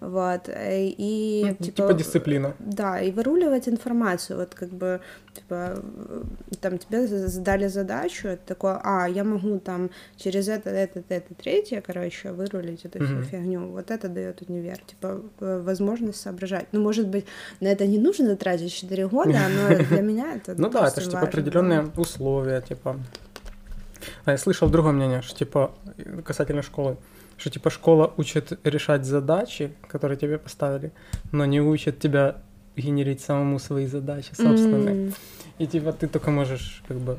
Вот, 0.00 0.48
э, 0.48 0.86
и 0.98 1.44
Ну, 1.60 1.66
Типа 1.66 1.92
дисциплина. 1.92 2.54
да, 2.58 3.00
и 3.00 3.10
выруливать 3.10 3.68
информацию, 3.68 4.38
вот 4.38 4.54
как 4.54 4.70
бы, 4.70 5.00
типа, 5.34 5.78
там 6.60 6.78
тебе 6.78 7.06
задали 7.06 7.68
задачу, 7.68 8.28
это 8.28 8.42
такое, 8.46 8.80
а, 8.82 9.06
я 9.06 9.24
могу 9.24 9.58
там 9.58 9.90
через 10.16 10.48
это, 10.48 10.70
это, 10.70 11.02
это, 11.08 11.34
третье, 11.34 11.82
короче, 11.86 12.32
вырулить 12.32 12.86
эту 12.86 13.02
Мгм. 13.02 13.24
фигню, 13.24 13.68
вот 13.68 13.90
это 13.90 14.08
дает 14.08 14.40
универ, 14.48 14.78
типа, 14.78 15.20
э, 15.40 15.62
возможность 15.62 16.20
соображать. 16.20 16.66
Ну, 16.72 16.80
может 16.80 17.06
быть, 17.06 17.26
на 17.60 17.68
это 17.68 17.86
не 17.86 17.98
нужно 17.98 18.36
тратить 18.36 18.72
4 18.72 19.06
года, 19.06 19.38
но 19.70 19.76
для 19.84 20.00
меня 20.00 20.34
это 20.34 20.54
Ну 20.56 20.70
да, 20.70 20.88
это 20.88 21.00
же 21.02 21.10
типа 21.10 21.22
определенные 21.22 21.90
условия, 21.96 22.62
типа. 22.62 22.96
А 24.24 24.30
я 24.32 24.38
слышал 24.38 24.70
другое 24.70 24.92
мнение, 24.92 25.20
что 25.20 25.36
типа 25.36 25.72
касательно 26.24 26.62
школы, 26.62 26.96
что 27.40 27.50
типа 27.50 27.70
школа 27.70 28.12
учит 28.18 28.58
решать 28.64 29.04
задачи, 29.04 29.72
которые 29.88 30.16
тебе 30.18 30.38
поставили, 30.38 30.92
но 31.32 31.46
не 31.46 31.60
учит 31.60 31.98
тебя 31.98 32.36
генерить 32.76 33.20
самому 33.20 33.58
свои 33.58 33.86
задачи 33.86 34.34
собственные. 34.34 35.06
М, 35.08 35.14
И 35.58 35.66
типа 35.66 35.92
ты 35.92 36.06
только 36.08 36.30
можешь 36.30 36.82
как 36.88 36.98
бы 36.98 37.18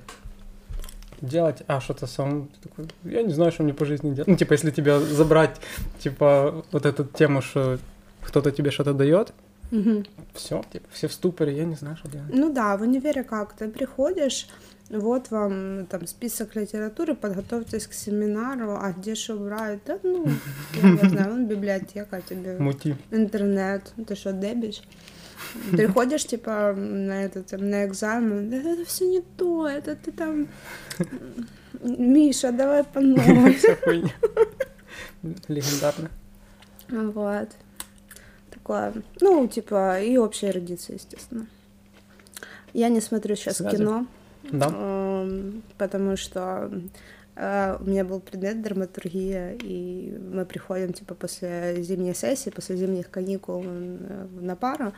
делать, 1.22 1.64
а 1.68 1.80
что-то 1.82 2.08
сам 2.08 2.48
ты 2.48 2.70
такой, 2.70 2.86
я 3.04 3.22
не 3.24 3.34
знаю, 3.34 3.52
что 3.52 3.64
мне 3.64 3.74
по 3.74 3.86
жизни 3.86 4.14
делать. 4.14 4.28
Ну, 4.28 4.36
типа, 4.36 4.54
если 4.54 4.72
тебя 4.72 5.00
забрать, 5.00 5.62
типа, 6.00 6.64
вот 6.72 6.86
эту 6.86 7.04
тему, 7.06 7.42
что 7.42 7.78
кто-то 8.24 8.52
тебе 8.52 8.72
что-то 8.72 8.94
дает, 8.94 9.34
мгм. 9.72 10.06
все, 10.34 10.64
типа, 10.72 10.88
все 10.92 11.08
в 11.08 11.14
ступоре, 11.14 11.58
я 11.58 11.66
не 11.66 11.76
знаю, 11.76 11.98
что 11.98 12.10
делать. 12.10 12.30
Ну 12.32 12.54
да, 12.54 12.78
в 12.78 12.82
универе 12.82 13.24
как? 13.24 13.54
Ты 13.54 13.68
приходишь, 13.70 14.48
вот 14.90 15.32
вам 15.32 15.86
там 15.88 16.06
список 16.06 16.56
литературы, 16.56 17.16
подготовьтесь 17.16 17.88
к 17.88 17.94
семинару, 17.94 18.78
а 18.80 18.92
где 18.92 19.16
что 19.16 19.36
брать? 19.38 19.80
Да 19.86 20.00
ну, 20.04 20.26
я 20.82 20.90
не 20.90 21.10
знаю, 21.10 21.32
вон 21.32 21.48
библиотека 21.48 22.22
тебе, 22.22 22.58
Мути. 22.58 22.96
интернет, 23.12 23.94
ты 24.08 24.16
что, 24.16 24.34
дебиш? 24.34 24.82
Приходишь, 25.72 26.26
типа, 26.26 26.74
на 26.76 27.24
этот, 27.24 27.52
на 27.52 27.86
экзамен, 27.86 28.50
да 28.50 28.58
это 28.58 28.86
все 28.86 29.08
не 29.08 29.22
то, 29.22 29.68
это 29.68 29.96
ты 29.96 30.12
там... 30.12 30.48
Миша, 31.82 32.52
давай 32.52 32.84
по 32.84 33.00
новой. 33.00 33.58
Легендарно. 35.48 36.10
Вот. 36.90 37.50
Такое. 38.72 39.04
Ну, 39.20 39.48
типа, 39.48 40.02
и 40.02 40.18
общая 40.18 40.50
эрудиция, 40.50 40.96
естественно. 40.96 41.48
Я 42.74 42.90
не 42.90 43.02
смотрю 43.02 43.36
сейчас 43.36 43.58
Связи. 43.58 43.78
кино. 43.78 44.06
Да. 44.44 44.72
Эм, 44.74 45.62
потому 45.78 46.16
что 46.18 46.72
э, 47.36 47.78
у 47.80 47.84
меня 47.84 48.06
был 48.06 48.20
предмет 48.20 48.62
драматургия, 48.62 49.56
и 49.62 50.18
мы 50.34 50.46
приходим 50.46 50.94
типа 50.94 51.16
после 51.16 51.84
зимней 51.84 52.16
сессии, 52.16 52.50
после 52.50 52.78
зимних 52.78 53.10
каникул 53.12 53.64
э, 53.66 54.28
на 54.40 54.56
пару, 54.56 54.94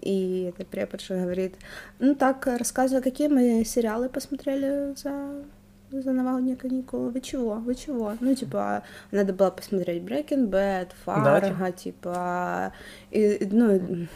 и 0.00 0.52
эта 0.54 0.64
преподша 0.64 1.16
говорит, 1.16 1.54
ну 1.98 2.14
так, 2.14 2.46
рассказывай, 2.46 3.02
какие 3.02 3.28
мы 3.28 3.64
сериалы 3.64 4.08
посмотрели 4.08 4.94
за 4.96 5.44
за 5.92 6.12
новогодние 6.12 6.56
каникулы. 6.56 7.10
Вы 7.10 7.20
чего? 7.20 7.54
Вы 7.56 7.74
чего? 7.74 8.14
Ну, 8.20 8.34
типа, 8.34 8.82
надо 9.10 9.32
было 9.32 9.50
посмотреть 9.50 10.02
Breaking 10.02 10.48
Bad, 10.48 10.88
Фарго, 11.04 11.72
типа, 11.72 12.72
и, 13.10 13.48
ну, 13.50 14.06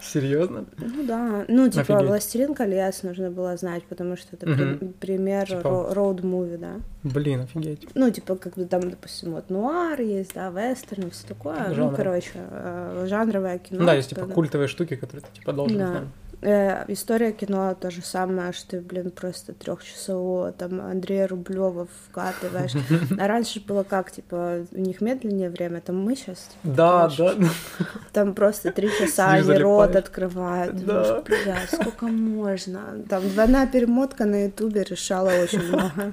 Серьезно? 0.00 0.66
ну 0.78 1.04
да, 1.06 1.44
ну 1.48 1.68
типа 1.68 1.94
Офигеть. 1.94 2.06
«Властелин 2.08 2.54
колец» 2.54 3.02
нужно 3.02 3.30
было 3.30 3.56
знать, 3.56 3.82
потому 3.84 4.16
что 4.16 4.36
это 4.36 4.46
Мгм. 4.48 4.92
пример 5.00 5.46
Типа- 5.46 5.92
роуд-муви, 5.94 6.58
да. 6.58 6.72
Блин, 7.04 7.40
офигеть. 7.40 7.88
Ну, 7.94 8.10
типа, 8.10 8.36
как 8.36 8.54
бы 8.54 8.64
там, 8.66 8.90
допустим, 8.90 9.32
вот 9.32 9.50
нуар 9.50 10.00
есть, 10.00 10.34
да, 10.34 10.50
вестерн, 10.50 11.10
все 11.10 11.26
такое. 11.26 11.68
Ну, 11.68 11.74
Жанры. 11.74 11.96
короче, 11.96 12.30
э, 12.34 13.06
жанровое 13.08 13.58
кино. 13.58 13.80
Ну 13.80 13.86
да, 13.86 13.94
есть 13.94 14.10
типа 14.10 14.26
да. 14.26 14.34
культовые 14.34 14.68
штуки, 14.68 14.96
которые 14.96 15.22
ты 15.22 15.40
типа 15.40 15.52
должен 15.52 15.78
Да. 15.78 15.86
знать. 15.88 16.02
Э, 16.40 16.84
история 16.86 17.32
кино 17.32 17.74
то 17.74 17.90
же 17.90 18.00
самое, 18.00 18.52
что 18.52 18.70
ты, 18.70 18.80
блин, 18.80 19.10
просто 19.10 19.52
трехчасового 19.54 20.52
там 20.52 20.80
Андрея 20.80 21.26
Рублева 21.26 21.88
вкатываешь. 22.06 22.72
А 23.18 23.26
раньше 23.26 23.60
было 23.60 23.82
как, 23.82 24.12
типа, 24.12 24.64
у 24.70 24.78
них 24.78 25.00
медленнее 25.00 25.50
время, 25.50 25.80
там 25.80 26.00
мы 26.00 26.14
сейчас, 26.14 26.48
Да, 26.62 27.10
да. 27.18 27.34
там 28.12 28.34
просто 28.34 28.70
три 28.70 28.88
часа 28.98 29.30
они 29.32 29.52
рот 29.58 29.96
открывают. 29.96 30.76
Да. 30.84 31.22
Думаешь, 31.22 31.70
сколько 31.72 32.06
можно? 32.06 32.80
Там 33.08 33.28
двойная 33.28 33.66
перемотка 33.66 34.24
на 34.24 34.44
ютубе 34.44 34.84
решала 34.84 35.30
очень 35.30 35.62
много. 35.68 36.12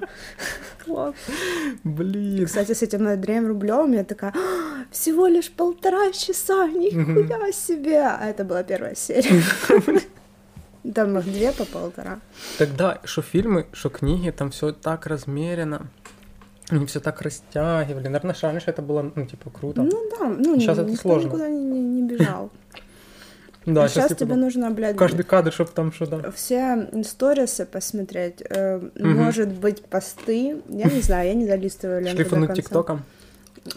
Вот. 0.86 1.14
Блин. 1.84 2.46
Кстати, 2.46 2.72
с 2.72 2.82
этим 2.82 3.06
Андреем 3.06 3.46
Рублевым 3.46 3.92
я 3.92 4.04
такая, 4.04 4.32
«А, 4.34 4.84
всего 4.90 5.26
лишь 5.26 5.50
полтора 5.50 6.10
часа, 6.12 6.66
нихуя 6.66 7.52
себе! 7.52 8.02
А 8.02 8.26
это 8.28 8.44
была 8.44 8.62
первая 8.62 8.94
серия. 8.94 9.42
Там 10.94 11.18
их 11.18 11.24
две 11.24 11.52
по 11.52 11.64
полтора. 11.64 12.20
Тогда, 12.58 12.98
что 13.04 13.22
фильмы, 13.22 13.66
что 13.72 13.88
книги, 13.88 14.30
там 14.30 14.50
все 14.50 14.72
так 14.72 15.06
размерено. 15.06 15.88
Они 16.68 16.84
все 16.86 17.00
так 17.00 17.22
растягивали. 17.22 18.08
Наверное, 18.08 18.34
раньше 18.40 18.70
это 18.70 18.82
было, 18.82 19.12
ну, 19.14 19.24
типа, 19.24 19.50
круто. 19.50 19.82
Ну 19.82 20.10
да, 20.18 20.26
ну 20.28 20.56
ни- 20.56 20.64
это 20.70 20.82
никто 20.84 21.02
сложно. 21.02 21.26
никуда 21.28 21.48
не, 21.48 21.64
не- 21.64 21.80
не 21.80 22.02
бежал. 22.08 22.50
да, 23.66 23.84
А 23.84 23.88
сейчас 23.88 24.08
типа, 24.08 24.20
тебе 24.20 24.34
нужно, 24.34 24.70
блядь, 24.70 24.96
каждый 24.96 25.22
кадр, 25.22 25.52
чтобы 25.52 25.70
там 25.72 25.92
что-то... 25.92 26.32
все 26.32 26.88
сторисы 27.04 27.66
посмотреть, 27.66 28.42
э, 28.48 28.78
Мгм. 28.96 29.16
может 29.16 29.48
быть, 29.52 29.82
посты. 29.84 30.56
Я 30.68 30.86
не 30.90 31.00
знаю, 31.02 31.28
я 31.28 31.34
не 31.34 31.46
долистываю 31.46 32.00
ленту 32.02 32.16
до 32.18 32.22
Шлифануть 32.24 32.46
конца. 32.48 32.62
тиктоком. 32.62 33.04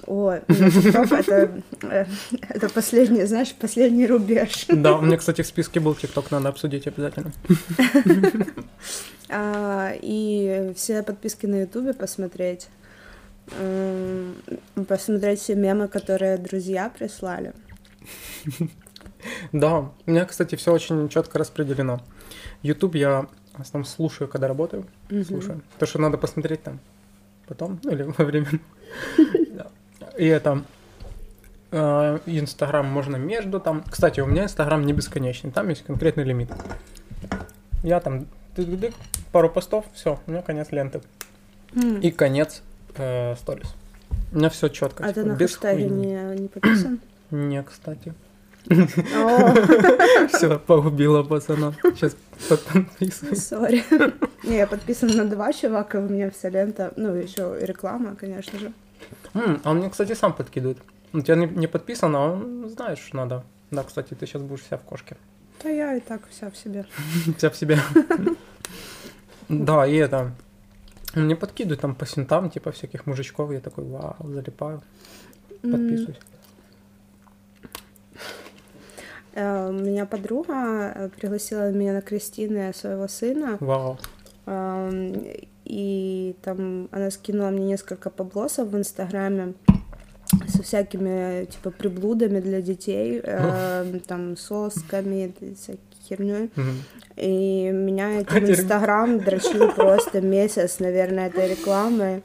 Это, 0.07 1.61
э, 1.83 2.05
это 2.49 2.69
последний, 2.69 3.25
знаешь, 3.25 3.53
последний 3.53 4.07
рубеж. 4.07 4.65
Да, 4.67 4.97
у 4.97 5.01
меня, 5.01 5.17
кстати, 5.17 5.41
в 5.41 5.47
списке 5.47 5.79
был 5.79 5.95
тикток, 5.95 6.31
надо 6.31 6.49
обсудить 6.49 6.87
обязательно. 6.87 7.31
А, 9.31 9.93
и 10.01 10.73
все 10.75 11.03
подписки 11.03 11.45
на 11.45 11.61
Ютубе 11.61 11.93
посмотреть. 11.93 12.67
Посмотреть 14.87 15.39
все 15.39 15.53
мемы, 15.53 15.87
которые 15.87 16.37
друзья 16.37 16.89
прислали. 16.89 17.53
Да, 19.51 19.79
у 19.79 19.91
меня, 20.07 20.25
кстати, 20.25 20.55
все 20.55 20.73
очень 20.73 21.09
четко 21.09 21.37
распределено. 21.37 22.01
YouTube 22.63 22.95
я 22.95 23.27
в 23.53 23.61
основном 23.61 23.85
слушаю, 23.85 24.27
когда 24.27 24.47
работаю. 24.47 24.85
Слушаю. 25.27 25.61
То, 25.77 25.85
что 25.85 25.99
надо 25.99 26.17
посмотреть 26.17 26.63
там 26.63 26.79
потом, 27.49 27.79
ну 27.83 27.91
или 27.91 28.03
во 28.03 28.23
время. 28.25 28.47
И 30.19 30.25
это... 30.25 30.63
э, 31.71 32.19
Инстаграм 32.25 32.85
можно 32.85 33.15
между 33.15 33.61
там. 33.61 33.83
Кстати, 33.89 34.19
у 34.19 34.25
меня 34.25 34.43
Инстаграм 34.43 34.85
не 34.85 34.91
бесконечный, 34.91 35.51
там 35.51 35.69
есть 35.69 35.85
конкретный 35.85 36.25
лимит. 36.25 36.49
Я 37.83 38.01
там 38.01 38.25
тык-тык, 38.53 38.93
пару 39.31 39.49
постов, 39.49 39.85
все, 39.93 40.19
у 40.27 40.31
меня 40.31 40.41
конец 40.41 40.71
ленты. 40.71 41.01
М. 41.73 42.01
И 42.01 42.11
конец 42.11 42.63
э, 42.97 43.35
сторис. 43.37 43.73
У 44.33 44.37
меня 44.37 44.49
все 44.49 44.67
четко. 44.67 45.05
А 45.05 45.13
ты 45.13 45.23
на 45.23 45.37
хэштеге 45.37 45.87
не, 45.87 46.41
не 46.41 46.47
подписан? 46.49 46.99
Не, 47.31 47.63
кстати. 47.63 48.13
Все, 50.33 50.59
погубила 50.59 51.23
пацана. 51.23 51.73
Сейчас 51.95 52.15
подписываюсь. 52.49 53.47
сори. 53.47 53.83
Не, 54.43 54.57
я 54.57 54.67
подписана 54.67 55.23
на 55.23 55.25
два 55.25 55.53
чувака, 55.53 55.99
у 55.99 56.09
меня 56.09 56.29
вся 56.29 56.49
лента, 56.49 56.91
ну, 56.97 57.15
еще 57.15 57.57
реклама, 57.61 58.15
конечно 58.15 58.59
же. 58.59 58.73
М, 59.33 59.61
А 59.63 59.71
он 59.71 59.77
мне, 59.77 59.89
кстати, 59.89 60.13
сам 60.13 60.33
подкидывает. 60.33 60.77
У 61.13 61.21
тебя 61.21 61.35
не, 61.35 61.45
не 61.47 61.67
подписано, 61.67 62.17
а 62.17 62.31
он 62.33 62.69
знает, 62.69 62.97
что 62.99 63.17
надо. 63.17 63.43
Да, 63.71 63.83
кстати, 63.83 64.13
ты 64.13 64.25
сейчас 64.25 64.41
будешь 64.41 64.61
вся 64.63 64.77
в 64.77 64.81
кошке. 64.81 65.15
Да 65.63 65.69
я 65.69 65.95
и 65.95 65.99
так 65.99 66.21
вся 66.29 66.49
в 66.49 66.55
себе. 66.57 66.85
Вся 67.37 67.49
в 67.49 67.55
себе. 67.55 67.79
Да, 69.49 69.87
и 69.87 69.95
это... 69.95 70.31
он 71.15 71.23
Мне 71.25 71.35
подкидывают 71.35 71.81
там 71.81 71.95
по 71.95 72.05
синтам, 72.05 72.49
типа 72.51 72.71
всяких 72.71 73.07
мужичков. 73.07 73.51
Я 73.51 73.59
такой, 73.61 73.83
вау, 73.83 74.15
залипаю, 74.21 74.81
подписываюсь. 75.61 76.19
э, 79.33 79.69
У 79.69 79.73
меня 79.73 80.05
подруга 80.05 80.91
э, 80.95 81.09
пригласила 81.09 81.71
меня 81.71 81.93
на 81.93 82.01
крестины 82.01 82.71
своего 82.73 83.07
сына. 83.07 83.57
Вау. 83.59 83.97
И 85.69 86.35
там 86.41 86.89
она 86.91 87.11
скинула 87.11 87.49
мне 87.51 87.63
несколько 87.65 88.09
поблосов 88.09 88.69
в 88.69 88.77
Инстаграме 88.77 89.53
со 90.47 90.63
всякими, 90.63 91.45
типа, 91.45 91.69
приблудами 91.71 92.39
для 92.39 92.61
детей, 92.61 93.19
эм, 93.23 93.99
там, 93.99 94.35
сосками, 94.35 95.31
всякой 95.55 95.79
херней. 96.07 96.49
Мгм. 96.55 96.73
И 97.17 97.69
меня 97.71 98.23
теперь- 98.23 98.51
Инстаграм 98.51 99.19
дрочил 99.19 99.71
просто 99.71 100.21
месяц, 100.21 100.79
наверное, 100.79 101.27
этой 101.27 101.49
рекламы. 101.49 102.21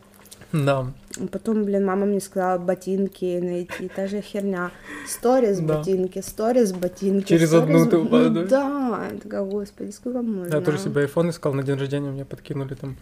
Да. 0.55 0.93
Потом, 1.33 1.65
блин, 1.65 1.85
мама 1.85 2.07
мне 2.07 2.21
сказала 2.21 2.59
ботинки 2.59 3.41
найти, 3.43 3.89
та 3.89 4.07
же 4.07 4.21
херня. 4.21 4.71
Сторис 5.07 5.59
Да. 5.59 5.79
ботинки, 5.79 6.21
сторис 6.21 6.73
ботинки. 6.73 7.29
Через 7.29 7.49
сторис 7.49 7.65
одну 7.65 7.91
ты 7.91 7.97
упала, 7.99 8.31
да? 8.31 9.09
Я 9.13 9.19
такая, 9.19 9.43
господи, 9.43 9.91
сколько 9.91 10.23
можно? 10.23 10.55
Я 10.55 10.61
тоже 10.61 10.79
себе 10.79 11.05
iPhone 11.07 11.31
искал 11.31 11.55
на 11.55 11.65
день 11.65 11.77
рождения, 11.77 12.11
мне 12.11 12.25
подкинули 12.25 12.75
там 12.75 12.97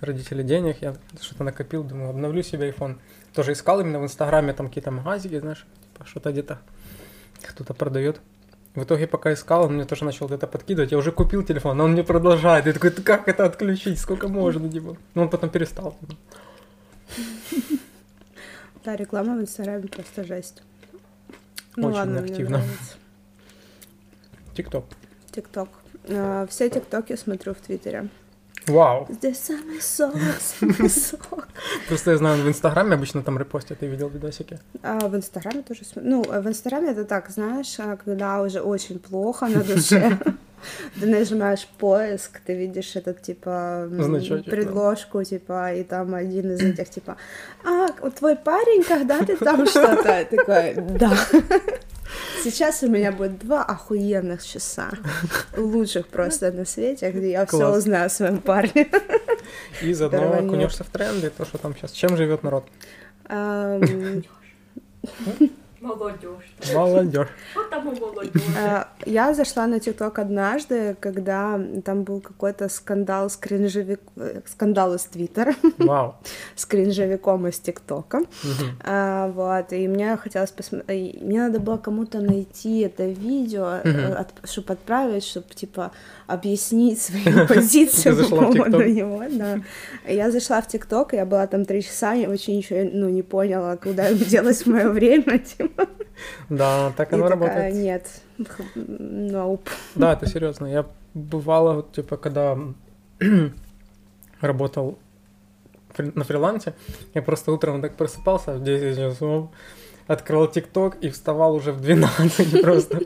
родители 0.00 0.42
денег, 0.42 0.78
я 0.80 0.96
что-то 1.20 1.44
накопил, 1.44 1.84
думаю, 1.84 2.10
обновлю 2.10 2.42
себе 2.42 2.70
iPhone. 2.70 2.96
Тоже 3.32 3.52
искал 3.52 3.80
именно 3.80 4.00
в 4.00 4.04
Инстаграме 4.04 4.52
там 4.52 4.66
какие-то 4.66 4.90
магазики, 4.90 5.38
знаешь, 5.38 5.64
типа 5.92 6.06
что-то 6.06 6.32
где-то 6.32 6.58
кто-то 7.42 7.72
продает. 7.72 8.20
В 8.74 8.82
итоге, 8.82 9.06
пока 9.06 9.32
искал, 9.32 9.64
он 9.66 9.74
мне 9.74 9.84
тоже 9.84 10.04
начал 10.04 10.26
это 10.28 10.46
подкидывать. 10.46 10.90
Я 10.92 10.98
уже 10.98 11.12
купил 11.12 11.42
телефон, 11.44 11.76
но 11.76 11.84
он 11.84 11.92
мне 11.92 12.02
продолжает. 12.02 12.66
Я 12.66 12.72
такой, 12.72 12.90
«Да 12.90 13.02
как 13.02 13.28
это 13.28 13.44
отключить? 13.44 13.98
Сколько 13.98 14.28
можно? 14.28 14.68
Типа. 14.68 14.96
Ну, 15.14 15.22
он 15.22 15.28
потом 15.30 15.50
перестал. 15.50 15.96
типа. 16.00 16.14
Да, 18.86 18.94
реклама 18.94 19.34
в 19.36 19.40
Инстаграме 19.40 19.88
просто 19.88 20.22
жесть. 20.22 20.62
Ну 21.74 21.88
Очень 21.88 21.96
ладно, 21.96 22.20
активно. 22.20 22.62
Тикток. 24.54 24.84
ТикТок. 25.32 25.68
А, 26.08 26.46
Все 26.46 26.70
тиктоки 26.70 27.16
смотрю 27.16 27.52
в 27.54 27.56
Твиттере. 27.56 28.08
Вау. 28.68 29.08
Здесь 29.10 29.38
самый 29.38 29.80
сок, 29.80 30.14
самый 30.60 30.88
сок. 30.88 31.48
Просто 31.88 32.12
я 32.12 32.16
знаю, 32.16 32.44
в 32.44 32.48
Инстаграме 32.48 32.94
обычно 32.94 33.24
там 33.24 33.38
репостят, 33.38 33.80
ты 33.80 33.88
видел 33.88 34.08
видосики? 34.08 34.60
А 34.84 35.00
в 35.08 35.16
Инстаграме 35.16 35.62
тоже 35.62 35.84
смотрю. 35.84 36.08
Ну, 36.08 36.22
в 36.22 36.46
Инстаграме 36.46 36.92
это 36.92 37.04
так, 37.04 37.28
знаешь, 37.30 37.74
а, 37.80 37.96
когда 37.96 38.40
уже 38.40 38.60
очень 38.60 39.00
плохо 39.00 39.48
на 39.48 39.64
душе. 39.64 40.16
Ты 40.98 41.06
нажимаешь 41.06 41.68
поиск, 41.78 42.40
ты 42.44 42.54
видишь 42.54 42.96
этот, 42.96 43.22
типа, 43.22 43.88
Значочек, 43.90 44.44
да. 44.44 44.50
предложку, 44.50 45.22
типа, 45.22 45.74
и 45.74 45.84
там 45.84 46.14
один 46.14 46.52
из 46.52 46.60
этих, 46.60 46.90
типа, 46.90 47.16
а, 47.64 47.88
твой 48.10 48.36
парень, 48.36 48.82
когда 48.82 49.24
ты 49.24 49.36
там 49.36 49.66
что-то? 49.66 50.08
Я 50.08 50.24
Такой, 50.24 50.74
да. 50.98 51.12
Сейчас 52.42 52.82
у 52.82 52.88
меня 52.88 53.12
будет 53.12 53.38
два 53.38 53.64
охуенных 53.64 54.44
часа, 54.44 54.90
лучших 55.56 56.06
просто 56.06 56.52
на 56.52 56.64
свете, 56.64 57.10
где 57.10 57.32
я 57.32 57.46
все 57.46 57.76
узнаю 57.76 58.06
о 58.06 58.08
своем 58.08 58.38
парне. 58.38 58.88
И 59.82 59.92
заодно 59.92 60.32
окунешься 60.32 60.84
в 60.84 60.88
тренды, 60.88 61.30
то, 61.30 61.44
что 61.44 61.58
там 61.58 61.74
сейчас. 61.74 61.92
Чем 61.92 62.16
живет 62.16 62.42
народ? 62.42 62.66
Молодежь. 65.86 66.74
Молодежь. 66.74 67.28
Что 67.52 67.62
там 67.70 67.86
у 67.88 67.92
молодежи? 67.94 68.44
Э, 68.58 68.84
Я 69.06 69.34
зашла 69.34 69.66
на 69.66 69.78
ТикТок 69.78 70.18
однажды, 70.18 70.96
когда 70.98 71.60
там 71.84 72.02
был 72.02 72.20
какой-то 72.20 72.68
скандал 72.68 73.30
с 73.30 73.36
кринжевик... 73.36 74.00
э, 74.16 74.40
скандал 74.46 74.94
из 74.94 75.04
Твиттера 75.04 75.54
Вау. 75.78 76.16
с 76.56 76.64
кринжевиком 76.66 77.46
из 77.46 77.58
ТикТока. 77.60 78.22
А, 78.84 79.28
вот, 79.28 79.72
и 79.72 79.86
мне 79.88 80.16
хотелось 80.16 80.50
посмотреть... 80.50 81.22
Мне 81.22 81.40
надо 81.40 81.60
было 81.60 81.76
кому-то 81.76 82.20
найти 82.20 82.80
это 82.80 83.04
видео, 83.06 83.80
чтобы 84.44 84.72
отправить, 84.72 85.24
чтобы, 85.24 85.46
типа, 85.54 85.92
объяснить 86.26 87.00
свою 87.06 87.46
позицию 87.46 88.28
по 88.28 88.36
поводу 88.36 88.82
него, 88.82 89.22
да. 89.30 89.60
Я 90.08 90.30
зашла 90.30 90.60
в 90.60 90.66
ТикТок, 90.66 91.12
я 91.12 91.24
была 91.24 91.46
там 91.46 91.64
три 91.64 91.82
часа, 91.82 92.12
я 92.14 92.28
вообще 92.28 92.56
ничего, 92.56 92.80
ну, 92.92 93.08
не 93.08 93.22
поняла, 93.22 93.76
куда 93.76 94.12
делать 94.30 94.66
мое 94.66 94.88
время, 94.88 95.38
типа. 95.38 95.75
Да, 96.48 96.92
так 96.96 97.12
оно 97.12 97.28
работает. 97.28 97.74
нет, 97.74 98.20
nope. 98.74 99.68
Да, 99.94 100.12
это 100.12 100.26
серьезно. 100.26 100.66
Я 100.66 100.86
бывало, 101.14 101.84
типа, 101.92 102.16
когда 102.16 102.58
работал 104.40 104.98
на 105.98 106.24
фрилансе, 106.24 106.74
я 107.14 107.22
просто 107.22 107.52
утром 107.52 107.82
так 107.82 107.96
просыпался 107.96 108.54
в 108.54 108.62
10 108.62 108.96
часов, 108.96 109.50
открыл 110.06 110.46
ТикТок 110.46 110.96
и 111.00 111.10
вставал 111.10 111.54
уже 111.54 111.72
в 111.72 111.80
12 111.80 112.60
просто. 112.62 113.00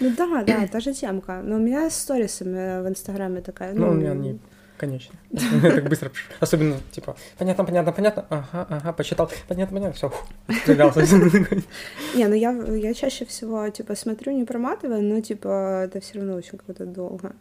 Ну 0.00 0.12
да, 0.16 0.42
да, 0.42 0.66
та 0.66 0.80
же 0.80 0.92
темка. 0.92 1.40
Но 1.42 1.56
у 1.56 1.58
меня 1.58 1.88
с 1.88 1.96
сторисами 1.96 2.82
в 2.82 2.88
Инстаграме 2.88 3.40
такая. 3.40 3.72
Ну, 3.74 3.90
у 3.90 3.94
меня 3.94 4.12
они 4.12 4.38
конечные. 4.76 5.18
Так 5.62 5.88
быстро. 5.88 6.10
Особенно, 6.40 6.76
типа, 6.90 7.16
понятно, 7.38 7.64
понятно, 7.64 7.92
понятно. 7.92 8.24
Ага, 8.28 8.66
ага, 8.70 8.92
почитал. 8.92 9.30
Понятно, 9.48 9.76
понятно. 9.76 9.94
Все. 9.94 10.12
Не, 12.14 12.26
ну 12.28 12.34
я, 12.34 12.52
я 12.52 12.94
чаще 12.94 13.24
всего, 13.24 13.68
типа, 13.70 13.94
смотрю, 13.94 14.32
не 14.32 14.44
проматываю, 14.44 15.02
но, 15.02 15.20
типа, 15.20 15.84
это 15.84 16.00
все 16.00 16.18
равно 16.18 16.34
очень 16.36 16.58
как-то 16.58 16.86
долго. 16.86 17.32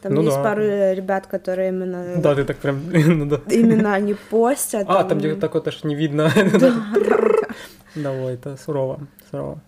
Там 0.00 0.14
Ну 0.14 0.22
есть 0.22 0.36
да. 0.36 0.42
пару 0.42 0.62
ребят, 0.62 1.26
которые 1.26 1.68
именно... 1.68 2.16
Да, 2.16 2.34
ты 2.34 2.44
так 2.44 2.56
прям, 2.58 2.80
ну 2.92 3.26
да. 3.26 3.40
Именно 3.50 3.94
они 3.94 4.14
постят. 4.30 4.84
А, 4.88 5.04
там 5.04 5.18
где 5.18 5.34
так 5.34 5.54
вот 5.54 5.68
аж 5.68 5.84
не 5.84 5.94
видно. 5.94 6.32
Да, 6.34 6.58
да, 6.58 6.70
да. 6.94 7.54
Да, 7.94 8.10
ой, 8.12 8.34
это 8.34 8.56
сурово, 8.56 9.00
сурово. 9.30 9.60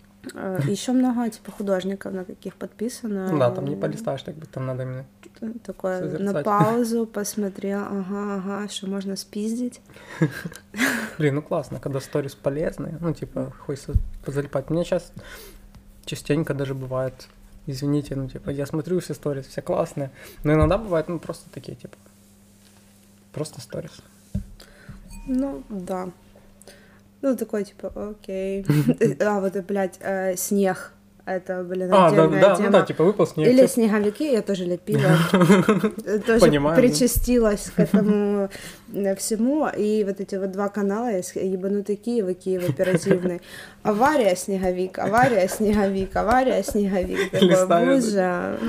Еще 0.67 0.91
много, 0.91 1.29
типа, 1.29 1.51
художников, 1.51 2.13
на 2.13 2.25
каких 2.25 2.55
подписано. 2.55 3.31
Ну 3.31 3.37
да, 3.37 3.51
там 3.51 3.65
не 3.65 3.75
полистаешь, 3.75 4.23
так 4.23 4.35
бы 4.35 4.45
там 4.45 4.65
надо 4.65 4.83
именно 4.83 5.05
Такое 5.63 6.01
на 6.01 6.09
созерцать. 6.09 6.45
паузу 6.45 7.05
посмотрел, 7.13 7.81
ага, 7.81 8.35
ага, 8.35 8.67
что 8.69 8.87
можно 8.87 9.15
спиздить. 9.15 9.81
Блин, 11.17 11.35
ну 11.35 11.41
классно, 11.41 11.79
когда 11.79 11.99
сторис 11.99 12.35
полезные, 12.35 12.97
ну 13.01 13.13
типа 13.13 13.51
хочется 13.65 13.93
позалипать. 14.23 14.69
Мне 14.69 14.85
сейчас 14.85 15.11
частенько 16.05 16.53
даже 16.53 16.73
бывает, 16.73 17.27
извините, 17.67 18.15
ну 18.15 18.29
типа 18.29 18.49
я 18.49 18.65
смотрю 18.65 18.99
все 19.01 19.13
сторис, 19.13 19.45
все 19.47 19.61
классные, 19.61 20.11
но 20.43 20.53
иногда 20.53 20.77
бывает, 20.77 21.09
ну 21.09 21.19
просто 21.19 21.49
такие 21.49 21.75
типа, 21.75 21.97
просто 23.33 23.59
сторис. 23.59 24.01
Ну, 25.27 25.63
да. 25.69 26.09
Ну, 27.25 27.35
такой, 27.35 27.63
типа, 27.63 27.91
окей. 27.95 28.63
А, 29.19 29.39
вот, 29.39 29.55
блядь, 29.65 29.97
э, 29.99 30.35
снег. 30.37 30.91
Это, 31.25 31.63
блин, 31.63 31.89
А, 31.91 32.11
да, 32.11 32.27
да, 32.27 32.49
ну 32.49 32.55
тема. 32.55 32.69
да, 32.69 32.81
типа 32.83 33.03
выпал 33.03 33.25
снег. 33.25 33.47
Или 33.47 33.65
снеговики, 33.65 34.31
я 34.31 34.43
тоже 34.43 34.65
лепила. 34.65 35.17
Тоже 36.27 36.39
Понимаю, 36.39 36.77
причастилась 36.77 37.71
к 37.75 37.79
этому 37.79 38.49
э, 38.93 39.15
всему. 39.15 39.67
И 39.75 40.03
вот 40.03 40.19
эти 40.19 40.35
вот 40.35 40.51
два 40.51 40.69
канала 40.69 41.11
есть, 41.11 41.35
ебанутый 41.35 41.95
Киев 41.95 42.29
и 42.29 42.35
Киев 42.35 42.69
оперативный. 42.69 43.41
Авария, 43.81 44.35
снеговик, 44.35 44.99
авария, 44.99 45.47
снеговик, 45.47 46.15
авария, 46.15 46.61
снеговик. 46.61 47.31
Такой, 47.31 47.85
боже. 47.87 48.59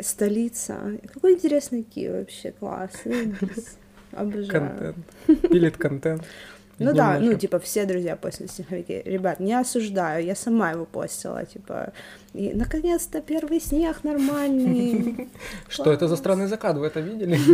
Столица. 0.00 0.74
Какой 1.14 1.34
интересный 1.34 1.84
Киев 1.84 2.14
вообще, 2.14 2.50
класс. 2.50 2.90
Обожаю. 4.10 4.48
Контент. 4.48 4.96
Пилит 5.52 5.76
контент. 5.76 6.24
Ну 6.78 6.94
да, 6.94 7.18
ну 7.18 7.34
типа 7.34 7.58
все 7.58 7.84
друзья 7.84 8.16
после 8.16 8.48
снеговики. 8.48 9.02
Ребят, 9.04 9.40
не 9.40 9.54
осуждаю, 9.54 10.24
я 10.24 10.34
сама 10.34 10.70
его 10.72 10.84
постила, 10.84 11.44
типа. 11.44 11.92
И 12.34 12.52
наконец-то 12.54 13.20
первый 13.20 13.60
снег 13.60 14.04
нормальный. 14.04 15.28
Что 15.68 15.92
это 15.92 16.08
за 16.08 16.16
странный 16.16 16.46
закат, 16.46 16.76
вы 16.76 16.86
это 16.86 17.00
видели? 17.00 17.38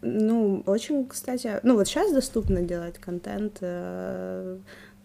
Ну, 0.00 0.62
очень, 0.66 1.06
кстати, 1.08 1.58
ну 1.64 1.74
вот 1.74 1.88
сейчас 1.88 2.12
доступно 2.12 2.62
делать 2.62 2.98
контент 2.98 3.58
э, 3.60 4.58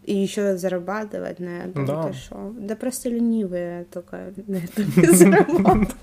и 0.03 0.15
еще 0.15 0.55
зарабатывать 0.55 1.39
на 1.39 1.63
этом. 1.63 1.85
Да. 1.85 2.13
Шо? 2.13 2.53
Да 2.57 2.75
просто 2.75 3.09
ленивые 3.09 3.85
только 3.85 4.33
на 4.47 4.57
этом 4.57 4.85
не 4.95 5.07
зарабатывают. 5.15 5.95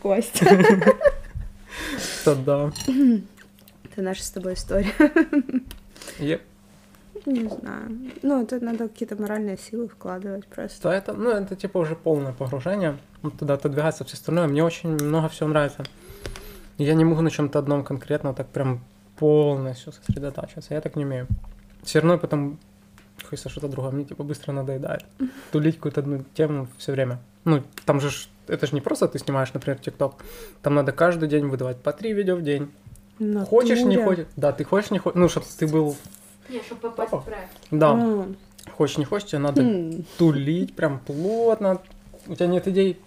Костя, 0.00 0.46
Это 2.22 2.34
да. 2.36 2.72
Это 3.98 4.02
наша 4.04 4.22
с 4.22 4.30
тобой 4.30 4.54
история. 4.54 4.92
Еп. 6.20 6.42
Не 7.26 7.48
знаю. 7.48 8.12
Ну, 8.22 8.42
это 8.42 8.60
надо 8.60 8.88
какие-то 8.88 9.20
моральные 9.20 9.58
силы 9.58 9.88
вкладывать 9.88 10.46
просто. 10.46 10.82
То 10.82 10.92
это, 10.92 11.14
ну, 11.14 11.30
это 11.30 11.56
типа 11.56 11.78
уже 11.78 11.96
полное 11.96 12.32
погружение. 12.32 12.96
Вот 13.22 13.36
туда 13.36 13.54
отодвигается 13.54 14.04
все 14.04 14.14
остальное. 14.14 14.46
Мне 14.46 14.62
очень 14.62 14.90
много 14.90 15.28
всего 15.28 15.48
нравится. 15.48 15.82
Я 16.76 16.94
не 16.94 17.04
могу 17.04 17.22
на 17.22 17.30
чем-то 17.30 17.58
одном 17.58 17.82
конкретно 17.82 18.34
так 18.34 18.46
прям 18.46 18.84
полностью 19.16 19.92
сосредотачиваться. 19.92 20.74
Я 20.74 20.80
так 20.80 20.94
не 20.94 21.04
умею. 21.04 21.26
Все 21.82 21.98
равно 21.98 22.18
потом 22.18 22.60
хочется 23.28 23.48
что-то 23.48 23.66
другое. 23.66 23.90
Мне 23.90 24.04
типа 24.04 24.22
быстро 24.22 24.52
надоедает. 24.52 25.04
Тулить 25.50 25.74
какую-то 25.76 26.02
одну 26.02 26.24
тему 26.34 26.68
все 26.78 26.92
время. 26.92 27.18
Ну, 27.44 27.64
там 27.84 28.00
же 28.00 28.10
это 28.46 28.68
же 28.68 28.74
не 28.74 28.80
просто 28.80 29.08
ты 29.08 29.18
снимаешь, 29.18 29.52
например, 29.52 29.80
ТикТок. 29.80 30.14
Там 30.62 30.76
надо 30.76 30.92
каждый 30.92 31.28
день 31.28 31.48
выдавать 31.48 31.78
по 31.78 31.92
три 31.92 32.12
видео 32.12 32.36
в 32.36 32.42
день. 32.42 32.70
В 33.18 33.44
Хочешь, 33.46 33.78
не 33.80 33.96
натуре. 33.96 34.04
хочешь. 34.04 34.26
Да, 34.36 34.52
ты 34.52 34.64
хочешь, 34.64 34.90
не 34.90 34.98
хочешь. 34.98 35.16
Ну, 35.18 35.28
чтобы 35.28 35.46
ты 35.58 35.66
был... 35.66 35.96
Не, 36.48 36.60
чтобы 36.62 36.80
попасть 36.82 37.12
Опа. 37.12 37.22
в 37.22 37.24
проект. 37.24 37.50
Да, 37.70 37.90
М. 37.92 38.36
хочешь, 38.76 38.96
не 38.98 39.04
хочешь, 39.04 39.28
тебе 39.30 39.38
надо 39.40 39.62
тулить 40.18 40.74
прям 40.76 40.98
плотно. 41.00 41.80
У 42.26 42.34
тебя 42.34 42.46
нет 42.46 42.66
идей, 42.68 43.00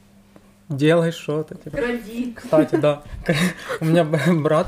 делай 0.70 1.12
что-то. 1.12 1.56
Типа. 1.56 1.78
Кради. 1.78 2.34
Кстати, 2.36 2.76
да. 2.76 3.04
У 3.80 3.86
меня 3.86 4.04
брат, 4.04 4.68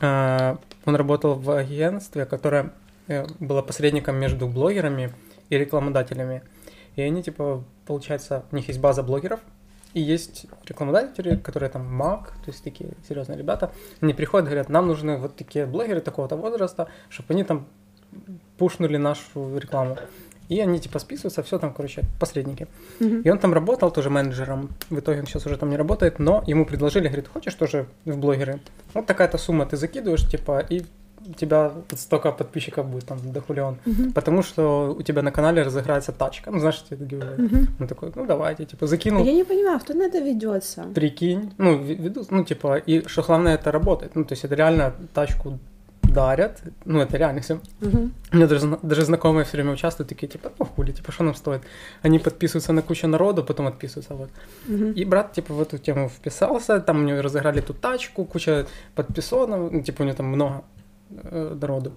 э, 0.00 0.56
он 0.84 0.96
работал 0.96 1.34
в 1.34 1.50
агентстве, 1.56 2.24
которое 2.26 2.72
э, 3.06 3.26
было 3.38 3.62
посредником 3.62 4.16
между 4.16 4.46
блогерами 4.48 5.12
и 5.50 5.56
рекламодателями. 5.58 6.42
И 6.96 7.02
они, 7.02 7.22
типа, 7.22 7.62
получается, 7.86 8.44
у 8.50 8.56
них 8.56 8.68
есть 8.68 8.80
база 8.80 9.02
блогеров, 9.02 9.40
и 9.94 10.00
есть 10.00 10.46
рекламодатели, 10.66 11.36
которые 11.36 11.70
там 11.70 11.86
маг, 11.86 12.32
то 12.44 12.50
есть 12.50 12.62
такие 12.62 12.90
серьезные 13.08 13.38
ребята. 13.38 13.72
Они 14.00 14.14
приходят, 14.14 14.46
говорят, 14.46 14.68
нам 14.68 14.86
нужны 14.86 15.16
вот 15.16 15.36
такие 15.36 15.66
блогеры 15.66 16.00
такого-то 16.00 16.36
возраста, 16.36 16.88
чтобы 17.08 17.34
они 17.34 17.44
там 17.44 17.66
пушнули 18.58 18.96
нашу 18.96 19.58
рекламу. 19.58 19.96
И 20.48 20.58
они 20.60 20.80
типа 20.80 20.98
списываются, 20.98 21.42
все 21.44 21.58
там, 21.58 21.72
короче, 21.72 22.02
посредники. 22.18 22.66
Мгм. 22.98 23.20
И 23.20 23.30
он 23.30 23.38
там 23.38 23.54
работал 23.54 23.92
тоже 23.92 24.10
менеджером. 24.10 24.68
В 24.90 24.98
итоге 24.98 25.20
он 25.20 25.26
сейчас 25.26 25.46
уже 25.46 25.56
там 25.56 25.70
не 25.70 25.76
работает, 25.76 26.18
но 26.18 26.42
ему 26.46 26.66
предложили, 26.66 27.06
говорит, 27.06 27.28
хочешь 27.28 27.54
тоже 27.54 27.86
в 28.04 28.16
блогеры? 28.18 28.58
Вот 28.92 29.06
такая-то 29.06 29.38
сумма 29.38 29.64
ты 29.66 29.76
закидываешь, 29.76 30.28
типа, 30.28 30.58
и 30.68 30.84
у 31.26 31.32
тебя 31.34 31.72
столько 31.96 32.32
подписчиков 32.32 32.86
будет 32.86 33.04
там 33.06 33.18
до 33.32 33.40
хулион. 33.40 33.76
Мгм. 33.86 34.12
Потому 34.12 34.42
что 34.42 34.94
у 34.98 35.02
тебя 35.02 35.22
на 35.22 35.30
канале 35.30 35.62
разыграется 35.62 36.12
тачка. 36.12 36.50
Ну, 36.50 36.58
знаешь, 36.58 36.76
что 36.76 36.94
это 36.94 37.04
говорят. 37.04 37.38
Мгм. 37.38 37.66
Он 37.80 37.86
такой, 37.88 38.12
ну 38.14 38.26
давайте, 38.26 38.64
типа, 38.64 38.86
закинул, 38.86 39.24
Я 39.24 39.32
не 39.32 39.44
понимаю, 39.44 39.78
кто 39.80 39.94
на 39.94 40.02
это 40.04 40.18
ведется. 40.18 40.84
прикинь. 40.94 41.52
Ну, 41.58 41.78
ви- 41.78 41.94
веду, 41.94 42.24
ну, 42.30 42.44
типа, 42.44 42.76
и 42.88 43.06
что 43.08 43.22
главное, 43.22 43.54
это 43.54 43.70
работает. 43.72 44.16
Ну, 44.16 44.24
то 44.24 44.32
есть 44.34 44.44
это 44.44 44.54
реально 44.54 44.92
тачку 45.14 45.58
дарят. 46.02 46.60
Ну, 46.84 46.98
это 47.00 47.16
реально 47.18 47.40
все. 47.40 47.60
Мгм. 47.80 48.12
У 48.32 48.36
меня 48.36 48.46
даже, 48.46 48.78
даже 48.82 49.04
знакомые 49.04 49.44
все 49.44 49.56
время 49.56 49.72
участвуют, 49.72 50.08
такие, 50.08 50.26
типа, 50.28 50.50
ну, 50.58 50.64
хули, 50.64 50.92
типа, 50.92 51.12
что 51.12 51.24
нам 51.24 51.34
стоит? 51.34 51.60
Они 52.02 52.18
подписываются 52.18 52.72
на 52.72 52.82
кучу 52.82 53.06
народу, 53.08 53.44
потом 53.44 53.66
отписываются, 53.66 54.14
вот. 54.14 54.30
Мгм. 54.68 54.92
И 54.92 55.04
брат, 55.04 55.32
типа, 55.32 55.54
в 55.54 55.60
эту 55.60 55.78
тему 55.78 56.08
вписался, 56.08 56.80
там 56.80 56.96
у 57.00 57.02
него 57.06 57.22
разыграли 57.22 57.60
ту 57.60 57.74
тачку, 57.74 58.24
куча 58.24 58.66
подписонов, 58.94 59.70
ну, 59.72 59.82
типа, 59.82 60.02
у 60.02 60.04
него 60.06 60.16
там 60.16 60.26
много 60.26 60.62
э, 61.10 61.56
народу. 61.60 61.92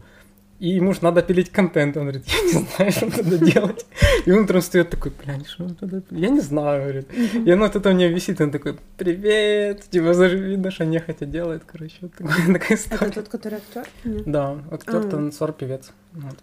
И 0.60 0.70
ему 0.70 0.94
же 0.94 1.00
надо 1.04 1.22
пилить 1.22 1.50
контент. 1.50 1.98
Он 1.98 2.04
говорит, 2.04 2.26
я 2.28 2.42
не 2.44 2.66
знаю, 2.66 2.92
что 2.92 3.06
надо 3.08 3.38
делать. 3.38 3.86
И 4.26 4.32
он 4.32 4.44
утром 4.44 4.62
встает 4.62 4.90
такой, 4.90 5.12
блядь, 5.12 5.48
что 5.48 5.64
надо 5.64 6.02
пилить?» 6.02 6.24
Я 6.24 6.30
не 6.30 6.40
знаю, 6.40 6.82
говорит. 6.84 7.08
И 7.48 7.52
оно 7.52 7.66
от 7.66 7.76
этого 7.76 7.92
у 7.94 7.96
него 7.98 8.12
висит, 8.14 8.40
он 8.40 8.52
такой, 8.52 8.78
привет. 8.98 9.90
Типа, 9.90 10.14
даже 10.14 10.38
видно, 10.38 10.72
что 10.72 10.86
нехотя 10.86 11.26
делает, 11.26 11.64
короче. 11.66 11.96
Вот 12.02 12.14
такая, 12.14 12.46
такая 12.54 12.56
Это 12.56 12.76
история. 12.76 13.12
тот, 13.12 13.28
который 13.28 13.58
актер? 13.58 13.88
Да, 14.26 14.58
актер 14.72 14.96
А. 14.98 15.04
танцор, 15.10 15.52
певец. 15.52 15.92
Вот. 16.14 16.38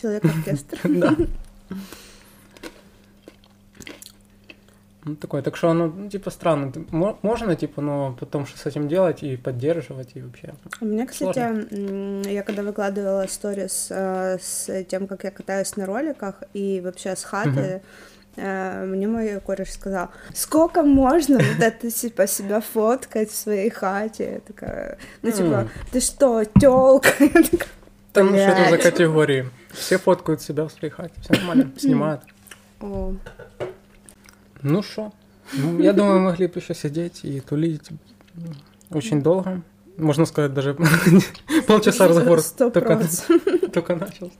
Человек-оркестр. 0.00 0.78
Да. 0.88 1.16
Ну, 5.04 5.14
такое, 5.16 5.42
так 5.42 5.56
что 5.56 5.70
оно, 5.70 5.86
ну, 5.86 6.08
типа, 6.10 6.30
странно. 6.30 6.72
Можно, 7.22 7.54
типа, 7.54 7.80
но 7.80 8.16
потом 8.18 8.46
что 8.46 8.58
с 8.58 8.66
этим 8.66 8.88
делать 8.88 9.22
и 9.22 9.36
поддерживать, 9.36 10.10
и 10.14 10.20
вообще. 10.22 10.54
У 10.80 10.86
меня, 10.86 11.06
кстати, 11.06 11.38
м, 11.38 12.22
я 12.22 12.42
когда 12.42 12.62
выкладывала 12.62 13.24
сторис 13.28 13.88
э, 13.90 14.38
с 14.40 14.84
тем, 14.84 15.06
как 15.06 15.24
я 15.24 15.30
катаюсь 15.30 15.76
на 15.76 15.86
роликах 15.86 16.42
и 16.52 16.80
вообще 16.84 17.14
с 17.14 17.22
хаты, 17.24 17.80
э, 18.36 18.84
мне 18.86 19.06
мой 19.06 19.40
кореш 19.40 19.72
сказал, 19.72 20.08
сколько 20.34 20.82
можно 20.82 21.38
вот 21.38 21.60
это 21.60 21.90
типа 21.90 22.26
себя 22.26 22.60
фоткать 22.60 23.30
в 23.30 23.36
своей 23.36 23.70
хате? 23.70 24.32
Я 24.34 24.40
такая, 24.40 24.98
ну 25.22 25.30
типа, 25.30 25.68
ты 25.92 26.00
что, 26.00 26.44
тёлка? 26.60 27.08
Там 28.12 28.28
что 28.28 28.36
это 28.36 28.70
за 28.70 28.78
категории? 28.78 29.48
Все 29.70 29.96
фоткают 29.96 30.42
себя 30.42 30.64
в 30.64 30.72
своей 30.72 30.92
хате, 30.92 31.14
все 31.20 31.34
нормально, 31.34 31.70
снимают. 31.78 32.22
«О, 32.80 33.14
Ну 34.68 34.82
что? 34.82 35.12
Я 35.78 35.92
думаю, 35.92 36.20
могли 36.20 36.46
бы 36.46 36.60
еще 36.60 36.74
сидеть 36.74 37.24
и 37.24 37.40
тулить 37.40 37.88
очень 38.90 39.22
долго. 39.22 39.62
Можно 39.96 40.26
сказать, 40.26 40.54
даже 40.54 40.76
полчаса 41.66 42.06
разговор 42.06 42.40
только, 42.42 42.80
процентов». 42.80 43.72
только 43.72 43.96
начался. 43.96 44.36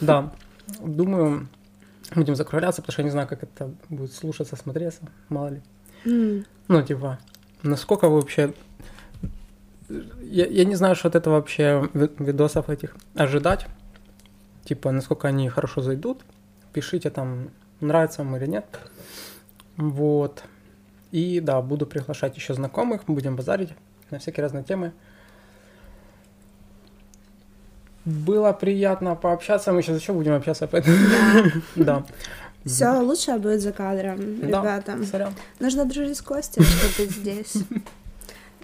Да, 0.00 0.32
думаю, 0.80 1.48
будем 2.14 2.34
закругляться, 2.34 2.80
потому 2.80 2.92
что 2.92 3.02
я 3.02 3.04
не 3.04 3.10
знаю, 3.10 3.28
как 3.28 3.42
это 3.42 3.70
будет 3.90 4.12
слушаться, 4.14 4.56
смотреться, 4.56 5.02
мало 5.28 5.48
ли. 5.48 5.62
Ну, 6.68 6.82
типа, 6.82 7.18
насколько 7.62 8.08
вы 8.08 8.20
вообще... 8.20 8.54
Я, 10.20 10.46
я 10.46 10.64
не 10.64 10.76
знаю, 10.76 10.96
что 10.96 11.08
от 11.08 11.14
этого 11.14 11.34
вообще 11.34 11.88
ви- 11.92 12.10
видосов 12.18 12.70
этих 12.70 12.96
ожидать. 13.14 13.66
Типа, 14.64 14.92
насколько 14.92 15.28
они 15.28 15.48
хорошо 15.48 15.82
зайдут. 15.82 16.22
Пишите 16.72 17.10
там, 17.10 17.50
нравится 17.80 18.24
вам 18.24 18.36
или 18.36 18.46
нет. 18.46 18.64
Вот. 19.76 20.44
И 21.12 21.40
да, 21.40 21.60
буду 21.62 21.86
приглашать 21.86 22.36
еще 22.36 22.54
знакомых, 22.54 23.04
будем 23.06 23.36
базарить 23.36 23.70
на 24.10 24.18
всякие 24.18 24.42
разные 24.42 24.64
темы. 24.64 24.92
Было 28.04 28.52
приятно 28.52 29.16
пообщаться, 29.16 29.72
мы 29.72 29.82
сейчас 29.82 30.00
еще 30.00 30.12
будем 30.12 30.34
общаться, 30.34 30.66
поэтому... 30.70 30.96
Да. 31.74 32.04
Все 32.64 32.98
лучшее 33.00 33.38
будет 33.38 33.60
за 33.60 33.72
кадром, 33.72 34.18
ребята. 34.42 34.98
Нужно 35.60 35.84
дружить 35.84 36.16
с 36.16 36.22
Костей, 36.22 36.62
чтобы 36.64 37.10
здесь. 37.10 37.54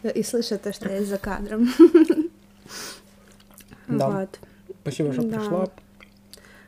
И 0.02 0.22
слышать 0.24 0.62
то, 0.62 0.72
что 0.72 0.92
есть 0.92 1.08
за 1.08 1.18
кадром. 1.18 1.68
Да. 3.86 4.08
Вот. 4.08 4.40
Спасибо, 4.82 5.12
что 5.12 5.22
Да. 5.22 5.38
пришла. 5.38 5.68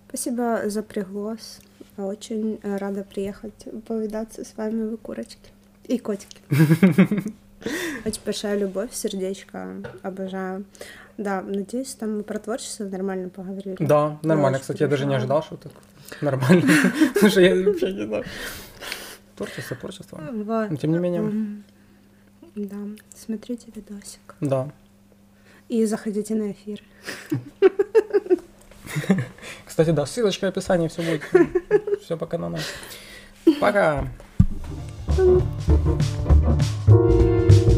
Спасибо 0.08 0.62
за 0.66 0.82
приглас. 0.82 1.58
Очень 1.96 2.58
э, 2.62 2.76
рада 2.76 3.04
приехать 3.04 3.68
повидаться 3.86 4.44
с 4.44 4.56
вами, 4.56 4.82
вы 4.90 4.96
курочки. 4.96 5.50
И 5.84 5.98
котики. 5.98 6.38
Очень 8.04 8.20
большая 8.24 8.58
любовь, 8.58 8.92
сердечко. 8.92 9.82
Обожаю. 10.02 10.64
Да, 11.16 11.40
надеюсь, 11.42 11.94
там 11.94 12.16
мы 12.18 12.22
про 12.22 12.38
творчество 12.38 12.84
нормально 12.84 13.28
поговорили. 13.28 13.76
Да, 13.78 14.18
нормально. 14.22 14.58
Кстати, 14.58 14.82
я 14.82 14.88
даже 14.88 15.06
не 15.06 15.14
ожидал, 15.14 15.42
что 15.42 15.56
так 15.56 15.72
нормально. 16.20 16.68
Что 17.28 17.40
я 17.40 17.54
вообще 17.64 17.92
не 17.92 18.06
знаю. 18.06 18.24
Творчество, 19.36 19.76
творчество. 19.76 20.20
Вот. 20.32 20.70
Но 20.70 20.76
тем 20.76 20.92
не 20.92 20.98
менее. 20.98 21.62
Да, 22.56 22.76
смотрите 23.14 23.72
видосик. 23.74 24.34
да. 24.40 24.70
И 25.68 25.84
заходите 25.86 26.34
на 26.34 26.52
эфир. 26.52 26.82
Кстати, 29.74 29.90
да, 29.90 30.06
ссылочка 30.06 30.44
в 30.44 30.48
описании, 30.50 30.86
все 30.86 31.02
будет. 31.02 31.22
Все 32.04 32.16
по 32.16 32.26
каналам. 32.26 32.60
Пока. 33.60 34.06